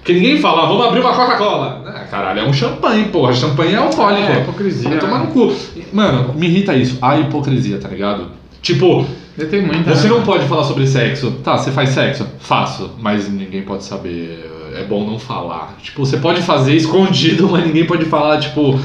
Porque 0.01 0.13
ninguém 0.13 0.39
fala, 0.39 0.67
vamos 0.67 0.83
abrir 0.83 0.99
uma 0.99 1.13
Coca-Cola. 1.13 1.83
Ah, 1.85 2.05
caralho, 2.09 2.39
é 2.39 2.43
um 2.43 2.51
champanhe, 2.51 3.05
porra. 3.05 3.33
Champanhe 3.33 3.73
é 3.73 3.77
alcoólico. 3.77 4.31
É, 4.31 4.41
hipocrisia, 4.41 4.89
Vai 4.89 4.99
tomar 4.99 5.19
né? 5.19 5.25
no 5.25 5.31
cu. 5.31 5.55
Mano, 5.93 6.33
me 6.33 6.47
irrita 6.47 6.73
isso. 6.73 6.97
A 6.99 7.19
hipocrisia, 7.19 7.77
tá 7.77 7.87
ligado? 7.87 8.29
Tipo, 8.63 9.05
muita. 9.37 9.95
você 9.95 10.07
né? 10.07 10.15
não 10.15 10.23
pode 10.23 10.45
falar 10.47 10.63
sobre 10.63 10.87
sexo. 10.87 11.31
Tá, 11.43 11.55
você 11.55 11.69
faz 11.71 11.89
sexo? 11.89 12.25
Faço. 12.39 12.91
Mas 12.99 13.29
ninguém 13.29 13.61
pode 13.61 13.83
saber. 13.83 14.49
É 14.75 14.83
bom 14.83 15.05
não 15.05 15.19
falar. 15.19 15.75
Tipo, 15.83 16.03
você 16.03 16.17
pode 16.17 16.41
fazer 16.41 16.75
escondido, 16.75 17.47
mas 17.51 17.63
ninguém 17.63 17.85
pode 17.85 18.05
falar, 18.05 18.39
tipo. 18.39 18.79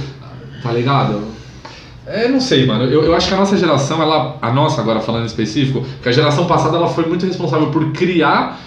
Tá 0.63 0.71
ligado? 0.71 1.23
É, 2.07 2.29
não 2.29 2.41
sei, 2.41 2.67
mano. 2.67 2.85
Eu, 2.85 3.05
eu 3.05 3.17
acho 3.17 3.27
que 3.29 3.35
a 3.35 3.39
nossa 3.39 3.57
geração, 3.57 4.03
ela. 4.03 4.37
A 4.43 4.53
nossa, 4.53 4.83
agora 4.83 5.01
falando 5.01 5.23
em 5.23 5.27
específico, 5.27 5.83
que 6.03 6.09
a 6.11 6.13
geração 6.13 6.45
passada 6.47 6.77
ela 6.77 6.89
foi 6.89 7.07
muito 7.07 7.25
responsável 7.25 7.69
por 7.69 7.93
criar 7.93 8.61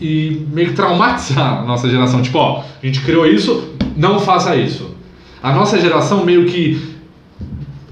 e, 0.00 0.04
e 0.04 0.46
meio 0.52 0.68
que 0.68 0.74
traumatizar 0.74 1.60
a 1.60 1.62
nossa 1.62 1.88
geração. 1.88 2.22
Tipo, 2.22 2.38
ó, 2.38 2.62
a 2.82 2.86
gente 2.86 3.00
criou 3.00 3.26
isso, 3.26 3.70
não 3.96 4.20
faça 4.20 4.54
isso. 4.56 4.94
A 5.42 5.52
nossa 5.52 5.78
geração 5.80 6.24
meio 6.24 6.46
que 6.46 6.94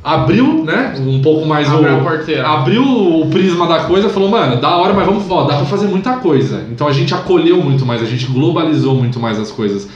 abriu, 0.03 0.65
né? 0.65 0.95
Um 0.99 1.21
pouco 1.23 1.47
mais 1.47 1.69
Abriu 1.71 1.99
o. 1.99 2.47
Abriu 2.47 2.83
o 2.83 3.31
prisma 3.31 3.67
da 3.67 3.85
coisa 3.85 4.09
falou, 4.09 4.29
mano, 4.29 4.61
da 4.61 4.77
hora, 4.77 4.93
mas 4.93 5.07
vamos, 5.07 5.31
ó, 5.31 5.45
dá 5.45 5.57
pra 5.57 5.67
fazer 5.67 5.87
muita 5.87 6.17
coisa. 6.17 6.67
Então 6.71 6.89
a 6.89 6.93
gente 6.93 7.15
acolheu 7.15 7.63
muito 7.63 7.87
mais, 7.87 8.03
a 8.03 8.07
gente 8.07 8.27
globalizou 8.27 8.95
muito 8.95 9.21
mais 9.21 9.39
as 9.39 9.51
coisas. 9.51 9.89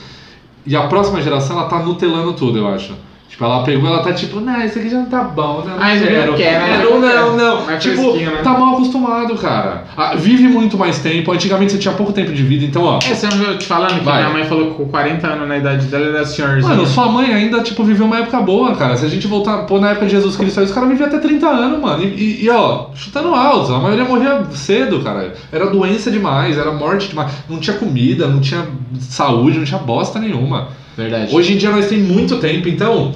E 0.65 0.75
a 0.75 0.87
próxima 0.87 1.21
geração, 1.21 1.57
ela 1.57 1.67
tá 1.67 1.79
nutelando 1.79 2.33
tudo, 2.33 2.57
eu 2.57 2.67
acho. 2.67 2.93
Tipo, 3.29 3.43
ela 3.43 3.61
pegou, 3.63 3.87
ela 3.89 4.01
tá 4.01 4.13
tipo, 4.13 4.39
não, 4.39 4.63
isso 4.63 4.79
aqui 4.79 4.89
já 4.89 4.97
não 4.97 5.05
tá 5.05 5.21
bom, 5.21 5.61
né? 5.61 5.73
Não 5.75 5.83
Ah, 5.83 5.93
isso 5.93 6.05
aqui 6.05 6.13
quero. 6.13 6.31
não 6.31 6.37
quer, 6.37 6.59
né? 6.59 6.83
Não, 6.83 6.99
não, 6.99 7.37
não. 7.37 7.65
Mais 7.65 7.83
tipo, 7.83 8.13
né? 8.15 8.39
tá 8.43 8.51
mal 8.57 8.73
acostumado, 8.75 9.35
cara. 9.35 9.83
Ah, 9.97 10.15
vive 10.15 10.47
muito 10.47 10.77
mais 10.77 10.99
tempo. 10.99 11.31
Antigamente 11.33 11.73
você 11.73 11.77
tinha 11.77 11.93
pouco 11.93 12.13
tempo 12.13 12.31
de 12.31 12.41
vida, 12.41 12.63
então, 12.65 12.83
ó. 12.83 12.97
É, 12.97 13.13
você 13.13 13.27
não 13.27 13.37
viu 13.37 13.57
te 13.57 13.65
falando 13.67 13.95
que 13.95 13.99
Vai. 14.05 14.21
minha 14.23 14.33
mãe 14.33 14.45
falou 14.45 14.71
que 14.71 14.77
com 14.77 14.85
40 14.87 15.27
anos 15.27 15.47
na 15.47 15.57
idade 15.57 15.85
dela 15.87 16.05
era 16.07 16.25
senhorzinha. 16.25 16.73
Mano, 16.73 16.87
sua 16.87 17.11
mãe 17.11 17.31
ainda, 17.33 17.61
tipo, 17.61 17.83
viveu 17.83 18.05
uma 18.05 18.17
época 18.19 18.39
boa, 18.39 18.73
cara. 18.75 18.95
Se 18.95 19.05
a 19.05 19.09
gente 19.09 19.27
voltar, 19.27 19.57
pô, 19.65 19.77
na 19.77 19.89
época 19.91 20.05
de 20.05 20.13
Jesus 20.13 20.35
Cristo, 20.37 20.59
aí 20.61 20.65
os 20.65 20.71
caras 20.71 20.89
viviam 20.89 21.07
até 21.07 21.19
30 21.19 21.47
anos, 21.47 21.79
mano. 21.81 22.01
E, 22.03 22.07
e- 22.07 22.45
e, 22.45 22.49
ó, 22.49 22.87
chutando 22.95 23.35
alto, 23.35 23.73
a 23.73 23.79
maioria 23.79 24.05
morria 24.05 24.45
cedo, 24.53 25.01
cara. 25.01 25.33
Era 25.51 25.67
doença 25.69 26.09
demais, 26.09 26.57
era 26.57 26.71
morte 26.71 27.09
demais. 27.09 27.31
Não 27.49 27.59
tinha 27.59 27.75
comida, 27.75 28.25
não 28.27 28.39
tinha 28.39 28.65
saúde, 29.01 29.57
não 29.59 29.65
tinha 29.65 29.79
bosta 29.79 30.17
nenhuma. 30.17 30.69
Verdade. 30.97 31.33
Hoje 31.33 31.53
em 31.53 31.57
dia 31.57 31.69
nós 31.69 31.87
temos 31.87 32.09
muito 32.09 32.37
tempo, 32.39 32.67
então. 32.67 33.13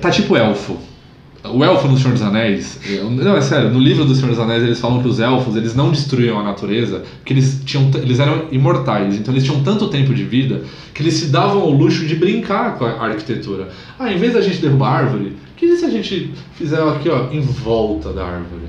Tá 0.00 0.10
tipo 0.10 0.36
elfo. 0.36 0.78
O 1.44 1.64
elfo 1.64 1.88
no 1.88 1.98
Senhor 1.98 2.12
dos 2.12 2.22
Anéis, 2.22 2.78
não, 3.10 3.36
é 3.36 3.40
sério, 3.40 3.68
no 3.68 3.80
livro 3.80 4.04
do 4.04 4.14
Senhor 4.14 4.28
dos 4.30 4.38
Anéis 4.38 4.62
eles 4.62 4.78
falam 4.78 5.02
que 5.02 5.08
os 5.08 5.18
elfos, 5.18 5.56
eles 5.56 5.74
não 5.74 5.90
destruíam 5.90 6.38
a 6.38 6.42
natureza, 6.44 7.02
porque 7.18 7.32
eles, 7.32 7.60
tinham, 7.64 7.90
eles 7.94 8.20
eram 8.20 8.44
imortais, 8.52 9.16
então 9.16 9.34
eles 9.34 9.42
tinham 9.42 9.60
tanto 9.60 9.88
tempo 9.88 10.14
de 10.14 10.22
vida 10.22 10.62
que 10.94 11.02
eles 11.02 11.14
se 11.14 11.26
davam 11.26 11.62
ao 11.62 11.70
luxo 11.70 12.06
de 12.06 12.14
brincar 12.14 12.78
com 12.78 12.84
a 12.84 13.06
arquitetura. 13.06 13.70
Ah, 13.98 14.12
em 14.12 14.18
vez 14.18 14.34
da 14.34 14.40
gente 14.40 14.58
derrubar 14.58 14.88
a 14.88 14.96
árvore, 14.98 15.36
que 15.56 15.76
se 15.76 15.84
a 15.84 15.90
gente 15.90 16.32
fizer 16.54 16.80
aqui, 16.80 17.08
ó, 17.08 17.28
em 17.32 17.40
volta 17.40 18.12
da 18.12 18.24
árvore? 18.24 18.62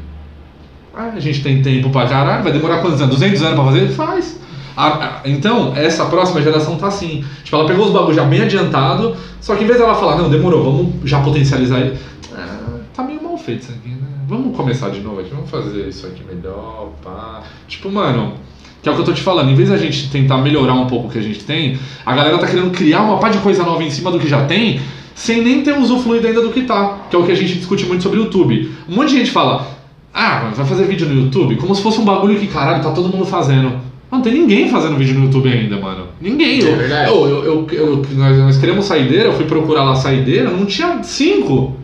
Ah, 0.96 1.12
a 1.16 1.20
gente 1.20 1.44
tem 1.44 1.62
tempo 1.62 1.92
pra 1.92 2.08
caralho, 2.08 2.44
vai 2.44 2.52
demorar 2.52 2.82
quantos 2.82 3.00
anos? 3.00 3.14
200 3.20 3.42
anos 3.44 3.56
pra 3.56 3.66
fazer? 3.66 3.88
Faz. 3.90 4.40
A- 4.76 4.88
a- 4.88 5.22
então, 5.26 5.74
essa 5.76 6.06
próxima 6.06 6.42
geração 6.42 6.76
tá 6.78 6.88
assim. 6.88 7.24
Tipo, 7.44 7.58
ela 7.58 7.68
pegou 7.68 7.86
os 7.86 7.92
bagulhos 7.92 8.16
já 8.16 8.24
bem 8.24 8.42
adiantado, 8.42 9.16
só 9.40 9.56
que 9.56 9.64
em 9.64 9.68
vez 9.68 9.78
dela 9.80 9.96
falar, 9.96 10.18
não, 10.18 10.30
demorou, 10.30 10.64
vamos 10.64 10.94
já 11.10 11.20
potencializar 11.22 11.80
ele. 11.80 11.98
Ah, 12.36 12.78
tá 12.94 13.04
meio 13.04 13.22
mal 13.22 13.38
feito 13.38 13.62
isso 13.64 13.72
aqui, 13.72 13.90
né? 13.90 14.08
Vamos 14.28 14.56
começar 14.56 14.90
de 14.90 15.00
novo 15.02 15.20
aqui, 15.20 15.30
vamos 15.34 15.50
fazer 15.50 15.88
isso 15.88 16.08
aqui 16.08 16.24
melhor, 16.24 16.90
pá. 17.04 17.42
Tipo, 17.68 17.92
mano, 17.92 18.34
que 18.82 18.90
é 18.90 18.92
o 18.92 18.96
que 18.96 19.02
eu 19.02 19.06
tô 19.06 19.14
te 19.14 19.22
falando, 19.22 19.50
em 19.52 19.56
vez 19.56 19.70
da 19.70 19.78
gente 19.78 20.10
tentar 20.10 20.38
melhorar 20.38 20.74
um 20.74 20.88
pouco 20.88 21.08
o 21.08 21.12
que 21.12 21.20
a 21.20 21.22
gente 21.22 21.44
tem, 21.44 21.78
a 22.06 22.16
galera 22.16 22.38
tá 22.38 22.48
querendo 22.48 22.72
criar 22.72 23.02
uma 23.02 23.18
pá 23.18 23.30
de 23.30 23.38
coisa 23.40 23.64
nova 23.64 23.84
em 23.84 23.92
cima 23.92 24.10
do 24.12 24.20
que 24.20 24.28
já 24.28 24.46
tem, 24.46 24.82
sem 25.14 25.42
nem 25.44 25.62
ter 25.62 25.78
usufruído 25.78 26.26
ainda 26.28 26.42
do 26.42 26.50
que 26.50 26.64
tá. 26.64 26.98
Que 27.10 27.16
é 27.16 27.20
o 27.20 27.24
que 27.24 27.32
a 27.32 27.36
gente 27.36 27.54
discute 27.56 27.86
muito 27.86 28.02
sobre 28.02 28.18
o 28.20 28.24
YouTube. 28.24 28.72
Um 28.90 28.96
monte 28.96 29.10
de 29.12 29.20
gente 29.20 29.32
fala, 29.32 29.68
ah, 30.14 30.50
vai 30.56 30.66
fazer 30.66 30.86
vídeo 30.86 31.08
no 31.08 31.14
YouTube? 31.26 31.56
Como 31.58 31.76
se 31.76 31.82
fosse 31.84 32.00
um 32.00 32.06
bagulho 32.06 32.40
que, 32.40 32.48
caralho, 32.48 32.82
tá 32.82 32.92
todo 32.92 33.10
mundo 33.10 33.26
fazendo. 33.26 33.74
Não 34.14 34.22
tem 34.22 34.32
ninguém 34.34 34.70
fazendo 34.70 34.96
vídeo 34.96 35.16
no 35.18 35.26
YouTube 35.26 35.50
ainda, 35.52 35.76
mano. 35.80 36.06
Ninguém. 36.22 36.62
É 36.64 36.72
Eu- 36.72 36.78
verdade. 36.78 37.10
eu- 37.10 37.26
eu- 37.28 37.44
eu- 37.46 37.68
eu- 37.72 38.06
nós, 38.16 38.38
nós 38.38 38.58
queremos 38.58 38.86
saideira, 38.86 39.26
eu 39.26 39.34
fui 39.34 39.46
procurar 39.46 39.84
lá 39.84 39.96
saideira, 39.96 40.52
não 40.52 40.68
tinha 40.68 41.02
cinco. 41.02 41.76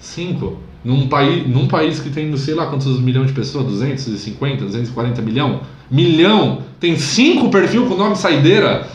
Cinco. 0.00 0.58
Num 0.84 1.06
país, 1.06 1.46
num 1.46 1.68
país 1.68 2.00
que 2.00 2.10
tem 2.10 2.26
não 2.26 2.36
sei 2.36 2.54
lá 2.54 2.66
quantos 2.66 3.00
milhões 3.00 3.28
de 3.28 3.34
pessoas, 3.34 3.66
250, 3.66 4.64
240 4.64 5.22
milhão, 5.22 5.60
milhão, 5.88 6.58
tem 6.80 6.96
cinco 6.96 7.50
perfil 7.50 7.86
com 7.86 7.94
o 7.94 7.98
nome 7.98 8.16
Saideira, 8.16 8.88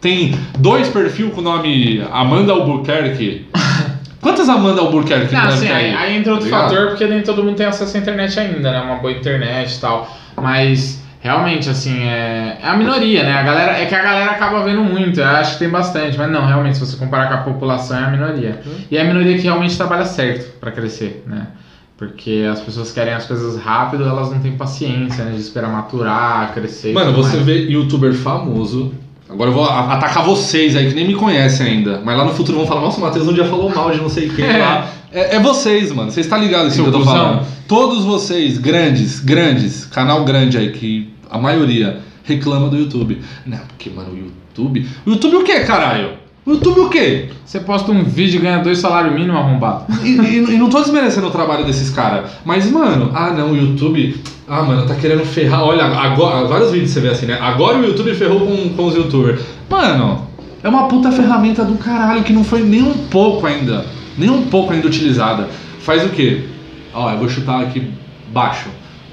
tem 0.00 0.34
dois 0.58 0.88
perfil 0.88 1.28
com 1.30 1.42
o 1.42 1.44
nome 1.44 2.02
Amanda 2.10 2.52
Albuquerque. 2.52 3.44
Quantas 4.22 4.48
Amanda 4.48 4.80
Albuquerque 4.80 5.34
Não, 5.34 5.42
deve 5.42 5.52
assim, 5.52 5.68
aí, 5.68 5.92
aí 5.94 6.16
entra 6.16 6.32
outro 6.32 6.48
Tá 6.48 6.60
fator, 6.62 6.88
porque 6.88 7.06
nem 7.06 7.20
todo 7.20 7.44
mundo 7.44 7.56
tem 7.56 7.66
acesso 7.66 7.94
à 7.94 8.00
internet 8.00 8.40
ainda, 8.40 8.72
né? 8.72 8.80
Uma 8.80 8.94
boa 8.96 9.12
internet 9.12 9.74
e 9.74 9.78
tal. 9.80 10.08
Mas 10.40 11.03
realmente, 11.24 11.70
assim, 11.70 12.02
é, 12.04 12.58
é 12.62 12.68
a 12.68 12.76
minoria, 12.76 13.22
né? 13.22 13.32
A 13.32 13.42
galera, 13.42 13.78
é 13.78 13.86
que 13.86 13.94
a 13.94 14.02
galera 14.02 14.32
acaba 14.32 14.62
vendo 14.62 14.84
muito, 14.84 15.18
eu 15.18 15.26
acho 15.26 15.54
que 15.54 15.60
tem 15.60 15.70
bastante, 15.70 16.18
mas 16.18 16.30
não, 16.30 16.46
realmente, 16.46 16.76
se 16.76 16.84
você 16.84 16.98
comparar 16.98 17.28
com 17.28 17.34
a 17.34 17.38
população, 17.38 17.98
é 17.98 18.04
a 18.04 18.10
minoria. 18.10 18.60
Hum. 18.66 18.70
E 18.90 18.96
é 18.98 19.00
a 19.00 19.04
minoria 19.04 19.34
que 19.34 19.44
realmente 19.44 19.74
trabalha 19.74 20.04
certo 20.04 20.58
pra 20.60 20.70
crescer, 20.70 21.24
né? 21.26 21.46
Porque 21.96 22.46
as 22.52 22.60
pessoas 22.60 22.92
querem 22.92 23.14
as 23.14 23.24
coisas 23.24 23.58
rápido, 23.58 24.04
elas 24.04 24.30
não 24.30 24.38
têm 24.40 24.52
paciência, 24.52 25.24
né? 25.24 25.30
De 25.30 25.40
esperar 25.40 25.70
maturar, 25.70 26.52
crescer. 26.52 26.92
Mano, 26.92 27.14
você 27.14 27.36
mais. 27.36 27.46
vê 27.46 27.58
youtuber 27.70 28.12
famoso. 28.12 28.92
Agora 29.30 29.48
eu 29.48 29.54
vou 29.54 29.64
atacar 29.64 30.22
vocês 30.24 30.76
aí 30.76 30.88
que 30.88 30.94
nem 30.94 31.06
me 31.06 31.14
conhecem 31.14 31.66
ainda. 31.66 32.02
Mas 32.04 32.18
lá 32.18 32.24
no 32.26 32.34
futuro 32.34 32.58
vão 32.58 32.66
falar, 32.66 32.82
nossa, 32.82 32.98
o 32.98 33.00
Matheus 33.00 33.26
um 33.26 33.32
dia 33.32 33.46
falou 33.46 33.74
mal 33.74 33.90
de 33.90 33.96
não 33.98 34.10
sei 34.10 34.28
quem 34.28 34.44
É. 34.44 34.58
lá. 34.58 34.90
É, 35.14 35.36
é 35.36 35.38
vocês, 35.40 35.92
mano. 35.92 36.10
Vocês 36.10 36.26
estão 36.26 36.40
ligados 36.40 36.66
assim 36.72 36.82
Seu 36.82 36.90
que 36.90 36.90
eu 36.90 36.98
tô 36.98 37.04
falando. 37.04 37.46
Todos 37.68 38.04
vocês, 38.04 38.58
grandes, 38.58 39.20
grandes, 39.20 39.86
canal 39.86 40.24
grande 40.24 40.58
aí, 40.58 40.72
que 40.72 41.13
a 41.30 41.38
maioria 41.38 42.00
reclama 42.22 42.68
do 42.68 42.76
YouTube. 42.76 43.18
Não, 43.46 43.58
porque, 43.58 43.90
mano, 43.90 44.10
o 44.12 44.16
YouTube. 44.16 44.86
O 45.06 45.10
YouTube 45.10 45.36
o 45.36 45.44
quê, 45.44 45.60
caralho? 45.60 46.10
O 46.46 46.50
YouTube 46.52 46.80
o 46.80 46.88
quê? 46.90 47.30
Você 47.44 47.60
posta 47.60 47.90
um 47.90 48.04
vídeo 48.04 48.38
e 48.38 48.42
ganha 48.42 48.58
dois 48.58 48.78
salários 48.78 49.14
mínimos 49.14 49.36
arrombado. 49.36 49.84
E, 50.02 50.08
e- 50.10 50.54
e 50.54 50.58
não 50.58 50.68
tô 50.68 50.80
desmerecendo 50.82 51.26
o 51.26 51.30
trabalho 51.30 51.64
desses 51.64 51.88
caras, 51.90 52.30
mas, 52.44 52.70
mano, 52.70 53.10
ah 53.14 53.30
não, 53.30 53.52
o 53.52 53.56
YouTube. 53.56 54.16
Ah, 54.46 54.62
mano, 54.62 54.86
tá 54.86 54.94
querendo 54.94 55.24
ferrar. 55.24 55.62
Olha, 55.64 55.84
agora. 55.84 56.46
Vários 56.46 56.70
vídeos 56.70 56.90
você 56.90 57.00
vê 57.00 57.08
assim, 57.08 57.24
né? 57.26 57.38
Agora 57.40 57.78
o 57.78 57.84
YouTube 57.84 58.14
ferrou 58.14 58.40
com, 58.46 58.68
com 58.74 58.84
os 58.86 58.94
youtubers. 58.94 59.40
Mano, 59.70 60.26
é 60.62 60.68
uma 60.68 60.86
puta 60.86 61.10
ferramenta 61.10 61.64
do 61.64 61.76
caralho 61.78 62.22
que 62.22 62.32
não 62.32 62.44
foi 62.44 62.62
nem 62.62 62.82
um 62.82 62.92
pouco 63.08 63.46
ainda. 63.46 63.86
Nem 64.18 64.28
um 64.28 64.42
pouco 64.42 64.72
ainda 64.74 64.86
utilizada. 64.86 65.48
Faz 65.80 66.04
o 66.04 66.10
quê? 66.10 66.44
Ó, 66.92 67.10
eu 67.10 67.18
vou 67.18 67.28
chutar 67.28 67.62
aqui 67.62 67.90
baixo. 68.34 68.68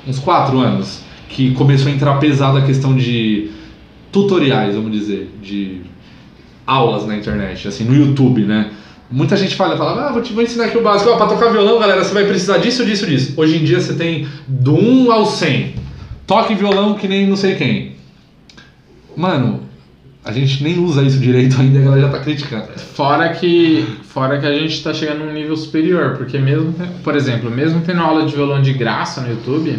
Uns 0.06 0.20
4 0.20 0.60
anos. 0.60 1.02
Que 1.32 1.52
começou 1.54 1.90
a 1.90 1.96
entrar 1.96 2.14
pesado 2.20 2.58
a 2.58 2.62
questão 2.62 2.96
de 2.96 3.50
tutoriais, 4.12 4.76
vamos 4.76 4.92
dizer. 4.92 5.30
De 5.42 5.82
aulas 6.66 7.06
na 7.08 7.16
internet, 7.16 7.68
assim, 7.68 7.84
no 7.86 7.96
YouTube, 7.96 8.44
né? 8.44 8.72
Muita 9.10 9.36
gente 9.36 9.56
fala, 9.56 9.76
fala, 9.76 10.08
ah, 10.08 10.12
vou 10.12 10.22
te 10.22 10.32
vou 10.32 10.44
ensinar 10.44 10.66
aqui 10.66 10.78
o 10.78 10.84
básico. 10.84 11.10
Ó, 11.10 11.18
pra 11.18 11.28
tocar 11.28 11.52
violão, 11.52 11.80
galera, 11.80 12.04
você 12.04 12.14
vai 12.14 12.26
precisar 12.26 12.60
disso, 12.60 12.86
disso, 12.86 13.06
disso. 13.06 13.34
Hoje 13.36 13.58
em 13.58 13.64
dia 13.64 13.80
você 13.80 13.94
tem 13.94 14.28
do 14.48 14.74
1 14.74 15.12
ao 15.12 15.26
100. 15.26 15.76
Toque 16.26 16.56
violão 16.56 16.94
que 16.94 17.08
nem 17.08 17.28
não 17.28 17.36
sei 17.36 17.56
quem. 17.56 17.96
Mano, 19.16 19.64
a 20.24 20.32
gente 20.32 20.64
nem 20.64 20.80
usa 20.80 21.02
isso 21.02 21.18
direito 21.18 21.60
ainda 21.60 21.80
a 21.80 21.82
galera 21.82 22.02
já 22.04 22.10
tá 22.10 22.20
criticando. 22.20 22.68
Fora 22.78 23.30
que, 23.30 23.86
fora 24.04 24.40
que 24.40 24.46
a 24.46 24.54
gente 24.58 24.82
tá 24.82 24.94
chegando 24.94 25.26
num 25.26 25.34
nível 25.34 25.58
superior, 25.58 26.16
porque 26.18 26.38
mesmo, 26.38 26.74
por 27.04 27.16
exemplo, 27.16 27.50
mesmo 27.50 27.82
tendo 27.82 28.02
aula 28.02 28.26
de 28.26 28.34
violão 28.34 28.62
de 28.62 28.72
graça 28.72 29.20
no 29.20 29.30
YouTube, 29.30 29.78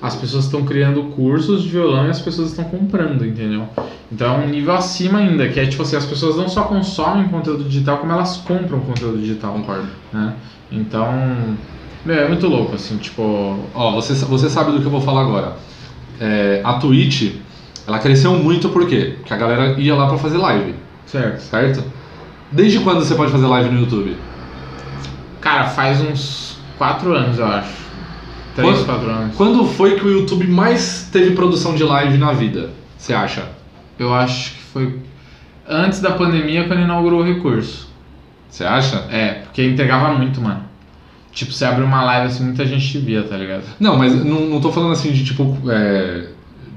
as 0.00 0.14
pessoas 0.14 0.44
estão 0.44 0.64
criando 0.64 1.02
cursos 1.14 1.62
de 1.62 1.68
violão 1.70 2.06
e 2.06 2.10
as 2.10 2.20
pessoas 2.20 2.50
estão 2.50 2.64
comprando, 2.64 3.26
entendeu? 3.26 3.68
Então 4.12 4.34
é 4.42 4.44
um 4.44 4.48
nível 4.48 4.74
acima 4.74 5.18
ainda, 5.18 5.48
que 5.48 5.58
é 5.58 5.66
tipo 5.66 5.82
assim, 5.82 5.96
as 5.96 6.06
pessoas 6.06 6.36
não 6.36 6.48
só 6.48 6.62
consomem 6.62 7.28
conteúdo 7.28 7.64
digital, 7.64 7.98
como 7.98 8.12
elas 8.12 8.36
compram 8.38 8.78
conteúdo 8.80 9.18
digital, 9.18 9.52
Concordo. 9.54 9.88
né? 10.12 10.34
Então, 10.70 11.56
meu, 12.04 12.14
é 12.14 12.28
muito 12.28 12.46
louco, 12.46 12.74
assim, 12.76 12.96
tipo... 12.98 13.58
Ó, 13.74 13.92
você, 13.92 14.14
você 14.26 14.48
sabe 14.48 14.70
do 14.72 14.78
que 14.80 14.86
eu 14.86 14.90
vou 14.90 15.00
falar 15.00 15.22
agora. 15.22 15.56
É, 16.20 16.60
a 16.64 16.74
Twitch, 16.74 17.34
ela 17.86 17.98
cresceu 17.98 18.32
muito 18.34 18.68
por 18.68 18.86
quê? 18.86 19.14
Porque 19.18 19.32
a 19.34 19.36
galera 19.36 19.80
ia 19.80 19.94
lá 19.94 20.06
pra 20.06 20.18
fazer 20.18 20.38
live, 20.38 20.74
Certo. 21.06 21.40
certo? 21.40 21.82
Desde 22.52 22.78
quando 22.80 23.00
você 23.04 23.14
pode 23.14 23.32
fazer 23.32 23.46
live 23.46 23.70
no 23.70 23.80
YouTube? 23.80 24.16
Cara, 25.40 25.64
faz 25.68 26.00
uns 26.00 26.56
4 26.78 27.12
anos, 27.14 27.38
eu 27.38 27.46
acho. 27.46 27.87
3, 28.62 28.74
Quando- 28.74 28.86
4 28.86 29.10
anos. 29.10 29.36
Quando 29.36 29.64
foi 29.66 29.94
que 29.96 30.04
o 30.04 30.10
YouTube 30.10 30.46
mais 30.48 31.08
teve 31.12 31.30
produção 31.34 31.74
de 31.74 31.84
live 31.84 32.18
na 32.18 32.32
vida? 32.32 32.70
Você 32.96 33.14
acha? 33.14 33.44
Eu 33.98 34.12
acho 34.12 34.52
que 34.54 34.62
foi 34.72 34.98
antes 35.68 36.00
da 36.00 36.10
pandemia 36.12 36.64
quando 36.66 36.80
inaugurou 36.80 37.20
o 37.20 37.24
recurso. 37.24 37.88
Você 38.50 38.64
acha? 38.64 39.04
É, 39.10 39.42
porque 39.44 39.64
entregava 39.64 40.12
muito, 40.14 40.40
mano. 40.40 40.62
Tipo, 41.32 41.52
você 41.52 41.64
abre 41.64 41.84
uma 41.84 42.02
live 42.02 42.26
assim, 42.26 42.44
muita 42.44 42.66
gente 42.66 42.88
te 42.90 42.98
via, 42.98 43.22
tá 43.22 43.36
ligado? 43.36 43.62
Não, 43.78 43.96
mas 43.96 44.12
não, 44.24 44.40
não 44.46 44.60
tô 44.60 44.72
falando 44.72 44.92
assim 44.92 45.12
de 45.12 45.24
tipo. 45.24 45.56
é, 45.68 46.26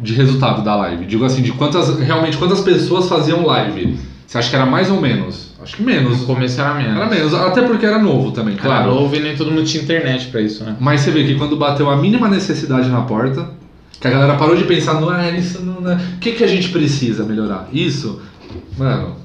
de 0.02 0.14
resultado 0.14 0.64
da 0.64 0.76
live. 0.76 1.06
Digo 1.06 1.24
assim, 1.26 1.42
de 1.42 1.52
quantas. 1.52 2.00
Realmente 2.00 2.38
quantas 2.38 2.62
pessoas 2.62 3.08
faziam 3.08 3.46
live. 3.46 3.98
Você 4.32 4.38
acha 4.38 4.50
que 4.50 4.56
era 4.56 4.66
mais 4.66 4.90
ou 4.90 5.02
menos? 5.02 5.50
Acho 5.62 5.76
que 5.76 5.84
menos. 5.84 6.22
No 6.22 6.26
começo 6.26 6.62
era 6.62 6.74
menos. 6.74 6.96
Era 6.96 7.06
menos, 7.10 7.34
até 7.34 7.64
porque 7.64 7.86
era 7.86 8.00
novo 8.00 8.32
também, 8.32 8.56
Claro, 8.56 8.86
claro. 8.86 9.02
houve 9.02 9.20
nem 9.20 9.36
todo 9.36 9.52
mundo 9.52 9.66
tinha 9.66 9.84
internet 9.84 10.28
pra 10.28 10.40
isso, 10.40 10.64
né? 10.64 10.78
Mas 10.80 11.02
você 11.02 11.12
vê 11.12 11.26
que 11.26 11.36
quando 11.36 11.58
bateu 11.58 11.90
a 11.90 11.98
mínima 11.98 12.30
necessidade 12.30 12.88
na 12.88 13.02
porta, 13.02 13.50
que 14.00 14.08
a 14.08 14.10
galera 14.10 14.36
parou 14.36 14.56
de 14.56 14.64
pensar, 14.64 15.02
não 15.02 15.14
é 15.14 15.38
isso, 15.38 15.62
não 15.62 15.92
é. 15.92 15.96
O 15.96 16.20
que, 16.20 16.32
que 16.32 16.46
a 16.46 16.48
gente 16.48 16.70
precisa 16.70 17.26
melhorar? 17.26 17.68
Isso, 17.74 18.22
mano, 18.78 19.18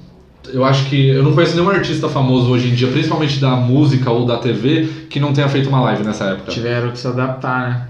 eu 0.53 0.65
acho 0.65 0.87
que. 0.87 1.11
Eu 1.11 1.23
não 1.23 1.35
conheço 1.35 1.55
nenhum 1.55 1.71
artista 1.71 2.09
famoso 2.09 2.51
hoje 2.51 2.67
em 2.67 2.75
dia, 2.75 2.89
principalmente 2.89 3.39
da 3.39 3.51
música 3.51 4.11
ou 4.11 4.27
da 4.27 4.39
TV, 4.39 4.89
que 5.09 5.21
não 5.21 5.33
tenha 5.33 5.49
feito 5.49 5.69
uma 5.69 5.83
live 5.83 6.03
nessa 6.03 6.25
época. 6.25 6.51
Tiveram 6.51 6.91
que 6.91 6.99
se 6.99 7.07
adaptar, 7.07 7.71
né? 7.71 7.87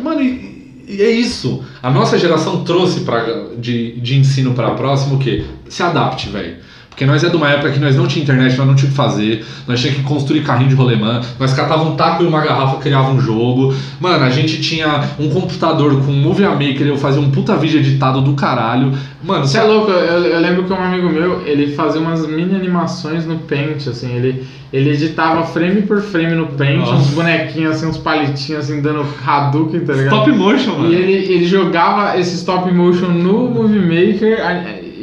Mano, 0.00 0.22
e, 0.22 0.55
e 0.86 1.02
é 1.02 1.10
isso. 1.10 1.64
A 1.82 1.90
nossa 1.90 2.18
geração 2.18 2.64
trouxe 2.64 3.00
pra, 3.00 3.48
de, 3.58 4.00
de 4.00 4.16
ensino 4.18 4.54
para 4.54 4.68
a 4.68 4.74
próxima 4.74 5.16
o 5.16 5.18
quê? 5.18 5.44
Se 5.68 5.82
adapte, 5.82 6.28
velho. 6.28 6.56
Porque 6.96 7.04
nós 7.04 7.22
é 7.22 7.28
de 7.28 7.36
uma 7.36 7.50
época 7.50 7.72
que 7.72 7.78
nós 7.78 7.94
não 7.94 8.06
tinha 8.06 8.22
internet, 8.22 8.56
nós 8.56 8.66
não 8.66 8.74
tinha 8.74 8.88
o 8.88 8.90
que 8.90 8.96
fazer, 8.96 9.44
nós 9.68 9.78
tinha 9.78 9.92
que 9.92 10.02
construir 10.02 10.40
carrinho 10.40 10.70
de 10.70 10.74
rolemã, 10.74 11.20
nós 11.38 11.52
catava 11.52 11.82
um 11.82 11.94
taco 11.94 12.24
e 12.24 12.26
uma 12.26 12.40
garrafa, 12.40 12.78
criava 12.78 13.10
um 13.10 13.20
jogo. 13.20 13.74
Mano, 14.00 14.24
a 14.24 14.30
gente 14.30 14.62
tinha 14.62 15.04
um 15.20 15.28
computador 15.28 16.02
com 16.02 16.10
um 16.10 16.16
Movie 16.16 16.44
Maker, 16.44 16.86
eu 16.86 16.96
fazia 16.96 17.20
um 17.20 17.30
puta 17.30 17.54
vídeo 17.54 17.80
editado 17.80 18.22
do 18.22 18.32
caralho. 18.32 18.94
Mano, 19.22 19.46
Você 19.46 19.58
é 19.58 19.62
louco, 19.62 19.90
eu, 19.90 20.24
eu 20.24 20.40
lembro 20.40 20.64
que 20.64 20.72
um 20.72 20.82
amigo 20.82 21.10
meu, 21.10 21.46
ele 21.46 21.74
fazia 21.74 22.00
umas 22.00 22.26
mini 22.26 22.56
animações 22.56 23.26
no 23.26 23.40
Paint, 23.40 23.88
assim, 23.88 24.14
ele, 24.14 24.46
ele 24.72 24.88
editava 24.88 25.44
frame 25.44 25.82
por 25.82 26.00
frame 26.00 26.34
no 26.34 26.46
Paint, 26.46 26.78
Nossa. 26.78 26.94
uns 26.94 27.08
bonequinhos 27.08 27.76
assim, 27.76 27.88
uns 27.88 27.98
palitinhos 27.98 28.64
assim, 28.64 28.80
dando 28.80 29.06
Hadouken, 29.22 29.80
tá 29.80 29.92
ligado? 29.92 30.14
Stop 30.14 30.32
motion, 30.32 30.78
mano. 30.78 30.90
E 30.90 30.94
ele, 30.94 31.12
ele 31.12 31.46
jogava 31.46 32.18
esse 32.18 32.36
stop 32.36 32.72
motion 32.72 33.08
no 33.08 33.50
Movie 33.50 33.80
Maker 33.80 34.40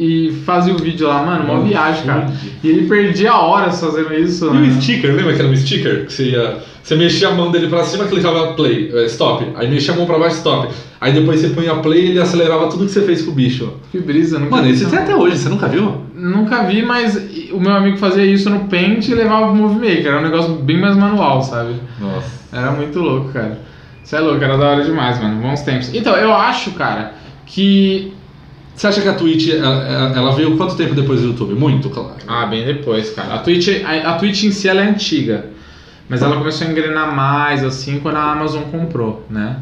e 0.03 0.31
fazia 0.45 0.73
o 0.73 0.77
vídeo 0.77 1.07
lá, 1.07 1.23
mano, 1.23 1.49
uma 1.49 1.63
viagem, 1.63 2.05
cara. 2.05 2.29
E 2.61 2.69
ele 2.69 2.87
perdia 2.87 3.33
horas 3.33 3.79
fazendo 3.79 4.13
isso, 4.13 4.53
E 4.53 4.69
o 4.69 4.81
sticker, 4.81 5.15
lembra 5.15 5.33
que 5.33 5.39
era 5.39 5.47
um 5.47 5.55
sticker? 5.55 6.05
Que 6.05 6.13
você 6.13 6.23
ia. 6.31 6.57
Você 6.83 6.97
mexia 6.97 7.29
a 7.29 7.31
mão 7.33 7.49
dele 7.49 7.67
pra 7.67 7.85
cima, 7.85 8.03
clicava 8.05 8.53
play, 8.53 8.91
eh, 8.93 9.05
stop. 9.05 9.45
Aí 9.55 9.69
mexia 9.69 9.93
a 9.93 9.97
mão 9.97 10.05
pra 10.05 10.19
baixo, 10.19 10.35
stop. 10.35 10.67
Aí 10.99 11.13
depois 11.13 11.39
você 11.39 11.49
punha 11.49 11.75
play 11.75 12.07
e 12.07 12.09
ele 12.09 12.19
acelerava 12.19 12.67
tudo 12.67 12.85
que 12.85 12.91
você 12.91 13.03
fez 13.03 13.21
com 13.21 13.31
o 13.31 13.33
bicho. 13.33 13.71
Que 13.89 13.99
brisa, 13.99 14.37
nunca 14.37 14.51
Mano, 14.51 14.63
vi 14.67 14.71
esse 14.71 14.81
isso, 14.81 14.91
tem 14.91 14.99
até 14.99 15.15
hoje, 15.15 15.37
você 15.37 15.47
nunca 15.47 15.69
viu? 15.69 16.01
Nunca 16.13 16.63
vi, 16.63 16.81
mas 16.81 17.15
o 17.53 17.59
meu 17.59 17.71
amigo 17.71 17.97
fazia 17.97 18.25
isso 18.25 18.49
no 18.49 18.65
Paint 18.65 19.07
e 19.07 19.15
levava 19.15 19.47
pro 19.47 19.55
Movie 19.55 19.79
Maker. 19.79 20.07
Era 20.07 20.19
um 20.19 20.23
negócio 20.23 20.55
bem 20.55 20.77
mais 20.77 20.97
manual, 20.97 21.41
sabe? 21.41 21.75
Nossa. 22.01 22.29
Era 22.51 22.71
muito 22.71 22.99
louco, 22.99 23.31
cara. 23.31 23.59
Isso 24.03 24.15
é 24.17 24.19
louco, 24.19 24.43
era 24.43 24.57
da 24.57 24.67
hora 24.71 24.83
demais, 24.83 25.21
mano. 25.21 25.41
Bons 25.41 25.61
tempos. 25.61 25.89
Então, 25.93 26.17
eu 26.17 26.33
acho, 26.33 26.71
cara, 26.71 27.13
que. 27.45 28.13
Você 28.75 28.87
acha 28.87 29.01
que 29.01 29.07
a 29.07 29.13
Twitch, 29.13 29.49
ela, 29.53 30.13
ela 30.15 30.31
veio 30.31 30.57
quanto 30.57 30.75
tempo 30.75 30.95
depois 30.95 31.21
do 31.21 31.27
YouTube? 31.27 31.53
Muito, 31.53 31.89
claro. 31.89 32.15
Ah, 32.27 32.45
bem 32.45 32.65
depois, 32.65 33.11
cara. 33.11 33.35
A 33.35 33.37
Twitch, 33.39 33.69
a, 33.85 34.09
a 34.11 34.13
Twitch 34.17 34.43
em 34.43 34.51
si 34.51 34.67
ela 34.67 34.81
é 34.81 34.89
antiga. 34.89 35.45
Mas 36.09 36.21
ela 36.21 36.35
começou 36.35 36.67
a 36.67 36.71
engrenar 36.71 37.15
mais, 37.15 37.63
assim, 37.63 37.99
quando 37.99 38.15
a 38.17 38.31
Amazon 38.31 38.63
comprou, 38.63 39.25
né? 39.29 39.57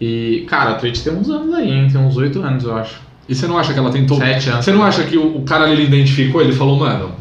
E, 0.00 0.44
cara, 0.48 0.70
a 0.70 0.74
Twitch 0.74 1.00
tem 1.02 1.12
uns 1.12 1.28
anos 1.28 1.52
aí, 1.54 1.70
hein? 1.70 1.88
Tem 1.90 2.00
uns 2.00 2.16
oito 2.16 2.40
anos, 2.42 2.64
eu 2.64 2.74
acho. 2.76 3.00
E 3.28 3.34
você 3.34 3.46
não 3.46 3.58
acha 3.58 3.72
que 3.72 3.78
ela 3.78 3.90
tentou. 3.90 4.16
Sete 4.16 4.48
anos. 4.50 4.64
Você 4.64 4.72
não 4.72 4.82
acha 4.82 5.04
que 5.04 5.16
o, 5.16 5.36
o 5.38 5.42
cara 5.42 5.64
ali 5.64 5.84
identificou? 5.84 6.40
Ele 6.40 6.52
falou, 6.52 6.76
mano. 6.78 7.12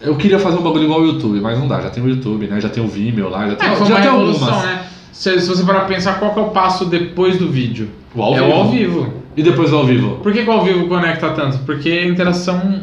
Eu 0.00 0.16
queria 0.16 0.38
fazer 0.38 0.58
um 0.58 0.62
bagulho 0.62 0.84
igual 0.84 1.00
ao 1.00 1.06
YouTube, 1.06 1.40
mas 1.40 1.58
não 1.58 1.68
dá. 1.68 1.80
Já 1.80 1.90
tem 1.90 2.02
o 2.02 2.08
YouTube, 2.08 2.46
né? 2.48 2.60
Já 2.60 2.68
tem 2.68 2.82
o 2.84 2.88
Vimeo 2.88 3.28
lá, 3.28 3.48
já 3.48 3.54
tem, 3.56 3.68
É, 3.68 3.76
já 3.76 3.84
uma 3.84 3.94
tem 4.00 4.10
revolução, 4.10 4.48
algumas. 4.48 4.64
né? 4.64 4.82
Se, 5.12 5.40
se 5.40 5.48
você 5.48 5.62
parar 5.62 5.80
pra 5.80 5.88
pensar, 5.94 6.18
qual 6.18 6.34
que 6.34 6.40
é 6.40 6.42
o 6.42 6.50
passo 6.50 6.84
depois 6.86 7.38
do 7.38 7.48
vídeo? 7.48 7.88
O 8.14 8.20
ao 8.22 8.34
é 8.36 8.40
vivo. 8.40 8.50
o 8.50 8.52
ao 8.54 8.68
vivo. 8.70 9.21
E 9.36 9.42
depois 9.42 9.72
ao 9.72 9.84
vivo? 9.86 10.16
Por 10.22 10.32
que, 10.32 10.42
que 10.42 10.48
o 10.48 10.52
ao 10.52 10.64
vivo 10.64 10.86
conecta 10.88 11.30
tanto? 11.30 11.58
Porque 11.60 11.88
é 11.88 12.06
interação, 12.06 12.82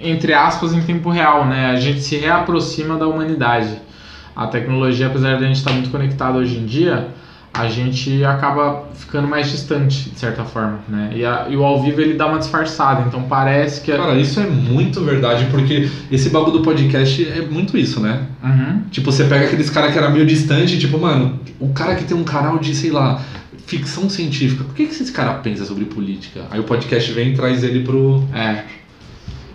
entre 0.00 0.32
aspas, 0.34 0.72
em 0.74 0.80
tempo 0.82 1.08
real, 1.10 1.46
né? 1.46 1.66
A 1.70 1.76
gente 1.76 2.00
se 2.02 2.16
reaproxima 2.16 2.96
da 2.96 3.06
humanidade. 3.06 3.70
A 4.36 4.46
tecnologia, 4.46 5.06
apesar 5.06 5.36
de 5.38 5.44
a 5.44 5.46
gente 5.46 5.56
estar 5.56 5.72
muito 5.72 5.90
conectado 5.90 6.38
hoje 6.38 6.58
em 6.58 6.66
dia, 6.66 7.08
a 7.56 7.68
gente 7.68 8.24
acaba 8.24 8.82
ficando 8.94 9.28
mais 9.28 9.48
distante, 9.48 10.10
de 10.10 10.18
certa 10.18 10.42
forma, 10.44 10.80
né? 10.88 11.12
E, 11.14 11.24
a- 11.24 11.46
e 11.48 11.56
o 11.56 11.64
ao 11.64 11.80
vivo 11.80 12.00
ele 12.00 12.14
dá 12.14 12.26
uma 12.26 12.38
disfarçada, 12.40 13.04
então 13.06 13.22
parece 13.22 13.80
que. 13.80 13.92
Cara, 13.92 14.14
isso 14.16 14.40
é 14.40 14.46
muito 14.46 15.00
verdade, 15.04 15.46
porque 15.52 15.88
esse 16.10 16.30
bagulho 16.30 16.54
do 16.58 16.62
podcast 16.62 17.24
é 17.26 17.42
muito 17.42 17.78
isso, 17.78 18.00
né? 18.00 18.22
Uhum. 18.42 18.80
Tipo, 18.90 19.12
você 19.12 19.22
pega 19.24 19.44
aqueles 19.46 19.70
caras 19.70 19.92
que 19.92 19.98
era 19.98 20.10
meio 20.10 20.26
distante, 20.26 20.76
tipo, 20.80 20.98
mano, 20.98 21.38
o 21.60 21.68
cara 21.68 21.94
que 21.94 22.02
tem 22.02 22.16
um 22.16 22.24
canal 22.24 22.58
de, 22.58 22.74
sei 22.74 22.90
lá, 22.90 23.20
ficção 23.66 24.08
científica, 24.08 24.64
por 24.64 24.74
que, 24.74 24.86
que 24.86 24.92
esse 24.92 25.12
cara 25.12 25.34
pensa 25.34 25.64
sobre 25.64 25.84
política? 25.84 26.44
Aí 26.50 26.60
o 26.60 26.64
podcast 26.64 27.10
vem 27.12 27.32
e 27.32 27.36
traz 27.36 27.62
ele 27.64 27.84
pro. 27.84 28.22
É. 28.34 28.64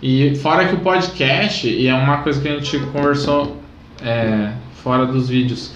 E 0.02 0.34
fora 0.36 0.66
que 0.66 0.74
o 0.74 0.78
podcast, 0.78 1.68
e 1.68 1.86
é 1.86 1.94
uma 1.94 2.18
coisa 2.18 2.40
que 2.40 2.48
a 2.48 2.52
gente 2.52 2.78
conversou 2.86 3.60
é, 4.02 4.52
fora 4.82 5.04
dos 5.04 5.28
vídeos, 5.28 5.72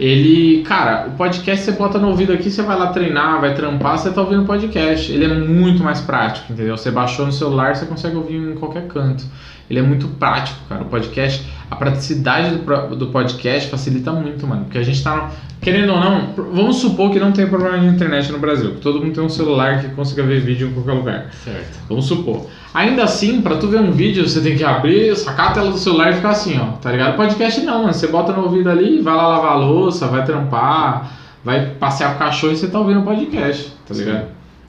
ele, 0.00 0.62
cara, 0.62 1.08
o 1.08 1.10
podcast 1.12 1.62
você 1.62 1.72
bota 1.72 1.98
no 1.98 2.08
ouvido 2.08 2.32
aqui, 2.32 2.50
você 2.50 2.62
vai 2.62 2.76
lá 2.76 2.86
treinar, 2.86 3.38
vai 3.38 3.54
trampar, 3.54 3.98
você 3.98 4.10
tá 4.10 4.22
ouvindo 4.22 4.46
podcast. 4.46 5.12
Ele 5.12 5.26
é 5.26 5.28
muito 5.28 5.82
mais 5.82 6.00
prático, 6.00 6.52
entendeu? 6.52 6.76
Você 6.76 6.90
baixou 6.90 7.26
no 7.26 7.32
celular, 7.32 7.76
você 7.76 7.84
consegue 7.84 8.16
ouvir 8.16 8.36
em 8.36 8.54
qualquer 8.54 8.88
canto. 8.88 9.22
Ele 9.68 9.78
é 9.78 9.82
muito 9.82 10.08
prático, 10.08 10.58
cara. 10.68 10.82
O 10.82 10.86
podcast, 10.86 11.46
a 11.70 11.76
praticidade 11.76 12.56
do, 12.56 12.96
do 12.96 13.06
podcast 13.08 13.70
facilita 13.70 14.10
muito, 14.12 14.46
mano. 14.46 14.64
Porque 14.64 14.78
a 14.78 14.82
gente 14.82 15.02
tá. 15.02 15.16
no- 15.16 15.50
Querendo 15.60 15.92
ou 15.92 16.00
não, 16.00 16.32
vamos 16.54 16.76
supor 16.76 17.10
que 17.10 17.20
não 17.20 17.32
tem 17.32 17.46
problema 17.46 17.78
de 17.78 17.86
internet 17.86 18.32
no 18.32 18.38
Brasil. 18.38 18.70
Que 18.76 18.80
todo 18.80 18.98
mundo 18.98 19.12
tem 19.14 19.22
um 19.22 19.28
celular 19.28 19.80
que 19.82 19.88
consiga 19.90 20.22
ver 20.22 20.40
vídeo 20.40 20.68
em 20.68 20.72
qualquer 20.72 20.92
lugar. 20.92 21.26
Certo. 21.44 21.78
Vamos 21.86 22.06
supor. 22.06 22.46
Ainda 22.72 23.04
assim, 23.04 23.42
pra 23.42 23.56
tu 23.56 23.68
ver 23.68 23.78
um 23.78 23.92
vídeo, 23.92 24.26
você 24.26 24.40
tem 24.40 24.56
que 24.56 24.64
abrir, 24.64 25.14
sacar 25.16 25.50
a 25.50 25.52
tela 25.52 25.70
do 25.70 25.76
celular 25.76 26.12
e 26.12 26.14
ficar 26.14 26.30
assim, 26.30 26.58
ó. 26.58 26.76
Tá 26.78 26.90
ligado? 26.90 27.14
Podcast 27.14 27.60
não, 27.60 27.82
mano. 27.82 27.92
Você 27.92 28.06
bota 28.06 28.32
no 28.32 28.44
ouvido 28.44 28.70
ali, 28.70 29.02
vai 29.02 29.14
lá 29.14 29.28
lavar 29.28 29.52
a 29.52 29.56
louça, 29.56 30.06
vai 30.06 30.24
trampar, 30.24 31.12
vai 31.44 31.66
passear 31.78 32.10
com 32.10 32.16
o 32.16 32.18
cachorro 32.20 32.54
e 32.54 32.56
você 32.56 32.66
tá 32.68 32.78
ouvindo 32.78 33.00
o 33.00 33.04
podcast, 33.04 33.70
tá 33.86 33.94
ligado? 33.94 34.28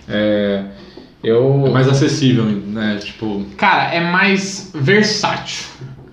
É. 0.09 0.63
Eu. 1.23 1.63
É 1.67 1.69
mais 1.69 1.87
acessível, 1.87 2.43
né? 2.43 2.97
Tipo. 3.01 3.45
Cara, 3.55 3.93
é 3.93 4.01
mais 4.01 4.71
versátil. 4.73 5.65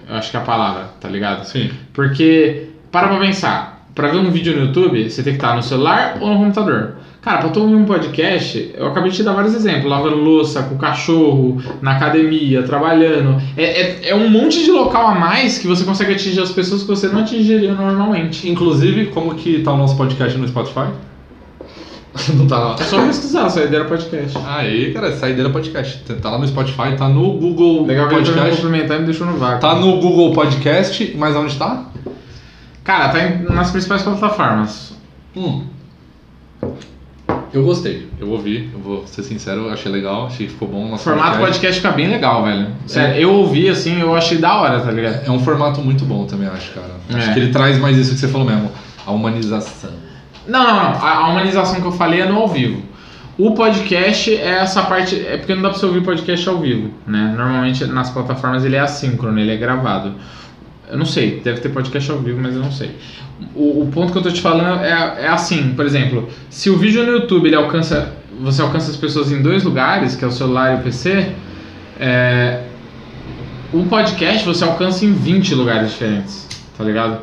Eu 0.09 0.17
acho 0.17 0.31
que 0.31 0.37
é 0.37 0.41
a 0.41 0.43
palavra, 0.43 0.91
tá 1.01 1.09
ligado? 1.09 1.45
Sim. 1.45 1.71
Porque, 1.93 2.71
para 2.91 3.09
pra 3.09 3.19
pensar, 3.19 3.87
pra 3.95 4.09
ver 4.09 4.19
um 4.19 4.31
vídeo 4.31 4.57
no 4.57 4.67
YouTube, 4.67 5.11
você 5.11 5.23
tem 5.23 5.35
que 5.35 5.39
estar 5.39 5.55
no 5.55 5.63
celular 5.63 6.19
ou 6.21 6.31
no 6.31 6.39
computador. 6.39 6.95
Cara, 7.21 7.39
pra 7.39 7.51
tu 7.51 7.61
ouvir 7.61 7.75
um 7.75 7.85
podcast, 7.85 8.73
eu 8.75 8.87
acabei 8.87 9.11
de 9.11 9.17
te 9.17 9.23
dar 9.23 9.33
vários 9.33 9.55
exemplos. 9.55 9.91
Lavando 9.91 10.17
louça, 10.17 10.63
com 10.63 10.77
o 10.77 10.79
cachorro, 10.79 11.61
na 11.83 11.97
academia, 11.97 12.63
trabalhando. 12.63 13.43
É, 13.57 13.65
é, 13.65 14.09
é 14.11 14.15
um 14.15 14.31
monte 14.31 14.65
de 14.65 14.71
local 14.71 15.09
a 15.09 15.15
mais 15.15 15.59
que 15.59 15.67
você 15.67 15.85
consegue 15.85 16.13
atingir 16.13 16.41
as 16.41 16.53
pessoas 16.53 16.83
que 16.83 16.89
você 16.89 17.09
não 17.09 17.21
atingiria 17.21 17.75
normalmente. 17.75 18.49
Inclusive, 18.49 19.07
como 19.07 19.35
que 19.35 19.63
tá 19.63 19.73
o 19.73 19.77
nosso 19.77 19.97
podcast 19.97 20.39
no 20.39 20.49
Spotify? 20.49 20.87
Não 22.35 22.47
tá 22.47 22.59
lá. 22.59 22.77
É 22.79 22.85
só 22.85 23.01
pesquisar, 23.07 23.49
Saideira 23.49 23.85
Podcast. 23.85 24.37
Aí, 24.47 24.93
cara, 24.93 25.17
Saideira 25.17 25.51
Podcast. 25.51 25.99
Tá 26.15 26.31
lá 26.31 26.39
no 26.39 26.47
Spotify, 26.49 26.97
tá 26.97 27.09
no 27.09 27.33
Google 27.39 27.87
Legal 27.87 28.09
que 28.09 28.15
ele 28.15 28.23
me 28.23 28.29
Podcast. 28.35 28.57
cumprimentar 28.63 28.97
e 28.97 29.01
me 29.01 29.07
deixou 29.07 29.27
no 29.27 29.37
vácuo. 29.37 29.61
Tá 29.61 29.75
no 29.77 30.01
Google 30.01 30.33
Podcast, 30.33 31.15
mas 31.17 31.37
onde 31.37 31.57
tá? 31.57 31.85
Cara, 32.83 33.09
tá 33.11 33.25
em- 33.25 33.43
nas 33.55 33.71
principais 33.71 34.03
plataformas. 34.03 34.95
Hum. 35.37 35.65
Eu 37.53 37.65
gostei. 37.65 38.09
Eu 38.21 38.31
ouvi, 38.31 38.69
eu 38.73 38.79
vou 38.81 39.07
ser 39.07 39.23
sincero, 39.23 39.63
eu 39.63 39.71
achei 39.73 39.91
legal, 39.91 40.27
achei 40.27 40.47
que 40.47 40.53
ficou 40.53 40.69
bom. 40.69 40.93
O 40.93 40.99
formato 40.99 41.39
podcast 41.39 41.81
fica 41.81 41.93
bem 41.93 42.09
legal, 42.09 42.45
velho. 42.45 42.69
Sério, 42.87 43.17
eu 43.23 43.33
ouvi 43.33 43.69
assim, 43.69 44.01
eu 44.01 44.15
achei 44.15 44.39
da 44.39 44.55
hora, 44.61 44.81
tá 44.81 44.91
ligado? 44.91 45.27
É 45.27 45.31
um 45.31 45.39
formato 45.39 45.81
muito 45.81 46.05
bom 46.05 46.27
também, 46.27 46.47
acho, 46.49 46.73
cara. 46.73 46.91
Acho 47.15 47.31
É. 47.31 47.33
que 47.35 47.41
ele 47.41 47.53
traz 47.53 47.79
mais 47.79 47.97
isso 47.97 48.13
que 48.13 48.19
você 48.21 48.29
falou 48.29 48.47
mesmo, 48.47 48.71
a 49.07 49.13
humanização. 49.13 49.91
Não, 50.49 50.65
não, 50.65 50.75
não. 50.75 51.05
A, 51.05 51.19
a 51.19 51.29
humanização 51.29 51.81
que 51.81 51.87
eu 51.87 51.93
falei 51.93 52.23
é 52.23 52.27
no 52.27 52.39
ao 52.39 52.49
vivo. 52.49 52.83
O 53.39 53.53
podcast 53.53 54.35
é 54.35 54.59
essa 54.63 54.83
parte. 54.83 55.15
É 55.15 55.37
porque 55.37 55.55
não 55.55 55.63
dá 55.63 55.71
pra 55.71 55.79
você 55.79 55.87
ouvir 55.87 56.03
podcast 56.03 56.49
ao 56.49 56.59
vivo, 56.59 56.91
né? 57.07 57.35
Normalmente 57.37 57.85
nas 57.85 58.11
plataformas 58.11 58.65
ele 58.65 58.75
é 58.75 58.81
assíncrono, 58.81 59.39
ele 59.39 59.53
é 59.53 59.57
gravado. 59.57 60.15
Eu 60.91 60.99
não 60.99 61.05
sei, 61.05 61.41
deve 61.41 61.61
ter 61.61 61.69
podcast 61.69 62.11
ao 62.11 62.19
vivo, 62.19 62.41
mas 62.41 62.55
eu 62.55 62.63
não 62.63 62.73
sei. 62.73 62.97
O, 63.55 63.83
o 63.83 63.91
ponto 63.93 64.11
que 64.11 64.19
eu 64.19 64.23
tô 64.23 64.31
te 64.31 64.41
falando 64.41 64.83
é, 64.83 65.25
é 65.25 65.29
assim, 65.29 65.75
por 65.75 65.87
exemplo, 65.87 66.29
se 66.51 66.71
o 66.71 66.77
vídeo 66.77 67.05
no 67.05 67.13
YouTube 67.13 67.47
ele 67.47 67.57
alcança. 67.57 68.17
Você 68.41 68.63
alcança 68.63 68.91
as 68.91 68.97
pessoas 68.97 69.33
em 69.33 69.43
dois 69.43 69.65
lugares, 69.65 70.15
que 70.15 70.25
é 70.25 70.29
o 70.29 70.31
celular 70.31 70.77
e 70.77 70.81
o 70.81 70.83
PC, 70.83 71.33
é, 71.99 72.63
o 73.73 73.85
podcast 73.85 74.45
você 74.47 74.63
alcança 74.65 75.05
em 75.05 75.13
20 75.13 75.55
lugares 75.57 75.91
diferentes, 75.91 76.49
tá 76.77 76.85
ligado? 76.85 77.21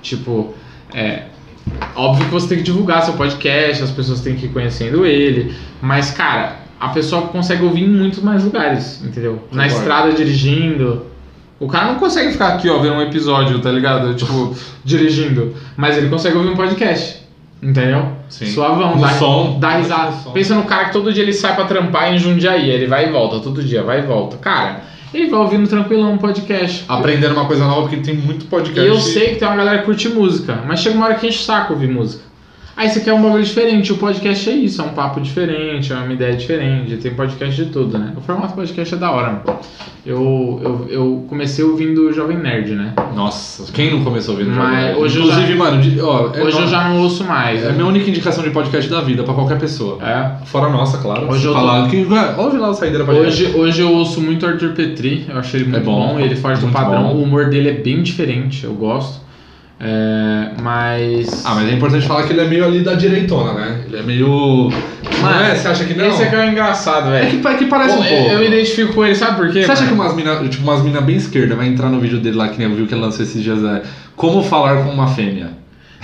Tipo, 0.00 0.54
é, 0.94 1.24
Óbvio 1.94 2.24
que 2.26 2.30
você 2.30 2.48
tem 2.48 2.58
que 2.58 2.64
divulgar 2.64 3.02
seu 3.02 3.14
podcast, 3.14 3.82
as 3.82 3.90
pessoas 3.90 4.20
têm 4.20 4.34
que 4.34 4.46
ir 4.46 4.48
conhecendo 4.48 5.04
ele, 5.04 5.54
mas 5.80 6.10
cara, 6.10 6.56
a 6.80 6.88
pessoa 6.88 7.28
consegue 7.28 7.62
ouvir 7.62 7.84
em 7.84 7.88
muitos 7.88 8.20
mais 8.20 8.44
lugares, 8.44 9.02
entendeu? 9.04 9.46
Na 9.52 9.66
estrada 9.66 10.12
dirigindo. 10.12 11.06
O 11.60 11.68
cara 11.68 11.92
não 11.92 11.94
consegue 11.94 12.32
ficar 12.32 12.48
aqui, 12.48 12.68
ó, 12.68 12.78
vendo 12.78 12.94
um 12.94 13.02
episódio, 13.02 13.60
tá 13.60 13.70
ligado? 13.70 14.14
Tipo, 14.18 14.56
dirigindo. 14.84 15.54
Mas 15.76 15.96
ele 15.96 16.08
consegue 16.08 16.36
ouvir 16.36 16.50
um 16.50 16.56
podcast. 16.56 17.22
Entendeu? 17.62 18.08
Sim. 18.28 18.46
Suavão, 18.46 18.98
dá, 18.98 19.10
som. 19.10 19.60
dá 19.60 19.76
risada. 19.76 20.10
som. 20.10 20.32
Pensa 20.32 20.56
no 20.56 20.64
cara 20.64 20.86
que 20.86 20.92
todo 20.92 21.12
dia 21.12 21.22
ele 21.22 21.32
sai 21.32 21.54
pra 21.54 21.64
trampar 21.64 22.12
em 22.12 22.18
Jundiaí, 22.18 22.68
ele 22.68 22.88
vai 22.88 23.08
e 23.08 23.12
volta, 23.12 23.38
todo 23.38 23.62
dia, 23.62 23.84
vai 23.84 24.00
e 24.00 24.02
volta. 24.02 24.36
Cara, 24.38 24.82
ele 25.14 25.28
vai 25.30 25.40
ouvindo 25.40 25.68
tranquilão 25.68 26.12
um 26.14 26.18
podcast. 26.18 26.84
Aprendendo 26.88 27.34
uma 27.34 27.46
coisa 27.46 27.64
nova, 27.64 27.82
porque 27.82 27.96
tem 27.96 28.14
muito 28.16 28.44
E 28.44 28.48
podcast. 28.48 28.88
eu 28.88 28.98
sei 29.00 29.30
que 29.30 29.36
tem 29.36 29.48
uma 29.48 29.56
galera 29.56 29.78
que 29.78 29.84
curte 29.84 30.08
música, 30.08 30.60
mas 30.66 30.80
chega 30.80 30.96
uma 30.96 31.06
hora 31.06 31.14
que 31.16 31.26
enche 31.26 31.38
o 31.38 31.42
saco 31.42 31.74
ouvir 31.74 31.88
música. 31.88 32.31
Aí 32.74 32.88
você 32.88 33.00
quer 33.00 33.12
um 33.12 33.20
bagulho 33.22 33.44
diferente, 33.44 33.92
o 33.92 33.98
podcast 33.98 34.48
é 34.48 34.54
isso, 34.54 34.80
é 34.80 34.84
um 34.84 34.88
papo 34.88 35.20
diferente, 35.20 35.92
é 35.92 35.96
uma 35.96 36.12
ideia 36.12 36.34
diferente, 36.34 36.96
tem 36.96 37.12
podcast 37.14 37.54
de 37.64 37.70
tudo, 37.70 37.98
né? 37.98 38.12
O 38.16 38.20
formato 38.22 38.54
podcast 38.54 38.94
é 38.94 38.96
da 38.96 39.10
hora, 39.10 39.42
mano. 39.46 39.58
Eu, 40.04 40.58
eu, 40.64 40.86
eu 40.90 41.24
comecei 41.28 41.62
ouvindo 41.62 42.08
o 42.08 42.12
Jovem 42.12 42.38
Nerd, 42.38 42.72
né? 42.74 42.94
Nossa, 43.14 43.70
quem 43.72 43.90
não 43.92 44.02
começou 44.02 44.34
ouvindo 44.34 44.54
Jovem 44.54 44.70
Nerd? 44.72 44.98
hoje 44.98 45.18
Inclusive, 45.20 45.48
já- 45.52 45.54
mano, 45.56 45.82
de- 45.82 46.00
ó, 46.00 46.30
é, 46.34 46.42
Hoje 46.42 46.58
eu 46.60 46.66
já 46.66 46.88
não 46.88 47.02
ouço 47.02 47.22
mais. 47.24 47.62
é 47.62 47.68
a 47.68 47.72
minha 47.72 47.86
única 47.86 48.08
indicação 48.08 48.42
de 48.42 48.50
podcast 48.50 48.90
da 48.90 49.00
vida 49.02 49.22
pra 49.22 49.34
qualquer 49.34 49.58
pessoa. 49.58 49.98
É. 50.02 50.44
Fora 50.46 50.66
a 50.66 50.70
nossa, 50.70 50.96
claro. 50.98 51.30
Hoje 51.30 51.44
eu 51.44 51.52
tô- 51.52 51.58
falar 51.58 51.88
que 51.88 52.06
ouve 52.38 52.56
lá 52.56 52.70
o 52.70 52.74
Saideira 52.74 53.04
Podcast. 53.04 53.44
Hoje, 53.44 53.56
hoje 53.56 53.82
eu 53.82 53.92
ouço 53.92 54.20
muito 54.20 54.46
Arthur 54.46 54.70
Petri, 54.72 55.26
eu 55.28 55.38
achei 55.38 55.60
ele 55.60 55.68
muito 55.68 55.82
É 55.82 55.84
bom, 55.84 56.14
bom, 56.14 56.18
ele 56.20 56.34
foge 56.34 56.56
do 56.60 56.66
muito 56.68 56.74
padrão, 56.74 57.04
bom. 57.04 57.14
o 57.16 57.22
humor 57.22 57.50
dele 57.50 57.68
é 57.68 57.74
bem 57.74 58.02
diferente, 58.02 58.64
eu 58.64 58.72
gosto. 58.72 59.21
É, 59.84 60.50
mas. 60.62 61.42
Ah, 61.44 61.56
mas 61.56 61.68
é 61.68 61.72
importante 61.72 62.06
falar 62.06 62.22
que 62.24 62.32
ele 62.32 62.40
é 62.42 62.44
meio 62.44 62.64
ali 62.64 62.80
da 62.80 62.94
direitona, 62.94 63.52
né? 63.54 63.80
Ele 63.88 63.96
é 63.98 64.02
meio. 64.02 64.26
não 64.70 65.20
Mano, 65.22 65.40
é? 65.44 65.54
Você 65.56 65.66
acha 65.68 65.84
que 65.84 65.94
não? 65.94 66.06
Esse 66.06 66.22
aqui 66.22 66.34
é 66.36 66.38
o 66.38 66.44
engraçado, 66.50 67.08
É 67.12 67.22
velho. 67.22 67.40
que, 67.40 67.48
é 67.48 67.54
que 67.54 67.66
parece 67.66 67.94
um 67.98 68.02
pouco. 68.02 68.30
Eu 68.30 68.38
me 68.38 68.46
identifico 68.46 68.92
com 68.94 69.04
ele, 69.04 69.14
sabe 69.16 69.36
por 69.36 69.50
quê? 69.52 69.64
Você 69.64 69.72
acha 69.72 69.84
que 69.86 69.92
mano? 69.92 70.02
umas 70.12 70.14
mina, 70.16 70.48
tipo, 70.48 70.62
umas 70.62 70.82
mina 70.82 71.00
bem 71.00 71.16
esquerda 71.16 71.56
vai 71.56 71.66
entrar 71.66 71.88
no 71.88 71.98
vídeo 71.98 72.20
dele 72.20 72.36
lá, 72.36 72.48
que 72.48 72.58
nem 72.58 72.68
eu 72.70 72.76
vi 72.76 72.86
que 72.86 72.94
ele 72.94 73.00
lançou 73.00 73.24
esses 73.24 73.42
dias, 73.42 73.62
é 73.64 73.82
Como 74.14 74.40
falar 74.44 74.84
com 74.84 74.90
uma 74.90 75.08
fêmea? 75.08 75.50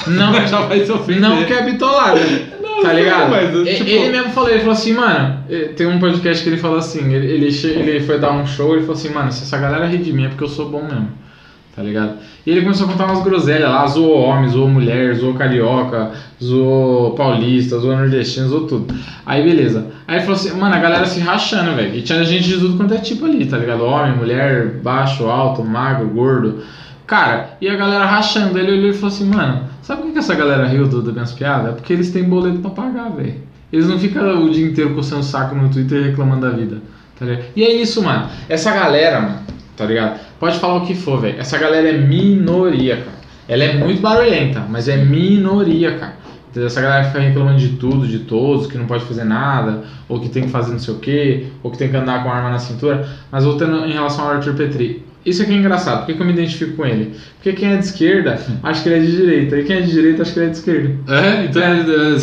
Não, 0.09 0.33
Já 0.47 0.63
vai 0.63 0.85
se 0.85 0.91
ofender. 0.91 1.21
não 1.21 1.45
que 1.45 1.53
é 1.53 1.63
bitolado, 1.63 2.19
tá 2.83 2.93
ligado? 2.93 3.31
mas, 3.31 3.69
tipo- 3.77 3.89
Ele 3.91 4.09
mesmo 4.11 4.31
falou, 4.33 4.51
ele 4.51 4.59
falou 4.61 4.73
assim, 4.75 4.93
mano, 4.93 5.39
tem 5.77 5.87
um 5.87 6.01
podcast 6.01 6.43
que 6.43 6.49
ele 6.51 6.57
falou 6.59 6.79
assim, 6.79 7.13
ele, 7.15 7.27
ele, 7.27 7.49
ele 7.77 8.01
foi 8.01 8.19
dar 8.19 8.33
um 8.33 8.45
show 8.45 8.77
e 8.77 8.81
falou 8.81 8.95
assim, 8.95 9.11
mano, 9.11 9.31
se 9.31 9.43
essa 9.45 9.57
galera 9.59 9.87
rir 9.87 9.99
de 9.99 10.13
mim 10.13 10.25
é 10.25 10.29
porque 10.29 10.43
eu 10.45 10.49
sou 10.49 10.69
bom 10.69 10.83
mesmo, 10.83 11.09
tá 11.79 11.85
ligado? 11.85 12.15
E 12.45 12.51
ele 12.51 12.63
começou 12.63 12.89
a 12.89 12.91
contar 12.91 13.07
umas 13.07 13.23
groselhas 13.23 13.71
lá, 13.71 13.87
zoou 13.87 14.21
homem, 14.21 14.49
zoou 14.49 14.69
mulher, 14.69 15.15
zoou 15.15 15.35
carioca, 15.35 16.11
zoou 16.43 17.13
paulista, 17.13 17.79
zoou 17.79 17.97
nordestino, 17.97 18.49
zoou 18.49 18.67
tudo. 18.67 18.93
Aí 19.25 19.45
beleza. 19.45 19.87
Aí 20.09 20.19
falou 20.21 20.35
assim, 20.35 20.59
mano, 20.59 20.75
a 20.75 20.79
galera 20.79 21.07
se 21.07 21.21
rachando, 21.21 21.77
velho. 21.77 21.95
E 21.95 22.03
tinha 22.03 22.25
gente 22.25 22.49
de 22.49 22.59
tudo 22.59 22.77
quanto 22.77 22.95
é 22.95 22.99
tipo 22.99 23.27
ali, 23.27 23.47
tá 23.47 23.57
ligado? 23.57 23.85
Homem, 23.85 24.17
mulher, 24.17 24.81
baixo, 24.83 25.27
alto, 25.27 25.63
magro, 25.63 26.09
gordo. 26.09 26.65
Cara, 27.07 27.51
e 27.61 27.69
a 27.69 27.77
galera 27.77 28.05
rachando. 28.05 28.59
Ele 28.59 28.73
olhou 28.73 28.91
e 28.91 28.95
falou 28.95 29.15
assim, 29.15 29.29
mano, 29.29 29.63
sabe 29.81 30.03
por 30.03 30.13
que 30.13 30.19
essa 30.19 30.35
galera 30.35 30.67
riu 30.67 30.89
do, 30.89 31.01
das 31.01 31.15
minhas 31.15 31.33
piadas? 31.33 31.69
É 31.69 31.73
porque 31.73 31.93
eles 31.93 32.11
têm 32.11 32.25
boleto 32.25 32.59
pra 32.59 32.71
pagar, 32.71 33.11
velho. 33.11 33.37
Eles 33.73 33.87
não 33.87 34.01
ficam 34.01 34.45
o 34.45 34.51
dia 34.51 34.67
inteiro 34.67 34.95
coçando 34.97 35.21
o 35.21 35.25
saco 35.25 35.55
no 35.55 35.69
Twitter 35.69 36.03
reclamando 36.03 36.41
da 36.41 36.51
vida, 36.51 36.79
tá 37.17 37.25
ligado? 37.25 37.45
E 37.55 37.63
é 37.63 37.73
isso, 37.73 38.03
mano. 38.03 38.29
Essa 38.49 38.73
galera, 38.73 39.21
mano, 39.21 39.41
tá 39.77 39.85
ligado? 39.85 40.19
Pode 40.39 40.59
falar 40.59 40.77
o 40.77 40.87
que 40.87 40.95
for, 40.95 41.21
velho. 41.21 41.39
Essa 41.39 41.59
galera 41.59 41.89
é 41.89 41.99
minoria, 41.99 42.97
cara. 42.97 43.19
Ela 43.49 43.65
é 43.65 43.75
muito 43.79 44.01
barulhenta, 44.01 44.61
mas 44.69 44.89
é 44.89 44.97
minoria, 44.97 45.97
cara. 45.97 46.17
Entendeu? 46.51 46.67
Essa 46.67 46.81
galera 46.81 47.05
fica 47.05 47.19
reclamando 47.19 47.59
de 47.59 47.71
tudo, 47.71 48.07
de 48.07 48.21
todos, 48.21 48.67
que 48.67 48.79
não 48.79 48.87
pode 48.87 49.05
fazer 49.05 49.25
nada, 49.25 49.85
ou 50.09 50.21
que 50.21 50.29
tem 50.29 50.45
que 50.45 50.51
fazer 50.51 50.73
não 50.73 50.79
sei 50.79 50.95
o 50.95 50.99
quê, 50.99 51.47
ou 51.63 51.71
que 51.71 51.79
tem 51.79 51.89
que 51.89 51.97
andar 51.97 52.23
com 52.23 52.31
arma 52.31 52.51
na 52.51 52.59
cintura. 52.59 53.09
Mas 53.31 53.45
voltando 53.45 53.85
em 53.87 53.93
relação 53.93 54.25
ao 54.25 54.33
Arthur 54.33 54.55
Petri, 54.55 55.05
isso 55.27 55.43
aqui 55.43 55.53
é 55.53 55.57
engraçado. 55.57 55.99
Por 55.99 56.07
que, 56.07 56.15
que 56.15 56.21
eu 56.21 56.27
me 56.27 56.33
identifico 56.33 56.77
com 56.77 56.87
ele? 56.87 57.15
Porque 57.35 57.53
quem 57.53 57.73
é 57.73 57.77
de 57.77 57.85
esquerda 57.85 58.41
acha 58.63 58.83
que 58.83 58.89
ele 58.89 58.97
é 58.97 59.01
de 59.01 59.17
direita, 59.17 59.59
e 59.59 59.65
quem 59.65 59.77
é 59.77 59.81
de 59.81 59.91
direita 59.91 60.23
acha 60.23 60.33
que 60.33 60.39
ele 60.39 60.47
é 60.47 60.51
de 60.51 60.57
esquerda. 60.57 60.97
É, 61.09 61.45
então 61.45 61.63
é, 61.63 61.81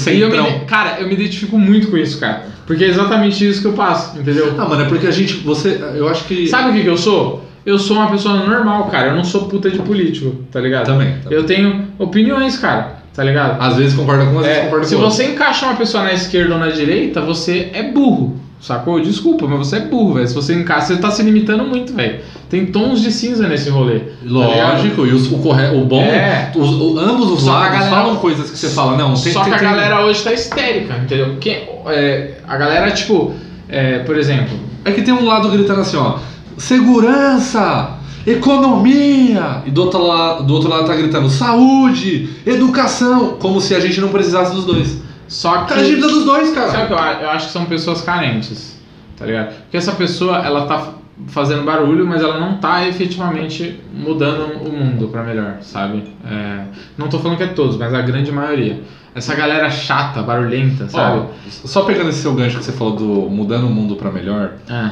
é, 0.10 0.14
E 0.14 0.22
eu 0.22 0.30
me, 0.30 0.66
cara, 0.66 1.00
eu 1.00 1.08
me 1.08 1.14
identifico 1.14 1.58
muito 1.58 1.90
com 1.90 1.98
isso, 1.98 2.20
cara. 2.20 2.46
Porque 2.66 2.84
é 2.84 2.88
exatamente 2.88 3.48
isso 3.48 3.62
que 3.62 3.68
eu 3.68 3.74
passo, 3.74 4.18
entendeu? 4.18 4.56
Ah, 4.58 4.66
mano, 4.66 4.84
é 4.84 4.86
porque 4.88 5.06
a 5.06 5.12
gente, 5.12 5.36
você, 5.36 5.80
eu 5.96 6.10
acho 6.10 6.26
que... 6.26 6.48
Sabe 6.48 6.72
o 6.72 6.74
que, 6.74 6.82
que 6.82 6.90
eu 6.90 6.98
sou? 6.98 7.45
Eu 7.66 7.80
sou 7.80 7.98
uma 7.98 8.08
pessoa 8.12 8.36
normal, 8.36 8.86
cara. 8.86 9.08
Eu 9.10 9.16
não 9.16 9.24
sou 9.24 9.46
puta 9.48 9.70
de 9.72 9.80
político, 9.80 10.36
tá 10.52 10.60
ligado? 10.60 10.86
Também, 10.86 11.16
também. 11.24 11.38
Eu 11.38 11.46
tenho 11.46 11.88
opiniões, 11.98 12.58
cara. 12.58 13.04
Tá 13.14 13.24
ligado? 13.24 13.62
Às 13.62 13.78
vezes 13.78 13.96
concorda 13.96 14.26
com, 14.26 14.40
às 14.40 14.46
vezes 14.46 14.58
É, 14.60 14.66
concorda 14.66 14.86
se 14.86 14.96
com. 14.96 15.02
você 15.02 15.26
encaixa 15.26 15.66
uma 15.66 15.76
pessoa 15.76 16.04
na 16.04 16.14
esquerda 16.14 16.54
ou 16.54 16.60
na 16.60 16.70
direita, 16.70 17.22
você 17.22 17.70
é 17.74 17.84
burro. 17.84 18.40
Sacou? 18.60 19.00
Desculpa, 19.00 19.48
mas 19.48 19.60
você 19.60 19.78
é 19.78 19.80
burro, 19.82 20.16
velho. 20.16 20.28
Se 20.28 20.34
você 20.36 20.54
encaixa, 20.54 20.88
você 20.88 20.98
tá 20.98 21.10
se 21.12 21.22
limitando 21.24 21.64
muito, 21.64 21.94
velho. 21.94 22.20
Tem 22.50 22.66
tons 22.66 23.02
de 23.02 23.12
cinza 23.12 23.48
nesse 23.48 23.70
rolê. 23.70 24.00
tá? 24.00 24.06
Lógico, 24.26 25.06
e 25.06 25.12
os- 25.14 25.32
o, 25.32 25.38
corre... 25.40 25.68
o 25.78 25.86
bom, 25.86 26.02
É. 26.02 26.52
os- 26.56 26.70
o- 26.74 27.00
ambos 27.00 27.32
os 27.32 27.42
Só 27.44 27.52
que 27.52 27.58
lados 27.60 27.72
galera- 27.80 27.90
falam 27.96 28.16
coisas 28.18 28.50
que 28.52 28.58
você 28.58 28.70
fala, 28.70 28.98
não, 28.98 29.14
tem 29.14 29.32
Só 29.34 29.40
que 29.40 29.46
tem- 29.46 29.54
a 29.54 29.60
tem- 29.60 29.68
galera 29.70 30.06
hoje 30.06 30.24
tá 30.24 30.34
histérica, 30.34 30.96
entendeu? 30.98 31.28
Porque 31.30 31.64
é, 31.88 32.32
a 32.48 32.58
galera, 32.58 32.92
tipo, 32.92 33.34
é, 33.70 34.00
por 34.00 34.18
exemplo, 34.18 34.58
É 34.84 34.92
que 34.92 35.02
tem 35.02 35.14
um 35.14 35.26
lado 35.26 35.50
gritando 35.50 35.82
assim, 35.82 35.98
ó, 35.98 36.18
segurança, 36.58 37.92
economia, 38.26 39.62
e 39.66 39.72
do 39.72 39.82
outro 39.84 40.02
lado, 40.06 40.44
do 40.44 40.54
outro 40.54 40.70
lado 40.70 40.86
tá 40.86 40.96
gritando 40.96 41.30
saúde, 41.30 42.30
educação, 42.46 43.38
como 43.40 43.60
se 43.62 43.76
a 43.76 43.80
gente 43.80 44.00
não 44.02 44.10
precisasse 44.10 44.54
dos 44.56 44.66
dois. 44.66 45.02
só 45.28 45.60
que. 45.64 45.70
Cara, 45.70 45.82
a 45.82 45.84
gente 45.84 46.00
precisa 46.00 46.16
dos 46.16 46.26
dois, 46.26 46.50
Sabe 46.50 46.72
cara. 46.72 46.88
que 46.88 46.94
eu, 46.94 46.98
eu 46.98 47.30
acho 47.30 47.48
que 47.48 47.54
são 47.54 47.66
pessoas 47.66 48.02
carentes, 48.02 48.80
tá 49.18 49.26
ligado? 49.26 49.54
Porque 49.64 49.78
essa 49.78 49.92
pessoa, 49.94 50.38
ela 50.38 50.66
tá 50.66 50.94
fazendo 51.28 51.64
barulho, 51.64 52.06
mas 52.06 52.22
ela 52.22 52.40
não 52.40 52.58
tá 52.58 52.86
efetivamente 52.88 53.80
mudando 53.94 54.62
o 54.68 54.72
mundo 54.72 55.08
pra 55.08 55.24
melhor, 55.24 55.58
sabe? 55.62 56.04
É, 56.30 56.66
não 56.98 57.08
tô 57.08 57.20
falando 57.20 57.38
que 57.38 57.44
é 57.44 57.48
todos, 57.48 57.78
mas 57.78 57.94
a 57.94 58.02
grande 58.02 58.32
maioria. 58.32 58.82
Essa 59.14 59.34
galera 59.34 59.70
chata, 59.70 60.22
barulhenta, 60.22 60.90
sabe? 60.90 61.20
Ó, 61.20 61.26
só 61.48 61.84
pegando 61.84 62.10
esse 62.10 62.20
seu 62.22 62.34
gancho 62.34 62.58
que 62.58 62.66
você 62.66 62.74
falou 62.74 62.98
do 62.98 63.06
mudando 63.30 63.66
o 63.66 63.70
mundo 63.70 63.96
pra 63.96 64.12
melhor, 64.12 64.56
É. 64.70 64.92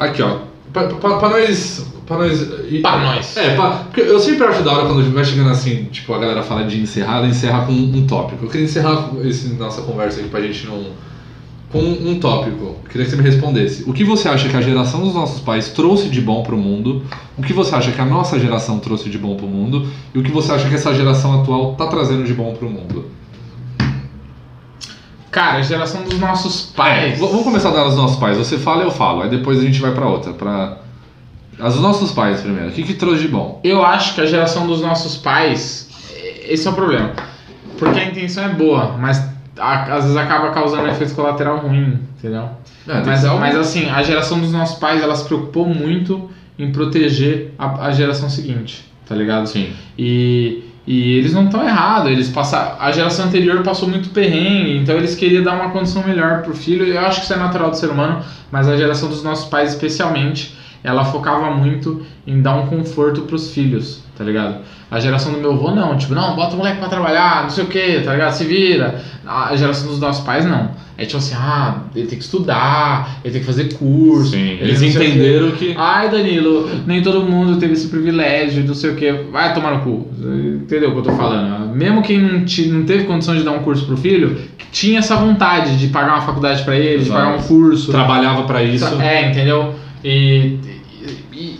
aqui 0.00 0.22
ó, 0.22 0.38
pra, 0.72 0.84
pra, 0.88 1.16
pra 1.18 1.28
nós... 1.28 1.86
Pra 2.06 2.18
nós, 2.18 2.42
e- 2.68 2.80
Pra 2.80 2.98
nós. 2.98 3.36
É, 3.36 3.54
pra, 3.54 3.70
porque 3.84 4.00
eu 4.00 4.18
sempre 4.18 4.44
acho 4.44 4.64
da 4.64 4.72
hora 4.72 4.86
quando 4.88 5.12
vai 5.14 5.24
chegando 5.24 5.50
assim, 5.50 5.84
tipo, 5.92 6.12
a 6.12 6.18
galera 6.18 6.42
fala 6.42 6.64
de 6.64 6.80
encerrar, 6.80 7.18
ela 7.18 7.28
encerra 7.28 7.64
com 7.66 7.72
um 7.72 8.04
tópico. 8.04 8.44
Eu 8.46 8.50
queria 8.50 8.64
encerrar 8.66 9.10
esse, 9.22 9.50
nossa 9.54 9.82
conversa 9.82 10.18
aqui 10.18 10.28
pra 10.28 10.40
gente 10.40 10.66
não. 10.66 10.86
com 11.70 11.78
um 11.78 12.18
tópico. 12.18 12.64
Eu 12.64 12.78
queria 12.90 13.04
que 13.04 13.12
você 13.12 13.16
me 13.16 13.22
respondesse. 13.22 13.84
O 13.88 13.92
que 13.92 14.02
você 14.02 14.28
acha 14.28 14.48
que 14.48 14.56
a 14.56 14.60
geração 14.60 15.02
dos 15.04 15.14
nossos 15.14 15.40
pais 15.40 15.68
trouxe 15.68 16.08
de 16.08 16.20
bom 16.20 16.42
pro 16.42 16.56
mundo? 16.56 17.04
O 17.38 17.42
que 17.42 17.52
você 17.52 17.72
acha 17.76 17.92
que 17.92 18.00
a 18.00 18.04
nossa 18.04 18.40
geração 18.40 18.80
trouxe 18.80 19.08
de 19.08 19.16
bom 19.16 19.36
pro 19.36 19.46
mundo? 19.46 19.86
E 20.12 20.18
o 20.18 20.22
que 20.24 20.32
você 20.32 20.50
acha 20.50 20.68
que 20.68 20.74
essa 20.74 20.92
geração 20.92 21.40
atual 21.42 21.74
tá 21.76 21.86
trazendo 21.86 22.24
de 22.24 22.34
bom 22.34 22.52
pro 22.54 22.68
mundo? 22.68 23.04
Cara, 25.30 25.58
a 25.58 25.62
geração 25.62 26.02
dos 26.02 26.18
nossos 26.18 26.62
pais. 26.74 27.18
V- 27.18 27.26
Vamos 27.26 27.44
começar 27.44 27.70
das 27.70 27.96
nossos 27.96 28.18
pais. 28.18 28.36
Você 28.36 28.58
fala, 28.58 28.82
eu 28.82 28.90
falo. 28.90 29.22
Aí 29.22 29.30
depois 29.30 29.58
a 29.58 29.62
gente 29.62 29.80
vai 29.80 29.92
pra 29.92 30.06
outra. 30.06 30.32
Pra... 30.32 30.78
As 31.58 31.74
dos 31.74 31.82
nossos 31.82 32.10
pais 32.12 32.40
primeiro. 32.40 32.68
O 32.70 32.72
que, 32.72 32.82
que 32.82 32.94
trouxe 32.94 33.22
de 33.22 33.28
bom? 33.28 33.60
Eu 33.62 33.84
acho 33.84 34.14
que 34.14 34.20
a 34.20 34.26
geração 34.26 34.66
dos 34.66 34.80
nossos 34.80 35.16
pais, 35.16 35.88
é- 36.12 36.52
esse 36.52 36.66
é 36.66 36.70
o 36.70 36.74
problema. 36.74 37.12
Porque 37.78 37.98
a 38.00 38.04
intenção 38.04 38.44
é 38.44 38.48
boa, 38.48 38.96
mas 38.98 39.22
a- 39.58 39.94
às 39.94 40.02
vezes 40.04 40.16
acaba 40.16 40.50
causando 40.50 40.82
um 40.84 40.88
efeito 40.88 41.14
colateral 41.14 41.58
ruim, 41.58 42.00
entendeu? 42.18 42.48
É, 42.88 42.94
Mas, 43.04 43.22
mas 43.24 43.56
assim, 43.56 43.88
a 43.88 44.02
geração 44.02 44.40
dos 44.40 44.52
nossos 44.52 44.78
pais, 44.78 45.02
ela 45.02 45.14
se 45.14 45.24
preocupou 45.26 45.66
muito 45.66 46.30
em 46.58 46.72
proteger 46.72 47.54
a, 47.58 47.86
a 47.86 47.90
geração 47.92 48.28
seguinte, 48.28 48.84
tá 49.06 49.14
ligado? 49.14 49.46
Sim. 49.46 49.72
E, 49.98 50.64
e 50.86 51.18
eles 51.18 51.32
não 51.32 51.44
estão 51.44 51.62
errados, 51.62 52.10
eles 52.10 52.28
passaram, 52.28 52.76
a 52.80 52.90
geração 52.90 53.26
anterior 53.26 53.62
passou 53.62 53.88
muito 53.88 54.10
perrengue, 54.10 54.78
então 54.78 54.96
eles 54.96 55.14
queriam 55.14 55.42
dar 55.44 55.54
uma 55.54 55.70
condição 55.70 56.02
melhor 56.02 56.42
pro 56.42 56.54
filho. 56.54 56.84
Eu 56.84 57.00
acho 57.00 57.20
que 57.20 57.24
isso 57.24 57.34
é 57.34 57.36
natural 57.36 57.70
do 57.70 57.76
ser 57.76 57.90
humano, 57.90 58.24
mas 58.50 58.68
a 58.68 58.76
geração 58.76 59.08
dos 59.08 59.22
nossos 59.22 59.48
pais 59.48 59.70
especialmente, 59.70 60.56
ela 60.82 61.04
focava 61.04 61.50
muito 61.50 62.04
em 62.26 62.40
dar 62.40 62.56
um 62.56 62.66
conforto 62.66 63.22
pros 63.22 63.52
filhos, 63.52 64.02
tá 64.20 64.24
ligado? 64.26 64.56
A 64.90 65.00
geração 65.00 65.32
do 65.32 65.38
meu 65.38 65.52
avô 65.52 65.70
não, 65.70 65.96
tipo, 65.96 66.14
não, 66.14 66.36
bota 66.36 66.54
o 66.54 66.58
moleque 66.58 66.78
pra 66.78 66.88
trabalhar, 66.90 67.44
não 67.44 67.48
sei 67.50 67.64
o 67.64 67.68
que, 67.68 68.00
tá 68.04 68.12
ligado? 68.12 68.32
Se 68.32 68.44
vira. 68.44 69.00
A 69.26 69.56
geração 69.56 69.88
dos 69.88 69.98
nossos 69.98 70.22
pais 70.22 70.44
não. 70.44 70.72
É 70.98 71.06
tipo 71.06 71.16
assim, 71.16 71.34
ah, 71.34 71.84
ele 71.96 72.06
tem 72.06 72.18
que 72.18 72.24
estudar, 72.24 73.20
ele 73.24 73.32
tem 73.32 73.40
que 73.40 73.46
fazer 73.46 73.72
curso. 73.72 74.32
Sim, 74.32 74.50
ele 74.60 74.64
eles 74.64 74.82
entenderam 74.82 75.52
que. 75.52 75.74
Ai, 75.78 76.10
Danilo, 76.10 76.68
nem 76.86 77.00
todo 77.02 77.22
mundo 77.22 77.58
teve 77.58 77.72
esse 77.72 77.88
privilégio, 77.88 78.62
não 78.66 78.74
sei 78.74 78.90
o 78.90 78.94
que. 78.96 79.10
Vai 79.32 79.54
tomar 79.54 79.70
no 79.76 79.80
cu. 79.80 80.08
Entendeu 80.20 80.90
o 80.90 80.92
que 80.92 80.98
eu 80.98 81.02
tô 81.04 81.12
falando? 81.12 81.74
Mesmo 81.74 82.02
quem 82.02 82.18
não, 82.20 82.44
ti- 82.44 82.66
não 82.68 82.84
teve 82.84 83.04
condição 83.04 83.34
de 83.34 83.42
dar 83.42 83.52
um 83.52 83.60
curso 83.60 83.86
pro 83.86 83.96
filho, 83.96 84.36
tinha 84.70 84.98
essa 84.98 85.16
vontade 85.16 85.78
de 85.78 85.86
pagar 85.88 86.12
uma 86.16 86.20
faculdade 86.22 86.62
pra 86.64 86.76
ele, 86.76 86.98
de 87.04 87.08
Exato. 87.08 87.18
pagar 87.24 87.38
um 87.38 87.42
curso. 87.44 87.90
Trabalhava 87.90 88.42
pra 88.42 88.62
isso. 88.62 89.00
É, 89.00 89.30
entendeu? 89.30 89.74
E 90.04 90.58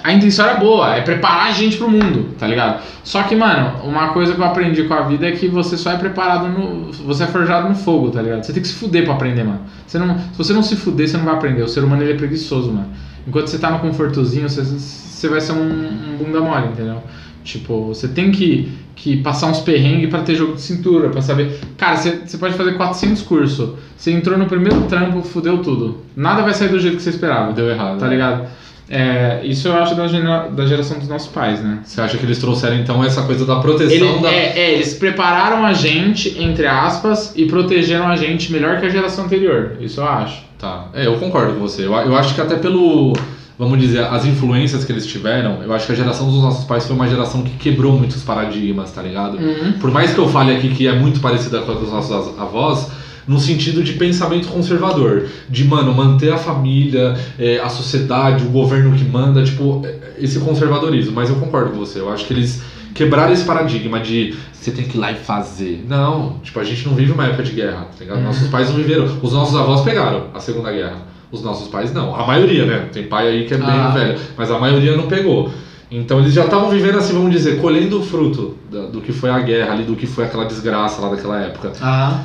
a 0.02 0.12
intenção 0.12 0.46
era 0.46 0.58
boa, 0.58 0.94
é 0.94 1.00
preparar 1.00 1.48
a 1.48 1.52
gente 1.52 1.76
pro 1.76 1.90
mundo, 1.90 2.34
tá 2.38 2.46
ligado? 2.46 2.82
Só 3.04 3.22
que, 3.22 3.34
mano, 3.36 3.78
uma 3.84 4.08
coisa 4.08 4.34
que 4.34 4.40
eu 4.40 4.44
aprendi 4.44 4.84
com 4.84 4.94
a 4.94 5.02
vida 5.02 5.28
é 5.28 5.32
que 5.32 5.48
você 5.48 5.76
só 5.76 5.92
é 5.92 5.96
preparado 5.96 6.48
no. 6.48 6.92
Você 6.92 7.24
é 7.24 7.26
forjado 7.26 7.68
no 7.68 7.74
fogo, 7.74 8.10
tá 8.10 8.22
ligado? 8.22 8.44
Você 8.44 8.52
tem 8.52 8.62
que 8.62 8.68
se 8.68 8.74
fuder 8.74 9.04
pra 9.04 9.14
aprender, 9.14 9.44
mano. 9.44 9.60
Você 9.86 9.98
não, 9.98 10.18
se 10.18 10.38
você 10.38 10.52
não 10.52 10.62
se 10.62 10.76
fuder, 10.76 11.08
você 11.08 11.16
não 11.16 11.24
vai 11.24 11.34
aprender. 11.34 11.62
O 11.62 11.68
ser 11.68 11.84
humano 11.84 12.02
ele 12.02 12.12
é 12.12 12.16
preguiçoso, 12.16 12.72
mano. 12.72 12.88
Enquanto 13.26 13.48
você 13.48 13.58
tá 13.58 13.70
no 13.70 13.80
confortozinho, 13.80 14.48
você, 14.48 14.62
você 14.62 15.28
vai 15.28 15.40
ser 15.40 15.52
um, 15.52 15.56
um 15.62 16.16
bunda 16.16 16.40
mole, 16.40 16.68
entendeu? 16.68 17.02
Tipo, 17.42 17.88
você 17.88 18.08
tem 18.08 18.30
que, 18.30 18.70
que 18.94 19.16
passar 19.18 19.46
uns 19.46 19.60
perrengues 19.60 20.10
pra 20.10 20.20
ter 20.20 20.34
jogo 20.34 20.54
de 20.54 20.60
cintura, 20.60 21.08
pra 21.08 21.22
saber. 21.22 21.58
Cara, 21.76 21.96
você, 21.96 22.22
você 22.24 22.38
pode 22.38 22.54
fazer 22.54 22.72
400 22.72 23.22
cursos. 23.22 23.70
Você 23.96 24.12
entrou 24.12 24.38
no 24.38 24.46
primeiro 24.46 24.82
trampo, 24.82 25.22
fudeu 25.22 25.58
tudo. 25.58 25.98
Nada 26.14 26.42
vai 26.42 26.54
sair 26.54 26.68
do 26.68 26.78
jeito 26.78 26.96
que 26.96 27.02
você 27.02 27.10
esperava. 27.10 27.52
Deu 27.52 27.68
errado. 27.68 27.98
Tá 27.98 28.06
ligado? 28.06 28.46
É, 28.92 29.40
isso 29.44 29.68
eu 29.68 29.74
acho 29.74 29.94
da, 29.94 30.08
gera- 30.08 30.48
da 30.48 30.66
geração 30.66 30.98
dos 30.98 31.06
nossos 31.08 31.28
pais, 31.28 31.62
né? 31.62 31.78
Você 31.84 32.00
acha 32.00 32.18
que 32.18 32.26
eles 32.26 32.38
trouxeram 32.38 32.74
então 32.76 33.04
essa 33.04 33.22
coisa 33.22 33.46
da 33.46 33.60
proteção 33.60 33.94
Ele- 33.94 34.18
da. 34.18 34.28
é, 34.32 34.58
é, 34.58 34.74
eles 34.74 34.94
prepararam 34.94 35.64
a 35.64 35.72
gente, 35.72 36.36
entre 36.42 36.66
aspas, 36.66 37.32
e 37.36 37.46
protegeram 37.46 38.08
a 38.08 38.16
gente 38.16 38.50
melhor 38.52 38.80
que 38.80 38.86
a 38.86 38.88
geração 38.88 39.26
anterior. 39.26 39.76
Isso 39.80 40.00
eu 40.00 40.08
acho. 40.08 40.42
Tá. 40.58 40.86
É, 40.92 41.06
eu 41.06 41.14
concordo 41.18 41.52
com 41.54 41.60
você. 41.60 41.86
Eu, 41.86 41.92
eu 41.94 42.16
acho 42.16 42.34
que 42.34 42.40
até 42.40 42.56
pelo. 42.56 43.12
Vamos 43.56 43.78
dizer, 43.78 44.02
as 44.04 44.24
influências 44.24 44.86
que 44.86 44.90
eles 44.90 45.06
tiveram, 45.06 45.62
eu 45.62 45.72
acho 45.74 45.84
que 45.86 45.92
a 45.92 45.94
geração 45.94 46.26
dos 46.30 46.40
nossos 46.42 46.64
pais 46.64 46.86
foi 46.86 46.96
uma 46.96 47.06
geração 47.06 47.42
que 47.42 47.50
quebrou 47.58 47.92
muitos 47.92 48.22
paradigmas, 48.22 48.90
tá 48.90 49.02
ligado? 49.02 49.38
Por 49.78 49.90
mais 49.90 50.14
que 50.14 50.18
eu 50.18 50.26
fale 50.30 50.56
aqui 50.56 50.70
que 50.70 50.88
é 50.88 50.92
muito 50.94 51.20
parecida 51.20 51.60
com 51.60 51.72
a 51.72 51.74
dos 51.74 51.92
nossos 51.92 52.10
avós, 52.40 52.88
no 53.26 53.38
sentido 53.38 53.82
de 53.82 53.92
pensamento 53.94 54.48
conservador, 54.48 55.26
de, 55.48 55.64
mano, 55.64 55.94
manter 55.94 56.32
a 56.32 56.38
família, 56.38 57.14
é, 57.38 57.58
a 57.60 57.68
sociedade, 57.68 58.44
o 58.44 58.48
governo 58.48 58.96
que 58.96 59.04
manda, 59.04 59.42
tipo, 59.42 59.82
é, 59.84 60.14
esse 60.18 60.38
conservadorismo. 60.40 61.12
Mas 61.12 61.28
eu 61.30 61.36
concordo 61.36 61.70
com 61.70 61.78
você, 61.78 62.00
eu 62.00 62.10
acho 62.12 62.26
que 62.26 62.32
eles 62.32 62.62
quebraram 62.94 63.32
esse 63.32 63.44
paradigma 63.44 64.00
de 64.00 64.34
você 64.52 64.70
tem 64.70 64.84
que 64.84 64.96
ir 64.96 65.00
lá 65.00 65.10
e 65.10 65.14
fazer. 65.14 65.84
Não, 65.88 66.38
tipo, 66.42 66.60
a 66.60 66.64
gente 66.64 66.86
não 66.86 66.94
vive 66.94 67.12
uma 67.12 67.24
época 67.24 67.42
de 67.42 67.52
guerra, 67.52 67.86
tá 67.96 68.00
ligado? 68.00 68.18
Uhum. 68.18 68.24
Nossos 68.24 68.48
pais 68.48 68.68
não 68.68 68.76
viveram, 68.76 69.04
os 69.22 69.32
nossos 69.32 69.56
avós 69.56 69.80
pegaram 69.82 70.26
a 70.34 70.40
Segunda 70.40 70.70
Guerra. 70.70 70.96
Os 71.32 71.42
nossos 71.42 71.68
pais 71.68 71.94
não. 71.94 72.14
A 72.14 72.26
maioria, 72.26 72.66
né? 72.66 72.88
Tem 72.92 73.04
pai 73.04 73.28
aí 73.28 73.46
que 73.46 73.54
é 73.54 73.56
bem 73.56 73.68
Ah. 73.68 73.90
velho, 73.90 74.18
mas 74.36 74.50
a 74.50 74.58
maioria 74.58 74.96
não 74.96 75.06
pegou. 75.06 75.50
Então 75.90 76.18
eles 76.20 76.32
já 76.32 76.44
estavam 76.44 76.68
vivendo 76.70 76.98
assim, 76.98 77.12
vamos 77.12 77.30
dizer, 77.30 77.60
colhendo 77.60 78.00
o 78.00 78.02
fruto 78.02 78.56
do 78.92 79.00
que 79.00 79.12
foi 79.12 79.30
a 79.30 79.38
guerra 79.40 79.72
ali, 79.72 79.84
do 79.84 79.96
que 79.96 80.06
foi 80.06 80.24
aquela 80.24 80.44
desgraça 80.44 81.00
lá 81.00 81.08
daquela 81.08 81.40
época. 81.40 81.72
Ah. 81.80 82.20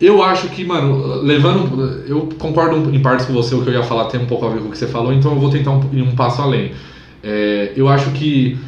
Eu 0.00 0.22
acho 0.22 0.48
que, 0.48 0.64
mano, 0.64 1.16
levando. 1.22 2.02
Eu 2.08 2.28
concordo 2.38 2.92
em 2.94 3.00
partes 3.00 3.26
com 3.26 3.32
você, 3.32 3.54
o 3.54 3.62
que 3.62 3.68
eu 3.68 3.74
ia 3.74 3.82
falar 3.84 4.06
tem 4.06 4.20
um 4.20 4.26
pouco 4.26 4.44
a 4.46 4.48
ver 4.48 4.58
com 4.60 4.68
o 4.68 4.70
que 4.70 4.78
você 4.78 4.86
falou, 4.88 5.12
então 5.12 5.32
eu 5.32 5.38
vou 5.38 5.48
tentar 5.50 5.70
um, 5.70 5.80
ir 5.92 6.02
um 6.02 6.14
passo 6.16 6.42
além. 6.42 6.72
É, 7.22 7.72
eu 7.76 7.88
acho 7.88 8.10
que. 8.10 8.58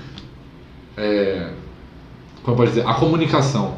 É, 0.96 1.48
como 2.44 2.56
pode 2.56 2.70
dizer? 2.70 2.86
A 2.86 2.94
comunicação. 2.94 3.74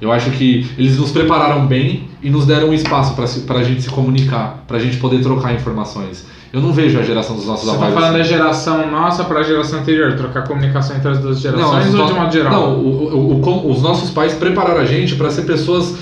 Eu 0.00 0.12
acho 0.12 0.30
que 0.32 0.68
eles 0.76 0.98
nos 0.98 1.10
prepararam 1.10 1.66
bem 1.66 2.08
e 2.22 2.28
nos 2.28 2.44
deram 2.44 2.68
um 2.68 2.74
espaço 2.74 3.14
pra 3.14 3.26
se- 3.26 3.40
pra 3.40 3.62
gente 3.62 3.82
se 3.82 3.88
comunicar, 3.88 4.64
pra 4.66 4.78
gente 4.78 4.96
poder 4.98 5.20
trocar 5.22 5.54
informações. 5.54 6.26
Eu 6.52 6.60
não 6.60 6.72
vejo 6.72 6.98
a 6.98 7.02
geração 7.02 7.34
dos 7.36 7.46
nossos 7.46 7.64
Você 7.66 7.70
tá 7.78 7.86
avós 7.86 7.94
falando 7.94 8.20
assim. 8.20 8.30
da 8.32 8.36
geração 8.38 8.90
nossa 8.90 9.24
pra 9.24 9.42
geração 9.42 9.78
anterior, 9.80 10.14
trocar 10.14 10.46
comunicação 10.46 10.96
entre 10.96 11.08
as 11.10 11.18
duas 11.18 11.40
gerações 11.40 11.88
os 11.88 11.94
ou 11.94 12.06
de 12.06 12.12
modo 12.14 12.32
geral? 12.32 12.52
Não, 12.52 12.78
o- 12.78 13.14
o- 13.16 13.40
o- 13.42 13.70
os 13.70 13.80
nossos 13.82 14.10
pais 14.10 14.34
prepararam 14.34 14.80
a 14.80 14.84
gente 14.84 15.14
para 15.16 15.30
ser 15.30 15.42
pessoas 15.42 15.96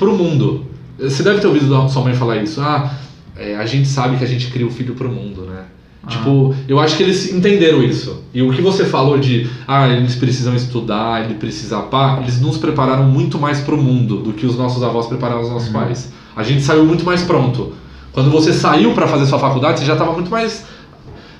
pro 0.00 0.16
mundo. 0.16 0.64
Você 0.98 1.22
deve 1.22 1.38
ter 1.40 1.46
ouvido 1.46 1.88
sua 1.88 2.02
mãe 2.02 2.14
falar 2.14 2.36
isso. 2.42 2.60
Ah, 2.60 2.90
é, 3.36 3.54
a 3.56 3.64
gente 3.66 3.86
sabe 3.86 4.16
que 4.16 4.24
a 4.24 4.26
gente 4.26 4.48
cria 4.48 4.66
o 4.66 4.70
filho 4.70 4.94
pro 4.94 5.08
mundo, 5.08 5.42
né? 5.42 5.62
Ah. 6.02 6.08
Tipo, 6.08 6.54
eu 6.66 6.80
acho 6.80 6.96
que 6.96 7.02
eles 7.02 7.32
entenderam 7.32 7.82
isso. 7.82 8.22
E 8.34 8.42
o 8.42 8.50
que 8.52 8.60
você 8.62 8.84
falou 8.86 9.18
de, 9.18 9.46
ah, 9.68 9.86
eles 9.88 10.14
precisam 10.16 10.54
estudar, 10.56 11.24
ele 11.24 11.34
precisa 11.34 11.78
pá, 11.80 12.18
eles 12.22 12.40
nos 12.40 12.56
prepararam 12.56 13.04
muito 13.04 13.38
mais 13.38 13.60
pro 13.60 13.76
mundo 13.76 14.16
do 14.16 14.32
que 14.32 14.46
os 14.46 14.56
nossos 14.56 14.82
avós 14.82 15.06
prepararam 15.06 15.42
os 15.42 15.50
nossos 15.50 15.68
Uhum. 15.68 15.74
pais. 15.80 16.10
A 16.34 16.42
gente 16.42 16.62
saiu 16.62 16.84
muito 16.84 17.04
mais 17.04 17.22
pronto. 17.22 17.74
Quando 18.12 18.30
você 18.30 18.52
saiu 18.52 18.92
para 18.92 19.06
fazer 19.06 19.26
sua 19.26 19.38
faculdade, 19.38 19.78
você 19.80 19.84
já 19.86 19.94
tava 19.96 20.12
muito 20.12 20.30
mais. 20.30 20.64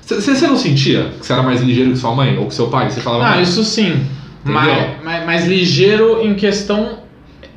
Você 0.06 0.46
não 0.46 0.56
sentia 0.56 1.12
que 1.18 1.26
você 1.26 1.32
era 1.32 1.42
mais 1.42 1.60
ligeiro 1.62 1.90
que 1.92 1.98
sua 1.98 2.14
mãe 2.14 2.36
ou 2.38 2.46
que 2.46 2.54
seu 2.54 2.66
pai? 2.68 2.90
Você 2.90 3.00
falava, 3.00 3.24
Ah, 3.24 3.34
"Não, 3.36 3.42
isso 3.42 3.64
sim. 3.64 4.04
Entendeu? 4.44 4.86
Mas, 5.04 5.26
mas 5.26 5.46
ligeiro 5.46 6.20
em 6.22 6.34
questão 6.34 6.99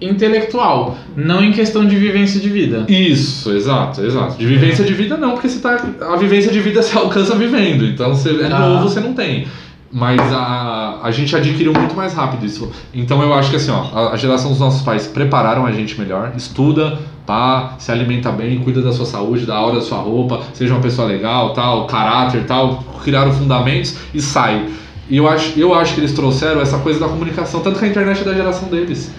intelectual, 0.01 0.97
não 1.15 1.43
em 1.43 1.51
questão 1.51 1.85
de 1.85 1.95
vivência 1.95 2.39
de 2.39 2.49
vida. 2.49 2.85
Isso, 2.87 3.51
exato, 3.51 4.01
exato. 4.01 4.37
De 4.37 4.45
vivência 4.45 4.83
de 4.83 4.93
vida 4.93 5.17
não, 5.17 5.31
porque 5.31 5.49
você 5.49 5.59
tá. 5.59 5.81
A 6.01 6.15
vivência 6.15 6.51
de 6.51 6.59
vida 6.59 6.81
você 6.83 6.97
alcança 6.97 7.35
vivendo. 7.35 7.85
Então 7.85 8.13
você 8.13 8.29
é 8.41 8.45
Ah. 8.45 8.59
novo, 8.59 8.89
você 8.89 8.99
não 8.99 9.13
tem. 9.13 9.47
mas 9.95 10.19
a, 10.33 11.01
a 11.03 11.11
gente 11.11 11.35
adquiriu 11.35 11.71
muito 11.71 11.95
mais 11.95 12.13
rápido 12.13 12.43
isso. 12.45 12.71
Então 12.93 13.21
eu 13.21 13.31
acho 13.31 13.51
que 13.51 13.57
assim, 13.57 13.69
ó, 13.71 13.83
a, 13.93 14.13
a 14.13 14.17
geração 14.17 14.49
dos 14.49 14.59
nossos 14.59 14.81
pais 14.81 15.05
prepararam 15.05 15.67
a 15.67 15.71
gente 15.71 15.99
melhor, 15.99 16.33
estuda, 16.35 16.97
pá, 17.27 17.75
se 17.77 17.91
alimenta 17.91 18.31
bem, 18.31 18.57
cuida 18.59 18.81
da 18.81 18.91
sua 18.91 19.05
saúde, 19.05 19.45
da 19.45 19.59
hora 19.61 19.75
da 19.75 19.81
sua 19.81 19.99
roupa, 19.99 20.41
seja 20.53 20.73
uma 20.73 20.81
pessoa 20.81 21.07
legal, 21.07 21.53
tal, 21.53 21.85
caráter, 21.85 22.43
tal, 22.47 22.83
criaram 23.03 23.31
fundamentos 23.33 23.95
e 24.15 24.19
sai. 24.19 24.65
E 25.07 25.17
eu 25.17 25.27
acho, 25.27 25.59
eu 25.59 25.75
acho 25.75 25.93
que 25.93 25.99
eles 25.99 26.13
trouxeram 26.13 26.59
essa 26.61 26.79
coisa 26.79 26.99
da 26.99 27.07
comunicação, 27.07 27.59
tanto 27.59 27.77
que 27.77 27.85
a 27.85 27.87
internet 27.87 28.21
é 28.21 28.23
da 28.23 28.33
geração 28.33 28.69
deles. 28.69 29.11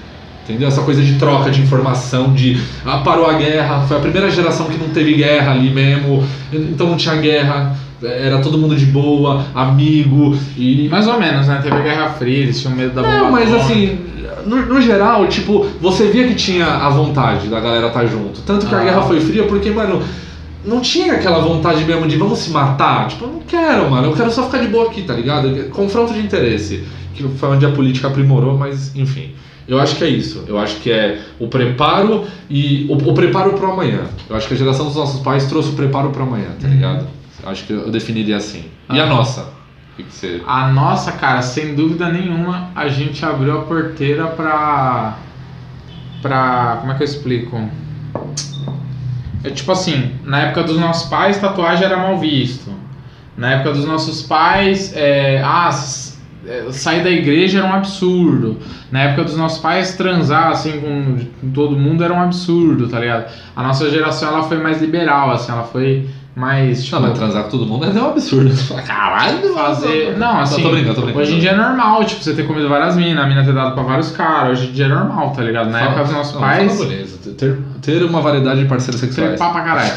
Entendeu? 0.44 0.68
Essa 0.68 0.82
coisa 0.82 1.00
de 1.02 1.14
troca 1.18 1.50
de 1.50 1.60
informação, 1.62 2.32
de 2.34 2.60
ah, 2.84 2.98
parou 2.98 3.26
a 3.26 3.32
guerra, 3.32 3.80
foi 3.88 3.96
a 3.96 4.00
primeira 4.00 4.28
geração 4.30 4.66
que 4.66 4.76
não 4.76 4.90
teve 4.90 5.14
guerra 5.14 5.52
ali 5.52 5.70
mesmo, 5.70 6.22
então 6.52 6.86
não 6.88 6.96
tinha 6.98 7.16
guerra, 7.16 7.74
era 8.02 8.38
todo 8.42 8.58
mundo 8.58 8.76
de 8.76 8.84
boa, 8.84 9.46
amigo 9.54 10.36
e. 10.56 10.86
Mais 10.90 11.08
ou 11.08 11.18
menos, 11.18 11.46
né? 11.46 11.60
Teve 11.62 11.74
a 11.76 11.80
Guerra 11.80 12.10
Fria, 12.10 12.38
eles 12.42 12.60
tinham 12.60 12.76
medo 12.76 12.92
da 12.94 13.02
bomba. 13.02 13.14
Não, 13.16 13.32
mas 13.32 13.48
atômica. 13.54 13.64
assim, 13.72 13.98
no, 14.44 14.66
no 14.66 14.82
geral, 14.82 15.26
tipo, 15.28 15.64
você 15.80 16.08
via 16.08 16.28
que 16.28 16.34
tinha 16.34 16.66
a 16.66 16.90
vontade 16.90 17.48
da 17.48 17.58
galera 17.60 17.86
estar 17.86 18.04
junto. 18.04 18.40
Tanto 18.42 18.66
que 18.66 18.74
a 18.74 18.78
Ah. 18.80 18.84
guerra 18.84 19.02
foi 19.02 19.20
fria 19.20 19.44
porque, 19.44 19.70
mano, 19.70 20.02
não 20.62 20.80
tinha 20.82 21.14
aquela 21.14 21.38
vontade 21.38 21.82
mesmo 21.84 22.06
de 22.06 22.16
vamos 22.16 22.38
se 22.40 22.50
matar. 22.50 23.08
Tipo, 23.08 23.24
eu 23.24 23.32
não 23.32 23.40
quero, 23.40 23.90
mano, 23.90 24.08
eu 24.08 24.12
quero 24.12 24.30
só 24.30 24.42
ficar 24.44 24.58
de 24.58 24.68
boa 24.68 24.88
aqui, 24.90 25.00
tá 25.02 25.14
ligado? 25.14 25.70
Confronto 25.70 26.12
de 26.12 26.20
interesse. 26.20 26.84
Que 27.14 27.22
foi 27.22 27.48
onde 27.48 27.64
a 27.64 27.70
política 27.70 28.08
aprimorou, 28.08 28.58
mas 28.58 28.94
enfim. 28.94 29.30
Eu 29.66 29.80
acho 29.80 29.96
que 29.96 30.04
é 30.04 30.08
isso. 30.08 30.44
Eu 30.46 30.58
acho 30.58 30.76
que 30.76 30.90
é 30.92 31.20
o 31.38 31.48
preparo 31.48 32.26
e 32.50 32.86
o, 32.90 32.94
o 33.10 33.14
preparo 33.14 33.54
pro 33.54 33.72
amanhã. 33.72 34.02
Eu 34.28 34.36
acho 34.36 34.46
que 34.46 34.54
a 34.54 34.56
geração 34.56 34.86
dos 34.86 34.96
nossos 34.96 35.20
pais 35.22 35.46
trouxe 35.46 35.70
o 35.70 35.72
preparo 35.72 36.10
pro 36.10 36.22
amanhã, 36.22 36.48
tá 36.60 36.68
ligado? 36.68 37.06
Eu 37.42 37.48
acho 37.48 37.64
que 37.64 37.72
eu 37.72 37.90
definiria 37.90 38.36
assim. 38.36 38.64
E 38.92 38.98
a 39.00 39.04
Ah. 39.04 39.06
nossa? 39.06 39.40
O 39.42 39.96
que 39.96 40.02
que 40.02 40.12
você. 40.12 40.42
A 40.46 40.68
nossa, 40.72 41.12
cara, 41.12 41.40
sem 41.40 41.74
dúvida 41.74 42.08
nenhuma, 42.10 42.70
a 42.74 42.88
gente 42.88 43.24
abriu 43.24 43.56
a 43.58 43.62
porteira 43.62 44.26
pra. 44.26 45.16
pra. 46.20 46.78
como 46.80 46.92
é 46.92 46.96
que 46.96 47.02
eu 47.02 47.06
explico? 47.06 47.68
É 49.42 49.50
tipo 49.50 49.70
assim, 49.72 50.12
na 50.24 50.40
época 50.40 50.62
dos 50.64 50.78
nossos 50.78 51.08
pais, 51.08 51.38
tatuagem 51.38 51.84
era 51.84 51.96
mal 51.96 52.18
visto. 52.18 52.72
Na 53.36 53.52
época 53.52 53.72
dos 53.72 53.84
nossos 53.84 54.22
pais, 54.22 54.92
é, 54.96 55.42
ah, 55.44 55.70
sair 56.72 57.02
da 57.02 57.10
igreja 57.10 57.58
era 57.58 57.66
um 57.66 57.72
absurdo. 57.72 58.58
Na 58.90 59.02
época 59.02 59.24
dos 59.24 59.36
nossos 59.36 59.58
pais, 59.58 59.96
transar 59.96 60.50
assim 60.50 60.80
com, 60.80 61.50
todo 61.52 61.76
mundo 61.76 62.02
era 62.04 62.12
um 62.12 62.20
absurdo, 62.20 62.88
tá 62.88 62.98
ligado? 63.00 63.30
A 63.54 63.62
nossa 63.62 63.90
geração 63.90 64.28
ela 64.28 64.42
foi 64.42 64.58
mais 64.58 64.80
liberal, 64.80 65.30
assim, 65.30 65.50
ela 65.52 65.64
foi 65.64 66.06
mais. 66.36 66.84
Tipo, 66.84 66.96
Não, 66.96 67.08
mas 67.08 67.18
transar 67.18 67.44
com 67.44 67.50
todo 67.50 67.66
mundo 67.66 67.84
é 67.86 67.88
um 67.90 68.08
absurdo. 68.08 68.50
Fala, 68.56 68.82
Caralho, 68.82 69.54
fazer. 69.54 70.16
Não, 70.18 70.40
assim. 70.40 70.62
tô 70.62 70.70
brincando, 70.70 70.94
tô 70.94 71.02
brincando. 71.02 71.22
Hoje 71.24 71.36
em 71.36 71.38
dia 71.38 71.50
é 71.50 71.56
normal, 71.56 72.04
tipo, 72.04 72.22
você 72.22 72.34
ter 72.34 72.46
comido 72.46 72.68
várias 72.68 72.96
minas, 72.96 73.24
a 73.24 73.26
mina 73.28 73.44
ter 73.44 73.54
dado 73.54 73.74
pra 73.74 73.82
vários 73.82 74.10
caras. 74.10 74.58
Hoje 74.58 74.70
em 74.70 74.72
dia 74.72 74.86
é 74.86 74.88
normal, 74.88 75.30
tá 75.32 75.42
ligado? 75.42 75.70
Na 75.70 75.80
época 75.80 76.04
dos 76.04 76.12
nossos 76.12 76.34
Não, 76.34 76.40
pais. 76.40 76.72
fala 76.72 76.88
bonito. 76.88 77.34
Ter, 77.34 77.58
ter 77.84 78.02
uma 78.04 78.20
variedade 78.20 78.60
de 78.60 78.66
parceiros 78.66 79.00
sexuais. 79.00 79.30
Trepar 79.30 79.52
pra 79.52 79.62
caralho. 79.62 79.92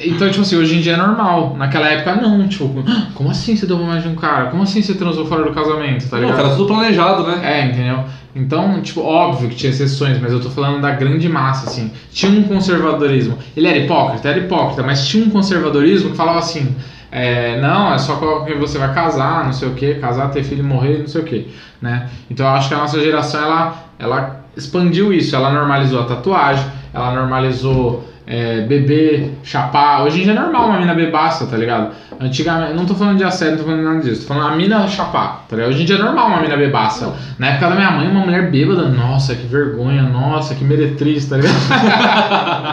Então, 0.00 0.28
tipo 0.30 0.42
assim, 0.42 0.56
hoje 0.56 0.76
em 0.76 0.80
dia 0.80 0.92
é 0.92 0.96
normal. 0.96 1.56
Naquela 1.58 1.88
época, 1.88 2.14
não. 2.14 2.46
Tipo, 2.46 2.84
"Ah, 2.86 3.08
como 3.14 3.30
assim 3.30 3.56
você 3.56 3.66
deu 3.66 3.76
mais 3.78 4.02
de 4.02 4.08
um 4.08 4.14
cara? 4.14 4.46
Como 4.46 4.62
assim 4.62 4.80
você 4.80 4.94
transou 4.94 5.26
fora 5.26 5.42
do 5.42 5.50
casamento, 5.50 6.08
tá 6.08 6.16
Não, 6.16 6.22
ligado? 6.28 6.36
cara, 6.36 6.50
tudo 6.54 6.66
planejado, 6.66 7.24
né? 7.26 7.40
É, 7.42 7.66
entendeu? 7.66 8.04
Então, 8.34 8.80
tipo, 8.80 9.00
óbvio 9.00 9.48
que 9.48 9.56
tinha 9.56 9.70
exceções, 9.70 10.20
mas 10.20 10.32
eu 10.32 10.40
tô 10.40 10.50
falando 10.50 10.80
da 10.80 10.92
grande 10.92 11.28
massa, 11.28 11.68
assim. 11.68 11.90
Tinha 12.12 12.30
um 12.30 12.44
conservadorismo. 12.44 13.36
Ele 13.56 13.66
era 13.66 13.78
hipócrita, 13.78 14.28
era 14.28 14.38
hipócrita, 14.38 14.82
mas 14.84 15.04
tinha 15.08 15.24
um 15.26 15.30
conservadorismo 15.30 16.10
que 16.12 16.16
falava 16.16 16.38
assim: 16.38 16.76
é, 17.10 17.60
não, 17.60 17.92
é 17.92 17.98
só 17.98 18.14
com 18.16 18.44
quem 18.44 18.56
você 18.56 18.78
vai 18.78 18.94
casar, 18.94 19.44
não 19.46 19.52
sei 19.52 19.66
o 19.68 19.72
que, 19.74 19.94
casar, 19.94 20.30
ter 20.30 20.44
filho 20.44 20.60
e 20.60 20.62
morrer, 20.62 20.98
não 20.98 21.08
sei 21.08 21.22
o 21.22 21.24
que, 21.24 21.48
né? 21.82 22.08
Então 22.30 22.46
eu 22.46 22.52
acho 22.52 22.68
que 22.68 22.74
a 22.74 22.78
nossa 22.78 23.00
geração, 23.00 23.42
ela, 23.42 23.74
ela 23.98 24.40
expandiu 24.56 25.12
isso, 25.12 25.34
ela 25.34 25.50
normalizou 25.52 26.00
a 26.00 26.04
tatuagem, 26.04 26.64
ela 26.98 27.14
normalizou 27.14 28.06
é, 28.26 28.60
beber, 28.62 29.38
chapar. 29.42 30.04
Hoje 30.04 30.20
em 30.20 30.24
dia 30.24 30.32
é 30.32 30.38
normal 30.38 30.68
uma 30.68 30.78
mina 30.78 30.94
bebaça, 30.94 31.46
tá 31.46 31.56
ligado? 31.56 31.92
Antigamente, 32.20 32.74
não 32.74 32.84
tô 32.84 32.94
falando 32.94 33.16
de 33.16 33.24
assédio, 33.24 33.56
não 33.56 33.64
tô 33.64 33.70
falando 33.70 33.84
nada 33.84 34.00
disso, 34.02 34.22
tô 34.22 34.28
falando 34.34 34.52
a 34.52 34.56
mina 34.56 34.86
chapar, 34.88 35.46
tá 35.48 35.56
ligado? 35.56 35.70
Hoje 35.70 35.82
em 35.82 35.86
dia 35.86 35.96
é 35.96 36.02
normal 36.02 36.26
uma 36.28 36.40
mina 36.42 36.56
bebaça. 36.56 37.14
Na 37.38 37.48
época 37.50 37.68
da 37.70 37.74
minha 37.76 37.90
mãe, 37.92 38.08
uma 38.08 38.20
mulher 38.20 38.50
bêbada, 38.50 38.88
nossa, 38.88 39.34
que 39.34 39.46
vergonha, 39.46 40.02
nossa, 40.02 40.54
que 40.54 40.64
meretriz, 40.64 41.26
tá 41.26 41.36
ligado? 41.36 41.54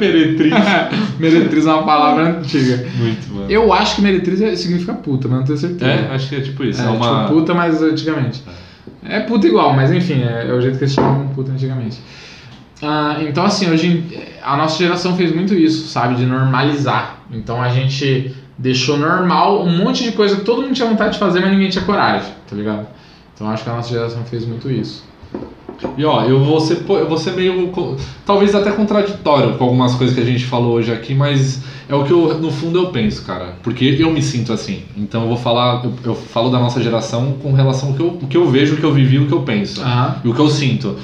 meretriz. 0.00 0.54
meretriz 1.18 1.66
é 1.66 1.72
uma 1.72 1.82
palavra 1.82 2.38
antiga. 2.38 2.84
Muito, 2.96 3.32
mano. 3.34 3.50
Eu 3.50 3.72
acho 3.72 3.96
que 3.96 4.02
meretriz 4.02 4.40
é- 4.40 4.56
significa 4.56 4.94
puta, 4.94 5.28
mas 5.28 5.38
não 5.38 5.44
tenho 5.46 5.58
certeza. 5.58 5.90
É, 5.90 6.14
acho 6.14 6.28
que 6.28 6.36
é 6.36 6.40
tipo 6.40 6.64
isso. 6.64 6.80
É, 6.80 6.84
É, 6.84 6.88
uma. 6.90 7.22
tipo 7.24 7.34
puta, 7.34 7.54
mas 7.54 7.82
antigamente. 7.82 8.42
É 9.06 9.20
puta 9.20 9.46
igual, 9.46 9.74
mas 9.74 9.92
enfim, 9.92 10.22
é, 10.22 10.46
é 10.48 10.52
o 10.52 10.60
jeito 10.60 10.78
que 10.78 10.84
eles 10.84 10.94
chamavam 10.94 11.28
puta 11.28 11.52
antigamente. 11.52 12.00
Ah, 12.82 13.18
então, 13.22 13.44
assim, 13.44 13.70
hoje 13.70 13.86
em- 13.86 14.04
a 14.42 14.56
nossa 14.56 14.78
geração 14.78 15.16
fez 15.16 15.34
muito 15.34 15.54
isso, 15.54 15.88
sabe? 15.88 16.16
De 16.16 16.26
normalizar. 16.26 17.20
Então 17.32 17.60
a 17.62 17.68
gente 17.68 18.34
deixou 18.58 18.96
normal 18.96 19.62
um 19.64 19.78
monte 19.78 20.04
de 20.04 20.12
coisa 20.12 20.36
que 20.36 20.42
todo 20.44 20.62
mundo 20.62 20.74
tinha 20.74 20.88
vontade 20.88 21.14
de 21.14 21.18
fazer, 21.18 21.40
mas 21.40 21.50
ninguém 21.50 21.70
tinha 21.70 21.84
coragem, 21.84 22.30
tá 22.48 22.54
ligado? 22.54 22.86
Então 23.34 23.48
acho 23.50 23.64
que 23.64 23.70
a 23.70 23.74
nossa 23.74 23.88
geração 23.88 24.24
fez 24.24 24.44
muito 24.46 24.70
isso. 24.70 25.02
E 25.96 26.04
ó, 26.04 26.22
eu 26.22 26.42
vou 26.42 26.60
ser, 26.60 26.84
eu 26.88 27.08
vou 27.08 27.18
ser 27.18 27.32
meio. 27.32 27.72
Talvez 28.24 28.54
até 28.54 28.70
contraditório 28.72 29.54
com 29.54 29.64
algumas 29.64 29.94
coisas 29.94 30.14
que 30.14 30.22
a 30.22 30.24
gente 30.24 30.44
falou 30.44 30.74
hoje 30.74 30.92
aqui, 30.92 31.14
mas 31.14 31.62
é 31.88 31.94
o 31.94 32.04
que 32.04 32.12
eu, 32.12 32.38
no 32.38 32.50
fundo 32.50 32.78
eu 32.78 32.86
penso, 32.86 33.24
cara. 33.24 33.56
Porque 33.62 33.96
eu 33.98 34.10
me 34.12 34.22
sinto 34.22 34.52
assim. 34.52 34.82
Então 34.96 35.22
eu 35.22 35.28
vou 35.28 35.36
falar. 35.36 35.84
Eu, 35.84 35.92
eu 36.04 36.14
falo 36.14 36.48
da 36.50 36.58
nossa 36.58 36.80
geração 36.82 37.32
com 37.42 37.52
relação 37.52 37.88
ao 37.90 37.94
que 37.96 38.00
eu, 38.00 38.06
o 38.22 38.26
que 38.26 38.36
eu 38.36 38.48
vejo, 38.48 38.74
o 38.74 38.76
que 38.78 38.84
eu 38.84 38.92
vivi, 38.92 39.18
o 39.18 39.26
que 39.26 39.34
eu 39.34 39.42
penso. 39.42 39.80
Aham. 39.82 40.16
E 40.24 40.28
o 40.28 40.34
que 40.34 40.40
eu 40.40 40.48
sinto. 40.48 40.96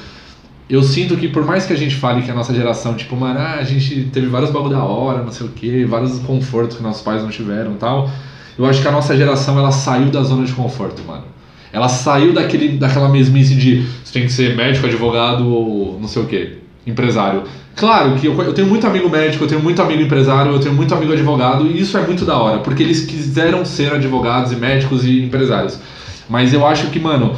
Eu 0.71 0.85
sinto 0.85 1.17
que 1.17 1.27
por 1.27 1.45
mais 1.45 1.67
que 1.67 1.73
a 1.73 1.77
gente 1.77 1.97
fale 1.97 2.23
que 2.23 2.31
a 2.31 2.35
nossa 2.35 2.55
geração, 2.55 2.95
tipo, 2.95 3.17
mano, 3.17 3.41
ah, 3.41 3.57
a 3.59 3.65
gente 3.65 4.05
teve 4.13 4.29
vários 4.29 4.53
bagulho 4.53 4.71
da 4.71 4.85
hora, 4.85 5.21
não 5.25 5.33
sei 5.33 5.45
o 5.45 5.51
que, 5.51 5.85
vários 5.85 6.21
confortos 6.21 6.77
que 6.77 6.83
nossos 6.83 7.03
pais 7.03 7.23
não 7.23 7.29
tiveram 7.29 7.75
tal. 7.75 8.09
Eu 8.57 8.65
acho 8.65 8.81
que 8.81 8.87
a 8.87 8.93
nossa 8.93 9.17
geração, 9.17 9.59
ela 9.59 9.73
saiu 9.73 10.11
da 10.11 10.23
zona 10.23 10.45
de 10.45 10.53
conforto, 10.53 11.03
mano. 11.05 11.25
Ela 11.73 11.89
saiu 11.89 12.33
daquele, 12.33 12.79
daquela 12.79 13.09
mesmice 13.09 13.57
de 13.57 13.85
você 14.05 14.13
tem 14.13 14.23
que 14.23 14.33
ser 14.33 14.55
médico, 14.55 14.87
advogado 14.87 15.49
ou 15.49 15.99
não 16.01 16.07
sei 16.07 16.23
o 16.23 16.27
que, 16.27 16.59
empresário. 16.87 17.43
Claro 17.75 18.15
que 18.15 18.27
eu, 18.27 18.41
eu 18.41 18.53
tenho 18.53 18.69
muito 18.69 18.87
amigo 18.87 19.09
médico, 19.09 19.43
eu 19.43 19.49
tenho 19.49 19.61
muito 19.61 19.83
amigo 19.83 20.01
empresário, 20.03 20.53
eu 20.53 20.61
tenho 20.61 20.75
muito 20.75 20.95
amigo 20.95 21.13
advogado, 21.13 21.67
e 21.67 21.81
isso 21.81 21.99
é 21.99 22.03
muito 22.03 22.25
da 22.25 22.37
hora, 22.37 22.59
porque 22.59 22.83
eles 22.83 23.05
quiseram 23.07 23.65
ser 23.65 23.93
advogados 23.93 24.53
e 24.53 24.57
médicos 24.57 25.05
e 25.05 25.21
empresários. 25.25 25.81
Mas 26.29 26.55
eu 26.55 26.65
acho 26.65 26.89
que, 26.89 27.01
mano, 27.01 27.35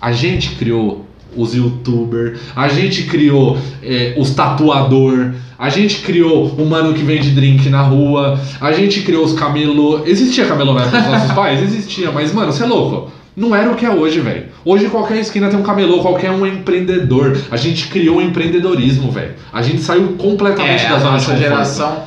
a 0.00 0.12
gente 0.12 0.50
criou 0.56 1.03
os 1.36 1.54
youtubers, 1.54 2.38
a 2.54 2.68
gente 2.68 3.04
criou 3.04 3.58
é, 3.82 4.14
os 4.18 4.30
tatuador, 4.30 5.32
a 5.58 5.68
gente 5.68 6.00
criou 6.00 6.46
o 6.46 6.66
mano 6.66 6.92
que 6.94 7.02
vende 7.02 7.30
drink 7.30 7.68
na 7.68 7.82
rua, 7.82 8.38
a 8.60 8.72
gente 8.72 9.02
criou 9.02 9.24
os 9.24 9.32
camelô. 9.32 10.02
Existia 10.04 10.46
camelô 10.46 10.74
na 10.74 10.82
época 10.82 11.00
dos 11.00 11.10
nossos 11.10 11.32
pais? 11.34 11.62
Existia, 11.62 12.10
mas, 12.10 12.32
mano, 12.32 12.52
você 12.52 12.62
é 12.64 12.66
louco. 12.66 13.10
Não 13.36 13.54
era 13.54 13.70
o 13.70 13.74
que 13.74 13.84
é 13.84 13.90
hoje, 13.90 14.20
velho. 14.20 14.46
Hoje 14.64 14.88
qualquer 14.88 15.18
esquina 15.18 15.48
tem 15.48 15.58
um 15.58 15.62
camelô, 15.62 15.98
qualquer 15.98 16.30
um 16.30 16.46
é 16.46 16.50
empreendedor. 16.50 17.36
A 17.50 17.56
gente 17.56 17.88
criou 17.88 18.18
o 18.18 18.22
empreendedorismo, 18.22 19.10
velho. 19.10 19.32
A 19.52 19.60
gente 19.60 19.82
saiu 19.82 20.14
completamente 20.16 20.84
É, 20.84 20.88
da 20.88 20.98
nossa 20.98 21.36
geração, 21.36 22.04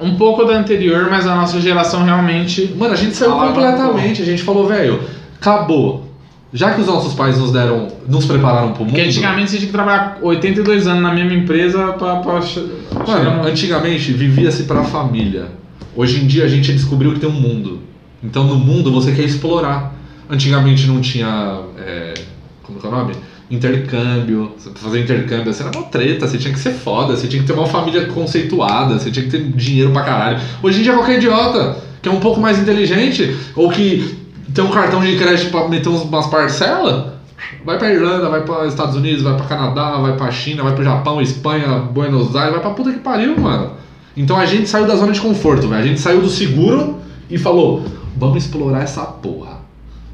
um 0.00 0.14
pouco 0.14 0.44
da 0.44 0.54
anterior, 0.54 1.08
mas 1.10 1.26
a 1.26 1.34
nossa 1.34 1.60
geração 1.60 2.02
realmente. 2.02 2.74
Mano, 2.78 2.94
a 2.94 2.96
gente 2.96 3.14
saiu 3.14 3.32
completamente. 3.32 4.22
A 4.22 4.24
gente 4.24 4.42
falou, 4.42 4.66
velho, 4.66 5.00
acabou. 5.38 6.09
Já 6.52 6.72
que 6.74 6.80
os 6.80 6.86
nossos 6.88 7.14
pais 7.14 7.38
nos 7.38 7.52
deram, 7.52 7.88
nos 8.08 8.26
prepararam 8.26 8.72
pro 8.72 8.80
mundo. 8.84 8.90
Porque 8.94 9.06
antigamente 9.06 9.50
você 9.52 9.56
tinha 9.58 9.66
que 9.68 9.72
trabalhar 9.72 10.18
82 10.20 10.86
anos 10.88 11.02
na 11.02 11.14
mesma 11.14 11.32
empresa 11.34 11.92
pra, 11.92 12.16
pra 12.16 12.40
Mano, 13.06 13.36
no- 13.42 13.46
antigamente 13.46 14.12
vivia-se 14.12 14.64
pra 14.64 14.82
família. 14.82 15.46
Hoje 15.94 16.22
em 16.22 16.26
dia 16.26 16.44
a 16.44 16.48
gente 16.48 16.72
descobriu 16.72 17.12
que 17.14 17.20
tem 17.20 17.28
um 17.28 17.32
mundo. 17.40 17.80
Então 18.22 18.44
no 18.44 18.56
mundo 18.56 18.90
você 18.92 19.12
quer 19.12 19.22
explorar. 19.24 19.94
Antigamente 20.28 20.86
não 20.86 21.00
tinha. 21.00 21.60
é, 21.78 22.14
como 22.62 22.78
é 22.82 22.86
o 22.86 22.90
nome? 22.90 23.12
Intercâmbio. 23.50 24.52
Fazer 24.76 25.00
intercâmbio 25.02 25.52
você 25.52 25.62
era 25.62 25.70
uma 25.76 25.86
treta, 25.86 26.26
você 26.26 26.38
tinha 26.38 26.52
que 26.52 26.58
ser 26.58 26.72
foda, 26.72 27.16
você 27.16 27.26
tinha 27.28 27.40
que 27.42 27.46
ter 27.46 27.52
uma 27.52 27.66
família 27.66 28.06
conceituada, 28.06 28.98
você 28.98 29.10
tinha 29.10 29.24
que 29.24 29.30
ter 29.30 29.42
dinheiro 29.52 29.90
pra 29.92 30.02
caralho. 30.02 30.38
Hoje 30.62 30.80
em 30.80 30.82
dia 30.82 30.92
qualquer 30.94 31.16
idiota 31.18 31.76
que 32.02 32.08
é 32.08 32.12
um 32.12 32.20
pouco 32.20 32.40
mais 32.40 32.58
inteligente 32.58 33.36
ou 33.54 33.68
que 33.70 34.18
tem 34.54 34.64
um 34.64 34.70
cartão 34.70 35.00
de 35.00 35.16
crédito 35.16 35.50
pra 35.50 35.68
meter 35.68 35.88
umas 35.88 36.26
parcelas. 36.26 37.12
Vai 37.64 37.78
pra 37.78 37.92
Irlanda, 37.92 38.28
vai 38.28 38.42
para 38.42 38.66
Estados 38.66 38.96
Unidos, 38.96 39.22
vai 39.22 39.34
pra 39.36 39.46
Canadá, 39.46 39.98
vai 39.98 40.16
pra 40.16 40.30
China, 40.30 40.62
vai 40.62 40.74
pro 40.74 40.84
Japão, 40.84 41.20
Espanha, 41.20 41.78
Buenos 41.78 42.34
Aires, 42.34 42.52
vai 42.52 42.60
pra 42.60 42.70
puta 42.70 42.92
que 42.92 42.98
pariu, 42.98 43.38
mano. 43.38 43.72
Então 44.16 44.36
a 44.36 44.46
gente 44.46 44.68
saiu 44.68 44.86
da 44.86 44.96
zona 44.96 45.12
de 45.12 45.20
conforto, 45.20 45.68
velho. 45.68 45.82
A 45.82 45.86
gente 45.86 46.00
saiu 46.00 46.20
do 46.20 46.28
seguro 46.28 46.98
e 47.30 47.38
falou: 47.38 47.84
vamos 48.16 48.44
explorar 48.44 48.82
essa 48.82 49.02
porra. 49.02 49.60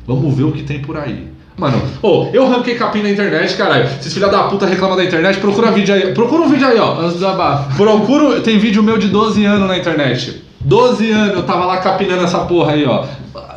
Vamos 0.07 0.35
ver 0.35 0.45
o 0.45 0.53
que 0.53 0.63
tem 0.63 0.81
por 0.81 0.97
aí. 0.97 1.29
Mano, 1.57 1.81
ô, 2.03 2.29
eu 2.35 2.47
ranquei 2.49 2.75
capim 2.75 3.03
na 3.03 3.11
internet, 3.11 3.57
caralho. 3.57 3.87
Esses 3.87 4.13
filha 4.13 4.29
da 4.29 4.45
puta 4.45 4.67
reclamam 4.67 4.97
da 4.97 5.05
internet, 5.05 5.41
procura 5.41 5.71
vídeo 5.71 5.95
aí. 5.95 6.13
Procura 6.13 6.43
um 6.43 6.49
vídeo 6.49 6.67
aí, 6.67 6.79
ó. 6.79 7.01
Antes 7.01 7.19
do 7.19 7.27
abafo. 7.27 7.77
Procuro, 7.77 8.41
tem 8.43 8.59
vídeo 8.59 8.83
meu 8.83 8.99
de 8.99 9.09
12 9.09 9.45
anos 9.45 9.67
na 9.67 9.79
internet. 9.79 10.43
12 10.67 11.11
anos 11.13 11.35
eu 11.37 11.43
tava 11.45 11.65
lá 11.65 11.77
capinando 11.79 12.25
essa 12.25 12.41
porra 12.41 12.73
aí, 12.73 12.85
ó. 12.85 13.05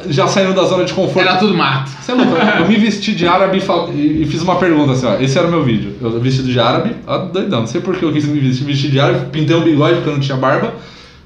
Já 0.07 0.27
saindo 0.27 0.53
da 0.53 0.64
zona 0.64 0.86
de 0.86 0.94
conforto. 0.94 1.27
Era 1.27 1.38
tudo 1.38 1.56
mato. 1.57 1.90
Você 1.90 2.11
é 2.11 2.15
louco, 2.15 2.31
eu 2.60 2.68
me 2.68 2.76
vesti 2.77 3.14
de 3.14 3.27
árabe 3.27 3.57
e, 3.57 3.61
fal- 3.61 3.90
e- 3.94 4.26
fiz 4.30 4.41
uma 4.44 4.56
pergunta 4.56 4.94
assim, 4.94 5.06
ó. 5.07 5.15
Esse 5.15 5.38
era 5.38 5.48
o 5.48 5.52
meu 5.52 5.64
vídeo. 5.64 5.95
Eu 5.99 6.19
vestido 6.22 6.48
de 6.48 6.60
árabe, 6.60 6.95
ó, 7.07 7.18
doidão. 7.18 7.61
Não 7.61 7.68
sei 7.68 7.81
por 7.81 7.95
que 7.98 8.03
eu 8.03 8.14
quis 8.14 8.26
me 8.26 8.40
vestir, 8.40 8.64
vestir 8.64 8.91
de 8.91 8.99
árabe, 8.99 9.26
pintei 9.31 9.56
um 9.56 9.61
bigode 9.61 9.95
porque 9.95 10.10
eu 10.10 10.14
não 10.14 10.19
tinha 10.19 10.38
barba. 10.38 10.73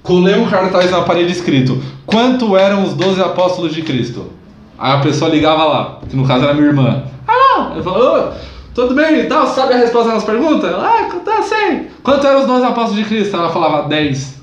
Colei 0.02 0.36
um 0.36 0.48
cartaz 0.48 0.90
na 0.90 1.02
parede 1.02 1.32
escrito: 1.32 1.82
Quanto 2.06 2.58
eram 2.58 2.84
os 2.84 2.94
12 2.94 3.22
apóstolos 3.22 3.74
de 3.76 3.82
Cristo? 3.82 4.32
Aí 4.80 4.94
a 4.94 5.00
pessoa 5.00 5.30
ligava 5.30 5.64
lá, 5.66 6.00
que 6.10 6.16
no 6.16 6.26
caso 6.26 6.46
era 6.46 6.54
minha 6.54 6.68
irmã. 6.68 7.04
Alô? 7.28 7.76
Eu 7.76 7.84
falava, 7.84 8.30
ô, 8.30 8.34
tudo 8.74 8.96
bem 8.96 9.20
e 9.20 9.24
tal? 9.26 9.46
Sabe 9.48 9.74
a 9.74 9.78
resposta 9.78 10.12
das 10.14 10.24
perguntas? 10.24 10.72
Ela, 10.72 10.90
ah, 10.90 11.16
tá, 11.24 11.42
sei. 11.44 11.88
Quanto 12.02 12.26
eram 12.26 12.42
os 12.42 12.48
12 12.48 12.66
apóstolos 12.66 12.96
de 12.98 13.06
Cristo? 13.06 13.36
Ela 13.38 13.50
falava 13.50 13.88
10. 13.88 14.42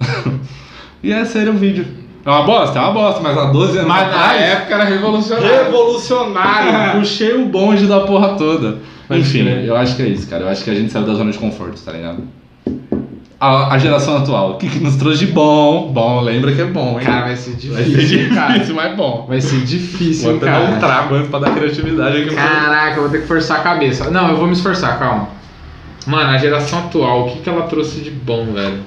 e 1.02 1.12
esse 1.12 1.38
era 1.38 1.50
o 1.50 1.54
vídeo. 1.54 1.86
É 2.24 2.30
uma 2.30 2.42
bosta? 2.42 2.78
É 2.78 2.82
uma 2.82 2.92
bosta, 2.92 3.20
mas 3.20 3.38
há 3.38 3.44
12 3.44 3.78
anos 3.78 3.88
Mas 3.88 4.10
na 4.10 4.34
época 4.34 4.74
era 4.74 4.84
revolucionário. 4.84 5.64
Revolucionário! 5.64 6.98
Puxei 6.98 7.34
o 7.34 7.46
bonde 7.46 7.86
da 7.86 8.00
porra 8.00 8.30
toda. 8.36 8.78
Pode 9.06 9.20
Enfim, 9.20 9.44
crer. 9.44 9.64
eu 9.64 9.76
acho 9.76 9.94
que 9.94 10.02
é 10.02 10.06
isso, 10.08 10.28
cara. 10.28 10.42
Eu 10.42 10.48
acho 10.48 10.64
que 10.64 10.70
a 10.70 10.74
gente 10.74 10.90
saiu 10.92 11.06
da 11.06 11.14
zona 11.14 11.30
de 11.30 11.38
conforto, 11.38 11.80
tá 11.80 11.92
ligado? 11.92 12.24
A, 13.38 13.74
a 13.74 13.78
geração 13.78 14.16
atual, 14.16 14.52
o 14.52 14.54
que, 14.54 14.68
que 14.68 14.80
nos 14.80 14.96
trouxe 14.96 15.26
de 15.26 15.32
bom? 15.32 15.92
Bom, 15.92 16.20
lembra 16.22 16.52
que 16.52 16.62
é 16.62 16.64
bom, 16.64 16.98
hein? 16.98 17.04
Cara, 17.06 17.26
vai 17.26 17.36
ser 17.36 17.50
vai 17.68 17.84
ser 17.84 17.90
difícil, 17.90 18.34
cara. 18.34 18.52
difícil, 18.54 18.74
mas 18.74 18.96
bom. 18.96 19.26
Vai 19.28 19.40
ser 19.40 19.60
difícil, 19.60 20.28
Vou 20.30 20.36
até 20.38 20.46
dar 20.46 20.60
um 20.62 20.66
cara. 20.66 20.78
trago 20.80 21.14
antes 21.14 21.28
pra 21.28 21.38
dar 21.38 21.50
criatividade 21.54 22.22
aqui. 22.22 22.34
Caraca, 22.34 22.96
eu 22.96 23.02
vou 23.02 23.10
ter 23.10 23.20
que 23.20 23.26
forçar 23.28 23.60
a 23.60 23.62
cabeça. 23.62 24.10
Não, 24.10 24.30
eu 24.30 24.36
vou 24.36 24.46
me 24.46 24.54
esforçar, 24.54 24.98
calma. 24.98 25.28
Mano, 26.06 26.30
a 26.30 26.38
geração 26.38 26.80
atual, 26.80 27.26
o 27.26 27.30
que, 27.30 27.40
que 27.40 27.48
ela 27.48 27.62
trouxe 27.64 28.00
de 28.00 28.10
bom, 28.10 28.46
velho? 28.52 28.80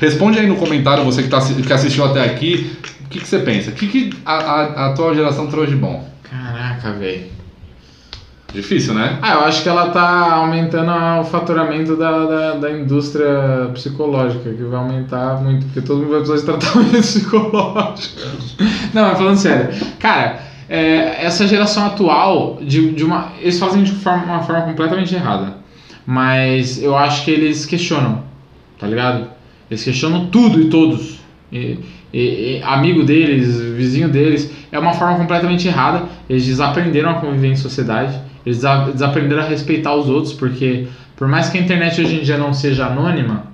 Responde 0.00 0.38
aí 0.38 0.46
no 0.46 0.56
comentário, 0.56 1.04
você 1.04 1.22
que, 1.22 1.28
tá, 1.28 1.38
que 1.40 1.72
assistiu 1.72 2.06
até 2.06 2.24
aqui, 2.24 2.74
o 3.04 3.08
que, 3.08 3.20
que 3.20 3.28
você 3.28 3.38
pensa? 3.40 3.70
O 3.70 3.74
que, 3.74 3.86
que 3.86 4.10
a, 4.24 4.34
a, 4.34 4.62
a 4.62 4.86
atual 4.86 5.14
geração 5.14 5.46
trouxe 5.48 5.72
de 5.72 5.76
bom? 5.76 6.08
Caraca, 6.22 6.92
velho. 6.92 7.24
Difícil, 8.50 8.94
né? 8.94 9.18
Ah, 9.20 9.34
eu 9.34 9.40
acho 9.40 9.62
que 9.62 9.68
ela 9.68 9.90
tá 9.90 10.32
aumentando 10.32 10.90
o 11.20 11.24
faturamento 11.24 11.96
da, 11.96 12.24
da, 12.24 12.54
da 12.54 12.70
indústria 12.72 13.70
psicológica, 13.74 14.50
que 14.50 14.62
vai 14.62 14.80
aumentar 14.80 15.40
muito, 15.42 15.66
porque 15.66 15.82
todo 15.82 15.98
mundo 15.98 16.12
vai 16.12 16.20
precisar 16.20 16.52
de 16.52 16.58
tratamento 16.58 16.96
psicológico. 17.02 18.20
Não, 18.94 19.02
mas 19.02 19.18
falando 19.18 19.36
sério. 19.36 19.68
Cara, 19.98 20.40
é, 20.68 21.24
essa 21.26 21.46
geração 21.46 21.86
atual, 21.86 22.58
de, 22.62 22.92
de 22.92 23.04
uma, 23.04 23.32
eles 23.38 23.58
fazem 23.58 23.82
de 23.82 23.92
forma, 23.92 24.24
uma 24.24 24.42
forma 24.42 24.62
completamente 24.62 25.14
errada. 25.14 25.58
Mas 26.06 26.82
eu 26.82 26.96
acho 26.96 27.24
que 27.24 27.30
eles 27.30 27.66
questionam, 27.66 28.24
tá 28.78 28.86
ligado? 28.86 29.39
Eles 29.70 29.84
questionam 29.84 30.26
tudo 30.26 30.60
e 30.60 30.64
todos. 30.68 31.20
E, 31.52 31.78
e- 32.12 32.58
e 32.58 32.62
amigo 32.64 33.04
deles, 33.04 33.60
vizinho 33.60 34.08
deles. 34.08 34.50
É 34.72 34.78
uma 34.78 34.92
forma 34.94 35.16
completamente 35.16 35.68
errada. 35.68 36.04
Eles 36.28 36.44
desaprenderam 36.46 37.10
a 37.10 37.14
conviver 37.14 37.48
em 37.48 37.56
sociedade. 37.56 38.18
Eles 38.44 38.58
desa- 38.58 38.90
desaprenderam 38.92 39.42
a 39.42 39.46
respeitar 39.46 39.94
os 39.94 40.08
outros, 40.08 40.32
porque 40.32 40.86
por 41.16 41.28
mais 41.28 41.48
que 41.50 41.58
a 41.58 41.60
internet 41.60 42.00
hoje 42.00 42.16
em 42.16 42.22
dia 42.22 42.36
não 42.38 42.52
seja 42.54 42.86
anônima, 42.86 43.44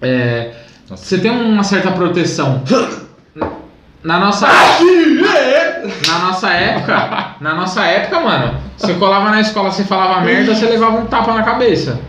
é, 0.00 0.52
você 0.88 1.18
tem 1.18 1.30
uma 1.30 1.64
certa 1.64 1.90
proteção. 1.92 2.62
Na 4.04 4.18
nossa, 4.18 4.48
na 6.08 6.18
nossa 6.18 6.50
época, 6.50 7.36
na 7.40 7.54
nossa 7.54 7.84
época, 7.84 8.18
mano, 8.20 8.54
você 8.76 8.94
colava 8.94 9.30
na 9.30 9.40
escola, 9.40 9.70
você 9.70 9.84
falava 9.84 10.20
merda, 10.24 10.56
você 10.56 10.66
levava 10.66 10.98
um 10.98 11.06
tapa 11.06 11.32
na 11.32 11.44
cabeça. 11.44 12.00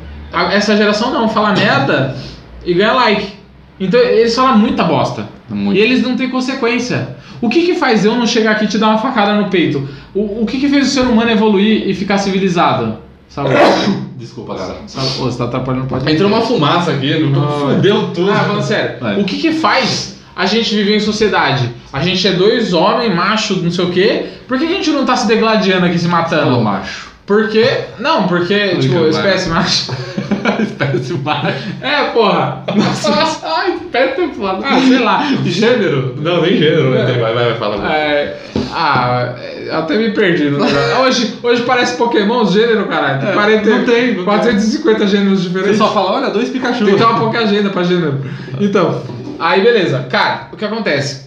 Essa 0.52 0.76
geração 0.76 1.12
não, 1.12 1.30
fala 1.30 1.54
merda 1.54 2.16
e 2.66 2.74
ganha 2.74 2.94
like. 2.94 3.34
Então 3.80 4.00
eles 4.00 4.36
falam 4.36 4.58
muita 4.58 4.84
bosta. 4.84 5.28
Muito. 5.50 5.78
E 5.78 5.82
eles 5.82 6.02
não 6.02 6.16
têm 6.16 6.30
consequência. 6.30 7.16
O 7.42 7.50
que 7.50 7.66
que 7.66 7.76
faz 7.76 8.06
eu 8.06 8.16
não 8.16 8.26
chegar 8.26 8.52
aqui 8.52 8.66
e 8.66 8.68
te 8.68 8.78
dar 8.78 8.90
uma 8.90 9.00
facada 9.00 9.34
no 9.34 9.50
peito? 9.50 9.88
O, 10.14 10.44
o 10.44 10.46
que 10.46 10.60
que 10.60 10.70
fez 10.70 10.88
o 10.88 10.90
ser 10.90 11.02
humano 11.02 11.30
evoluir 11.30 11.88
e 11.88 11.94
ficar 11.94 12.18
civilizado? 12.18 12.98
Desculpa, 14.16 14.56
cara. 14.56 14.76
Saúde. 14.88 15.20
Ô, 15.20 15.24
você 15.24 15.38
tá 15.38 15.46
atrapalhando 15.46 15.86
o 15.86 15.88
podcast. 15.90 16.16
Entrou 16.16 16.32
uma 16.32 16.42
fumaça 16.42 16.92
aqui, 16.92 17.20
não 17.20 17.44
Ai. 17.44 17.76
fudeu 17.76 18.12
tudo. 18.14 18.32
Ah, 18.32 18.36
falando 18.36 18.64
sério. 18.64 19.00
Vai. 19.00 19.20
O 19.20 19.26
que 19.26 19.38
que 19.38 19.52
faz 19.52 20.20
a 20.36 20.46
gente 20.46 20.74
viver 20.74 20.96
em 20.96 21.00
sociedade? 21.00 21.70
A 21.92 22.02
gente 22.02 22.26
é 22.28 22.32
dois 22.32 22.74
homens, 22.74 23.14
macho, 23.14 23.56
não 23.58 23.72
sei 23.72 23.86
o 23.86 23.92
quê. 23.92 24.26
Por 24.48 24.58
que, 24.58 24.68
que 24.68 24.74
a 24.74 24.76
gente 24.76 24.92
não 24.92 25.06
tá 25.06 25.16
se 25.16 25.28
degladiando 25.28 25.86
aqui, 25.86 25.98
se 25.98 26.08
matando? 26.08 26.44
Falou 26.44 26.64
macho. 26.64 27.12
Porque. 27.26 27.66
Não, 28.00 28.28
porque, 28.28 28.78
tipo, 28.78 29.00
vai. 29.00 29.10
espécie 29.10 29.50
macho. 29.50 29.92
Espécie 30.72 31.14
macho. 31.14 31.54
É, 31.82 32.10
porra. 32.12 32.64
Nossa, 32.76 33.40
ai, 33.48 33.76
espécie 33.76 34.28
foda. 34.34 34.66
Ah, 34.66 34.80
sei 34.80 35.00
lá. 35.00 35.24
Gênero? 35.46 36.16
Não, 36.18 36.42
nem 36.42 36.58
gênero. 36.58 36.92
tem. 37.06 37.20
Vai, 37.20 37.34
vai, 37.34 37.46
vai, 37.46 37.58
fala. 37.58 37.94
É, 37.94 38.38
ah, 38.72 39.36
eu 39.66 39.78
até 39.78 39.98
me 39.98 40.12
perdi 40.12 40.46
no 40.46 40.60
negócio. 40.64 41.02
Hoje, 41.02 41.34
hoje 41.44 41.64
parece 41.64 41.98
Pokémon, 41.98 42.42
os 42.42 42.52
gêneros, 42.52 42.88
caralho. 42.88 43.20
Tem 43.22 43.30
É, 43.30 43.34
40, 43.34 43.70
não 43.70 43.86
tem, 43.86 44.16
não 44.16 44.24
450 44.24 45.08
gêneros 45.08 45.40
Você 45.42 45.48
diferentes. 45.50 45.78
só 45.78 45.94
fala, 45.94 46.14
olha, 46.14 46.30
dois 46.30 46.50
Pikachu. 46.50 46.86
Tem 46.86 46.94
que 46.96 47.00
ter 47.00 47.06
uma 47.06 47.20
pouca 47.20 47.40
agenda 47.40 47.70
pra 47.70 47.84
gênero. 47.84 48.20
Então, 48.60 49.04
aí 49.40 49.62
beleza. 49.62 50.06
Cara, 50.10 50.50
o 50.52 50.58
que 50.58 50.66
acontece? 50.66 51.26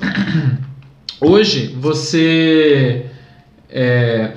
Hoje 1.20 1.74
você. 1.78 3.06
É. 3.70 4.30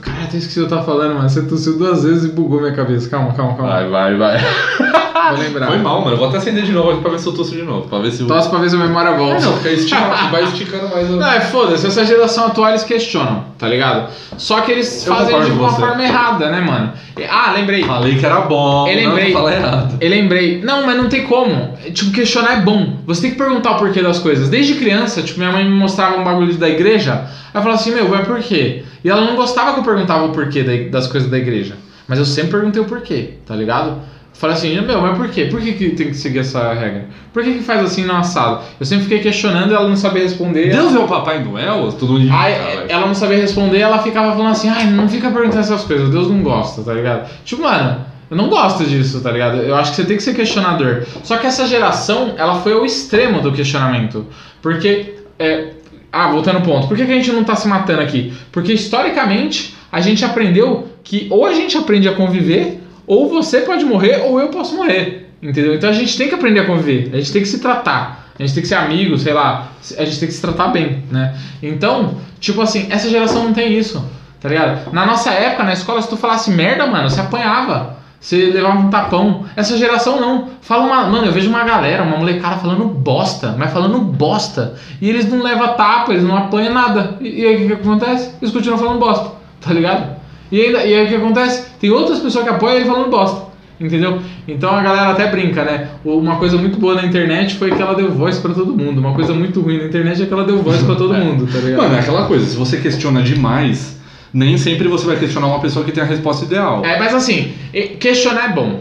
Cara, 0.00 0.24
até 0.24 0.38
esqueci 0.38 0.60
o 0.60 0.66
que 0.66 0.72
eu 0.72 0.76
tava 0.76 0.84
falando, 0.84 1.14
mano. 1.14 1.28
Você 1.28 1.42
tossiu 1.42 1.78
duas 1.78 2.02
vezes 2.04 2.24
e 2.24 2.32
bugou 2.32 2.60
minha 2.60 2.74
cabeça. 2.74 3.08
Calma, 3.08 3.32
calma, 3.32 3.56
calma. 3.56 3.72
Vai, 3.72 3.88
vai, 3.88 4.16
vai. 4.16 4.38
Vou 5.30 5.38
lembrar. 5.40 5.66
Foi 5.68 5.78
mal, 5.78 6.00
mano. 6.00 6.12
Eu 6.12 6.16
vou 6.18 6.28
até 6.28 6.38
acender 6.38 6.64
de 6.64 6.72
novo 6.72 6.90
aqui 6.90 7.00
pra 7.00 7.10
ver 7.10 7.18
se 7.18 7.26
eu 7.26 7.32
tosso 7.32 7.50
de 7.52 7.62
novo. 7.62 7.88
Pra 7.88 7.98
ver 7.98 8.10
se 8.12 8.22
o. 8.22 8.26
Tosse 8.26 8.48
pra 8.48 8.58
ver 8.58 8.68
se 8.70 8.76
a 8.76 8.78
memória 8.78 9.10
É, 9.10 9.16
volta. 9.16 9.40
não, 9.40 9.52
porque 9.52 9.68
aí 9.68 9.74
estica, 9.76 10.00
vai 10.30 10.44
esticando 10.44 10.88
mais 10.88 11.10
o. 11.10 11.16
Não, 11.16 11.30
é 11.32 11.40
foda-se, 11.40 11.86
essa 11.86 12.04
geração 12.04 12.46
atual 12.46 12.68
eles 12.70 12.84
questionam, 12.84 13.44
tá 13.58 13.68
ligado? 13.68 14.10
Só 14.36 14.60
que 14.62 14.72
eles 14.72 15.06
Eu 15.06 15.14
fazem 15.14 15.40
de 15.42 15.50
uma 15.52 15.68
você. 15.70 15.80
forma 15.80 16.02
errada, 16.04 16.50
né, 16.50 16.60
mano? 16.60 16.92
Ah, 17.30 17.52
lembrei. 17.54 17.84
Falei 17.84 18.16
que 18.16 18.26
era 18.26 18.40
bom. 18.42 18.86
Eu 18.88 18.96
lembrei. 18.96 19.32
Não, 19.32 19.48
errado. 19.48 19.96
Eu 20.00 20.10
lembrei. 20.10 20.60
Não, 20.62 20.84
mas 20.84 20.96
não 20.96 21.08
tem 21.08 21.24
como. 21.24 21.76
Tipo, 21.92 22.10
questionar 22.10 22.54
é 22.58 22.60
bom. 22.60 22.96
Você 23.06 23.22
tem 23.22 23.30
que 23.32 23.36
perguntar 23.38 23.72
o 23.72 23.76
porquê 23.78 24.02
das 24.02 24.18
coisas. 24.18 24.48
Desde 24.48 24.74
criança, 24.74 25.22
tipo, 25.22 25.38
minha 25.38 25.52
mãe 25.52 25.64
me 25.64 25.70
mostrava 25.70 26.16
um 26.16 26.24
bagulho 26.24 26.52
da 26.54 26.68
igreja. 26.68 27.12
Ela 27.52 27.62
falava 27.62 27.74
assim, 27.80 27.92
meu, 27.94 28.08
mas 28.08 28.26
por 28.26 28.40
quê? 28.40 28.82
E 29.04 29.08
ela 29.08 29.20
não 29.20 29.36
gostava 29.36 29.72
que 29.74 29.78
eu 29.80 29.84
perguntava 29.84 30.24
o 30.24 30.30
porquê 30.30 30.62
da- 30.64 30.90
das 30.98 31.06
coisas 31.06 31.30
da 31.30 31.38
igreja. 31.38 31.76
Mas 32.08 32.18
eu 32.18 32.24
sempre 32.24 32.50
perguntei 32.52 32.82
o 32.82 32.84
porquê, 32.84 33.34
tá 33.46 33.54
ligado? 33.54 33.98
Falei 34.34 34.56
assim, 34.56 34.80
meu, 34.80 35.00
mas 35.00 35.16
por 35.16 35.28
quê? 35.28 35.44
Por 35.44 35.60
que, 35.60 35.72
que 35.72 35.90
tem 35.90 36.08
que 36.08 36.14
seguir 36.14 36.40
essa 36.40 36.74
regra? 36.74 37.06
Por 37.32 37.44
que, 37.44 37.54
que 37.54 37.62
faz 37.62 37.80
assim 37.84 38.04
no 38.04 38.16
assado? 38.16 38.64
Eu 38.80 38.84
sempre 38.84 39.04
fiquei 39.04 39.20
questionando 39.20 39.70
e 39.70 39.74
ela 39.74 39.88
não 39.88 39.94
sabia 39.94 40.24
responder. 40.24 40.70
Deus 40.70 40.92
é 40.92 40.98
o 40.98 41.06
Papai 41.06 41.42
Noel? 41.42 41.92
Todo 41.92 42.14
mundo. 42.14 42.28
Aí 42.32 42.52
ela 42.88 43.06
não 43.06 43.14
sabia 43.14 43.38
responder, 43.38 43.78
ela 43.78 44.02
ficava 44.02 44.32
falando 44.32 44.50
assim, 44.50 44.68
ai, 44.68 44.86
não 44.86 45.08
fica 45.08 45.30
perguntando 45.30 45.60
essas 45.60 45.84
coisas, 45.84 46.10
Deus 46.10 46.28
não 46.28 46.42
gosta, 46.42 46.82
tá 46.82 46.92
ligado? 46.92 47.30
Tipo, 47.44 47.62
mano, 47.62 48.04
eu 48.28 48.36
não 48.36 48.48
gosto 48.48 48.84
disso, 48.84 49.20
tá 49.20 49.30
ligado? 49.30 49.58
Eu 49.58 49.76
acho 49.76 49.90
que 49.90 49.96
você 49.96 50.04
tem 50.04 50.16
que 50.16 50.22
ser 50.22 50.34
questionador. 50.34 51.04
Só 51.22 51.36
que 51.36 51.46
essa 51.46 51.68
geração, 51.68 52.34
ela 52.36 52.56
foi 52.56 52.72
ao 52.72 52.84
extremo 52.84 53.40
do 53.40 53.52
questionamento. 53.52 54.26
Porque, 54.60 55.14
é, 55.38 55.74
ah, 56.10 56.28
voltando 56.28 56.56
ao 56.56 56.62
ponto, 56.62 56.88
por 56.88 56.96
que, 56.96 57.06
que 57.06 57.12
a 57.12 57.14
gente 57.14 57.30
não 57.30 57.44
tá 57.44 57.54
se 57.54 57.68
matando 57.68 58.00
aqui? 58.00 58.32
Porque 58.50 58.72
historicamente, 58.72 59.76
a 59.92 60.00
gente 60.00 60.24
aprendeu 60.24 60.88
que 61.04 61.28
ou 61.30 61.46
a 61.46 61.54
gente 61.54 61.78
aprende 61.78 62.08
a 62.08 62.14
conviver, 62.14 62.80
ou 63.06 63.28
você 63.28 63.60
pode 63.60 63.84
morrer, 63.84 64.22
ou 64.26 64.40
eu 64.40 64.48
posso 64.48 64.76
morrer. 64.76 65.30
Entendeu? 65.42 65.74
Então 65.74 65.90
a 65.90 65.92
gente 65.92 66.16
tem 66.16 66.28
que 66.28 66.34
aprender 66.34 66.60
a 66.60 66.66
conviver, 66.66 67.10
a 67.12 67.18
gente 67.18 67.32
tem 67.32 67.42
que 67.42 67.48
se 67.48 67.60
tratar, 67.60 68.30
a 68.38 68.42
gente 68.42 68.54
tem 68.54 68.62
que 68.62 68.68
ser 68.68 68.76
amigo, 68.76 69.18
sei 69.18 69.34
lá, 69.34 69.68
a 69.98 70.04
gente 70.04 70.18
tem 70.18 70.28
que 70.28 70.34
se 70.34 70.40
tratar 70.40 70.68
bem, 70.68 71.04
né? 71.10 71.36
Então, 71.62 72.16
tipo 72.40 72.62
assim, 72.62 72.86
essa 72.90 73.10
geração 73.10 73.44
não 73.44 73.52
tem 73.52 73.76
isso, 73.76 74.02
tá 74.40 74.48
ligado? 74.48 74.90
Na 74.92 75.04
nossa 75.04 75.30
época, 75.30 75.64
na 75.64 75.74
escola, 75.74 76.00
se 76.00 76.08
tu 76.08 76.16
falasse 76.16 76.50
merda, 76.50 76.86
mano, 76.86 77.10
você 77.10 77.20
apanhava. 77.20 78.02
Você 78.24 78.46
levava 78.46 78.78
um 78.78 78.88
tapão. 78.88 79.44
Essa 79.54 79.76
geração 79.76 80.18
não. 80.18 80.48
Fala 80.62 80.84
uma. 80.84 81.04
Mano, 81.04 81.26
eu 81.26 81.32
vejo 81.32 81.50
uma 81.50 81.62
galera, 81.62 82.02
uma 82.02 82.16
molecada 82.16 82.56
falando 82.56 82.86
bosta, 82.86 83.54
mas 83.58 83.70
falando 83.70 83.98
bosta. 83.98 84.76
E 84.98 85.10
eles 85.10 85.30
não 85.30 85.42
levam 85.42 85.74
tapa, 85.74 86.10
eles 86.10 86.24
não 86.24 86.34
apanham 86.34 86.72
nada. 86.72 87.18
E, 87.20 87.42
e 87.42 87.46
aí 87.46 87.54
o 87.54 87.58
que, 87.58 87.66
que 87.66 87.82
acontece? 87.82 88.30
Eles 88.40 88.50
continuam 88.50 88.78
falando 88.78 88.98
bosta, 88.98 89.30
tá 89.60 89.74
ligado? 89.74 90.16
E, 90.52 90.60
ainda, 90.60 90.84
e 90.84 90.94
aí 90.94 91.04
o 91.06 91.08
que 91.08 91.14
acontece? 91.16 91.66
Tem 91.80 91.90
outras 91.90 92.20
pessoas 92.20 92.44
que 92.44 92.50
apoiam 92.50 92.76
ele 92.76 92.84
falando 92.84 93.10
bosta. 93.10 93.52
Entendeu? 93.80 94.20
Então 94.46 94.70
a 94.70 94.80
galera 94.82 95.10
até 95.10 95.26
brinca, 95.26 95.64
né? 95.64 95.88
Uma 96.04 96.36
coisa 96.36 96.56
muito 96.56 96.78
boa 96.78 96.94
na 96.94 97.04
internet 97.04 97.56
foi 97.56 97.72
que 97.72 97.82
ela 97.82 97.94
deu 97.94 98.12
voz 98.12 98.38
pra 98.38 98.54
todo 98.54 98.72
mundo. 98.76 98.98
Uma 98.98 99.12
coisa 99.14 99.34
muito 99.34 99.60
ruim 99.60 99.78
na 99.78 99.84
internet 99.86 100.22
é 100.22 100.26
que 100.26 100.32
ela 100.32 100.44
deu 100.44 100.62
voz 100.62 100.80
pra 100.82 100.94
todo 100.94 101.12
É. 101.16 101.18
mundo, 101.18 101.46
tá 101.52 101.58
ligado? 101.58 101.82
Mano, 101.82 101.96
é 101.96 101.98
aquela 101.98 102.26
coisa, 102.26 102.46
se 102.46 102.56
você 102.56 102.76
questiona 102.76 103.20
demais, 103.20 103.98
nem 104.32 104.56
sempre 104.56 104.86
você 104.86 105.04
vai 105.06 105.16
questionar 105.16 105.48
uma 105.48 105.58
pessoa 105.60 105.84
que 105.84 105.90
tem 105.90 106.04
a 106.04 106.06
resposta 106.06 106.44
ideal. 106.44 106.84
É, 106.84 106.98
mas 107.00 107.12
assim, 107.14 107.52
questionar 107.98 108.50
é 108.50 108.52
bom. 108.54 108.80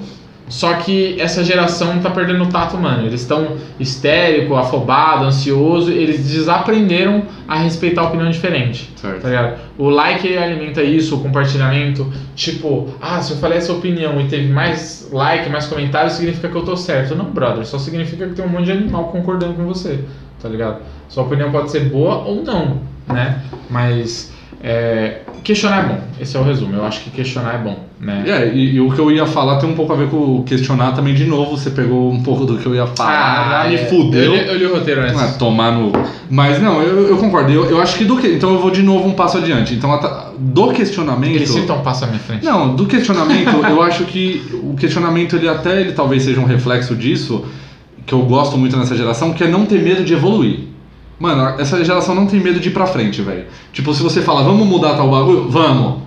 Só 0.50 0.74
que 0.76 1.20
essa 1.20 1.44
geração 1.44 2.00
tá 2.00 2.10
perdendo 2.10 2.44
o 2.44 2.48
tato, 2.48 2.78
mano. 2.78 3.08
Eles 3.08 3.22
estão 3.22 3.56
histérico, 3.80 4.56
afobado, 4.56 5.26
ansioso. 5.26 5.90
Eles 5.90 6.30
desaprenderam 6.30 7.24
a 7.48 7.58
respeitar 7.58 8.02
a 8.02 8.06
opinião 8.06 8.30
diferente. 8.30 8.92
Certo. 8.96 9.22
Tá 9.22 9.30
ligado? 9.30 9.60
O 9.78 9.90
like 9.90 10.38
alimenta 10.38 10.84
isso, 10.84 11.16
o 11.16 11.20
compartilhamento. 11.22 12.12
Tipo, 12.36 12.90
ah, 13.02 13.22
se 13.22 13.34
eu 13.34 13.38
falei 13.38 13.58
essa 13.58 13.72
opinião 13.72 14.20
e 14.20 14.28
teve 14.28 14.52
mais 14.52 15.10
like, 15.12 15.50
mais 15.50 15.66
comentários, 15.66 16.14
significa 16.14 16.50
que 16.50 16.56
eu 16.56 16.64
tô 16.64 16.76
certo. 16.76 17.16
Não, 17.16 17.26
brother. 17.26 17.66
Só 17.66 17.80
significa 17.80 18.28
que 18.28 18.36
tem 18.36 18.46
um 18.46 18.50
monte 18.50 18.66
de 18.66 18.74
animal 18.74 19.06
concordando 19.06 19.54
com 19.54 19.66
você. 19.66 20.04
Tá 20.42 20.50
ligado? 20.50 20.82
Sua 21.08 21.24
opinião 21.24 21.52
pode 21.52 21.72
ser 21.72 21.86
boa 21.86 22.16
ou 22.26 22.44
não, 22.44 22.82
né? 23.08 23.42
Mas 23.70 24.34
é, 24.66 25.24
questionar 25.44 25.84
é 25.84 25.88
bom. 25.90 26.00
Esse 26.22 26.38
é 26.38 26.40
o 26.40 26.44
resumo. 26.44 26.74
Eu 26.74 26.86
acho 26.86 27.02
que 27.02 27.10
questionar 27.10 27.56
é 27.56 27.58
bom, 27.58 27.84
né? 28.00 28.24
É, 28.26 28.48
e, 28.48 28.76
e 28.76 28.80
o 28.80 28.90
que 28.90 28.98
eu 28.98 29.12
ia 29.12 29.26
falar 29.26 29.58
tem 29.58 29.70
um 29.70 29.76
pouco 29.76 29.92
a 29.92 29.96
ver 29.98 30.08
com 30.08 30.42
questionar 30.44 30.94
também 30.94 31.14
de 31.14 31.26
novo. 31.26 31.58
Você 31.58 31.70
pegou 31.70 32.10
um 32.10 32.24
pouco 32.24 32.46
do 32.46 32.58
que 32.58 32.66
eu 32.66 32.74
ia 32.74 32.88
falar, 32.88 33.68
me 33.68 33.76
é. 33.76 33.86
fudeu. 33.90 34.34
Eu 34.34 34.34
li, 34.34 34.48
eu 34.48 34.58
li 34.58 34.66
o 34.66 34.76
roteiro 34.76 35.02
antes. 35.02 35.22
Ah, 35.22 35.36
tomar 35.38 35.74
no. 35.74 35.92
Mas 36.30 36.62
não, 36.62 36.82
eu, 36.82 37.10
eu 37.10 37.18
concordo. 37.18 37.52
Eu, 37.52 37.66
eu 37.66 37.82
acho 37.82 37.98
que 37.98 38.06
do 38.06 38.18
que. 38.18 38.28
Então 38.28 38.54
eu 38.54 38.60
vou 38.60 38.72
de 38.72 38.82
novo 38.82 39.06
um 39.06 39.12
passo 39.12 39.38
adiante. 39.38 39.74
Então, 39.74 40.00
do 40.40 40.72
questionamento. 40.72 41.36
Ele 41.36 41.46
cita 41.46 41.74
um 41.74 41.82
passo 41.82 42.06
à 42.06 42.08
minha 42.08 42.20
frente. 42.20 42.46
Não, 42.46 42.74
do 42.74 42.86
questionamento, 42.86 43.58
eu 43.70 43.82
acho 43.82 44.06
que 44.06 44.42
o 44.64 44.76
questionamento 44.76 45.36
ele 45.36 45.50
até 45.50 45.82
ele 45.82 45.92
talvez 45.92 46.24
seja 46.24 46.40
um 46.40 46.46
reflexo 46.46 46.96
disso, 46.96 47.44
que 48.06 48.14
eu 48.14 48.22
gosto 48.22 48.58
muito 48.58 48.78
nessa 48.78 48.96
geração, 48.96 49.34
que 49.34 49.44
é 49.44 49.48
não 49.50 49.66
ter 49.66 49.82
medo 49.82 50.06
de 50.06 50.14
evoluir. 50.14 50.73
Mano, 51.20 51.60
essa 51.60 51.84
geração 51.84 52.16
não 52.16 52.26
tem 52.26 52.40
medo 52.40 52.60
de 52.60 52.70
ir 52.70 52.72
pra 52.72 52.88
frente, 52.88 53.22
velho. 53.22 53.46
Tipo, 53.72 53.94
se 53.94 54.02
você 54.02 54.22
fala, 54.22 54.44
vamos 54.44 54.68
mudar 54.68 54.96
tal 54.96 55.10
bagulho, 55.10 55.50
vamos. 55.50 56.02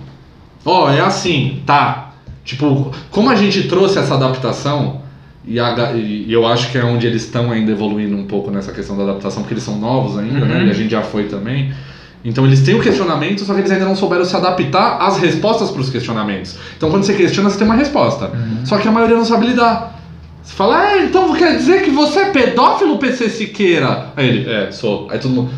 Ó, 0.65 0.89
é 0.89 0.99
assim, 0.99 1.61
tá. 1.65 2.11
Tipo, 2.43 2.91
como 3.09 3.29
a 3.29 3.35
gente 3.35 3.67
trouxe 3.67 3.99
essa 3.99 4.13
adaptação, 4.13 5.01
e, 5.45 5.59
a 5.59 5.93
e 5.93 6.31
eu 6.31 6.45
acho 6.45 6.71
que 6.71 6.77
é 6.77 6.83
onde 6.83 7.07
eles 7.07 7.23
estão 7.23 7.51
ainda 7.51 7.71
evoluindo 7.71 8.15
um 8.15 8.25
pouco 8.25 8.51
nessa 8.51 8.71
questão 8.71 8.97
da 8.97 9.03
adaptação, 9.03 9.43
porque 9.43 9.53
eles 9.53 9.63
são 9.63 9.77
novos 9.77 10.17
ainda, 10.17 10.45
né? 10.45 10.57
Uhum. 10.57 10.67
E 10.67 10.69
a 10.69 10.73
gente 10.73 10.91
já 10.91 11.01
foi 11.01 11.23
também. 11.23 11.71
Então 12.23 12.45
eles 12.45 12.61
têm 12.61 12.75
o 12.75 12.81
questionamento, 12.81 13.45
só 13.45 13.53
que 13.53 13.61
eles 13.61 13.71
ainda 13.71 13.85
não 13.85 13.95
souberam 13.95 14.25
se 14.25 14.35
adaptar 14.35 14.97
às 14.97 15.17
respostas 15.17 15.71
para 15.71 15.79
os 15.79 15.89
questionamentos. 15.89 16.57
Então 16.75 16.89
quando 16.89 17.03
você 17.03 17.13
questiona, 17.13 17.49
você 17.49 17.57
tem 17.57 17.65
uma 17.65 17.75
resposta. 17.75 18.25
Uhum. 18.25 18.65
Só 18.65 18.77
que 18.77 18.87
a 18.87 18.91
maioria 18.91 19.15
não 19.15 19.23
sabe 19.23 19.47
lidar. 19.47 19.96
Você 20.47 20.53
fala, 20.55 20.77
ah, 20.81 20.97
então 21.03 21.33
quer 21.35 21.57
dizer 21.57 21.81
que 21.83 21.89
você 21.91 22.19
é 22.19 22.25
pedófilo, 22.29 22.97
PC 22.97 23.29
Siqueira? 23.29 24.13
Aí 24.15 24.27
ele, 24.29 24.49
é, 24.49 24.71
sou. 24.71 25.07
Aí 25.11 25.19
todo 25.19 25.31
mundo. 25.31 25.51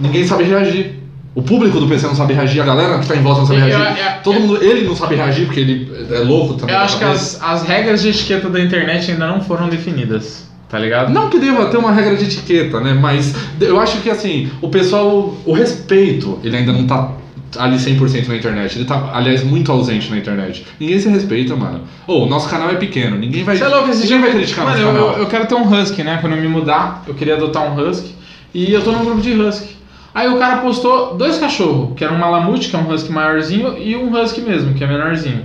Ninguém 0.00 0.26
sabe 0.26 0.42
reagir. 0.44 0.96
O 1.32 1.42
público 1.42 1.78
do 1.78 1.86
PC 1.86 2.06
não 2.06 2.14
sabe 2.16 2.32
reagir, 2.34 2.60
a 2.60 2.64
galera 2.64 2.98
que 2.98 3.06
tá 3.06 3.14
em 3.14 3.22
volta 3.22 3.40
não 3.42 3.46
sabe 3.46 3.60
Eu- 3.60 3.66
reagir. 3.66 3.98
eu- 4.04 4.22
Todo 4.24 4.40
mundo, 4.40 4.64
ele 4.64 4.88
não 4.88 4.96
sabe 4.96 5.14
reagir 5.14 5.44
porque 5.46 5.60
ele 5.60 6.06
é 6.10 6.18
louco 6.20 6.54
também. 6.54 6.74
Eu 6.74 6.80
acho 6.80 6.98
que 6.98 7.04
as, 7.04 7.40
as 7.40 7.62
regras 7.62 8.02
de 8.02 8.08
etiqueta 8.08 8.48
da 8.48 8.58
internet 8.60 9.10
ainda 9.12 9.26
não 9.28 9.40
foram 9.40 9.68
definidas, 9.68 10.48
tá 10.68 10.78
ligado? 10.78 11.12
Não 11.12 11.28
que 11.30 11.38
deva 11.38 11.66
ter 11.66 11.76
uma 11.76 11.92
regra 11.92 12.16
de 12.16 12.24
etiqueta, 12.24 12.80
né? 12.80 12.94
Mas 12.94 13.34
eu 13.60 13.78
acho 13.78 13.98
que 14.00 14.10
assim, 14.10 14.50
o 14.60 14.68
pessoal, 14.68 15.34
o 15.44 15.52
respeito, 15.52 16.40
ele 16.42 16.56
ainda 16.56 16.72
não 16.72 16.86
tá 16.86 17.12
ali 17.58 17.76
100% 17.76 18.28
na 18.28 18.36
internet. 18.36 18.76
Ele 18.78 18.84
tá, 18.84 19.10
aliás, 19.12 19.42
muito 19.44 19.70
ausente 19.72 20.10
na 20.10 20.18
internet. 20.18 20.64
Ninguém 20.78 20.98
se 20.98 21.08
respeita, 21.08 21.54
mano. 21.56 21.82
Ô, 22.06 22.24
o 22.24 22.26
nosso 22.26 22.48
canal 22.48 22.70
é 22.70 22.74
pequeno, 22.74 23.16
ninguém 23.16 23.44
vai, 23.44 23.56
Você 23.56 23.64
é 23.64 23.68
louco, 23.68 23.90
esse 23.90 24.02
ninguém 24.02 24.20
vai 24.20 24.30
criticar 24.32 24.64
Mano, 24.64 24.76
nosso 24.78 24.88
eu, 24.88 24.94
canal. 24.94 25.12
eu, 25.14 25.22
eu 25.22 25.26
quero 25.28 25.46
ter 25.46 25.54
um 25.54 25.72
husky, 25.72 26.02
né? 26.02 26.18
Quando 26.20 26.34
eu 26.34 26.40
me 26.42 26.48
mudar, 26.48 27.02
eu 27.06 27.14
queria 27.14 27.34
adotar 27.34 27.62
um 27.64 27.74
husky. 27.76 28.14
E 28.54 28.72
eu 28.72 28.82
tô 28.82 28.92
num 28.92 29.04
grupo 29.04 29.20
de 29.20 29.32
husky. 29.32 29.76
Aí 30.14 30.28
o 30.28 30.38
cara 30.38 30.58
postou 30.62 31.14
dois 31.14 31.38
cachorros, 31.38 31.90
que 31.94 32.02
era 32.02 32.12
um 32.12 32.18
malamute, 32.18 32.70
que 32.70 32.76
é 32.76 32.78
um 32.78 32.90
husky 32.90 33.12
maiorzinho, 33.12 33.76
e 33.76 33.94
um 33.96 34.10
husky 34.18 34.40
mesmo, 34.40 34.72
que 34.72 34.82
é 34.82 34.86
menorzinho. 34.86 35.44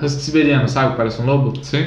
Husky 0.00 0.22
siberiano, 0.22 0.68
sabe? 0.68 0.96
Parece 0.96 1.20
um 1.20 1.26
lobo. 1.26 1.52
Sim. 1.62 1.86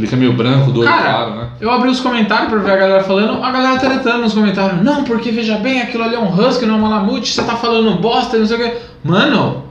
Ele 0.00 0.06
fica 0.06 0.16
meio 0.16 0.32
branco, 0.32 0.72
do 0.72 0.80
olho 0.80 0.88
Cara, 0.88 1.02
claro, 1.02 1.34
né? 1.34 1.48
Eu 1.60 1.70
abri 1.70 1.90
os 1.90 2.00
comentários 2.00 2.48
pra 2.48 2.58
ver 2.58 2.72
a 2.72 2.76
galera 2.76 3.04
falando, 3.04 3.44
a 3.44 3.50
galera 3.50 3.78
tretando 3.78 4.22
nos 4.22 4.32
comentários. 4.32 4.82
Não, 4.82 5.04
porque 5.04 5.30
veja 5.30 5.58
bem, 5.58 5.82
aquilo 5.82 6.02
ali 6.02 6.14
é 6.14 6.18
um 6.18 6.34
husky, 6.34 6.64
não 6.64 6.76
é 6.76 6.78
um 6.78 6.80
malamute, 6.80 7.28
você 7.28 7.42
tá 7.42 7.54
falando 7.54 8.00
bosta 8.00 8.36
e 8.36 8.40
não 8.40 8.46
sei 8.46 8.56
o 8.56 8.60
que. 8.60 8.76
Mano, 9.04 9.64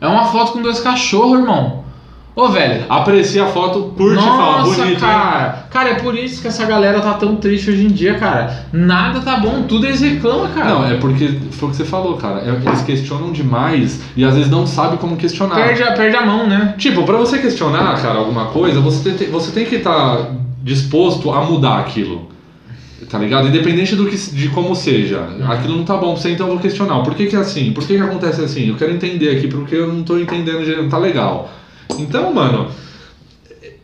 é 0.00 0.06
uma 0.06 0.26
foto 0.26 0.52
com 0.52 0.62
dois 0.62 0.78
cachorros, 0.78 1.40
irmão. 1.40 1.84
Ô, 2.36 2.48
velho. 2.50 2.84
Aprecia 2.90 3.44
a 3.44 3.46
foto, 3.46 3.94
curte 3.96 4.18
e 4.18 4.22
fala, 4.22 4.58
Nossa, 4.58 4.74
bonito, 4.82 4.90
hein? 4.92 4.96
cara. 5.00 5.66
Cara, 5.70 5.88
é 5.88 5.94
por 5.94 6.14
isso 6.14 6.42
que 6.42 6.48
essa 6.48 6.66
galera 6.66 7.00
tá 7.00 7.14
tão 7.14 7.36
triste 7.36 7.70
hoje 7.70 7.86
em 7.86 7.88
dia, 7.88 8.16
cara. 8.16 8.66
Nada 8.74 9.20
tá 9.20 9.36
bom, 9.40 9.62
tudo 9.62 9.86
eles 9.86 10.02
reclamam, 10.02 10.46
cara. 10.52 10.68
Não, 10.68 10.86
é 10.86 10.98
porque 10.98 11.28
foi 11.52 11.68
o 11.68 11.70
que 11.70 11.76
você 11.78 11.84
falou, 11.86 12.18
cara. 12.18 12.40
É- 12.40 12.68
Eles 12.68 12.82
questionam 12.82 13.32
demais 13.32 14.02
e 14.14 14.22
às 14.22 14.34
vezes 14.34 14.50
não 14.50 14.66
sabem 14.66 14.98
como 14.98 15.16
questionar. 15.16 15.54
Perde, 15.54 15.82
a, 15.82 15.92
perde 15.92 16.14
a 16.14 16.26
mão, 16.26 16.46
né? 16.46 16.74
Tipo, 16.76 17.04
pra 17.04 17.16
você 17.16 17.38
questionar, 17.38 18.00
cara, 18.02 18.18
alguma 18.18 18.46
coisa, 18.46 18.80
você 18.80 19.12
tem, 19.12 19.30
você 19.30 19.50
tem 19.50 19.64
que 19.64 19.76
estar 19.76 20.28
disposto 20.62 21.32
a 21.32 21.40
mudar 21.42 21.78
aquilo. 21.78 22.28
Tá 23.08 23.18
ligado? 23.18 23.48
Independente 23.48 23.94
do 23.96 24.06
que, 24.06 24.16
de 24.16 24.48
como 24.50 24.74
seja. 24.74 25.26
Aquilo 25.48 25.76
não 25.76 25.84
tá 25.84 25.96
bom 25.96 26.12
pra 26.12 26.20
você, 26.20 26.32
então 26.32 26.46
eu 26.48 26.52
vou 26.52 26.60
questionar. 26.62 27.02
Por 27.02 27.14
que 27.14 27.26
que 27.26 27.36
é 27.36 27.38
assim? 27.38 27.72
Por 27.72 27.86
que 27.86 27.94
que 27.96 28.02
acontece 28.02 28.42
assim? 28.42 28.68
Eu 28.68 28.74
quero 28.74 28.92
entender 28.92 29.36
aqui, 29.36 29.48
porque 29.48 29.74
eu 29.74 29.86
não 29.90 30.02
tô 30.02 30.18
entendendo, 30.18 30.66
não 30.82 30.88
tá 30.88 30.98
legal. 30.98 31.50
Então, 31.98 32.32
mano, 32.32 32.68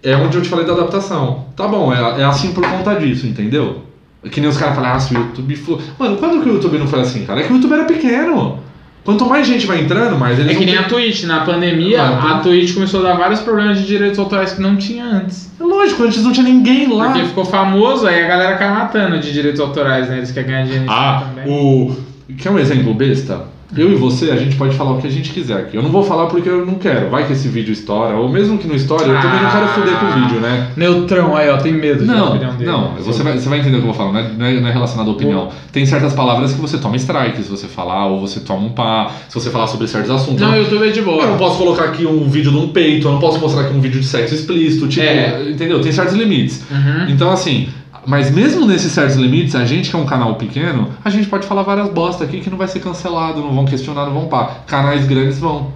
é 0.02 0.16
onde 0.16 0.36
eu 0.36 0.42
te 0.42 0.48
falei 0.48 0.66
da 0.66 0.72
adaptação. 0.72 1.46
Tá 1.56 1.66
bom, 1.68 1.92
é, 1.92 2.20
é 2.20 2.24
assim 2.24 2.52
por 2.52 2.64
conta 2.66 2.94
disso, 2.94 3.26
entendeu? 3.26 3.82
É 4.24 4.28
Que 4.28 4.40
nem 4.40 4.48
os 4.48 4.56
caras 4.56 4.74
falam, 4.74 4.92
ah, 4.92 4.98
se 5.00 5.14
o 5.14 5.18
YouTube 5.18 5.56
for... 5.56 5.80
Mano, 5.98 6.16
quando 6.16 6.42
que 6.42 6.48
o 6.48 6.54
YouTube 6.54 6.78
não 6.78 6.86
foi 6.86 7.00
assim, 7.00 7.24
cara? 7.24 7.40
É 7.40 7.44
que 7.44 7.52
o 7.52 7.56
YouTube 7.56 7.72
era 7.74 7.84
pequeno. 7.84 8.58
Quanto 9.04 9.26
mais 9.26 9.46
gente 9.48 9.66
vai 9.66 9.80
entrando, 9.80 10.16
mais 10.16 10.38
eles 10.38 10.52
É 10.52 10.54
que 10.54 10.64
nem 10.64 10.76
a 10.76 10.84
Twitch, 10.84 11.24
na 11.24 11.40
pandemia, 11.40 12.00
Ah, 12.02 12.36
a 12.36 12.38
Twitch 12.38 12.72
começou 12.74 13.00
a 13.00 13.02
dar 13.10 13.14
vários 13.16 13.40
problemas 13.40 13.78
de 13.78 13.84
direitos 13.86 14.16
autorais 14.18 14.52
que 14.52 14.62
não 14.62 14.76
tinha 14.76 15.04
antes. 15.04 15.50
É 15.58 15.64
lógico, 15.64 16.04
antes 16.04 16.22
não 16.22 16.30
tinha 16.32 16.46
ninguém 16.46 16.86
lá. 16.86 17.06
Porque 17.06 17.24
ficou 17.26 17.44
famoso, 17.44 18.06
aí 18.06 18.22
a 18.22 18.28
galera 18.28 18.56
cai 18.56 18.70
matando 18.70 19.18
de 19.18 19.32
direitos 19.32 19.60
autorais, 19.60 20.08
né? 20.08 20.18
Eles 20.18 20.30
querem 20.30 20.48
ganhar 20.50 20.64
dinheiro 20.64 20.86
Ah, 20.88 21.24
também. 21.28 21.52
o. 21.52 21.96
Quer 22.38 22.50
um 22.50 22.58
exemplo 22.60 22.94
besta? 22.94 23.42
Eu 23.76 23.90
e 23.90 23.94
você, 23.94 24.30
a 24.30 24.36
gente 24.36 24.56
pode 24.56 24.76
falar 24.76 24.92
o 24.92 25.00
que 25.00 25.06
a 25.06 25.10
gente 25.10 25.30
quiser 25.30 25.56
aqui. 25.56 25.76
Eu 25.76 25.82
não 25.82 25.90
vou 25.90 26.02
falar 26.02 26.26
porque 26.26 26.48
eu 26.48 26.66
não 26.66 26.74
quero. 26.74 27.08
Vai 27.08 27.26
que 27.26 27.32
esse 27.32 27.48
vídeo 27.48 27.72
estoura, 27.72 28.14
ou 28.16 28.28
mesmo 28.28 28.58
que 28.58 28.66
não 28.68 28.74
estoure, 28.74 29.08
eu 29.08 29.20
também 29.20 29.42
não 29.42 29.50
quero 29.50 29.68
foder 29.68 29.94
com 29.98 30.06
o 30.06 30.22
vídeo, 30.22 30.40
né? 30.40 30.68
Neutrão, 30.76 31.34
aí 31.36 31.48
ó, 31.48 31.56
tem 31.56 31.72
medo 31.72 32.00
de 32.00 32.06
dar 32.06 32.12
a 32.12 32.16
Não, 32.16 32.28
opinião 32.30 32.54
dele. 32.54 32.70
não, 32.70 32.94
você 32.96 33.22
vai, 33.22 33.32
você 33.38 33.48
vai 33.48 33.60
entender 33.60 33.76
o 33.78 33.80
que 33.80 33.86
eu 33.88 33.92
vou 33.92 33.94
falar, 33.94 34.12
não 34.12 34.46
é, 34.46 34.52
não 34.58 34.66
é- 34.66 34.70
é 34.70 34.72
relacionado 34.72 35.08
à 35.08 35.12
opinião. 35.12 35.48
Tem 35.72 35.86
certas 35.86 36.12
palavras 36.12 36.52
que 36.52 36.60
você 36.60 36.76
toma 36.76 36.96
strike 36.96 37.42
se 37.42 37.48
você 37.50 37.66
falar, 37.66 38.06
ou 38.06 38.20
você 38.20 38.40
toma 38.40 38.66
um 38.66 38.70
pá, 38.70 39.10
se 39.28 39.34
você 39.34 39.48
falar 39.48 39.66
sobre 39.66 39.88
certos 39.88 40.10
assuntos. 40.10 40.40
Não, 40.42 40.50
o 40.52 40.54
Eu- 40.56 40.62
YouTube 40.64 40.86
é 40.88 40.90
de 40.90 40.98
eu 41.00 41.06
não 41.06 41.12
boa. 41.14 41.36
posso 41.38 41.56
colocar 41.58 41.84
aqui 41.84 42.04
um 42.06 42.28
vídeo 42.28 42.50
de 42.50 42.58
um 42.58 42.68
peito, 42.68 43.08
eu 43.08 43.12
não 43.12 43.20
posso 43.20 43.40
mostrar 43.40 43.62
aqui 43.62 43.74
um 43.74 43.80
vídeo 43.80 44.00
de 44.00 44.06
sexo 44.06 44.34
explícito, 44.34 44.86
tipo, 44.86 45.06
É. 45.06 45.48
entendeu? 45.50 45.80
Tem 45.80 45.92
certos 45.92 46.14
limites. 46.14 46.62
Uhum. 46.70 47.06
Então, 47.08 47.30
assim, 47.30 47.68
mas 48.06 48.30
mesmo 48.30 48.66
nesses 48.66 48.92
certos 48.92 49.16
limites, 49.16 49.54
a 49.54 49.64
gente 49.64 49.90
que 49.90 49.96
é 49.96 49.98
um 49.98 50.04
canal 50.06 50.34
pequeno, 50.36 50.88
a 51.04 51.10
gente 51.10 51.28
pode 51.28 51.46
falar 51.46 51.62
várias 51.62 51.88
bosta 51.88 52.24
aqui 52.24 52.40
que 52.40 52.50
não 52.50 52.58
vai 52.58 52.68
ser 52.68 52.80
cancelado, 52.80 53.40
não 53.40 53.52
vão 53.54 53.64
questionar, 53.64 54.06
não 54.06 54.12
vão 54.14 54.26
pá. 54.28 54.58
Canais 54.66 55.06
grandes 55.06 55.38
vão. 55.38 55.70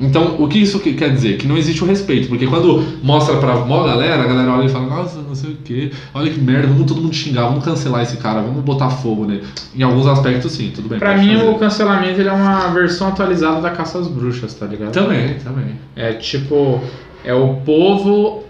Então, 0.00 0.36
o 0.42 0.48
que 0.48 0.58
isso 0.58 0.80
que- 0.80 0.94
quer 0.94 1.10
dizer? 1.12 1.36
Que 1.36 1.46
não 1.46 1.56
existe 1.56 1.84
o 1.84 1.86
respeito, 1.86 2.26
porque 2.28 2.46
quando 2.46 2.82
mostra 3.04 3.36
pra 3.36 3.54
mó 3.56 3.84
galera, 3.84 4.22
a 4.24 4.26
galera 4.26 4.50
olha 4.52 4.64
e 4.64 4.68
fala, 4.68 4.86
nossa, 4.86 5.20
não 5.20 5.34
sei 5.34 5.50
o 5.52 5.56
que, 5.56 5.92
olha 6.14 6.30
que 6.30 6.40
merda, 6.40 6.66
vamos 6.68 6.86
todo 6.86 7.00
mundo 7.00 7.14
xingar, 7.14 7.42
vamos 7.44 7.62
cancelar 7.64 8.02
esse 8.02 8.16
cara, 8.16 8.40
vamos 8.40 8.64
botar 8.64 8.88
fogo 8.90 9.26
nele. 9.26 9.44
Em 9.76 9.82
alguns 9.82 10.06
aspectos, 10.06 10.52
sim, 10.52 10.72
tudo 10.74 10.88
bem. 10.88 10.98
Pra 10.98 11.16
mim, 11.16 11.36
fazer. 11.36 11.48
o 11.50 11.54
cancelamento 11.56 12.18
ele 12.18 12.28
é 12.28 12.32
uma 12.32 12.68
versão 12.68 13.08
atualizada 13.08 13.60
da 13.60 13.70
caça 13.70 13.98
às 13.98 14.08
bruxas, 14.08 14.54
tá 14.54 14.66
ligado? 14.66 14.90
Também, 14.92 15.34
também. 15.34 15.76
É 15.94 16.14
tipo, 16.14 16.80
é 17.24 17.34
o 17.34 17.56
povo. 17.56 18.41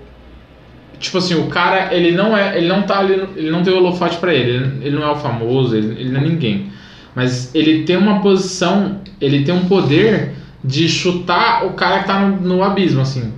Tipo 1.02 1.18
assim, 1.18 1.34
o 1.34 1.48
cara, 1.48 1.92
ele 1.92 2.12
não 2.12 2.36
é. 2.36 2.56
Ele 2.56 2.68
não 2.68 2.82
tá 2.82 3.00
ali. 3.00 3.14
Ele 3.36 3.50
não 3.50 3.62
tem 3.62 3.74
holofote 3.74 4.16
pra 4.18 4.32
ele. 4.32 4.50
Ele, 4.52 4.86
ele 4.86 4.96
não 4.96 5.02
é 5.02 5.10
o 5.10 5.16
famoso, 5.16 5.76
ele, 5.76 6.00
ele 6.00 6.10
não 6.10 6.20
é 6.20 6.24
ninguém. 6.24 6.70
Mas 7.14 7.52
ele 7.54 7.82
tem 7.82 7.96
uma 7.96 8.20
posição, 8.20 9.00
ele 9.20 9.44
tem 9.44 9.52
um 9.52 9.66
poder 9.66 10.34
de 10.64 10.88
chutar 10.88 11.66
o 11.66 11.70
cara 11.72 12.00
que 12.00 12.06
tá 12.06 12.20
no, 12.20 12.40
no 12.40 12.62
abismo, 12.62 13.00
assim. 13.00 13.32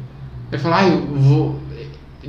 Ele 0.53 0.61
fala, 0.61 0.77
ai, 0.77 0.93
eu 0.93 1.01
vou. 1.17 1.61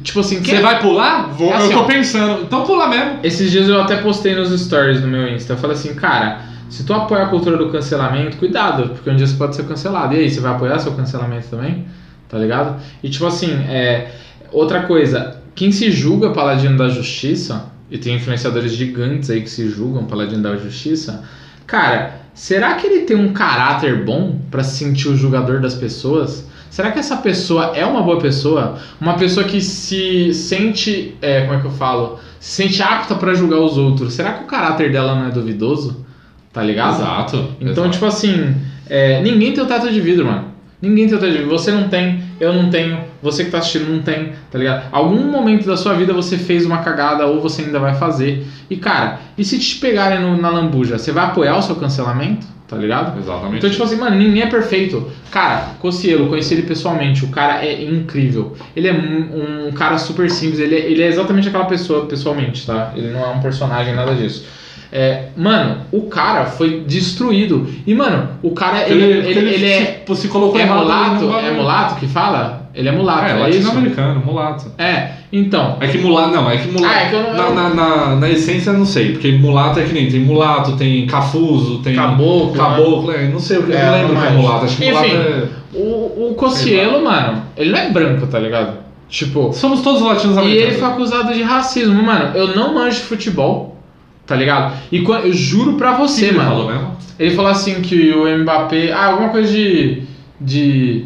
Tipo 0.01 0.21
assim, 0.21 0.41
Você 0.43 0.61
vai 0.61 0.79
pular? 0.79 1.27
Vou, 1.27 1.53
Assim, 1.53 1.67
eu 1.67 1.77
tô 1.77 1.83
ó. 1.83 1.87
pensando. 1.87 2.43
Então 2.43 2.63
pula 2.63 2.87
mesmo. 2.87 3.19
Esses 3.21 3.51
dias 3.51 3.67
eu 3.67 3.81
até 3.81 3.97
postei 3.97 4.35
nos 4.35 4.49
stories 4.59 5.01
no 5.01 5.07
meu 5.07 5.27
Insta. 5.27 5.53
Eu 5.53 5.57
falei 5.57 5.75
assim, 5.75 5.93
cara, 5.95 6.41
se 6.69 6.85
tu 6.85 6.93
apoia 6.93 7.23
a 7.23 7.27
cultura 7.27 7.57
do 7.57 7.69
cancelamento, 7.69 8.37
cuidado, 8.37 8.89
porque 8.89 9.09
um 9.09 9.15
dia 9.15 9.27
você 9.27 9.35
pode 9.35 9.55
ser 9.55 9.63
cancelado. 9.63 10.13
E 10.13 10.19
aí, 10.19 10.29
você 10.29 10.39
vai 10.39 10.51
apoiar 10.53 10.79
seu 10.79 10.93
cancelamento 10.93 11.47
também? 11.47 11.85
Tá 12.27 12.37
ligado? 12.37 12.81
E 13.03 13.09
tipo 13.09 13.25
assim, 13.25 13.51
é, 13.69 14.11
outra 14.55 14.83
coisa, 14.83 15.41
quem 15.53 15.71
se 15.71 15.91
julga 15.91 16.31
paladino 16.31 16.77
da 16.77 16.89
justiça, 16.89 17.71
e 17.89 17.97
tem 17.97 18.15
influenciadores 18.15 18.73
gigantes 18.73 19.29
aí 19.29 19.41
que 19.41 19.49
se 19.49 19.69
julgam 19.69 20.05
paladino 20.05 20.41
da 20.41 20.55
justiça, 20.55 21.23
cara, 21.67 22.21
será 22.33 22.73
que 22.75 22.87
ele 22.87 23.01
tem 23.01 23.15
um 23.15 23.31
caráter 23.31 24.03
bom 24.03 24.39
pra 24.49 24.63
se 24.63 24.77
sentir 24.77 25.09
o 25.09 25.15
julgador 25.15 25.61
das 25.61 25.75
pessoas? 25.75 26.47
Será 26.69 26.91
que 26.91 26.99
essa 26.99 27.17
pessoa 27.17 27.71
é 27.73 27.85
uma 27.85 28.01
boa 28.01 28.19
pessoa? 28.19 28.77
Uma 28.99 29.13
pessoa 29.13 29.45
que 29.45 29.61
se 29.61 30.33
sente, 30.33 31.15
é, 31.21 31.41
como 31.41 31.53
é 31.53 31.61
que 31.61 31.67
eu 31.67 31.71
falo? 31.71 32.19
Se 32.37 32.63
sente 32.63 32.83
apta 32.83 33.15
pra 33.15 33.33
julgar 33.33 33.59
os 33.59 33.77
outros. 33.77 34.13
Será 34.13 34.33
que 34.33 34.43
o 34.43 34.47
caráter 34.47 34.91
dela 34.91 35.15
não 35.15 35.27
é 35.27 35.31
duvidoso? 35.31 36.05
Tá 36.51 36.61
ligado? 36.61 36.95
Exato. 36.95 37.55
Então, 37.61 37.85
exato. 37.85 37.89
tipo 37.91 38.05
assim, 38.05 38.55
é, 38.89 39.21
ninguém 39.21 39.53
tem 39.53 39.63
o 39.63 39.67
teto 39.67 39.89
de 39.89 40.01
vidro, 40.01 40.25
mano. 40.25 40.45
Ninguém 40.81 41.07
tem 41.07 41.15
o 41.15 41.19
teto 41.19 41.31
de 41.31 41.37
vidro. 41.37 41.51
Você 41.51 41.71
não 41.71 41.87
tem, 41.87 42.23
eu 42.41 42.51
não 42.51 42.69
tenho, 42.69 42.99
você 43.25 43.43
que 43.43 43.51
tá 43.51 43.57
assistindo 43.57 43.91
não 43.91 44.01
tem, 44.01 44.31
tá 44.49 44.57
ligado? 44.57 44.87
Algum 44.91 45.23
momento 45.29 45.65
da 45.67 45.75
sua 45.75 45.93
vida 45.95 46.13
você 46.13 46.37
fez 46.37 46.65
uma 46.65 46.77
cagada 46.77 47.25
ou 47.27 47.41
você 47.41 47.63
ainda 47.63 47.79
vai 47.79 47.93
fazer. 47.95 48.45
E 48.69 48.77
cara, 48.77 49.19
e 49.37 49.43
se 49.43 49.59
te 49.59 49.75
pegarem 49.79 50.19
no- 50.21 50.37
na 50.41 50.49
lambuja, 50.49 50.97
você 50.97 51.11
vai 51.11 51.25
apoiar 51.25 51.57
o 51.57 51.61
seu 51.61 51.75
cancelamento? 51.75 52.45
Tá 52.67 52.75
ligado? 52.77 53.19
Exatamente. 53.19 53.57
Então, 53.57 53.69
tipo 53.69 53.83
assim, 53.83 53.95
mano, 53.95 54.15
ninguém 54.15 54.41
é 54.41 54.47
perfeito. 54.47 55.07
Cara, 55.29 55.75
Cocielo, 55.79 56.27
conheci 56.29 56.55
ele 56.55 56.63
pessoalmente, 56.63 57.23
o 57.23 57.27
cara 57.27 57.63
é 57.63 57.83
incrível. 57.83 58.55
Ele 58.75 58.87
é 58.87 58.91
um, 58.93 59.67
um 59.67 59.71
cara 59.71 59.99
super 59.99 60.31
simples, 60.31 60.59
ele 60.59 60.73
é, 60.73 60.79
ele 60.79 61.03
é 61.03 61.07
exatamente 61.07 61.47
aquela 61.47 61.65
pessoa 61.65 62.07
pessoalmente, 62.07 62.65
tá? 62.65 62.91
Ele 62.95 63.11
não 63.11 63.23
é 63.23 63.27
um 63.27 63.39
personagem, 63.39 63.93
nada 63.93 64.15
disso. 64.15 64.45
É, 64.91 65.25
mano, 65.37 65.81
o 65.91 66.03
cara 66.03 66.45
foi 66.45 66.83
destruído. 66.87 67.67
E, 67.85 67.93
mano, 67.93 68.29
o 68.41 68.51
cara, 68.51 68.89
ele, 68.89 69.03
ele, 69.03 69.27
ele, 69.27 69.53
ele 69.53 69.65
é. 69.69 70.03
se, 70.07 70.15
se 70.15 70.27
colocou 70.29 70.59
É 70.59 70.65
mulato? 70.65 71.25
É 71.37 71.51
mulato 71.51 71.95
que 71.95 72.07
fala? 72.07 72.64
Ele 72.75 72.89
é 72.89 72.91
mulato, 72.91 73.25
É, 73.25 73.31
é, 73.31 73.49
isso? 73.49 73.59
latino-americano, 73.59 74.21
mulato. 74.25 74.65
É, 74.77 75.09
então. 75.31 75.77
É 75.79 75.87
que 75.87 75.97
mulato, 75.97 76.35
não, 76.35 76.49
é 76.49 76.57
que 76.57 76.67
mulato. 76.67 76.93
Ah, 76.93 77.01
é 77.01 77.09
que 77.09 77.15
eu 77.15 77.23
não- 77.23 77.55
na, 77.55 77.69
na, 77.69 77.69
na, 77.73 78.15
na 78.17 78.29
essência 78.29 78.71
eu 78.71 78.77
não 78.77 78.85
sei, 78.85 79.13
porque 79.13 79.31
mulato 79.31 79.79
é 79.79 79.83
que 79.83 79.93
nem 79.93 80.09
tem 80.09 80.19
mulato, 80.19 80.75
tem 80.75 81.07
cafuso, 81.07 81.79
tem 81.79 81.95
Caboclo, 81.95 82.51
né? 82.51 82.57
caboclo, 82.57 83.11
é, 83.11 83.27
não 83.29 83.39
sei, 83.39 83.57
eu 83.57 83.71
É, 83.71 83.85
não 83.85 83.91
lembro 84.07 84.21
que 84.21 84.27
é 84.27 84.29
mulato, 84.31 84.65
acho 84.65 84.77
que 84.77 84.83
Enfim. 84.83 84.93
mulato 84.93 85.15
é. 85.15 85.47
O, 85.77 86.29
o 86.31 86.35
Cocielo, 86.35 87.03
mano, 87.03 87.43
ele 87.55 87.71
não 87.71 87.79
é 87.79 87.89
branco, 87.89 88.27
tá 88.27 88.39
ligado? 88.39 88.77
Tipo. 89.07 89.53
Somos 89.53 89.81
todos 89.81 90.01
latinos 90.01 90.35
E 90.37 90.39
ele 90.41 90.47
americanos. 90.51 90.79
foi 90.79 90.87
acusado 90.89 91.33
de 91.33 91.43
racismo, 91.43 92.01
mano. 92.03 92.35
Eu 92.35 92.55
não 92.55 92.73
manjo 92.73 92.97
de 92.97 93.03
futebol, 93.03 93.77
tá 94.25 94.35
ligado? 94.35 94.73
E 94.91 94.97
eu 95.03 95.31
juro 95.33 95.73
pra 95.73 95.91
O 95.91 95.95
que 95.95 96.01
você, 96.01 96.25
ele 96.25 96.37
mano. 96.37 96.49
falou 96.49 96.67
mesmo? 96.71 96.91
Ele 97.19 97.35
falou 97.35 97.51
assim 97.51 97.75
que 97.81 98.11
o 98.11 98.25
Mbappé. 98.39 98.91
Ah, 98.91 99.07
alguma 99.11 99.29
coisa 99.29 99.51
de. 99.51 100.01
de. 100.41 101.05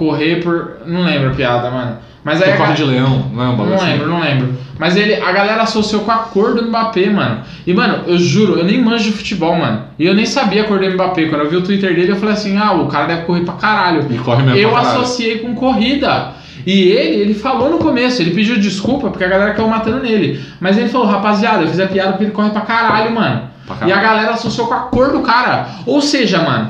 Correr 0.00 0.36
por. 0.42 0.78
Não 0.86 1.02
lembro 1.02 1.30
a 1.30 1.34
piada, 1.34 1.70
mano. 1.70 1.98
Mas 2.24 2.42
aí. 2.42 2.56
Corre 2.56 2.72
de 2.74 2.84
leão, 2.84 3.30
não 3.32 3.42
é 3.42 3.48
um 3.48 3.56
bagulho 3.56 3.68
Não 3.70 3.76
assim? 3.76 3.86
lembro, 3.92 4.08
não 4.08 4.20
lembro. 4.20 4.54
Mas 4.78 4.96
ele, 4.96 5.14
a 5.14 5.30
galera 5.32 5.62
associou 5.62 6.02
com 6.02 6.10
a 6.10 6.16
cor 6.16 6.54
do 6.54 6.64
Mbappé, 6.66 7.10
mano. 7.10 7.40
E, 7.66 7.72
mano, 7.74 8.04
eu 8.06 8.18
juro, 8.18 8.58
eu 8.58 8.64
nem 8.64 8.80
manjo 8.82 9.04
de 9.04 9.12
futebol, 9.12 9.54
mano. 9.54 9.82
E 9.98 10.06
eu 10.06 10.14
nem 10.14 10.24
sabia 10.24 10.62
a 10.62 10.64
cor 10.64 10.78
do 10.78 10.90
Mbappé. 10.90 11.26
Quando 11.26 11.42
eu 11.42 11.50
vi 11.50 11.56
o 11.56 11.62
Twitter 11.62 11.94
dele, 11.94 12.12
eu 12.12 12.16
falei 12.16 12.34
assim: 12.34 12.56
ah, 12.58 12.72
o 12.72 12.88
cara 12.88 13.06
deve 13.06 13.22
correr 13.22 13.42
pra 13.44 13.54
caralho. 13.54 14.06
E 14.10 14.18
corre 14.18 14.42
mesmo 14.42 14.58
Eu 14.58 14.74
associei 14.76 15.38
com 15.38 15.54
corrida. 15.54 16.32
E 16.66 16.88
ele, 16.88 17.16
ele 17.22 17.34
falou 17.34 17.70
no 17.70 17.78
começo, 17.78 18.20
ele 18.20 18.32
pediu 18.32 18.58
desculpa 18.58 19.08
porque 19.08 19.24
a 19.24 19.28
galera 19.28 19.54
caiu 19.54 19.68
matando 19.68 20.00
nele. 20.02 20.40
Mas 20.60 20.76
ele 20.76 20.88
falou, 20.90 21.06
rapaziada, 21.06 21.62
eu 21.62 21.68
fiz 21.68 21.80
a 21.80 21.86
piada 21.86 22.10
porque 22.12 22.24
ele 22.24 22.32
corre 22.32 22.50
pra 22.50 22.60
caralho, 22.62 23.14
mano. 23.14 23.42
Pra 23.66 23.76
E 23.76 23.78
caralho. 23.78 23.94
a 23.94 24.02
galera 24.02 24.30
associou 24.32 24.66
com 24.66 24.74
a 24.74 24.80
cor 24.80 25.10
do 25.10 25.20
cara. 25.20 25.68
Ou 25.86 26.02
seja, 26.02 26.42
mano, 26.42 26.68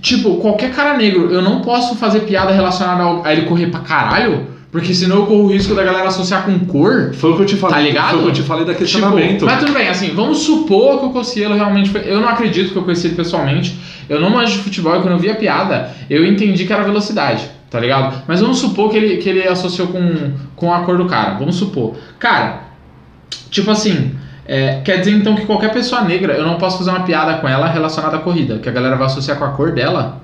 tipo, 0.00 0.36
qualquer 0.36 0.72
cara 0.72 0.96
negro, 0.96 1.30
eu 1.30 1.42
não 1.42 1.60
posso 1.60 1.94
fazer 1.96 2.20
piada 2.20 2.52
relacionada 2.52 3.02
ao- 3.02 3.24
a 3.24 3.32
ele 3.32 3.42
correr 3.42 3.66
pra 3.68 3.80
caralho, 3.80 4.46
porque 4.70 4.92
senão 4.94 5.16
eu 5.16 5.26
corro 5.26 5.44
o 5.44 5.52
risco 5.52 5.74
da 5.74 5.82
galera 5.82 6.08
associar 6.08 6.44
com 6.44 6.58
cor. 6.66 7.12
Foi 7.14 7.32
o 7.32 7.36
que 7.36 7.42
eu 7.42 7.46
te 7.46 7.56
falei. 7.56 7.76
Tá 7.76 7.82
ligado? 7.82 8.10
Foi 8.10 8.18
o 8.18 8.22
que 8.24 8.28
eu 8.28 8.34
te 8.34 8.42
falei 8.42 8.64
da 8.64 8.72
Tipo, 8.72 8.84
questionamento. 8.84 9.44
mas 9.46 9.58
tudo 9.60 9.72
bem, 9.72 9.88
assim, 9.88 10.10
vamos 10.14 10.38
supor 10.38 11.00
que 11.00 11.06
o 11.06 11.10
Cossielo 11.10 11.54
realmente 11.54 11.88
foi. 11.90 12.02
Eu 12.04 12.20
não 12.20 12.28
acredito 12.28 12.72
que 12.72 12.76
eu 12.76 12.82
conheci 12.82 13.06
ele 13.06 13.16
pessoalmente. 13.16 13.78
Eu 14.08 14.20
não 14.20 14.30
manjo 14.30 14.52
de 14.52 14.58
futebol 14.58 14.96
e 14.96 15.00
quando 15.00 15.12
eu 15.14 15.18
vi 15.18 15.30
a 15.30 15.34
piada, 15.34 15.90
eu 16.08 16.24
entendi 16.26 16.64
que 16.66 16.72
era 16.72 16.82
velocidade, 16.82 17.44
tá 17.70 17.78
ligado? 17.80 18.22
Mas 18.26 18.40
vamos 18.40 18.58
supor 18.58 18.90
que 18.90 18.96
ele, 18.96 19.16
que 19.18 19.28
ele 19.28 19.46
associou 19.48 19.88
com, 19.88 20.32
com 20.54 20.72
a 20.72 20.80
cor 20.80 20.96
do 20.98 21.06
cara. 21.06 21.34
Vamos 21.38 21.56
supor. 21.56 21.94
Cara, 22.18 22.60
tipo 23.50 23.70
assim. 23.70 24.12
É, 24.48 24.80
quer 24.84 24.96
dizer 24.98 25.12
então 25.12 25.34
que 25.36 25.44
qualquer 25.46 25.70
pessoa 25.72 26.00
negra, 26.02 26.32
eu 26.32 26.44
não 26.46 26.56
posso 26.56 26.78
fazer 26.78 26.90
uma 26.90 27.00
piada 27.00 27.34
com 27.34 27.46
ela 27.46 27.68
relacionada 27.68 28.16
à 28.16 28.20
corrida, 28.20 28.58
que 28.58 28.68
a 28.68 28.72
galera 28.72 28.96
vai 28.96 29.06
associar 29.06 29.38
com 29.38 29.44
a 29.44 29.48
cor 29.50 29.72
dela, 29.72 30.20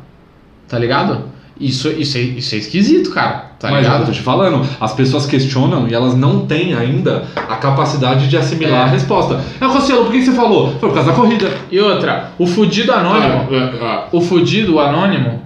tá 0.66 0.78
ligado? 0.78 1.32
Isso, 1.60 1.88
isso, 1.90 2.18
é, 2.18 2.20
isso 2.20 2.54
é 2.56 2.58
esquisito, 2.58 3.10
cara, 3.12 3.52
tá 3.60 3.70
Mas 3.70 3.82
ligado? 3.84 4.00
eu 4.00 4.06
tô 4.06 4.12
te 4.12 4.20
falando, 4.22 4.66
as 4.80 4.92
pessoas 4.92 5.24
questionam 5.24 5.86
e 5.86 5.94
elas 5.94 6.16
não 6.16 6.46
têm 6.46 6.74
ainda 6.74 7.22
a 7.36 7.54
capacidade 7.56 8.26
de 8.26 8.36
assimilar 8.36 8.80
É. 8.80 8.82
a 8.82 8.86
resposta. 8.86 9.40
É, 9.60 9.66
Cossielo, 9.68 10.04
por 10.06 10.12
que 10.12 10.22
você 10.24 10.32
falou? 10.32 10.70
Foi 10.80 10.88
por 10.88 10.94
causa 10.96 11.10
da 11.10 11.16
corrida. 11.16 11.48
E 11.70 11.78
outra, 11.78 12.30
o 12.38 12.46
fudido 12.46 12.92
anônimo. 12.92 13.46
Ah, 13.80 14.06
o 14.10 14.20
fudido, 14.20 14.80
anônimo, 14.80 15.42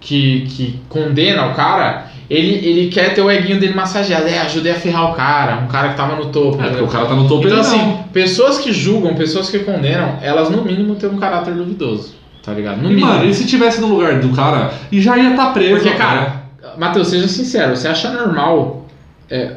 que, 0.00 0.40
que 0.48 0.80
condena 0.88 1.46
o 1.46 1.54
cara, 1.54 2.06
ele, 2.28 2.66
ele 2.66 2.88
quer 2.88 3.14
ter 3.14 3.20
o 3.20 3.30
eguinho 3.30 3.60
dele 3.60 3.74
massageado. 3.74 4.26
É, 4.26 4.40
ajudei 4.40 4.72
a 4.72 4.74
ferrar 4.76 5.10
o 5.10 5.14
cara, 5.14 5.58
um 5.58 5.68
cara 5.68 5.90
que 5.90 5.96
tava 5.96 6.16
no 6.16 6.26
topo. 6.26 6.62
É, 6.62 6.68
porque 6.68 6.84
o 6.84 6.88
cara 6.88 7.06
tá 7.06 7.14
no 7.14 7.28
topo 7.28 7.46
então, 7.46 7.60
assim, 7.60 7.78
não. 7.78 8.02
pessoas 8.12 8.58
que 8.58 8.72
julgam, 8.72 9.14
pessoas 9.14 9.50
que 9.50 9.58
condenam, 9.60 10.18
elas 10.22 10.50
no 10.50 10.64
mínimo 10.64 10.94
têm 10.94 11.10
um 11.10 11.18
caráter 11.18 11.54
duvidoso. 11.54 12.14
Tá 12.42 12.52
ligado? 12.52 12.78
No 12.82 12.90
E, 12.90 12.94
mínimo. 12.94 13.06
mano, 13.06 13.24
e 13.24 13.34
se 13.34 13.46
tivesse 13.46 13.80
no 13.80 13.86
lugar 13.86 14.18
do 14.18 14.30
cara, 14.30 14.72
e 14.90 15.00
já 15.00 15.16
ia 15.16 15.30
estar 15.30 15.46
tá 15.46 15.52
preso. 15.52 15.74
Porque, 15.74 15.90
cara, 15.96 16.42
Matheus, 16.76 17.08
seja 17.08 17.28
sincero, 17.28 17.76
você 17.76 17.86
acha 17.86 18.10
normal 18.10 18.86
é, 19.30 19.56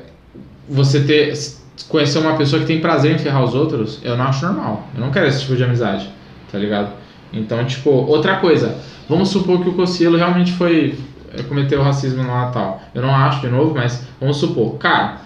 você 0.70 1.02
ter 1.02 1.34
conhecer 1.90 2.20
uma 2.20 2.36
pessoa 2.36 2.62
que 2.62 2.68
tem 2.68 2.80
prazer 2.80 3.14
em 3.14 3.18
ferrar 3.18 3.44
os 3.44 3.54
outros? 3.54 4.00
Eu 4.04 4.18
não 4.18 4.26
acho 4.26 4.46
normal. 4.46 4.88
Eu 4.96 5.02
não 5.02 5.12
quero 5.12 5.28
esse 5.28 5.42
tipo 5.42 5.56
de 5.56 5.64
amizade, 5.64 6.10
tá 6.52 6.58
ligado? 6.58 6.90
Então, 7.34 7.64
tipo, 7.66 7.90
outra 7.90 8.38
coisa. 8.38 8.78
Vamos 9.10 9.30
supor 9.30 9.62
que 9.62 9.70
o 9.70 9.74
Cossielo 9.74 10.18
realmente 10.18 10.52
foi 10.54 10.98
cometeu 11.44 11.82
racismo 11.84 12.24
no 12.24 12.30
Natal. 12.30 12.82
Eu 12.94 13.02
não 13.02 13.14
acho 13.16 13.42
de 13.42 13.48
novo, 13.50 13.74
mas 13.76 14.04
vamos 14.20 14.38
supor. 14.38 14.76
Cara, 14.78 15.18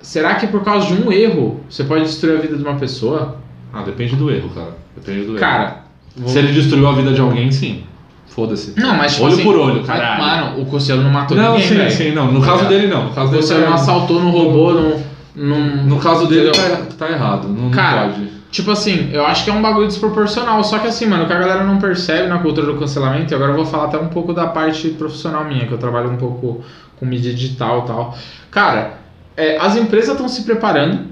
será 0.00 0.34
que 0.36 0.46
por 0.46 0.62
causa 0.64 0.86
de 0.86 0.94
um 1.02 1.12
erro 1.12 1.60
você 1.68 1.84
pode 1.84 2.04
destruir 2.04 2.38
a 2.38 2.40
vida 2.40 2.56
de 2.56 2.62
uma 2.62 2.74
pessoa? 2.76 3.36
Ah, 3.72 3.82
depende 3.82 4.16
do 4.16 4.30
erro, 4.30 4.48
cara. 4.54 4.76
Depende 4.96 5.22
do 5.26 5.30
erro. 5.32 5.40
Cara, 5.40 5.84
vou- 6.16 6.28
Se 6.28 6.38
ele 6.38 6.52
destruiu 6.52 6.88
a 6.88 6.92
vida 6.92 7.12
de 7.12 7.20
alguém, 7.20 7.50
sim. 7.50 7.84
Foda-se. 8.28 8.78
não, 8.78 8.94
mas 8.96 9.12
tipo 9.14 9.24
olho 9.24 9.34
assim, 9.34 9.42
por 9.44 9.56
olho, 9.56 9.82
caralho. 9.82 10.22
Mano, 10.22 10.60
o 10.62 10.66
Cossielo 10.66 11.02
não 11.02 11.10
matou 11.10 11.34
não, 11.36 11.52
ninguém, 11.54 11.68
sim, 11.68 11.74
velho. 11.76 11.90
sim, 11.90 12.12
não. 12.12 12.30
No 12.32 12.40
caso 12.42 12.64
Tá 12.64 12.68
dele, 12.68 12.86
não. 12.86 13.04
No 13.04 13.10
caso 13.14 13.30
dele, 13.30 13.42
Você 13.42 13.54
tá 13.54 13.60
não 13.60 13.72
assaltou, 13.74 14.20
não 14.22 14.30
roubou, 14.30 14.74
não. 14.74 15.02
não 15.34 15.84
No 15.84 15.98
caso 15.98 16.26
dele, 16.26 16.50
tá, 16.50 16.82
tá 16.98 17.10
errado. 17.10 17.48
Não, 17.48 17.62
não 17.64 17.70
Cara, 17.70 18.08
pode. 18.08 18.28
Tipo 18.56 18.70
assim, 18.70 19.10
eu 19.12 19.26
acho 19.26 19.44
que 19.44 19.50
é 19.50 19.52
um 19.52 19.60
bagulho 19.60 19.86
desproporcional. 19.86 20.64
Só 20.64 20.78
que 20.78 20.86
assim, 20.86 21.04
mano, 21.04 21.24
o 21.24 21.26
que 21.26 21.32
a 21.34 21.38
galera 21.38 21.62
não 21.62 21.78
percebe 21.78 22.26
na 22.26 22.38
cultura 22.38 22.66
do 22.66 22.78
cancelamento, 22.78 23.30
e 23.30 23.34
agora 23.34 23.52
eu 23.52 23.56
vou 23.56 23.66
falar 23.66 23.84
até 23.84 23.98
um 23.98 24.08
pouco 24.08 24.32
da 24.32 24.46
parte 24.46 24.88
profissional 24.88 25.44
minha, 25.44 25.66
que 25.66 25.72
eu 25.72 25.76
trabalho 25.76 26.10
um 26.10 26.16
pouco 26.16 26.64
com 26.98 27.04
mídia 27.04 27.34
digital 27.34 27.82
e 27.84 27.86
tal. 27.86 28.18
Cara, 28.50 28.94
é, 29.36 29.58
as 29.58 29.76
empresas 29.76 30.12
estão 30.12 30.26
se 30.26 30.42
preparando 30.44 31.04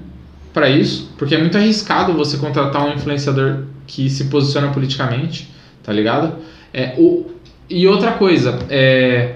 pra 0.51 0.67
isso, 0.67 1.13
porque 1.19 1.35
é 1.35 1.37
muito 1.37 1.55
arriscado 1.55 2.13
você 2.13 2.35
contratar 2.37 2.83
um 2.83 2.93
influenciador 2.93 3.65
que 3.85 4.09
se 4.09 4.23
posiciona 4.23 4.69
politicamente, 4.69 5.53
tá 5.83 5.93
ligado? 5.93 6.37
É, 6.73 6.95
o, 6.97 7.27
e 7.69 7.87
outra 7.87 8.13
coisa, 8.13 8.57
é, 8.71 9.35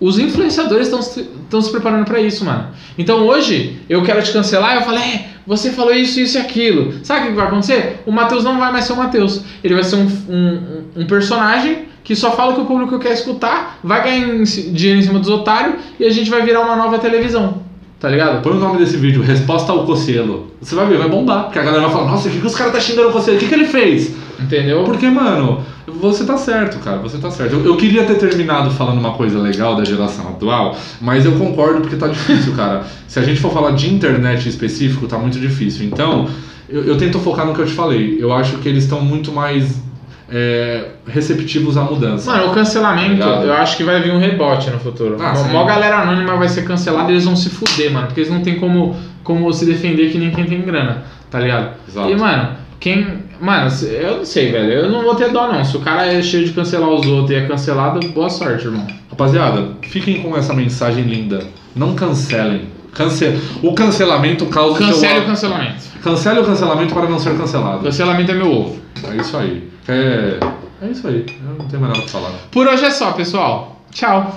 os 0.00 0.18
influenciadores 0.18 0.88
estão 0.88 1.62
se, 1.62 1.70
preparando 1.70 2.04
pra 2.04 2.20
isso, 2.20 2.44
mano. 2.44 2.70
Então 2.98 3.24
hoje 3.24 3.78
eu 3.88 4.02
quero 4.02 4.20
te 4.24 4.32
cancelar, 4.32 4.74
eu 4.74 4.82
falo, 4.82 4.98
é, 4.98 5.33
você 5.46 5.70
falou 5.70 5.94
isso, 5.94 6.20
isso 6.20 6.38
e 6.38 6.40
aquilo. 6.40 6.94
Sabe 7.02 7.26
o 7.26 7.30
que 7.30 7.36
vai 7.36 7.46
acontecer? 7.46 8.02
O 8.06 8.12
Matheus 8.12 8.44
não 8.44 8.58
vai 8.58 8.72
mais 8.72 8.84
ser 8.84 8.94
o 8.94 8.96
Matheus. 8.96 9.42
Ele 9.62 9.74
vai 9.74 9.84
ser 9.84 9.96
um, 9.96 10.06
um, 10.28 11.02
um 11.02 11.06
personagem 11.06 11.86
que 12.02 12.14
só 12.14 12.32
fala 12.32 12.52
o 12.52 12.54
que 12.54 12.60
o 12.60 12.66
público 12.66 12.98
quer 12.98 13.12
escutar, 13.12 13.78
vai 13.82 14.02
ganhar 14.02 14.44
dinheiro 14.44 15.00
em 15.00 15.02
cima 15.02 15.18
dos 15.18 15.30
otários 15.30 15.76
e 15.98 16.04
a 16.04 16.10
gente 16.10 16.28
vai 16.28 16.42
virar 16.42 16.60
uma 16.60 16.76
nova 16.76 16.98
televisão. 16.98 17.62
Tá 17.98 18.10
ligado? 18.10 18.42
Põe 18.42 18.52
o 18.52 18.56
nome 18.56 18.76
desse 18.76 18.98
vídeo, 18.98 19.22
Resposta 19.22 19.72
ao 19.72 19.86
Cossielo. 19.86 20.52
Você 20.60 20.74
vai 20.74 20.86
ver, 20.86 20.98
vai 20.98 21.08
bombar. 21.08 21.44
Porque 21.44 21.58
a 21.58 21.62
galera 21.62 21.84
vai 21.84 21.92
falar, 21.92 22.10
nossa, 22.10 22.28
o 22.28 22.30
que, 22.30 22.38
que 22.38 22.46
os 22.46 22.54
caras 22.54 22.74
tá 22.74 22.80
xingando 22.80 23.08
o 23.08 23.12
Cossielo? 23.12 23.38
O 23.38 23.40
que, 23.40 23.48
que 23.48 23.54
ele 23.54 23.64
fez? 23.64 24.14
Entendeu? 24.38 24.84
Porque, 24.84 25.08
mano, 25.08 25.64
você 25.86 26.24
tá 26.24 26.36
certo, 26.36 26.78
cara, 26.78 26.98
você 26.98 27.18
tá 27.18 27.30
certo. 27.30 27.54
Eu, 27.54 27.66
eu 27.66 27.76
queria 27.76 28.04
ter 28.04 28.14
terminado 28.14 28.70
falando 28.70 28.98
uma 28.98 29.12
coisa 29.12 29.38
legal 29.38 29.76
da 29.76 29.84
geração 29.84 30.28
atual, 30.28 30.76
mas 31.00 31.24
eu 31.24 31.32
concordo 31.32 31.80
porque 31.80 31.96
tá 31.96 32.08
difícil, 32.08 32.54
cara. 32.54 32.84
Se 33.06 33.18
a 33.18 33.22
gente 33.22 33.40
for 33.40 33.52
falar 33.52 33.72
de 33.72 33.92
internet 33.92 34.46
em 34.46 34.48
específico, 34.48 35.06
tá 35.06 35.18
muito 35.18 35.38
difícil. 35.38 35.86
Então, 35.86 36.28
eu, 36.68 36.84
eu 36.84 36.96
tento 36.96 37.18
focar 37.18 37.46
no 37.46 37.54
que 37.54 37.60
eu 37.60 37.66
te 37.66 37.72
falei. 37.72 38.16
Eu 38.18 38.32
acho 38.32 38.58
que 38.58 38.68
eles 38.68 38.84
estão 38.84 39.00
muito 39.00 39.30
mais 39.30 39.82
é, 40.30 40.88
receptivos 41.06 41.76
à 41.76 41.82
mudança. 41.82 42.30
Mano, 42.30 42.50
o 42.50 42.54
cancelamento, 42.54 43.22
Obrigado. 43.22 43.44
eu 43.44 43.52
acho 43.54 43.76
que 43.76 43.84
vai 43.84 44.00
vir 44.02 44.12
um 44.12 44.18
rebote 44.18 44.70
no 44.70 44.78
futuro. 44.78 45.16
Ah, 45.20 45.34
sim. 45.34 45.50
Mó 45.50 45.64
galera 45.64 45.98
anônima 45.98 46.36
vai 46.36 46.48
ser 46.48 46.64
cancelada 46.64 47.10
e 47.10 47.14
eles 47.14 47.24
vão 47.24 47.36
se 47.36 47.50
fuder, 47.50 47.92
mano. 47.92 48.06
Porque 48.06 48.20
eles 48.20 48.32
não 48.32 48.40
tem 48.40 48.58
como, 48.58 48.96
como 49.22 49.52
se 49.52 49.66
defender 49.66 50.10
que 50.10 50.18
nem 50.18 50.30
quem 50.30 50.44
tem 50.44 50.62
grana, 50.62 51.04
tá 51.30 51.38
ligado? 51.38 51.74
Exato. 51.88 52.10
E, 52.10 52.16
mano, 52.16 52.56
quem. 52.80 53.23
Mano, 53.44 53.70
eu 53.82 54.16
não 54.16 54.24
sei, 54.24 54.50
velho. 54.50 54.72
Eu 54.72 54.90
não 54.90 55.02
vou 55.02 55.14
ter 55.14 55.30
dó, 55.30 55.52
não. 55.52 55.62
Se 55.62 55.76
o 55.76 55.80
cara 55.80 56.06
é 56.06 56.22
cheio 56.22 56.46
de 56.46 56.54
cancelar 56.54 56.88
os 56.88 57.06
outros 57.06 57.30
e 57.30 57.34
é 57.34 57.46
cancelado, 57.46 58.00
boa 58.08 58.30
sorte, 58.30 58.64
irmão. 58.64 58.86
Rapaziada, 59.10 59.68
fiquem 59.82 60.22
com 60.22 60.34
essa 60.34 60.54
mensagem 60.54 61.04
linda. 61.04 61.46
Não 61.76 61.94
cancelem. 61.94 62.62
Cance... 62.94 63.38
O 63.62 63.74
cancelamento 63.74 64.46
causa 64.46 64.78
Cancele 64.78 65.12
seu... 65.12 65.22
o 65.22 65.26
cancelamento. 65.26 65.84
Cancele 66.02 66.40
o 66.40 66.44
cancelamento 66.44 66.94
para 66.94 67.06
não 67.06 67.18
ser 67.18 67.36
cancelado. 67.36 67.84
Cancelamento 67.84 68.30
é 68.30 68.34
meu 68.34 68.50
ovo. 68.50 68.78
É 69.12 69.16
isso 69.16 69.36
aí. 69.36 69.68
É, 69.88 70.38
é 70.80 70.86
isso 70.88 71.06
aí. 71.06 71.26
Eu 71.28 71.58
não 71.58 71.68
tenho 71.68 71.82
mais 71.82 71.92
nada 71.92 72.10
pra 72.10 72.20
falar. 72.20 72.30
Por 72.50 72.66
hoje 72.66 72.82
é 72.82 72.90
só, 72.90 73.12
pessoal. 73.12 73.82
Tchau. 73.90 74.36